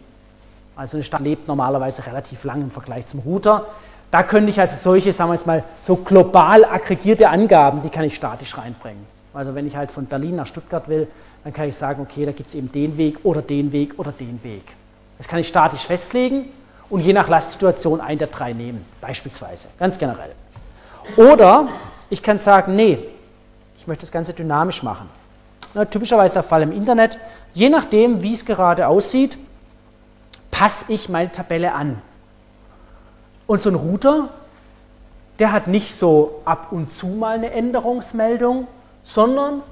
Also 0.74 0.96
eine 0.96 1.04
Stadt 1.04 1.20
lebt 1.20 1.46
normalerweise 1.46 2.04
relativ 2.06 2.44
lang 2.44 2.60
im 2.60 2.70
Vergleich 2.70 3.06
zum 3.06 3.20
Router. 3.20 3.66
Da 4.10 4.22
könnte 4.22 4.50
ich 4.50 4.60
also 4.60 4.76
solche, 4.76 5.12
sagen 5.12 5.30
wir 5.30 5.34
jetzt 5.34 5.46
mal, 5.46 5.62
so 5.82 5.96
global 5.96 6.64
aggregierte 6.64 7.28
Angaben, 7.28 7.82
die 7.82 7.88
kann 7.88 8.04
ich 8.04 8.14
statisch 8.14 8.56
reinbringen. 8.58 9.04
Also 9.32 9.54
wenn 9.54 9.66
ich 9.66 9.76
halt 9.76 9.90
von 9.90 10.06
Berlin 10.06 10.36
nach 10.36 10.46
Stuttgart 10.46 10.88
will, 10.88 11.06
dann 11.44 11.52
kann 11.52 11.68
ich 11.68 11.76
sagen, 11.76 12.02
okay, 12.02 12.24
da 12.24 12.32
gibt 12.32 12.48
es 12.48 12.54
eben 12.54 12.72
den 12.72 12.96
Weg 12.96 13.18
oder 13.22 13.42
den 13.42 13.72
Weg 13.72 13.98
oder 13.98 14.12
den 14.12 14.42
Weg. 14.42 14.64
Das 15.18 15.28
kann 15.28 15.38
ich 15.38 15.48
statisch 15.48 15.86
festlegen 15.86 16.46
und 16.88 17.00
je 17.00 17.12
nach 17.12 17.28
Lastsituation 17.28 18.00
einen 18.00 18.18
der 18.18 18.28
drei 18.28 18.52
nehmen, 18.52 18.84
beispielsweise, 19.00 19.68
ganz 19.78 19.98
generell. 19.98 20.32
Oder 21.16 21.68
ich 22.10 22.22
kann 22.22 22.38
sagen, 22.38 22.76
nee, 22.76 22.98
ich 23.78 23.86
möchte 23.86 24.02
das 24.02 24.12
Ganze 24.12 24.32
dynamisch 24.32 24.82
machen. 24.82 25.08
Na, 25.74 25.84
typischerweise 25.84 26.34
der 26.34 26.42
Fall 26.42 26.62
im 26.62 26.72
Internet. 26.72 27.18
Je 27.52 27.68
nachdem, 27.68 28.22
wie 28.22 28.34
es 28.34 28.44
gerade 28.44 28.88
aussieht, 28.88 29.38
passe 30.50 30.86
ich 30.88 31.08
meine 31.08 31.30
Tabelle 31.30 31.72
an. 31.72 32.00
Und 33.46 33.62
so 33.62 33.70
ein 33.70 33.74
Router, 33.74 34.28
der 35.38 35.52
hat 35.52 35.66
nicht 35.66 35.94
so 35.94 36.40
ab 36.44 36.68
und 36.72 36.90
zu 36.90 37.08
mal 37.08 37.36
eine 37.36 37.50
Änderungsmeldung, 37.50 38.66
sondern 39.04 39.62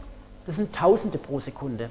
das 0.47 0.57
sind 0.57 0.74
Tausende 0.74 1.19
pro 1.19 1.41
Sekunde. 1.41 1.91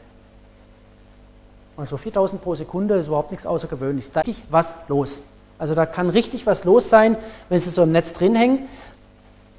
Also 1.76 1.98
4000 1.98 2.41
pro 2.41 2.56
Sekunde 2.56 2.95
ist 2.95 3.08
überhaupt 3.08 3.32
nichts 3.32 3.45
Außergewöhnliches. 3.45 4.12
Da 4.12 4.22
ist 4.22 4.44
was 4.50 4.76
los. 4.88 5.24
Also 5.58 5.76
da 5.76 5.86
kann 5.86 6.10
richtig 6.10 6.45
was 6.45 6.64
los 6.66 6.90
sein, 6.90 7.18
wenn 7.50 7.60
Sie 7.60 7.70
so 7.70 7.84
im 7.84 7.91
Netz 7.91 8.14
drin 8.14 8.36
hängen, 8.36 8.68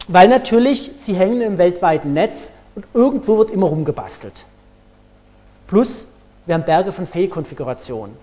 weil 0.08 0.28
natürlich 0.28 0.92
Sie 0.96 1.14
hängen 1.14 1.40
im 1.40 1.58
weltweiten 1.58 2.12
Netz 2.12 2.52
und 2.74 2.84
irgendwo 2.94 3.38
wird 3.38 3.50
immer 3.50 3.66
rumgebastelt. 3.66 4.44
Plus, 5.66 6.08
wir 6.46 6.54
haben 6.54 6.64
Berge 6.64 6.92
von 6.92 7.06
Fehlkonfigurationen. 7.06 8.16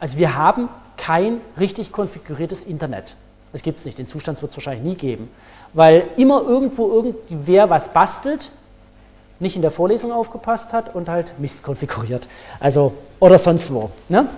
Also 0.00 0.18
wir 0.18 0.34
haben 0.34 0.68
kein 0.96 1.40
richtig 1.58 1.92
konfiguriertes 1.92 2.64
Internet. 2.64 3.16
Das 3.52 3.62
gibt 3.62 3.78
es 3.78 3.84
nicht, 3.84 3.98
den 3.98 4.06
Zustand 4.06 4.40
wird 4.42 4.50
es 4.50 4.56
wahrscheinlich 4.56 4.84
nie 4.84 4.96
geben. 4.96 5.30
Weil 5.72 6.08
immer 6.16 6.42
irgendwo 6.42 6.90
irgendwer 6.90 7.70
was 7.70 7.92
bastelt 7.92 8.50
nicht 9.40 9.56
in 9.56 9.62
der 9.62 9.70
Vorlesung 9.70 10.12
aufgepasst 10.12 10.72
hat 10.72 10.94
und 10.94 11.08
halt 11.08 11.38
Mist 11.38 11.62
konfiguriert. 11.62 12.26
Also, 12.60 12.94
oder 13.20 13.38
sonst 13.38 13.72
wo. 13.72 13.90
Ne? 14.08 14.28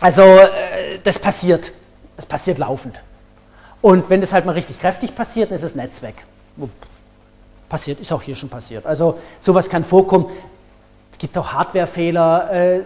Also, 0.00 0.22
äh, 0.22 0.98
das 1.02 1.18
passiert. 1.18 1.72
Das 2.16 2.26
passiert 2.26 2.58
laufend. 2.58 3.00
Und 3.80 4.08
wenn 4.10 4.20
das 4.20 4.32
halt 4.32 4.46
mal 4.46 4.52
richtig 4.52 4.80
kräftig 4.80 5.14
passiert, 5.14 5.50
dann 5.50 5.56
ist 5.56 5.64
das 5.64 5.74
Netz 5.74 6.02
weg. 6.02 6.24
Passiert, 7.68 8.00
ist 8.00 8.12
auch 8.12 8.22
hier 8.22 8.34
schon 8.34 8.48
passiert. 8.48 8.86
Also, 8.86 9.18
sowas 9.40 9.68
kann 9.68 9.84
vorkommen. 9.84 10.26
Es 11.12 11.18
gibt 11.18 11.36
auch 11.38 11.52
Hardwarefehler. 11.52 12.52
Äh, 12.52 12.80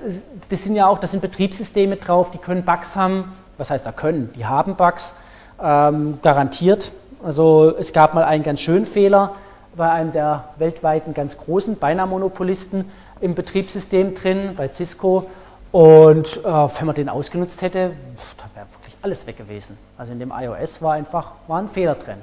das 0.49 0.65
sind 0.65 0.75
ja 0.75 0.87
auch, 0.87 0.99
das 0.99 1.13
sind 1.13 1.21
Betriebssysteme 1.21 1.97
drauf, 1.97 2.31
die 2.31 2.39
können 2.39 2.65
Bugs 2.65 2.95
haben. 2.97 3.33
Was 3.57 3.71
heißt 3.71 3.85
da 3.87 3.93
können? 3.93 4.33
Die 4.37 4.47
haben 4.47 4.77
Bugs, 4.77 5.15
ähm, 5.63 6.19
garantiert. 6.23 6.93
Also, 7.25 7.75
es 7.79 7.93
gab 7.93 8.15
mal 8.15 8.25
einen 8.25 8.45
ganz 8.45 8.61
schönen 8.61 8.87
Fehler 8.87 9.35
bei 9.79 9.91
einem 9.91 10.13
der 10.13 10.45
weltweiten 10.59 11.15
ganz 11.15 11.39
großen, 11.39 11.79
beinahe 11.79 12.07
Monopolisten 12.07 12.91
im 13.21 13.35
Betriebssystem 13.35 14.15
drin, 14.15 14.55
bei 14.57 14.69
Cisco. 14.69 15.31
Und 15.73 16.39
äh, 16.39 16.45
wenn 16.45 16.87
man 16.87 16.95
den 16.95 17.09
ausgenutzt 17.09 17.63
hätte, 17.63 17.93
da 18.37 18.45
wäre 18.55 18.67
wirklich 18.73 18.97
alles 19.03 19.27
weg 19.27 19.39
gewesen. 19.39 19.79
Also 19.97 20.13
in 20.13 20.19
dem 20.19 20.33
iOS 20.37 20.83
war 20.83 20.95
einfach 20.95 21.33
war 21.47 21.61
ein 21.61 21.69
Fehler 21.69 21.95
drin. 21.95 22.19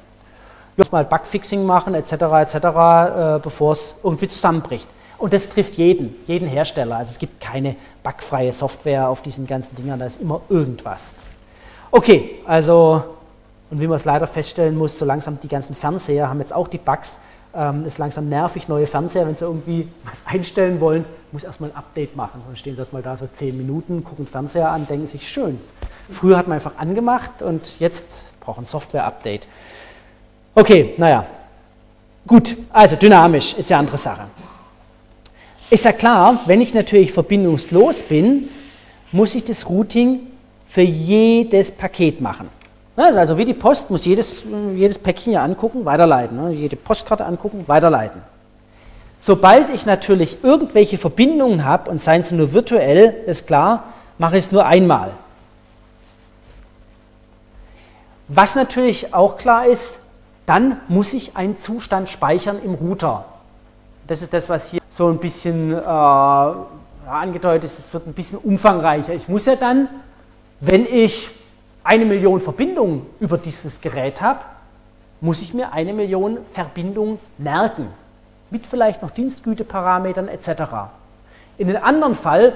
Jetzt 0.77 0.91
mal 0.91 1.05
Bugfixing 1.05 1.65
machen 1.65 1.95
etc. 1.95 2.11
etc., 2.13 2.55
äh, 2.55 3.39
bevor 3.41 3.73
es 3.73 3.95
irgendwie 4.03 4.27
zusammenbricht. 4.27 4.87
Und 5.17 5.33
das 5.33 5.47
trifft 5.47 5.75
jeden, 5.75 6.15
jeden 6.27 6.47
Hersteller. 6.47 6.97
Also 6.97 7.11
es 7.11 7.19
gibt 7.19 7.39
keine 7.39 7.75
bugfreie 8.03 8.51
Software 8.51 9.07
auf 9.07 9.21
diesen 9.21 9.47
ganzen 9.47 9.75
Dingern, 9.75 9.99
da 9.99 10.05
ist 10.05 10.21
immer 10.21 10.41
irgendwas. 10.49 11.13
Okay, 11.91 12.39
also, 12.45 13.03
und 13.71 13.79
wie 13.79 13.87
man 13.87 13.95
es 13.95 14.03
leider 14.03 14.27
feststellen 14.27 14.77
muss, 14.77 14.99
so 14.99 15.05
langsam 15.05 15.39
die 15.41 15.47
ganzen 15.47 15.75
Fernseher 15.75 16.27
haben 16.27 16.39
jetzt 16.39 16.53
auch 16.53 16.67
die 16.67 16.77
Bugs, 16.77 17.19
ähm, 17.55 17.85
ist 17.85 17.97
langsam 17.97 18.29
nervig, 18.29 18.67
neue 18.67 18.87
Fernseher, 18.87 19.25
wenn 19.27 19.35
sie 19.35 19.45
irgendwie 19.45 19.87
was 20.03 20.25
einstellen 20.25 20.79
wollen, 20.79 21.05
muss 21.31 21.43
erstmal 21.43 21.71
ein 21.71 21.75
Update 21.75 22.15
machen. 22.15 22.41
Dann 22.45 22.55
stehen 22.55 22.75
sie 22.75 22.79
erstmal 22.79 23.01
da 23.01 23.15
so 23.17 23.27
zehn 23.33 23.55
Minuten, 23.57 24.03
gucken 24.03 24.27
Fernseher 24.27 24.69
an, 24.69 24.87
denken 24.87 25.07
sich, 25.07 25.27
schön. 25.27 25.59
Früher 26.09 26.37
hat 26.37 26.47
man 26.47 26.55
einfach 26.55 26.77
angemacht 26.77 27.41
und 27.41 27.79
jetzt 27.79 28.05
braucht 28.39 28.59
ein 28.59 28.65
Software-Update. 28.65 29.47
Okay, 30.53 30.93
naja. 30.97 31.25
Gut, 32.27 32.55
also 32.71 32.95
dynamisch 32.95 33.53
ist 33.53 33.69
ja 33.69 33.77
eine 33.77 33.87
andere 33.87 33.97
Sache. 33.97 34.23
Ist 35.69 35.85
ja 35.85 35.91
klar, 35.91 36.39
wenn 36.45 36.61
ich 36.61 36.73
natürlich 36.73 37.11
verbindungslos 37.11 38.03
bin, 38.03 38.49
muss 39.11 39.35
ich 39.35 39.45
das 39.45 39.67
Routing 39.67 40.19
für 40.67 40.81
jedes 40.81 41.71
Paket 41.71 42.21
machen. 42.21 42.49
Also 42.95 43.37
wie 43.37 43.45
die 43.45 43.53
Post 43.53 43.89
muss 43.91 44.05
jedes, 44.05 44.43
jedes 44.73 44.97
Päckchen 44.97 45.33
ja 45.33 45.43
angucken, 45.43 45.83
weiterleiten. 45.83 46.41
Ne? 46.41 46.51
Jede 46.51 46.75
Postkarte 46.75 47.25
angucken, 47.25 47.65
weiterleiten. 47.67 48.21
Sobald 49.17 49.69
ich 49.69 49.85
natürlich 49.85 50.43
irgendwelche 50.43 50.97
Verbindungen 50.97 51.65
habe, 51.65 51.89
und 51.89 51.99
seien 51.99 52.23
sie 52.23 52.35
nur 52.35 52.53
virtuell, 52.53 53.15
ist 53.25 53.47
klar, 53.47 53.85
mache 54.17 54.37
ich 54.37 54.45
es 54.45 54.51
nur 54.51 54.65
einmal. 54.65 55.11
Was 58.27 58.55
natürlich 58.55 59.13
auch 59.13 59.37
klar 59.37 59.67
ist, 59.67 59.99
dann 60.45 60.79
muss 60.87 61.13
ich 61.13 61.35
einen 61.35 61.57
Zustand 61.57 62.09
speichern 62.09 62.59
im 62.63 62.75
Router. 62.75 63.25
Das 64.07 64.21
ist 64.21 64.33
das, 64.33 64.47
was 64.47 64.69
hier 64.69 64.81
so 64.89 65.07
ein 65.07 65.17
bisschen 65.17 65.71
äh, 65.73 65.81
angedeutet 67.09 67.65
ist. 67.65 67.79
Es 67.79 67.93
wird 67.93 68.07
ein 68.07 68.13
bisschen 68.13 68.37
umfangreicher. 68.37 69.13
Ich 69.13 69.27
muss 69.27 69.45
ja 69.45 69.55
dann, 69.55 69.87
wenn 70.59 70.85
ich 70.85 71.29
eine 71.85 72.03
Million 72.03 72.41
Verbindungen 72.41 73.05
über 73.19 73.37
dieses 73.37 73.79
Gerät 73.79 74.19
habe, 74.19 74.39
muss 75.21 75.41
ich 75.41 75.53
mir 75.53 75.71
eine 75.71 75.93
Million 75.93 76.39
Verbindungen 76.51 77.19
merken, 77.37 77.87
mit 78.49 78.65
vielleicht 78.65 79.01
noch 79.01 79.11
Dienstgüteparametern 79.11 80.27
etc. 80.27 80.63
In 81.57 81.67
dem 81.67 81.81
anderen 81.81 82.15
Fall 82.15 82.53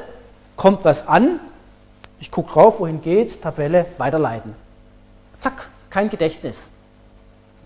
kommt 0.57 0.83
was 0.83 1.07
an, 1.07 1.39
ich 2.19 2.31
gucke 2.31 2.51
drauf, 2.51 2.79
wohin 2.79 3.01
geht's, 3.01 3.39
Tabelle, 3.39 3.85
weiterleiten. 3.97 4.55
Zack, 5.39 5.69
kein 5.89 6.09
Gedächtnis. 6.09 6.71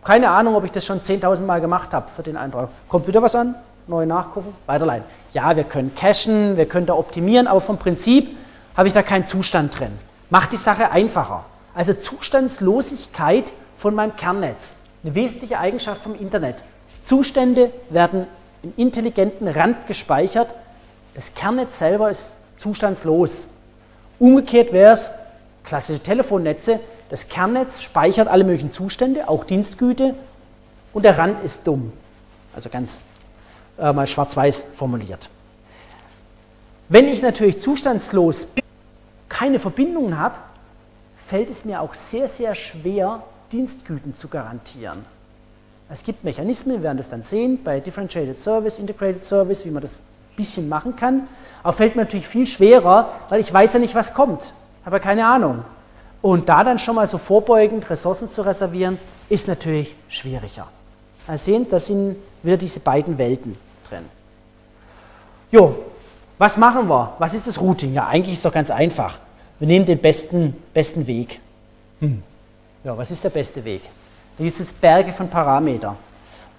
Keine 0.04 0.30
Ahnung, 0.30 0.56
ob 0.56 0.66
ich 0.66 0.72
das 0.72 0.86
schon 0.86 1.00
10.000 1.00 1.44
Mal 1.44 1.62
gemacht 1.62 1.94
habe 1.94 2.10
für 2.14 2.24
den 2.24 2.36
Eintrag. 2.36 2.70
Kommt 2.90 3.08
wieder 3.08 3.22
was 3.22 3.36
an, 3.36 3.56
neu 3.88 4.06
nachgucken, 4.06 4.54
weiterleiten. 4.66 5.06
Ja, 5.32 5.56
wir 5.56 5.64
können 5.64 5.96
cachen, 5.96 6.58
wir 6.58 6.66
können 6.66 6.86
da 6.86 6.94
optimieren, 6.94 7.48
aber 7.48 7.62
vom 7.62 7.78
Prinzip 7.78 8.36
habe 8.76 8.90
ich 8.90 8.94
da 8.94 9.02
keinen 9.02 9.26
Zustand 9.26 9.80
drin. 9.80 9.94
Macht 10.30 10.52
die 10.52 10.58
Sache 10.58 10.92
einfacher. 10.92 11.46
Also 11.76 11.94
Zustandslosigkeit 11.94 13.54
von 13.78 13.96
meinem 13.96 14.16
Kernnetz. 14.16 14.76
Eine 15.04 15.16
wesentliche 15.16 15.60
Eigenschaft 15.60 16.02
vom 16.02 16.16
Internet. 16.16 16.64
Zustände 17.06 17.72
werden 17.90 18.28
im 18.62 18.74
intelligenten 18.78 19.48
Rand 19.48 19.88
gespeichert. 19.88 20.54
Das 21.16 21.34
Kernnetz 21.34 21.80
selber 21.80 22.10
ist 22.10 22.32
zustandslos. 22.58 23.48
Umgekehrt 24.20 24.72
wäre 24.72 24.94
es, 24.94 25.12
klassische 25.64 26.02
Telefonnetze, 26.02 26.80
das 27.10 27.28
Kernnetz 27.28 27.82
speichert 27.82 28.28
alle 28.28 28.44
möglichen 28.44 28.72
Zustände, 28.72 29.30
auch 29.30 29.44
Dienstgüte, 29.44 30.16
und 30.94 31.04
der 31.04 31.18
Rand 31.18 31.42
ist 31.42 31.68
dumm. 31.68 31.92
Also 32.56 32.70
ganz 32.70 33.00
äh, 33.78 33.92
mal 33.92 34.08
schwarz-weiß 34.08 34.66
formuliert. 34.76 35.30
Wenn 36.90 37.08
ich 37.08 37.22
natürlich 37.22 37.60
zustandslos 37.62 38.46
bin, 38.46 38.63
keine 39.34 39.58
Verbindungen 39.58 40.20
habe, 40.20 40.36
fällt 41.28 41.50
es 41.50 41.66
mir 41.66 41.82
auch 41.82 41.96
sehr, 41.96 42.30
sehr 42.30 42.54
schwer, 42.54 43.24
Dienstgüten 43.52 44.16
zu 44.16 44.28
garantieren. 44.28 45.06
Es 45.90 46.04
gibt 46.04 46.24
Mechanismen, 46.24 46.78
wir 46.78 46.84
werden 46.84 46.98
das 46.98 47.10
dann 47.10 47.24
sehen, 47.24 47.64
bei 47.64 47.80
Differentiated 47.80 48.38
Service, 48.38 48.78
Integrated 48.78 49.24
Service, 49.24 49.66
wie 49.66 49.72
man 49.72 49.82
das 49.82 49.96
ein 49.96 50.36
bisschen 50.36 50.70
machen 50.70 50.96
kann. 50.96 51.28
Aber 51.64 51.74
fällt 51.74 51.96
mir 51.96 52.04
natürlich 52.04 52.28
viel 52.28 52.46
schwerer, 52.46 53.12
weil 53.30 53.40
ich 53.40 53.52
weiß 53.52 53.74
ja 53.74 53.80
nicht, 53.80 53.96
was 53.96 54.14
kommt. 54.14 54.54
Habe 54.86 54.98
ja 54.98 55.00
keine 55.00 55.26
Ahnung. 55.26 55.64
Und 56.22 56.48
da 56.48 56.64
dann 56.64 56.78
schon 56.78 56.96
mal 56.96 57.08
so 57.08 57.18
vorbeugend 57.18 57.90
Ressourcen 57.90 58.30
zu 58.30 58.44
reservieren, 58.44 59.00
ist 59.30 59.48
natürlich 59.48 59.96
schwieriger. 60.10 60.68
Also 61.28 61.46
sehen, 61.46 61.68
da 61.70 61.80
sind 61.80 62.18
wieder 62.44 62.58
diese 62.58 62.80
beiden 62.80 63.18
Welten 63.18 63.58
drin. 63.90 64.06
Jo, 65.52 65.76
was 66.38 66.58
machen 66.58 66.88
wir? 66.88 67.14
Was 67.20 67.34
ist 67.34 67.48
das 67.48 67.60
Routing? 67.62 67.94
Ja, 67.94 68.08
eigentlich 68.08 68.34
ist 68.34 68.40
es 68.40 68.44
doch 68.44 68.54
ganz 68.54 68.72
einfach. 68.72 69.20
Wir 69.60 69.68
nehmen 69.68 69.86
den 69.86 70.00
besten, 70.00 70.56
besten 70.74 71.08
Weg. 71.08 71.40
Hm. 72.00 72.22
Ja, 72.84 72.98
was 72.98 73.12
ist 73.12 73.24
der 73.24 73.30
beste 73.30 73.64
Weg? 73.64 73.84
Da 74.38 74.44
gibt 74.44 74.54
es 74.54 74.60
jetzt 74.60 74.82
Berge 74.82 75.14
von 75.14 75.30
Parametern. 75.30 75.96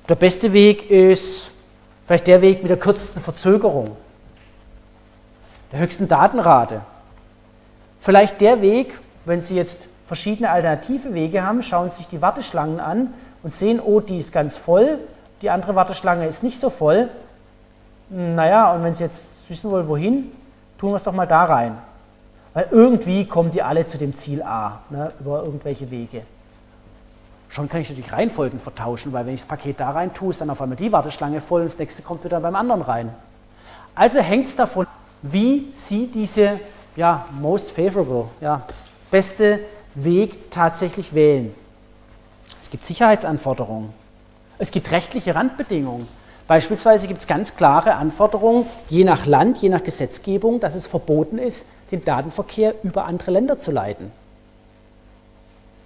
Der 0.09 0.15
beste 0.15 0.53
Weg 0.53 0.91
ist 0.91 1.51
vielleicht 2.07 2.27
der 2.27 2.41
Weg 2.41 2.63
mit 2.63 2.71
der 2.71 2.79
kürzesten 2.79 3.21
Verzögerung, 3.21 3.97
der 5.73 5.81
höchsten 5.81 6.09
Datenrate. 6.09 6.83
Vielleicht 7.99 8.41
der 8.41 8.61
Weg, 8.63 8.99
wenn 9.25 9.41
Sie 9.43 9.57
jetzt 9.57 9.79
verschiedene 10.07 10.51
alternative 10.51 11.15
Wege 11.15 11.43
haben, 11.43 11.63
schauen 11.63 11.91
Sie 11.91 11.99
sich 11.99 12.09
die 12.09 12.21
Warteschlangen 12.21 12.81
an 12.81 13.15
und 13.43 13.53
sehen, 13.53 13.81
oh, 13.81 14.01
die 14.01 14.19
ist 14.19 14.33
ganz 14.33 14.57
voll, 14.57 14.99
die 15.43 15.51
andere 15.51 15.75
Warteschlange 15.75 16.27
ist 16.27 16.43
nicht 16.43 16.61
so 16.61 16.71
voll. 16.71 17.09
Naja, 18.11 18.73
und 18.73 18.85
wenn 18.85 18.95
Sie 18.95 19.05
jetzt 19.05 19.29
wissen 19.51 19.71
wollen, 19.71 19.89
wohin, 19.89 20.33
tun 20.79 20.91
wir 20.91 20.97
es 20.97 21.05
doch 21.05 21.13
mal 21.13 21.27
da 21.27 21.45
rein. 21.45 21.79
Weil 22.53 22.69
irgendwie 22.71 23.27
kommen 23.27 23.51
die 23.51 23.63
alle 23.63 23.87
zu 23.87 23.99
dem 23.99 24.17
Ziel 24.17 24.43
A, 24.43 24.81
ne, 24.91 25.13
über 25.21 25.43
irgendwelche 25.43 25.91
Wege. 25.91 26.23
Schon 27.49 27.69
kann 27.69 27.81
ich 27.81 27.89
natürlich 27.89 28.13
Reihenfolgen 28.13 28.59
vertauschen, 28.59 29.13
weil 29.13 29.27
wenn 29.27 29.35
ich 29.35 29.41
das 29.41 29.49
Paket 29.49 29.79
da 29.79 29.91
rein 29.91 30.13
tue, 30.13 30.31
ist 30.31 30.41
dann 30.41 30.51
auf 30.51 30.61
einmal 30.61 30.77
die 30.77 30.91
Warteschlange 30.91 31.41
voll 31.41 31.63
und 31.63 31.71
das 31.71 31.79
nächste 31.79 32.03
kommt 32.03 32.25
wieder 32.25 32.41
beim 32.41 32.57
anderen 32.57 32.83
rein. 32.83 33.15
Also 33.95 34.19
hängt 34.21 34.47
es 34.47 34.57
davon, 34.57 34.87
wie 35.23 35.69
Sie 35.73 36.09
diese 36.09 36.61
ja, 36.97 37.27
most 37.41 37.71
favorable, 37.71 38.27
ja, 38.41 38.67
beste 39.11 39.61
Weg 39.95 40.51
tatsächlich 40.51 41.15
wählen. 41.15 41.55
Es 42.61 42.71
gibt 42.71 42.85
Sicherheitsanforderungen. 42.85 43.91
Es 44.59 44.71
gibt 44.71 44.91
rechtliche 44.91 45.35
Randbedingungen. 45.35 46.09
Beispielsweise 46.47 47.07
gibt 47.07 47.21
es 47.21 47.27
ganz 47.27 47.57
klare 47.57 47.95
Anforderungen, 47.95 48.67
je 48.89 49.05
nach 49.05 49.25
Land, 49.25 49.59
je 49.59 49.71
nach 49.71 49.83
Gesetzgebung, 49.83 50.61
dass 50.61 50.75
es 50.75 50.87
verboten 50.87 51.39
ist, 51.39 51.69
den 51.91 52.05
Datenverkehr 52.05 52.75
über 52.83 53.07
andere 53.07 53.31
Länder 53.31 53.59
zu 53.59 53.71
leiten. 53.71 54.13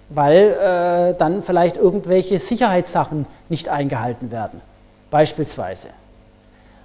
Weil 0.09 0.51
äh, 0.51 1.17
dann 1.17 1.43
vielleicht 1.43 1.77
irgendwelche 1.77 2.39
Sicherheitssachen 2.39 3.25
nicht 3.47 3.69
eingehalten 3.69 4.31
werden. 4.31 4.61
Beispielsweise. 5.11 5.89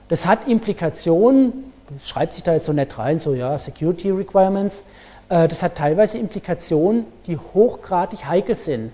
Das 0.08 0.26
hat 0.26 0.46
Implikationen, 0.46 1.72
schreibt 2.02 2.34
sich 2.34 2.44
da 2.44 2.52
jetzt 2.52 2.66
so 2.66 2.72
nett 2.72 2.96
rein, 2.98 3.18
so 3.18 3.34
ja, 3.34 3.56
Security 3.58 4.10
Requirements, 4.10 4.84
äh, 5.28 5.48
das 5.48 5.62
hat 5.62 5.76
teilweise 5.76 6.18
Implikationen, 6.18 7.06
die 7.26 7.36
hochgradig 7.36 8.26
heikel 8.26 8.54
sind. 8.54 8.92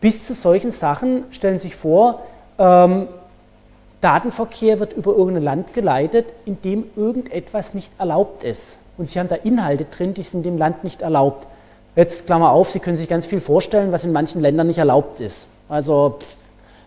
Bis 0.00 0.24
zu 0.24 0.34
solchen 0.34 0.70
Sachen 0.70 1.24
stellen 1.30 1.58
sich 1.58 1.76
vor, 1.76 2.22
ähm, 2.58 3.08
Datenverkehr 4.04 4.80
wird 4.80 4.92
über 4.92 5.16
irgendein 5.16 5.44
Land 5.44 5.72
geleitet, 5.72 6.26
in 6.44 6.60
dem 6.60 6.84
irgendetwas 6.94 7.72
nicht 7.72 7.90
erlaubt 7.98 8.44
ist. 8.44 8.80
Und 8.98 9.08
Sie 9.08 9.18
haben 9.18 9.30
da 9.30 9.36
Inhalte 9.36 9.86
drin, 9.86 10.12
die 10.12 10.22
sind 10.22 10.44
dem 10.44 10.58
Land 10.58 10.84
nicht 10.84 11.00
erlaubt. 11.00 11.46
Jetzt 11.96 12.26
Klammer 12.26 12.50
auf, 12.50 12.70
Sie 12.70 12.80
können 12.80 12.98
sich 12.98 13.08
ganz 13.08 13.24
viel 13.24 13.40
vorstellen, 13.40 13.92
was 13.92 14.04
in 14.04 14.12
manchen 14.12 14.42
Ländern 14.42 14.66
nicht 14.66 14.76
erlaubt 14.76 15.20
ist. 15.20 15.48
Also 15.70 16.18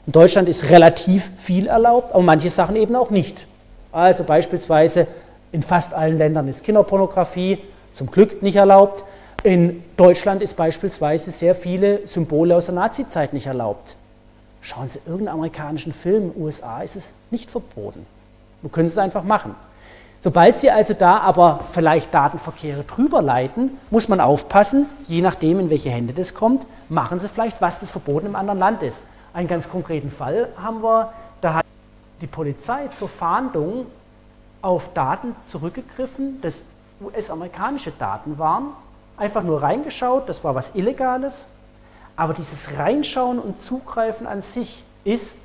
in 0.06 0.14
Deutschland 0.14 0.48
ist 0.48 0.70
relativ 0.70 1.32
viel 1.38 1.66
erlaubt, 1.66 2.14
aber 2.14 2.22
manche 2.22 2.52
Sachen 2.52 2.76
eben 2.76 2.96
auch 2.96 3.10
nicht. 3.10 3.48
Also 3.92 4.24
beispielsweise 4.24 5.08
in 5.52 5.64
fast 5.64 5.96
allen 5.96 6.20
Ländern 6.20 6.48
ist 6.48 6.64
Kinderpornografie 6.64 7.58
zum 7.94 8.12
Glück 8.12 8.44
nicht 8.44 8.58
erlaubt. 8.58 9.04
In 9.42 9.84
Deutschland 9.98 10.44
ist 10.44 10.56
beispielsweise 10.56 11.32
sehr 11.32 11.56
viele 11.56 12.06
Symbole 12.06 12.56
aus 12.56 12.68
der 12.68 12.76
Nazizeit 12.76 13.34
nicht 13.34 13.48
erlaubt. 13.48 13.96
Schauen 14.68 14.90
Sie 14.90 15.00
irgendeinen 15.06 15.36
amerikanischen 15.36 15.94
Film, 15.94 16.24
in 16.24 16.34
den 16.34 16.44
USA 16.44 16.82
ist 16.82 16.98
es 16.98 17.14
nicht 17.32 17.50
verboten. 17.50 18.06
Wir 18.62 18.70
können 18.70 18.90
es 18.90 18.98
einfach 18.98 19.24
machen. 19.24 19.56
Sobald 20.20 20.58
Sie 20.58 20.70
also 20.70 20.94
da 20.94 21.20
aber 21.20 21.62
vielleicht 21.72 22.14
Datenverkehre 22.14 22.84
drüber 22.84 23.22
leiten, 23.22 23.78
muss 23.92 24.10
man 24.10 24.20
aufpassen, 24.20 24.88
je 25.06 25.22
nachdem, 25.22 25.62
in 25.62 25.70
welche 25.70 25.90
Hände 25.90 26.12
das 26.12 26.34
kommt, 26.34 26.68
machen 26.90 27.18
Sie 27.18 27.30
vielleicht, 27.30 27.62
was 27.62 27.80
das 27.80 27.92
verboten 27.92 28.26
im 28.26 28.36
anderen 28.36 28.60
Land 28.60 28.84
ist. 28.84 29.04
Einen 29.34 29.48
ganz 29.48 29.70
konkreten 29.70 30.12
Fall 30.12 30.50
haben 30.62 30.84
wir, 30.84 31.14
da 31.40 31.54
hat 31.54 31.66
die 32.20 32.28
Polizei 32.28 32.90
zur 32.90 33.08
Fahndung 33.08 33.86
auf 34.62 34.94
Daten 34.94 35.34
zurückgegriffen, 35.46 36.42
das 36.42 36.66
US-amerikanische 37.00 37.92
Daten 37.92 38.38
waren, 38.38 38.72
einfach 39.16 39.44
nur 39.44 39.64
reingeschaut, 39.64 40.28
das 40.28 40.44
war 40.44 40.56
was 40.56 40.76
Illegales, 40.76 41.48
aber 42.18 42.34
dieses 42.34 42.78
Reinschauen 42.78 43.40
und 43.40 43.60
Zugreifen 43.60 44.28
an 44.28 44.42
sich 44.42 44.84
ist, 45.04 45.38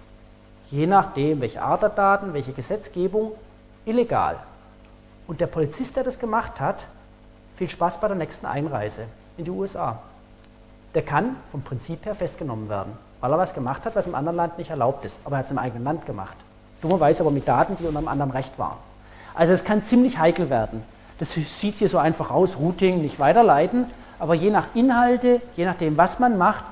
je 0.71 0.87
nachdem, 0.87 1.43
welche 1.43 1.63
Art 1.63 1.83
der 1.83 1.91
Daten, 1.91 2.33
welche 2.33 2.53
Gesetzgebung, 2.53 3.33
illegal. 3.85 4.39
Und 5.27 5.41
der 5.41 5.47
Polizist, 5.47 5.97
der 5.97 6.03
das 6.03 6.19
gemacht 6.19 6.61
hat, 6.61 6.87
viel 7.57 7.69
Spaß 7.69 8.01
bei 8.01 8.09
der 8.09 8.17
nächsten 8.17 8.47
Einreise 8.47 9.05
in 9.37 9.45
die 9.45 9.51
USA. 9.51 9.99
Der 10.95 11.03
kann 11.03 11.37
vom 11.51 11.63
Prinzip 11.63 12.05
her 12.07 12.15
festgenommen 12.15 12.71
werden, 12.71 12.95
weil 13.21 13.31
er 13.31 13.39
was 13.39 13.53
gemacht 13.53 13.85
hat, 13.85 13.95
was 13.95 14.07
im 14.07 14.15
anderen 14.15 14.37
Land 14.37 14.57
nicht 14.57 14.71
erlaubt 14.71 15.05
ist. 15.05 15.21
Aber 15.25 15.37
er 15.37 15.39
hat 15.41 15.47
es 15.47 15.53
im 15.53 15.59
eigenen 15.59 15.85
Land 15.85 16.07
gemacht. 16.07 16.37
Dummerweise 16.81 17.23
aber 17.23 17.31
mit 17.31 17.47
Daten, 17.47 17.77
die 17.77 17.85
unter 17.85 17.99
einem 17.99 18.09
anderen 18.09 18.31
Recht 18.31 18.59
waren. 18.59 18.79
Also 19.35 19.53
es 19.53 19.65
kann 19.65 19.85
ziemlich 19.85 20.19
heikel 20.19 20.49
werden. 20.49 20.83
Das 21.19 21.33
sieht 21.33 21.77
hier 21.77 21.89
so 21.89 21.99
einfach 21.99 22.31
aus, 22.31 22.59
Routing 22.59 23.03
nicht 23.03 23.21
weiterleiten, 23.21 23.87
aber 24.23 24.35
je 24.35 24.51
nach 24.51 24.69
Inhalte, 24.75 25.41
je 25.57 25.65
nachdem, 25.65 25.99
was 25.99 26.21
man 26.21 26.39
macht, 26.39 26.65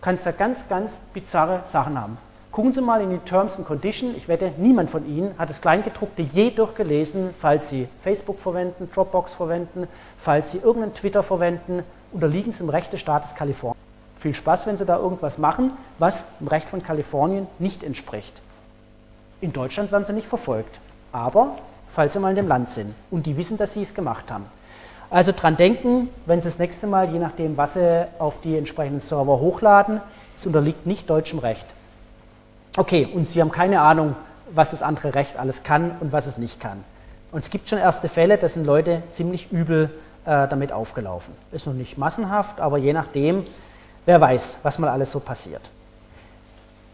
kann 0.00 0.16
es 0.16 0.24
da 0.24 0.32
ganz, 0.32 0.68
ganz 0.68 0.98
bizarre 1.14 1.60
Sachen 1.64 1.96
haben. 2.00 2.18
Gucken 2.50 2.72
Sie 2.72 2.80
mal 2.80 3.00
in 3.00 3.10
die 3.10 3.18
Terms 3.18 3.56
and 3.56 3.64
Conditions. 3.64 4.16
Ich 4.16 4.26
wette, 4.26 4.50
niemand 4.56 4.90
von 4.90 5.06
Ihnen 5.06 5.32
hat 5.38 5.48
das 5.48 5.60
Kleingedruckte 5.60 6.22
je 6.22 6.50
durchgelesen, 6.50 7.30
falls 7.38 7.68
Sie 7.68 7.86
Facebook 8.02 8.40
verwenden, 8.40 8.90
Dropbox 8.92 9.34
verwenden, 9.34 9.86
falls 10.18 10.50
Sie 10.50 10.58
irgendeinen 10.58 10.94
Twitter 10.94 11.22
verwenden, 11.22 11.84
unterliegen 12.10 12.50
Sie 12.50 12.64
im 12.64 12.70
Recht 12.70 12.92
des 12.92 12.98
Staates 13.02 13.36
Kalifornien. 13.36 13.78
Viel 14.18 14.34
Spaß, 14.34 14.66
wenn 14.66 14.76
Sie 14.76 14.84
da 14.84 14.98
irgendwas 14.98 15.38
machen, 15.38 15.70
was 16.00 16.36
dem 16.40 16.48
Recht 16.48 16.68
von 16.68 16.82
Kalifornien 16.82 17.46
nicht 17.60 17.84
entspricht. 17.84 18.42
In 19.40 19.52
Deutschland 19.52 19.92
werden 19.92 20.06
Sie 20.06 20.12
nicht 20.12 20.26
verfolgt, 20.26 20.80
aber 21.12 21.54
falls 21.88 22.14
Sie 22.14 22.18
mal 22.18 22.30
in 22.30 22.36
dem 22.36 22.48
Land 22.48 22.68
sind 22.68 22.92
und 23.12 23.26
die 23.26 23.36
wissen, 23.36 23.58
dass 23.58 23.74
Sie 23.74 23.82
es 23.82 23.94
gemacht 23.94 24.32
haben. 24.32 24.46
Also 25.10 25.32
dran 25.32 25.56
denken, 25.56 26.08
wenn 26.26 26.40
Sie 26.40 26.48
das 26.48 26.58
nächste 26.58 26.86
Mal, 26.86 27.10
je 27.10 27.18
nachdem, 27.18 27.56
was 27.56 27.74
Sie 27.74 28.06
auf 28.18 28.40
die 28.40 28.56
entsprechenden 28.56 29.00
Server 29.00 29.40
hochladen, 29.40 30.00
es 30.36 30.46
unterliegt 30.46 30.86
nicht 30.86 31.08
deutschem 31.08 31.38
Recht. 31.38 31.66
Okay, 32.76 33.08
und 33.14 33.26
Sie 33.26 33.40
haben 33.40 33.52
keine 33.52 33.80
Ahnung, 33.80 34.16
was 34.52 34.70
das 34.70 34.82
andere 34.82 35.14
Recht 35.14 35.38
alles 35.38 35.62
kann 35.62 35.92
und 36.00 36.12
was 36.12 36.26
es 36.26 36.38
nicht 36.38 36.60
kann. 36.60 36.84
Und 37.32 37.40
es 37.40 37.50
gibt 37.50 37.68
schon 37.68 37.78
erste 37.78 38.08
Fälle, 38.08 38.38
da 38.38 38.48
sind 38.48 38.66
Leute 38.66 39.02
ziemlich 39.10 39.52
übel 39.52 39.90
äh, 40.24 40.48
damit 40.48 40.72
aufgelaufen. 40.72 41.34
Ist 41.52 41.66
noch 41.66 41.74
nicht 41.74 41.98
massenhaft, 41.98 42.60
aber 42.60 42.78
je 42.78 42.92
nachdem, 42.92 43.46
wer 44.04 44.20
weiß, 44.20 44.58
was 44.62 44.78
mal 44.78 44.90
alles 44.90 45.12
so 45.12 45.20
passiert. 45.20 45.62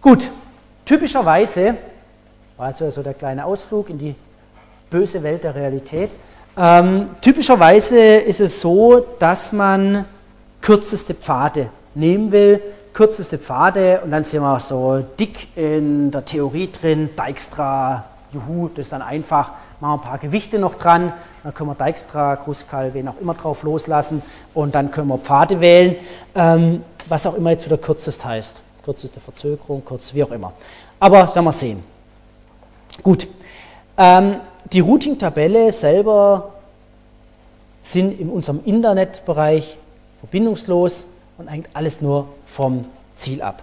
Gut, 0.01 0.31
typischerweise, 0.85 1.77
war 2.57 2.67
also 2.67 2.91
so 2.91 3.03
der 3.03 3.15
kleine 3.15 3.45
Ausflug 3.45 3.89
in 3.91 3.99
die 3.99 4.15
böse 4.91 5.23
Welt 5.23 5.45
der 5.45 5.55
Realität, 5.55 6.11
ähm, 6.57 7.07
typischerweise 7.20 7.99
ist 7.99 8.41
es 8.41 8.61
so, 8.61 9.07
dass 9.19 9.53
man 9.53 10.05
kürzeste 10.61 11.15
Pfade 11.15 11.69
nehmen 11.95 12.31
will, 12.33 12.62
kürzeste 12.93 13.39
Pfade 13.39 14.01
und 14.05 14.11
dann 14.11 14.24
sind 14.24 14.43
wir 14.43 14.61
so 14.61 15.05
dick 15.19 15.57
in 15.57 16.11
der 16.11 16.24
Theorie 16.24 16.70
drin, 16.70 17.11
Dijkstra, 17.19 18.05
juhu, 18.33 18.69
das 18.69 18.87
ist 18.87 18.93
dann 18.93 19.03
einfach, 19.03 19.53
machen 19.81 20.01
wir 20.01 20.05
ein 20.05 20.09
paar 20.11 20.19
Gewichte 20.19 20.59
noch 20.59 20.74
dran, 20.74 21.12
dann 21.43 21.55
können 21.55 21.70
wir 21.70 21.85
Dijkstra, 21.85 22.37
Kruskal, 22.37 22.95
wen 22.95 23.09
auch 23.09 23.20
immer 23.20 23.35
drauf 23.35 23.62
loslassen. 23.62 24.23
Und 24.55 24.74
dann 24.74 24.91
können 24.91 25.09
wir 25.09 25.19
Pfade 25.19 25.61
wählen, 25.61 25.97
ähm, 26.35 26.85
was 27.09 27.27
auch 27.27 27.35
immer 27.35 27.51
jetzt 27.51 27.65
wieder 27.65 27.79
kürzest 27.79 28.24
heißt. 28.24 28.55
Kürzeste 28.85 29.20
Verzögerung, 29.20 29.83
kurz, 29.85 30.15
wie 30.15 30.23
auch 30.23 30.31
immer. 30.31 30.53
Aber 31.01 31.23
das 31.23 31.35
werden 31.35 31.47
wir 31.47 31.53
sehen. 31.53 31.83
Gut, 33.03 33.27
ähm, 33.97 34.37
die 34.65 34.81
Routing-Tabelle 34.81 35.73
selber 35.73 36.53
sind 37.83 38.19
in 38.19 38.29
unserem 38.29 38.61
Internetbereich 38.65 39.77
verbindungslos 40.21 41.05
und 41.39 41.49
hängt 41.49 41.69
alles 41.75 42.01
nur 42.01 42.29
vom 42.47 42.85
Ziel 43.17 43.43
ab. 43.43 43.63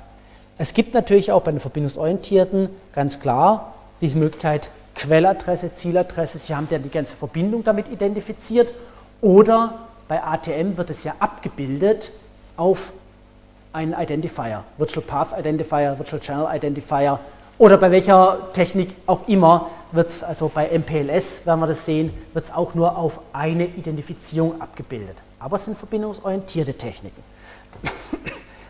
Es 0.58 0.74
gibt 0.74 0.94
natürlich 0.94 1.32
auch 1.32 1.42
bei 1.42 1.52
den 1.52 1.62
Verbindungsorientierten 1.62 2.70
ganz 2.94 3.20
klar 3.20 3.74
diese 4.02 4.18
Möglichkeit 4.18 4.70
Quelladresse, 4.96 5.74
Zieladresse. 5.74 6.38
Sie 6.38 6.54
haben 6.54 6.68
ja 6.70 6.78
die 6.78 6.90
ganze 6.90 7.16
Verbindung 7.16 7.64
damit 7.64 7.88
identifiziert. 7.90 8.74
Oder 9.22 9.76
bei 10.10 10.22
ATM 10.22 10.76
wird 10.76 10.90
es 10.90 11.04
ja 11.06 11.14
abgebildet 11.20 12.12
auf 12.58 12.92
einen 13.72 13.94
Identifier, 13.94 14.64
Virtual 14.78 15.06
Path 15.06 15.38
Identifier, 15.40 15.98
Virtual 15.98 16.20
Channel 16.20 16.48
Identifier 16.54 17.20
oder 17.58 17.78
bei 17.78 17.92
welcher 17.92 18.52
Technik 18.54 18.96
auch 19.06 19.28
immer 19.28 19.70
wird 19.92 20.10
es, 20.10 20.24
also 20.24 20.50
bei 20.54 20.68
MPLS 20.68 21.46
werden 21.46 21.60
wir 21.60 21.68
das 21.68 21.86
sehen, 21.86 22.14
wird 22.34 22.46
es 22.46 22.52
auch 22.52 22.76
nur 22.76 22.98
auf 22.98 23.20
eine 23.34 23.66
Identifizierung 23.66 24.62
abgebildet. 24.62 25.18
Aber 25.40 25.56
es 25.56 25.66
sind 25.66 25.78
verbindungsorientierte 25.78 26.74
Techniken. 26.74 27.24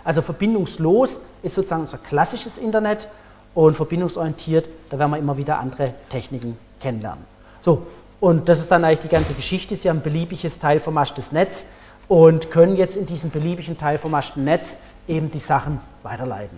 Also 0.03 0.21
verbindungslos 0.21 1.19
ist 1.43 1.55
sozusagen 1.55 1.81
unser 1.81 1.97
klassisches 1.97 2.57
Internet 2.57 3.07
und 3.53 3.75
verbindungsorientiert, 3.75 4.67
da 4.89 4.97
werden 4.97 5.11
wir 5.11 5.17
immer 5.17 5.37
wieder 5.37 5.59
andere 5.59 5.93
Techniken 6.09 6.57
kennenlernen. 6.79 7.25
So, 7.61 7.85
und 8.19 8.49
das 8.49 8.59
ist 8.59 8.71
dann 8.71 8.83
eigentlich 8.83 8.99
die 8.99 9.09
ganze 9.09 9.33
Geschichte. 9.33 9.75
Sie 9.75 9.89
haben 9.89 9.97
ein 9.97 10.03
beliebiges 10.03 10.59
teilvermaschtes 10.59 11.31
Netz 11.31 11.65
und 12.07 12.51
können 12.51 12.75
jetzt 12.75 12.97
in 12.97 13.05
diesem 13.05 13.29
beliebigen 13.29 13.77
teilvermaschten 13.77 14.43
Netz 14.43 14.77
eben 15.07 15.29
die 15.31 15.39
Sachen 15.39 15.79
weiterleiten. 16.03 16.57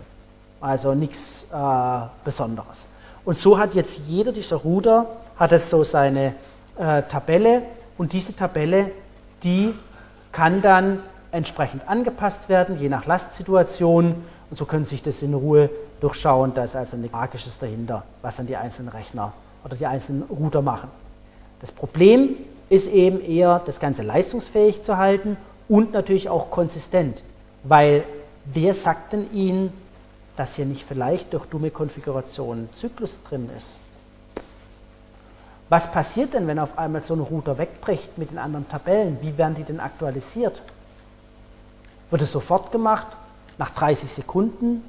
Also 0.60 0.94
nichts 0.94 1.48
äh, 1.52 1.58
Besonderes. 2.24 2.88
Und 3.26 3.38
so 3.38 3.58
hat 3.58 3.74
jetzt 3.74 4.00
jeder 4.08 4.32
dieser 4.32 4.58
Router 4.58 5.06
hat 5.38 5.52
es 5.52 5.70
so 5.70 5.84
seine 5.84 6.34
äh, 6.78 7.04
Tabelle 7.04 7.64
und 7.98 8.14
diese 8.14 8.36
Tabelle, 8.36 8.92
die 9.44 9.74
kann 10.32 10.62
dann 10.62 11.00
entsprechend 11.32 11.88
angepasst 11.88 12.50
werden, 12.50 12.80
je 12.80 12.90
nach 12.90 13.06
Lastsituation. 13.06 14.16
Und 14.50 14.58
so 14.58 14.66
können 14.66 14.86
Sie 14.86 14.92
sich 14.92 15.04
das 15.04 15.22
in 15.22 15.34
Ruhe 15.34 15.70
durchschauen. 16.00 16.54
Da 16.54 16.64
ist 16.64 16.76
also 16.76 16.98
nichts 16.98 17.14
Magisches 17.14 17.58
dahinter, 17.58 18.04
was 18.22 18.36
dann 18.36 18.48
die 18.48 18.58
einzelnen 18.58 18.90
Rechner 18.90 19.34
oder 19.64 19.76
die 19.76 19.86
einzelnen 19.86 20.24
Router 20.24 20.62
machen. 20.62 20.90
Das 21.60 21.72
Problem 21.72 22.38
ist 22.70 22.88
eben 22.88 23.22
eher, 23.22 23.62
das 23.66 23.80
Ganze 23.80 24.02
leistungsfähig 24.02 24.82
zu 24.82 24.98
halten 24.98 25.38
und 25.70 25.94
natürlich 25.94 26.30
auch 26.30 26.50
konsistent. 26.50 27.24
Weil 27.64 28.04
wer 28.46 28.74
sagt 28.74 29.14
denn 29.14 29.32
Ihnen, 29.34 29.72
dass 30.42 30.56
hier 30.56 30.66
nicht 30.66 30.84
vielleicht 30.84 31.34
durch 31.34 31.46
dumme 31.46 31.70
Konfigurationen 31.70 32.68
Zyklus 32.74 33.20
drin 33.30 33.48
ist? 33.56 33.78
Was 35.70 35.92
passiert 35.92 36.34
denn, 36.34 36.48
wenn 36.48 36.58
auf 36.58 36.80
einmal 36.80 37.02
so 37.02 37.14
ein 37.14 37.20
Router 37.20 37.60
wegbricht 37.60 38.18
mit 38.18 38.32
den 38.32 38.40
anderen 38.40 38.68
Tabellen? 38.68 39.20
Wie 39.22 39.38
werden 39.38 39.54
die 39.54 39.64
denn 39.64 39.80
aktualisiert? 39.80 40.64
Wird 42.10 42.24
es 42.24 42.32
sofort 42.32 42.72
gemacht, 42.72 43.06
nach 43.60 43.70
30 43.70 44.10
Sekunden? 44.10 44.84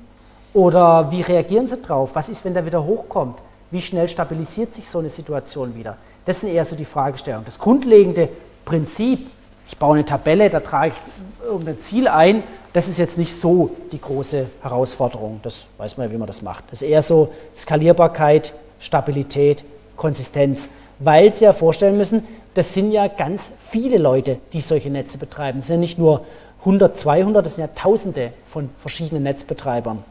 Oder 0.55 1.11
wie 1.11 1.21
reagieren 1.21 1.67
Sie 1.67 1.77
drauf? 1.77 2.13
Was 2.15 2.31
ist, 2.31 2.47
wenn 2.47 2.55
der 2.55 2.65
wieder 2.65 2.83
hochkommt? 2.83 3.37
Wie 3.71 3.83
schnell 3.83 4.09
stabilisiert 4.09 4.75
sich 4.75 4.89
so 4.89 5.01
eine 5.01 5.11
Situation 5.11 5.75
wieder? 5.75 5.99
Das 6.25 6.41
sind 6.41 6.49
eher 6.49 6.65
so 6.65 6.77
die 6.77 6.87
Fragestellungen. 6.87 7.45
Das 7.45 7.59
grundlegende 7.59 8.31
Prinzip, 8.65 9.31
ich 9.69 9.77
baue 9.77 9.97
eine 9.97 10.07
Tabelle, 10.07 10.49
da 10.49 10.61
trage 10.61 10.95
ich 10.95 10.95
irgendein 11.45 11.81
Ziel 11.81 12.09
ein, 12.09 12.43
das 12.73 12.89
ist 12.89 12.99
jetzt 12.99 13.19
nicht 13.19 13.39
so 13.39 13.71
die 13.93 14.01
große 14.01 14.47
Herausforderung. 14.63 15.41
Das 15.43 15.67
weiß 15.79 15.97
man 15.97 16.07
ja, 16.07 16.13
wie 16.13 16.19
man 16.19 16.27
das 16.27 16.43
macht. 16.43 16.65
Das 16.71 16.83
ist 16.83 16.89
eher 16.89 17.03
so 17.03 17.33
Skalierbarkeit, 17.55 18.53
Stabilität, 18.81 19.65
Konsistenz, 19.97 20.71
weil 20.99 21.33
Sie 21.35 21.45
ja 21.45 21.53
vorstellen 21.53 21.97
müssen, 21.97 22.27
das 22.55 22.75
sind 22.75 22.93
ja 22.93 23.09
ganz 23.09 23.51
viele 23.71 23.99
Leute, 23.99 24.39
die 24.53 24.61
solche 24.61 24.91
Netze 24.91 25.19
betreiben. 25.19 25.59
Das 25.59 25.69
sind 25.69 25.77
ja 25.77 25.81
nicht 25.81 25.99
nur 25.99 26.25
100, 26.61 26.97
200, 26.97 27.45
das 27.45 27.57
sind 27.57 27.65
ja 27.65 27.71
Tausende 27.75 28.33
von 28.47 28.71
verschiedenen 28.79 29.23
Netzbetreibern. 29.23 30.05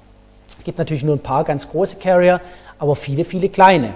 Es 0.57 0.63
gibt 0.63 0.77
natürlich 0.77 1.03
nur 1.03 1.15
ein 1.15 1.19
paar 1.19 1.43
ganz 1.43 1.69
große 1.69 1.97
Carrier, 1.97 2.41
aber 2.77 2.95
viele, 2.95 3.25
viele 3.25 3.49
kleine. 3.49 3.93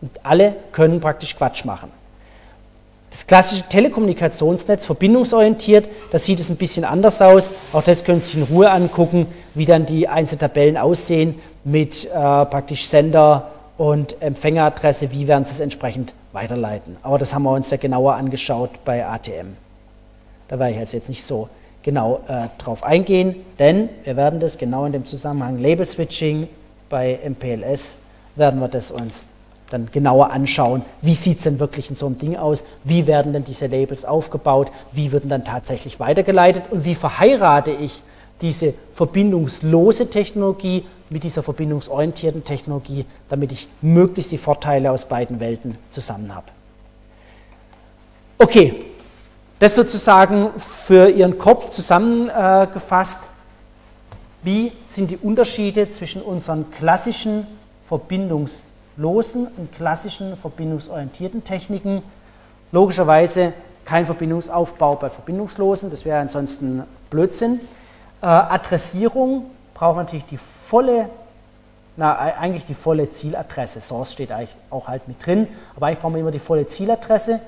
Und 0.00 0.10
alle 0.22 0.54
können 0.72 1.00
praktisch 1.00 1.36
Quatsch 1.36 1.64
machen. 1.64 1.90
Das 3.16 3.26
klassische 3.26 3.62
Telekommunikationsnetz, 3.70 4.84
verbindungsorientiert, 4.84 5.88
da 6.12 6.18
sieht 6.18 6.38
es 6.38 6.50
ein 6.50 6.56
bisschen 6.56 6.84
anders 6.84 7.22
aus. 7.22 7.50
Auch 7.72 7.82
das 7.82 8.04
können 8.04 8.20
Sie 8.20 8.26
sich 8.26 8.36
in 8.36 8.42
Ruhe 8.42 8.70
angucken, 8.70 9.26
wie 9.54 9.64
dann 9.64 9.86
die 9.86 10.06
einzelnen 10.06 10.40
Tabellen 10.40 10.76
aussehen 10.76 11.40
mit 11.64 12.04
äh, 12.04 12.10
praktisch 12.10 12.86
Sender 12.86 13.52
und 13.78 14.20
Empfängeradresse, 14.20 15.12
wie 15.12 15.26
werden 15.28 15.46
Sie 15.46 15.54
es 15.54 15.60
entsprechend 15.60 16.12
weiterleiten. 16.34 16.98
Aber 17.02 17.16
das 17.16 17.34
haben 17.34 17.44
wir 17.44 17.52
uns 17.52 17.70
ja 17.70 17.78
genauer 17.78 18.16
angeschaut 18.16 18.84
bei 18.84 19.06
ATM. 19.06 19.56
Da 20.48 20.58
werde 20.58 20.74
ich 20.78 20.92
jetzt 20.92 21.08
nicht 21.08 21.24
so 21.24 21.48
genau 21.82 22.20
äh, 22.28 22.48
drauf 22.58 22.84
eingehen, 22.84 23.36
denn 23.58 23.88
wir 24.04 24.16
werden 24.16 24.40
das 24.40 24.58
genau 24.58 24.84
in 24.84 24.92
dem 24.92 25.06
Zusammenhang 25.06 25.58
Label 25.58 25.86
Switching 25.86 26.48
bei 26.90 27.18
MPLS 27.26 27.96
werden 28.34 28.60
wir 28.60 28.68
das 28.68 28.90
uns 28.90 29.24
dann 29.70 29.88
genauer 29.90 30.30
anschauen, 30.30 30.82
wie 31.02 31.14
sieht 31.14 31.38
es 31.38 31.44
denn 31.44 31.58
wirklich 31.58 31.90
in 31.90 31.96
so 31.96 32.06
einem 32.06 32.18
Ding 32.18 32.36
aus, 32.36 32.62
wie 32.84 33.06
werden 33.06 33.32
denn 33.32 33.44
diese 33.44 33.66
Labels 33.66 34.04
aufgebaut, 34.04 34.70
wie 34.92 35.12
werden 35.12 35.28
dann 35.28 35.44
tatsächlich 35.44 35.98
weitergeleitet 35.98 36.64
und 36.70 36.84
wie 36.84 36.94
verheirate 36.94 37.72
ich 37.72 38.02
diese 38.40 38.74
verbindungslose 38.92 40.10
Technologie 40.10 40.84
mit 41.08 41.24
dieser 41.24 41.42
verbindungsorientierten 41.42 42.44
Technologie, 42.44 43.06
damit 43.28 43.52
ich 43.52 43.68
möglichst 43.80 44.32
die 44.32 44.38
Vorteile 44.38 44.90
aus 44.90 45.06
beiden 45.06 45.40
Welten 45.40 45.78
zusammen 45.88 46.34
habe. 46.34 46.46
Okay, 48.38 48.84
das 49.58 49.74
sozusagen 49.74 50.50
für 50.58 51.08
Ihren 51.08 51.38
Kopf 51.38 51.70
zusammengefasst. 51.70 53.18
Wie 54.42 54.72
sind 54.84 55.10
die 55.10 55.16
Unterschiede 55.16 55.88
zwischen 55.90 56.20
unseren 56.20 56.70
klassischen 56.70 57.46
verbindungslosen 58.96 59.46
und 59.56 59.72
klassischen 59.72 60.36
verbindungsorientierten 60.36 61.44
Techniken? 61.44 62.02
Logischerweise 62.72 63.52
kein 63.84 64.06
Verbindungsaufbau 64.06 64.96
bei 64.96 65.10
verbindungslosen, 65.10 65.90
das 65.90 66.04
wäre 66.04 66.18
ansonsten 66.18 66.82
Blödsinn. 67.10 67.60
Äh, 68.20 68.26
Adressierung 68.26 69.50
braucht 69.74 69.98
natürlich 69.98 70.24
die 70.24 70.38
volle, 70.38 71.08
na, 71.96 72.16
eigentlich 72.18 72.66
die 72.66 72.74
volle 72.74 73.10
Zieladresse. 73.10 73.80
Source 73.80 74.12
steht 74.12 74.32
eigentlich 74.32 74.56
auch 74.70 74.88
halt 74.88 75.06
mit 75.06 75.24
drin, 75.24 75.46
aber 75.76 75.86
eigentlich 75.86 76.00
brauchen 76.00 76.14
wir 76.14 76.20
immer 76.20 76.30
die 76.32 76.40
volle 76.40 76.66
Zieladresse. 76.66 77.40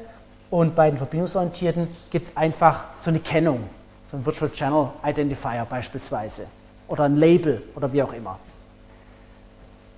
Und 0.50 0.74
bei 0.74 0.88
den 0.88 0.96
Verbindungsorientierten 0.96 1.88
gibt 2.10 2.28
es 2.28 2.36
einfach 2.36 2.84
so 2.96 3.10
eine 3.10 3.18
Kennung, 3.18 3.64
so 4.10 4.16
ein 4.16 4.24
Virtual 4.24 4.50
Channel 4.50 4.88
Identifier 5.04 5.66
beispielsweise 5.68 6.44
oder 6.86 7.04
ein 7.04 7.16
Label 7.16 7.62
oder 7.74 7.92
wie 7.92 8.02
auch 8.02 8.12
immer. 8.12 8.38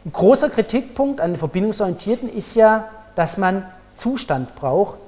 Ein 0.04 0.12
großer 0.12 0.48
Kritikpunkt 0.48 1.20
an 1.20 1.32
den 1.32 1.38
Verbindungsorientierten 1.38 2.32
ist 2.32 2.54
ja, 2.54 2.88
dass 3.14 3.36
man 3.36 3.64
Zustand 3.96 4.54
braucht, 4.54 4.98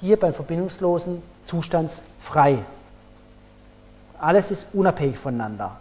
hier 0.00 0.18
beim 0.18 0.34
Verbindungslosen 0.34 1.22
zustandsfrei. 1.46 2.58
Alles 4.18 4.50
ist 4.50 4.68
unabhängig 4.74 5.18
voneinander. 5.18 5.76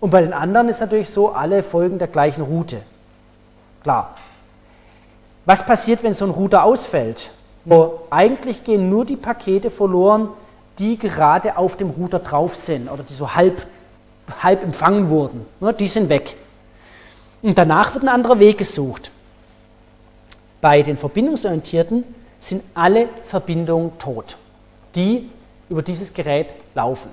Und 0.00 0.10
bei 0.10 0.22
den 0.22 0.32
anderen 0.32 0.70
ist 0.70 0.80
natürlich 0.80 1.10
so, 1.10 1.30
alle 1.30 1.62
folgen 1.62 1.98
der 1.98 2.08
gleichen 2.08 2.42
Route. 2.42 2.80
Klar. 3.82 4.14
Was 5.44 5.64
passiert, 5.64 6.02
wenn 6.02 6.14
so 6.14 6.24
ein 6.24 6.30
Router 6.30 6.64
ausfällt? 6.64 7.30
So, 7.66 8.00
eigentlich 8.08 8.64
gehen 8.64 8.88
nur 8.88 9.04
die 9.04 9.16
Pakete 9.16 9.68
verloren, 9.70 10.28
die 10.78 10.96
gerade 10.96 11.58
auf 11.58 11.76
dem 11.76 11.90
Router 11.90 12.20
drauf 12.20 12.56
sind 12.56 12.90
oder 12.90 13.02
die 13.02 13.12
so 13.12 13.34
halb, 13.34 13.66
halb 14.42 14.62
empfangen 14.62 15.10
wurden. 15.10 15.44
Die 15.78 15.88
sind 15.88 16.08
weg. 16.08 16.36
Und 17.42 17.56
danach 17.56 17.94
wird 17.94 18.04
ein 18.04 18.08
anderer 18.08 18.38
Weg 18.38 18.58
gesucht. 18.58 19.10
Bei 20.60 20.82
den 20.82 20.96
Verbindungsorientierten 20.96 22.04
sind 22.38 22.62
alle 22.74 23.08
Verbindungen 23.24 23.98
tot, 23.98 24.36
die 24.94 25.30
über 25.68 25.82
dieses 25.82 26.12
Gerät 26.12 26.54
laufen. 26.74 27.10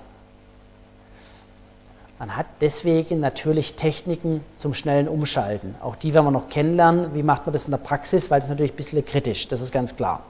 Man 2.20 2.36
hat 2.36 2.48
deswegen 2.62 3.20
natürlich 3.20 3.76
Techniken 3.76 4.42
zum 4.56 4.74
schnellen 4.74 5.08
Umschalten. 5.08 5.76
Auch 5.84 5.96
die 5.96 6.16
werden 6.16 6.26
wir 6.26 6.32
noch 6.32 6.50
kennenlernen. 6.50 7.14
Wie 7.14 7.22
macht 7.22 7.46
man 7.46 7.54
das 7.54 7.66
in 7.66 7.72
der 7.72 7.78
Praxis? 7.78 8.32
Weil 8.32 8.40
das 8.40 8.48
ist 8.48 8.50
natürlich 8.50 8.74
ein 8.74 8.78
bisschen 8.78 9.06
kritisch, 9.06 9.48
das 9.48 9.62
ist 9.62 9.72
ganz 9.72 9.96
klar. 9.96 10.22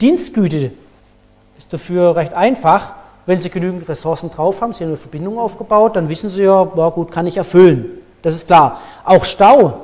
Dienstgüte 0.00 0.72
ist 1.56 1.72
dafür 1.72 2.16
recht 2.16 2.34
einfach. 2.34 2.94
Wenn 3.26 3.38
Sie 3.38 3.50
genügend 3.50 3.88
Ressourcen 3.88 4.30
drauf 4.30 4.60
haben, 4.60 4.72
Sie 4.72 4.82
haben 4.82 4.90
eine 4.90 4.96
Verbindung 4.96 5.38
aufgebaut, 5.38 5.96
dann 5.96 6.08
wissen 6.08 6.30
Sie 6.30 6.42
ja, 6.42 6.68
ja 6.76 6.88
gut, 6.88 7.12
kann 7.12 7.26
ich 7.26 7.36
erfüllen. 7.36 7.90
Das 8.28 8.36
ist 8.36 8.46
klar. 8.46 8.80
Auch 9.04 9.24
Stau 9.24 9.80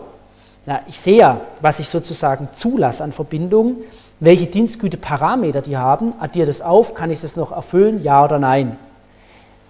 Na, 0.67 0.81
ich 0.87 1.01
sehe 1.01 1.17
ja, 1.17 1.41
was 1.63 1.81
ich 1.81 1.89
sozusagen 1.89 2.49
zulasse 2.55 3.03
an 3.03 3.13
Verbindungen, 3.13 3.77
welche 4.21 4.47
Dienstgüteparameter 4.47 5.63
die 5.63 5.77
haben, 5.77 6.13
addiere 6.21 6.47
das 6.47 6.61
auf, 6.61 6.95
kann 6.95 7.11
ich 7.11 7.21
das 7.21 7.37
noch 7.37 7.53
erfüllen, 7.53 8.03
ja 8.03 8.23
oder 8.23 8.39
nein. 8.39 8.79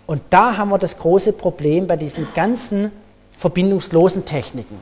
Und 0.07 0.23
da 0.31 0.57
haben 0.57 0.71
wir 0.71 0.79
das 0.79 0.99
große 0.99 1.33
Problem 1.33 1.87
bei 1.87 1.97
diesen 1.97 2.27
ganzen 2.35 2.91
verbindungslosen 3.37 4.25
Techniken. 4.25 4.79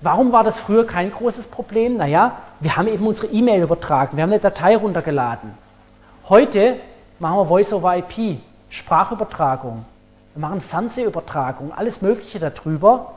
Warum 0.00 0.32
war 0.32 0.44
das 0.44 0.60
früher 0.60 0.86
kein 0.86 1.10
großes 1.10 1.46
Problem? 1.48 1.96
Naja, 1.96 2.36
wir 2.60 2.76
haben 2.76 2.88
eben 2.88 3.06
unsere 3.06 3.32
E-Mail 3.32 3.62
übertragen, 3.62 4.16
wir 4.16 4.22
haben 4.22 4.32
eine 4.32 4.40
Datei 4.40 4.76
runtergeladen. 4.76 5.50
Heute 6.28 6.76
machen 7.18 7.38
wir 7.38 7.46
Voice 7.46 7.72
over 7.72 7.96
IP, 7.96 8.38
Sprachübertragung, 8.68 9.84
wir 10.34 10.40
machen 10.48 10.60
Fernsehübertragung, 10.60 11.72
alles 11.74 12.00
Mögliche 12.00 12.38
darüber 12.38 13.14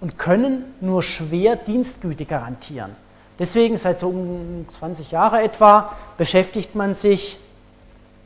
und 0.00 0.18
können 0.18 0.64
nur 0.80 1.02
schwer 1.02 1.56
Dienstgüte 1.56 2.24
garantieren. 2.24 2.94
Deswegen 3.38 3.76
seit 3.76 4.00
so 4.00 4.08
um 4.08 4.66
20 4.78 5.10
Jahren 5.10 5.40
etwa 5.40 5.92
beschäftigt 6.16 6.74
man 6.74 6.94
sich, 6.94 7.38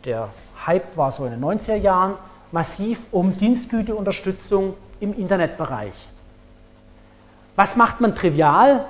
der 0.04 0.28
Hype 0.66 0.96
war 0.96 1.10
so 1.12 1.24
in 1.24 1.32
den 1.32 1.44
90er 1.44 1.74
Jahren, 1.74 2.14
massiv 2.52 3.00
um 3.10 3.36
Dienstgüteunterstützung 3.36 4.74
im 5.00 5.16
Internetbereich. 5.16 5.94
Was 7.56 7.76
macht 7.76 8.00
man 8.00 8.14
trivial? 8.14 8.84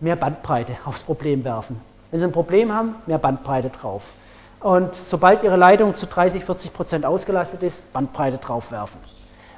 Mehr 0.00 0.16
Bandbreite 0.16 0.76
aufs 0.84 1.02
Problem 1.02 1.44
werfen. 1.44 1.80
Wenn 2.10 2.20
Sie 2.20 2.26
ein 2.26 2.32
Problem 2.32 2.72
haben, 2.72 2.96
mehr 3.06 3.18
Bandbreite 3.18 3.70
drauf. 3.70 4.12
Und 4.60 4.94
sobald 4.94 5.42
Ihre 5.42 5.56
Leitung 5.56 5.94
zu 5.94 6.06
30, 6.06 6.44
40 6.44 6.72
Prozent 6.74 7.04
ausgelastet 7.04 7.62
ist, 7.62 7.92
Bandbreite 7.92 8.38
drauf 8.38 8.70
werfen. 8.72 9.00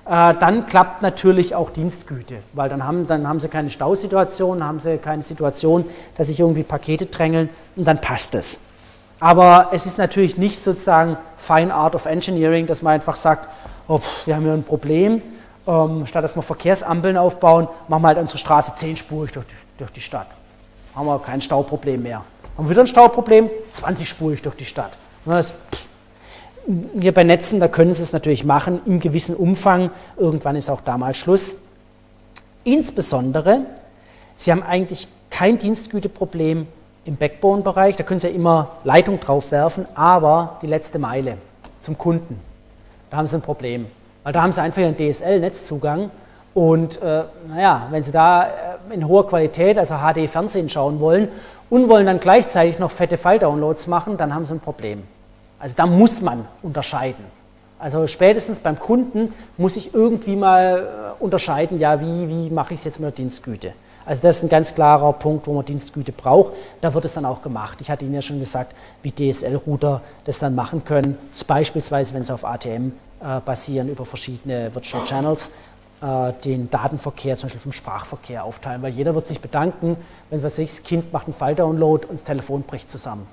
Äh, 0.07 0.35
dann 0.35 0.67
klappt 0.67 1.01
natürlich 1.01 1.55
auch 1.55 1.71
Dienstgüte, 1.71 2.37
weil 2.53 2.69
dann 2.69 2.85
haben, 2.85 3.07
dann 3.07 3.27
haben 3.27 3.41
Sie 3.41 3.49
keine 3.49 3.71
Stausituation, 3.71 4.63
haben 4.63 4.81
Sie 4.81 4.99
keine 4.99 5.23
Situation, 5.23 5.87
dass 6.17 6.27
sich 6.27 6.41
irgendwie 6.41 6.63
Pakete 6.63 7.07
drängeln 7.07 7.49
und 7.77 7.87
dann 7.87 8.01
passt 8.01 8.35
es. 8.35 8.59
Aber 9.19 9.69
es 9.73 9.87
ist 9.87 9.97
natürlich 9.97 10.37
nicht 10.37 10.63
sozusagen 10.63 11.17
Fine 11.39 11.73
Art 11.73 11.95
of 11.95 12.05
Engineering, 12.05 12.67
dass 12.67 12.83
man 12.83 12.95
einfach 12.95 13.17
sagt, 13.17 13.49
oh, 13.89 13.99
pff, 13.99 14.27
wir 14.27 14.37
haben 14.37 14.43
hier 14.43 14.53
ein 14.53 14.65
Problem, 14.65 15.23
ähm, 15.67 16.07
statt 16.07 16.23
dass 16.23 16.37
wir 16.37 16.43
Verkehrsampeln 16.43 17.17
aufbauen, 17.17 17.69
machen 17.89 18.03
wir 18.03 18.09
halt 18.09 18.19
unsere 18.19 18.39
Straße 18.39 18.73
zehnspurig 18.77 19.33
durch 19.33 19.47
die, 19.47 19.79
durch 19.79 19.93
die 19.93 20.01
Stadt. 20.01 20.27
Haben 20.95 21.07
wir 21.07 21.19
kein 21.19 21.41
Stauproblem 21.41 22.03
mehr. 22.03 22.23
Haben 22.59 22.67
wir 22.67 22.71
wieder 22.71 22.83
ein 22.83 22.87
Stauproblem? 22.87 23.49
20-spurig 23.81 24.43
durch 24.43 24.57
die 24.57 24.67
Stadt. 24.67 24.93
Das, 25.25 25.55
wir 26.67 27.13
bei 27.13 27.25
Netzen, 27.25 27.61
da 27.61 27.69
können 27.69 27.93
Sie 27.93 28.03
es 28.03 28.13
natürlich 28.13 28.45
machen, 28.45 28.81
im 28.87 29.01
gewissen 29.01 29.35
Umfang. 29.37 29.91
Irgendwann 30.17 30.57
ist 30.57 30.71
auch 30.71 30.81
da 30.81 30.97
mal 30.97 31.15
Schluss. 31.15 31.57
Insbesondere, 32.65 33.61
Sie 34.37 34.51
haben 34.51 34.63
eigentlich 34.63 35.09
kein 35.31 35.59
Dienstgüteproblem 35.59 36.67
im 37.05 37.17
Backbone-Bereich. 37.17 37.97
Da 37.97 38.05
können 38.05 38.21
Sie 38.21 38.29
ja 38.29 38.35
immer 38.35 38.71
Leitung 38.85 39.21
drauf 39.21 39.51
werfen, 39.51 39.87
aber 39.95 40.59
die 40.63 40.67
letzte 40.67 40.99
Meile 40.99 41.37
zum 41.81 41.99
Kunden, 41.99 42.41
da 43.11 43.19
haben 43.19 43.27
Sie 43.27 43.37
ein 43.37 43.43
Problem. 43.43 43.87
Weil 44.23 44.33
da 44.33 44.43
haben 44.43 44.53
Sie 44.53 44.63
einfach 44.63 44.83
einen 44.83 44.97
DSL-Netzzugang 44.97 46.11
und 46.55 47.03
äh, 47.03 47.25
naja, 47.49 47.89
wenn 47.91 48.03
Sie 48.03 48.13
da 48.13 48.45
äh, 48.45 48.95
in 48.95 49.07
hoher 49.07 49.27
Qualität, 49.27 49.77
also 49.77 49.97
HD-Fernsehen 49.97 50.69
schauen 50.69 51.01
wollen 51.01 51.29
und 51.69 51.89
wollen 51.89 52.07
dann 52.07 52.21
gleichzeitig 52.21 52.79
noch 52.79 52.91
fette 52.91 53.19
File-Downloads 53.19 53.87
machen, 53.89 54.17
dann 54.17 54.35
haben 54.35 54.45
Sie 54.45 54.55
ein 54.55 54.61
Problem. 54.61 55.03
Also 55.65 55.77
da 55.77 55.87
muss 55.87 56.21
man 56.21 56.47
unterscheiden. 56.63 57.25
Also 57.79 58.07
spätestens 58.07 58.61
beim 58.61 58.79
Kunden 58.79 59.33
muss 59.57 59.77
ich 59.77 59.95
irgendwie 59.95 60.37
mal 60.37 61.17
äh, 61.19 61.23
unterscheiden, 61.25 61.79
ja, 61.79 62.03
wie, 62.03 62.29
wie 62.29 62.51
mache 62.51 62.75
ich 62.75 62.81
es 62.81 62.85
jetzt 62.85 63.01
mit 63.01 63.07
der 63.07 63.13
Dienstgüte. 63.13 63.73
Also 64.05 64.21
das 64.21 64.37
ist 64.37 64.43
ein 64.43 64.51
ganz 64.51 64.75
klarer 64.75 65.15
Punkt, 65.15 65.47
wo 65.47 65.55
man 65.55 65.65
Dienstgüte 65.65 66.13
braucht. 66.13 66.53
Da 66.83 66.93
wird 66.93 67.07
es 67.07 67.15
dann 67.15 67.25
auch 67.25 67.41
gemacht. 67.41 67.79
Ich 67.81 67.91
hatte 67.91 68.05
Ihnen 68.05 68.13
ja 68.13 68.21
schon 68.21 68.41
gesagt, 68.41 68.75
wie 69.03 69.11
DSL-Router 69.11 70.03
das 70.27 70.39
dann 70.39 70.55
machen 70.55 70.85
können, 70.85 71.17
beispielsweise 71.47 72.13
wenn 72.13 72.25
sie 72.25 72.35
auf 72.35 72.45
ATM 72.45 72.93
äh, 73.23 73.41
basieren 73.43 73.89
über 73.89 74.05
verschiedene 74.05 74.75
Virtual 74.75 75.03
Channels, 75.05 75.51
äh, 76.03 76.35
den 76.45 76.71
Datenverkehr 76.71 77.39
zum 77.39 77.47
Beispiel 77.47 77.63
vom 77.63 77.73
Sprachverkehr 77.73 78.45
aufteilen, 78.45 78.83
weil 78.83 78.93
jeder 78.93 79.15
wird 79.15 79.27
sich 79.27 79.41
bedanken, 79.41 79.97
wenn 80.29 80.43
was 80.43 80.59
ich, 80.59 80.69
das 80.69 80.83
Kind 80.83 81.11
macht 81.11 81.27
einen 81.27 81.35
File-Download 81.35 82.05
und 82.05 82.17
das 82.17 82.25
Telefon 82.25 82.65
bricht 82.65 82.91
zusammen. 82.91 83.27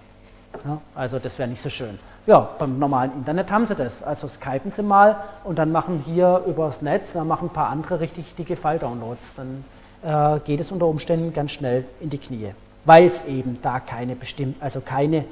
Ja, 0.65 0.81
also 0.95 1.19
das 1.19 1.39
wäre 1.39 1.49
nicht 1.49 1.61
so 1.61 1.69
schön. 1.69 1.97
Ja, 2.27 2.49
beim 2.59 2.77
normalen 2.77 3.11
Internet 3.13 3.51
haben 3.51 3.65
sie 3.65 3.75
das. 3.75 4.03
Also 4.03 4.27
skypen 4.27 4.71
sie 4.71 4.83
mal 4.83 5.15
und 5.43 5.57
dann 5.57 5.71
machen 5.71 6.03
hier 6.05 6.43
übers 6.45 6.81
Netz, 6.81 7.13
dann 7.13 7.27
machen 7.27 7.49
ein 7.49 7.53
paar 7.53 7.69
andere 7.69 7.99
richtig 7.99 8.35
dicke 8.35 8.55
File-Downloads. 8.55 9.33
Dann 9.35 9.63
äh, 10.03 10.39
geht 10.41 10.59
es 10.59 10.71
unter 10.71 10.85
Umständen 10.85 11.33
ganz 11.33 11.51
schnell 11.51 11.85
in 11.99 12.09
die 12.09 12.17
Knie, 12.17 12.51
weil 12.85 13.07
es 13.07 13.25
eben 13.25 13.59
da 13.61 13.79
keine 13.79 14.15
bestimmt, 14.15 14.61
also 14.61 14.81
keine 14.81 15.25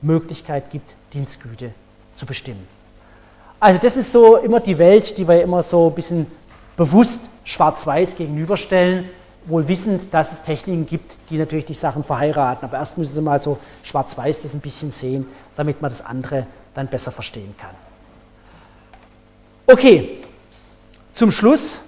Möglichkeit 0.00 0.70
gibt, 0.70 0.94
Dienstgüte 1.12 1.70
zu 2.16 2.26
bestimmen. 2.26 2.66
Also 3.60 3.80
das 3.82 3.96
ist 3.96 4.12
so 4.12 4.36
immer 4.36 4.60
die 4.60 4.78
Welt, 4.78 5.16
die 5.16 5.26
wir 5.26 5.42
immer 5.42 5.62
so 5.62 5.88
ein 5.88 5.94
bisschen 5.94 6.26
bewusst 6.76 7.20
schwarz-weiß 7.44 8.16
gegenüberstellen, 8.16 9.08
wohl 9.46 9.68
wissend, 9.68 10.12
dass 10.12 10.32
es 10.32 10.42
Techniken 10.42 10.86
gibt, 10.86 11.16
die 11.30 11.38
natürlich 11.38 11.66
die 11.66 11.74
Sachen 11.74 12.04
verheiraten. 12.04 12.64
Aber 12.66 12.78
erst 12.78 12.98
müssen 12.98 13.14
Sie 13.14 13.20
mal 13.20 13.40
so 13.40 13.58
schwarz-weiß 13.82 14.40
das 14.40 14.54
ein 14.54 14.60
bisschen 14.60 14.90
sehen, 14.90 15.26
damit 15.56 15.82
man 15.82 15.90
das 15.90 16.04
andere 16.04 16.46
dann 16.74 16.88
besser 16.88 17.12
verstehen 17.12 17.54
kann. 17.58 17.74
Okay, 19.66 20.22
zum 21.12 21.30
Schluss 21.30 21.80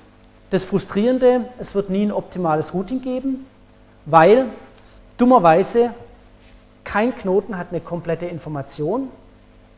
das 0.51 0.65
Frustrierende, 0.65 1.47
es 1.59 1.75
wird 1.75 1.91
nie 1.91 2.05
ein 2.05 2.13
optimales 2.13 2.73
Routing 2.73 3.03
geben, 3.03 3.47
weil 4.05 4.47
dummerweise 5.19 5.91
kein 6.85 7.15
Knoten 7.17 7.59
hat 7.59 7.69
eine 7.71 7.81
komplette 7.81 8.27
Information. 8.27 9.09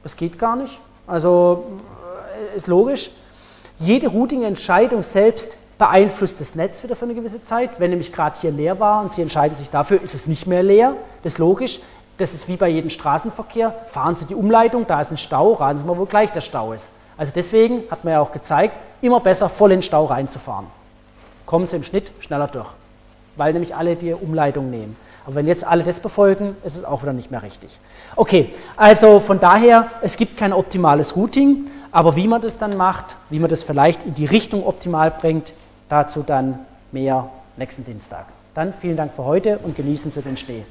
Das 0.03 0.17
geht 0.17 0.39
gar 0.39 0.57
nicht. 0.57 0.79
Also 1.07 1.65
äh, 2.53 2.57
ist 2.57 2.67
logisch. 2.67 3.11
Jede 3.79 4.09
Routing-Entscheidung 4.09 5.03
selbst 5.03 5.57
beeinflusst 5.79 6.41
das 6.41 6.55
Netz 6.55 6.83
wieder 6.83 6.97
für 6.97 7.05
eine 7.05 7.15
gewisse 7.15 7.43
Zeit. 7.43 7.79
Wenn 7.79 7.91
nämlich 7.91 8.13
gerade 8.13 8.37
hier 8.41 8.51
leer 8.51 8.81
war 8.81 9.01
und 9.01 9.13
Sie 9.13 9.23
entscheiden 9.23 9.57
sich 9.57 9.71
dafür, 9.71 10.03
ist 10.03 10.15
es 10.15 10.27
nicht 10.27 10.47
mehr 10.47 10.63
leer. 10.63 10.95
Das 11.23 11.35
ist 11.35 11.39
logisch. 11.39 11.81
Das 12.19 12.35
ist 12.35 12.49
wie 12.49 12.57
bei 12.57 12.69
jedem 12.69 12.91
Straßenverkehr. 12.91 13.73
Fahren 13.87 14.17
Sie 14.17 14.25
die 14.27 14.35
Umleitung, 14.35 14.87
da 14.89 15.01
ist 15.01 15.13
ein 15.13 15.17
Stau, 15.17 15.53
raten 15.53 15.79
Sie 15.79 15.85
mal, 15.85 15.97
wo 15.97 16.05
gleich 16.05 16.33
der 16.33 16.41
Stau 16.41 16.73
ist. 16.73 16.93
Also 17.17 17.33
deswegen 17.35 17.85
hat 17.91 18.05
man 18.05 18.15
ja 18.15 18.21
auch 18.21 18.33
gezeigt, 18.33 18.75
immer 19.01 19.21
besser 19.21 19.49
voll 19.49 19.71
in 19.71 19.79
den 19.79 19.83
Stau 19.83 20.05
reinzufahren. 20.07 20.67
Kommen 21.47 21.67
Sie 21.67 21.77
im 21.77 21.85
Schnitt 21.85 22.11
schneller 22.19 22.49
durch, 22.49 22.69
weil 23.37 23.53
nämlich 23.53 23.77
alle 23.77 23.95
die 23.95 24.13
Umleitung 24.13 24.69
nehmen. 24.69 24.97
Aber 25.25 25.37
wenn 25.37 25.47
jetzt 25.47 25.65
alle 25.65 25.85
das 25.85 26.01
befolgen, 26.01 26.57
ist 26.65 26.75
es 26.75 26.85
auch 26.85 27.03
wieder 27.03 27.13
nicht 27.13 27.31
mehr 27.31 27.43
richtig. 27.43 27.79
Okay, 28.17 28.51
also 28.77 29.21
von 29.21 29.39
daher, 29.39 29.89
es 30.01 30.17
gibt 30.17 30.37
kein 30.37 30.53
optimales 30.53 31.15
Routing, 31.15 31.71
aber 31.93 32.17
wie 32.17 32.27
man 32.27 32.41
das 32.41 32.59
dann 32.59 32.77
macht, 32.77 33.17
wie 33.31 33.39
man 33.39 33.49
das 33.49 33.63
vielleicht 33.63 34.05
in 34.05 34.15
die 34.15 34.27
Richtung 34.27 34.67
optimal 34.67 35.11
bringt, 35.11 35.53
Dazu 35.89 36.23
dann 36.23 36.59
mehr 36.93 37.29
nächsten 37.57 37.85
Dienstag. 37.85 38.27
Dann 38.55 38.73
vielen 38.73 38.97
Dank 38.97 39.13
für 39.15 39.25
heute 39.25 39.59
und 39.59 39.77
genießen 39.77 40.11
Sie 40.11 40.23
den 40.23 40.37
Schnee. 40.37 40.65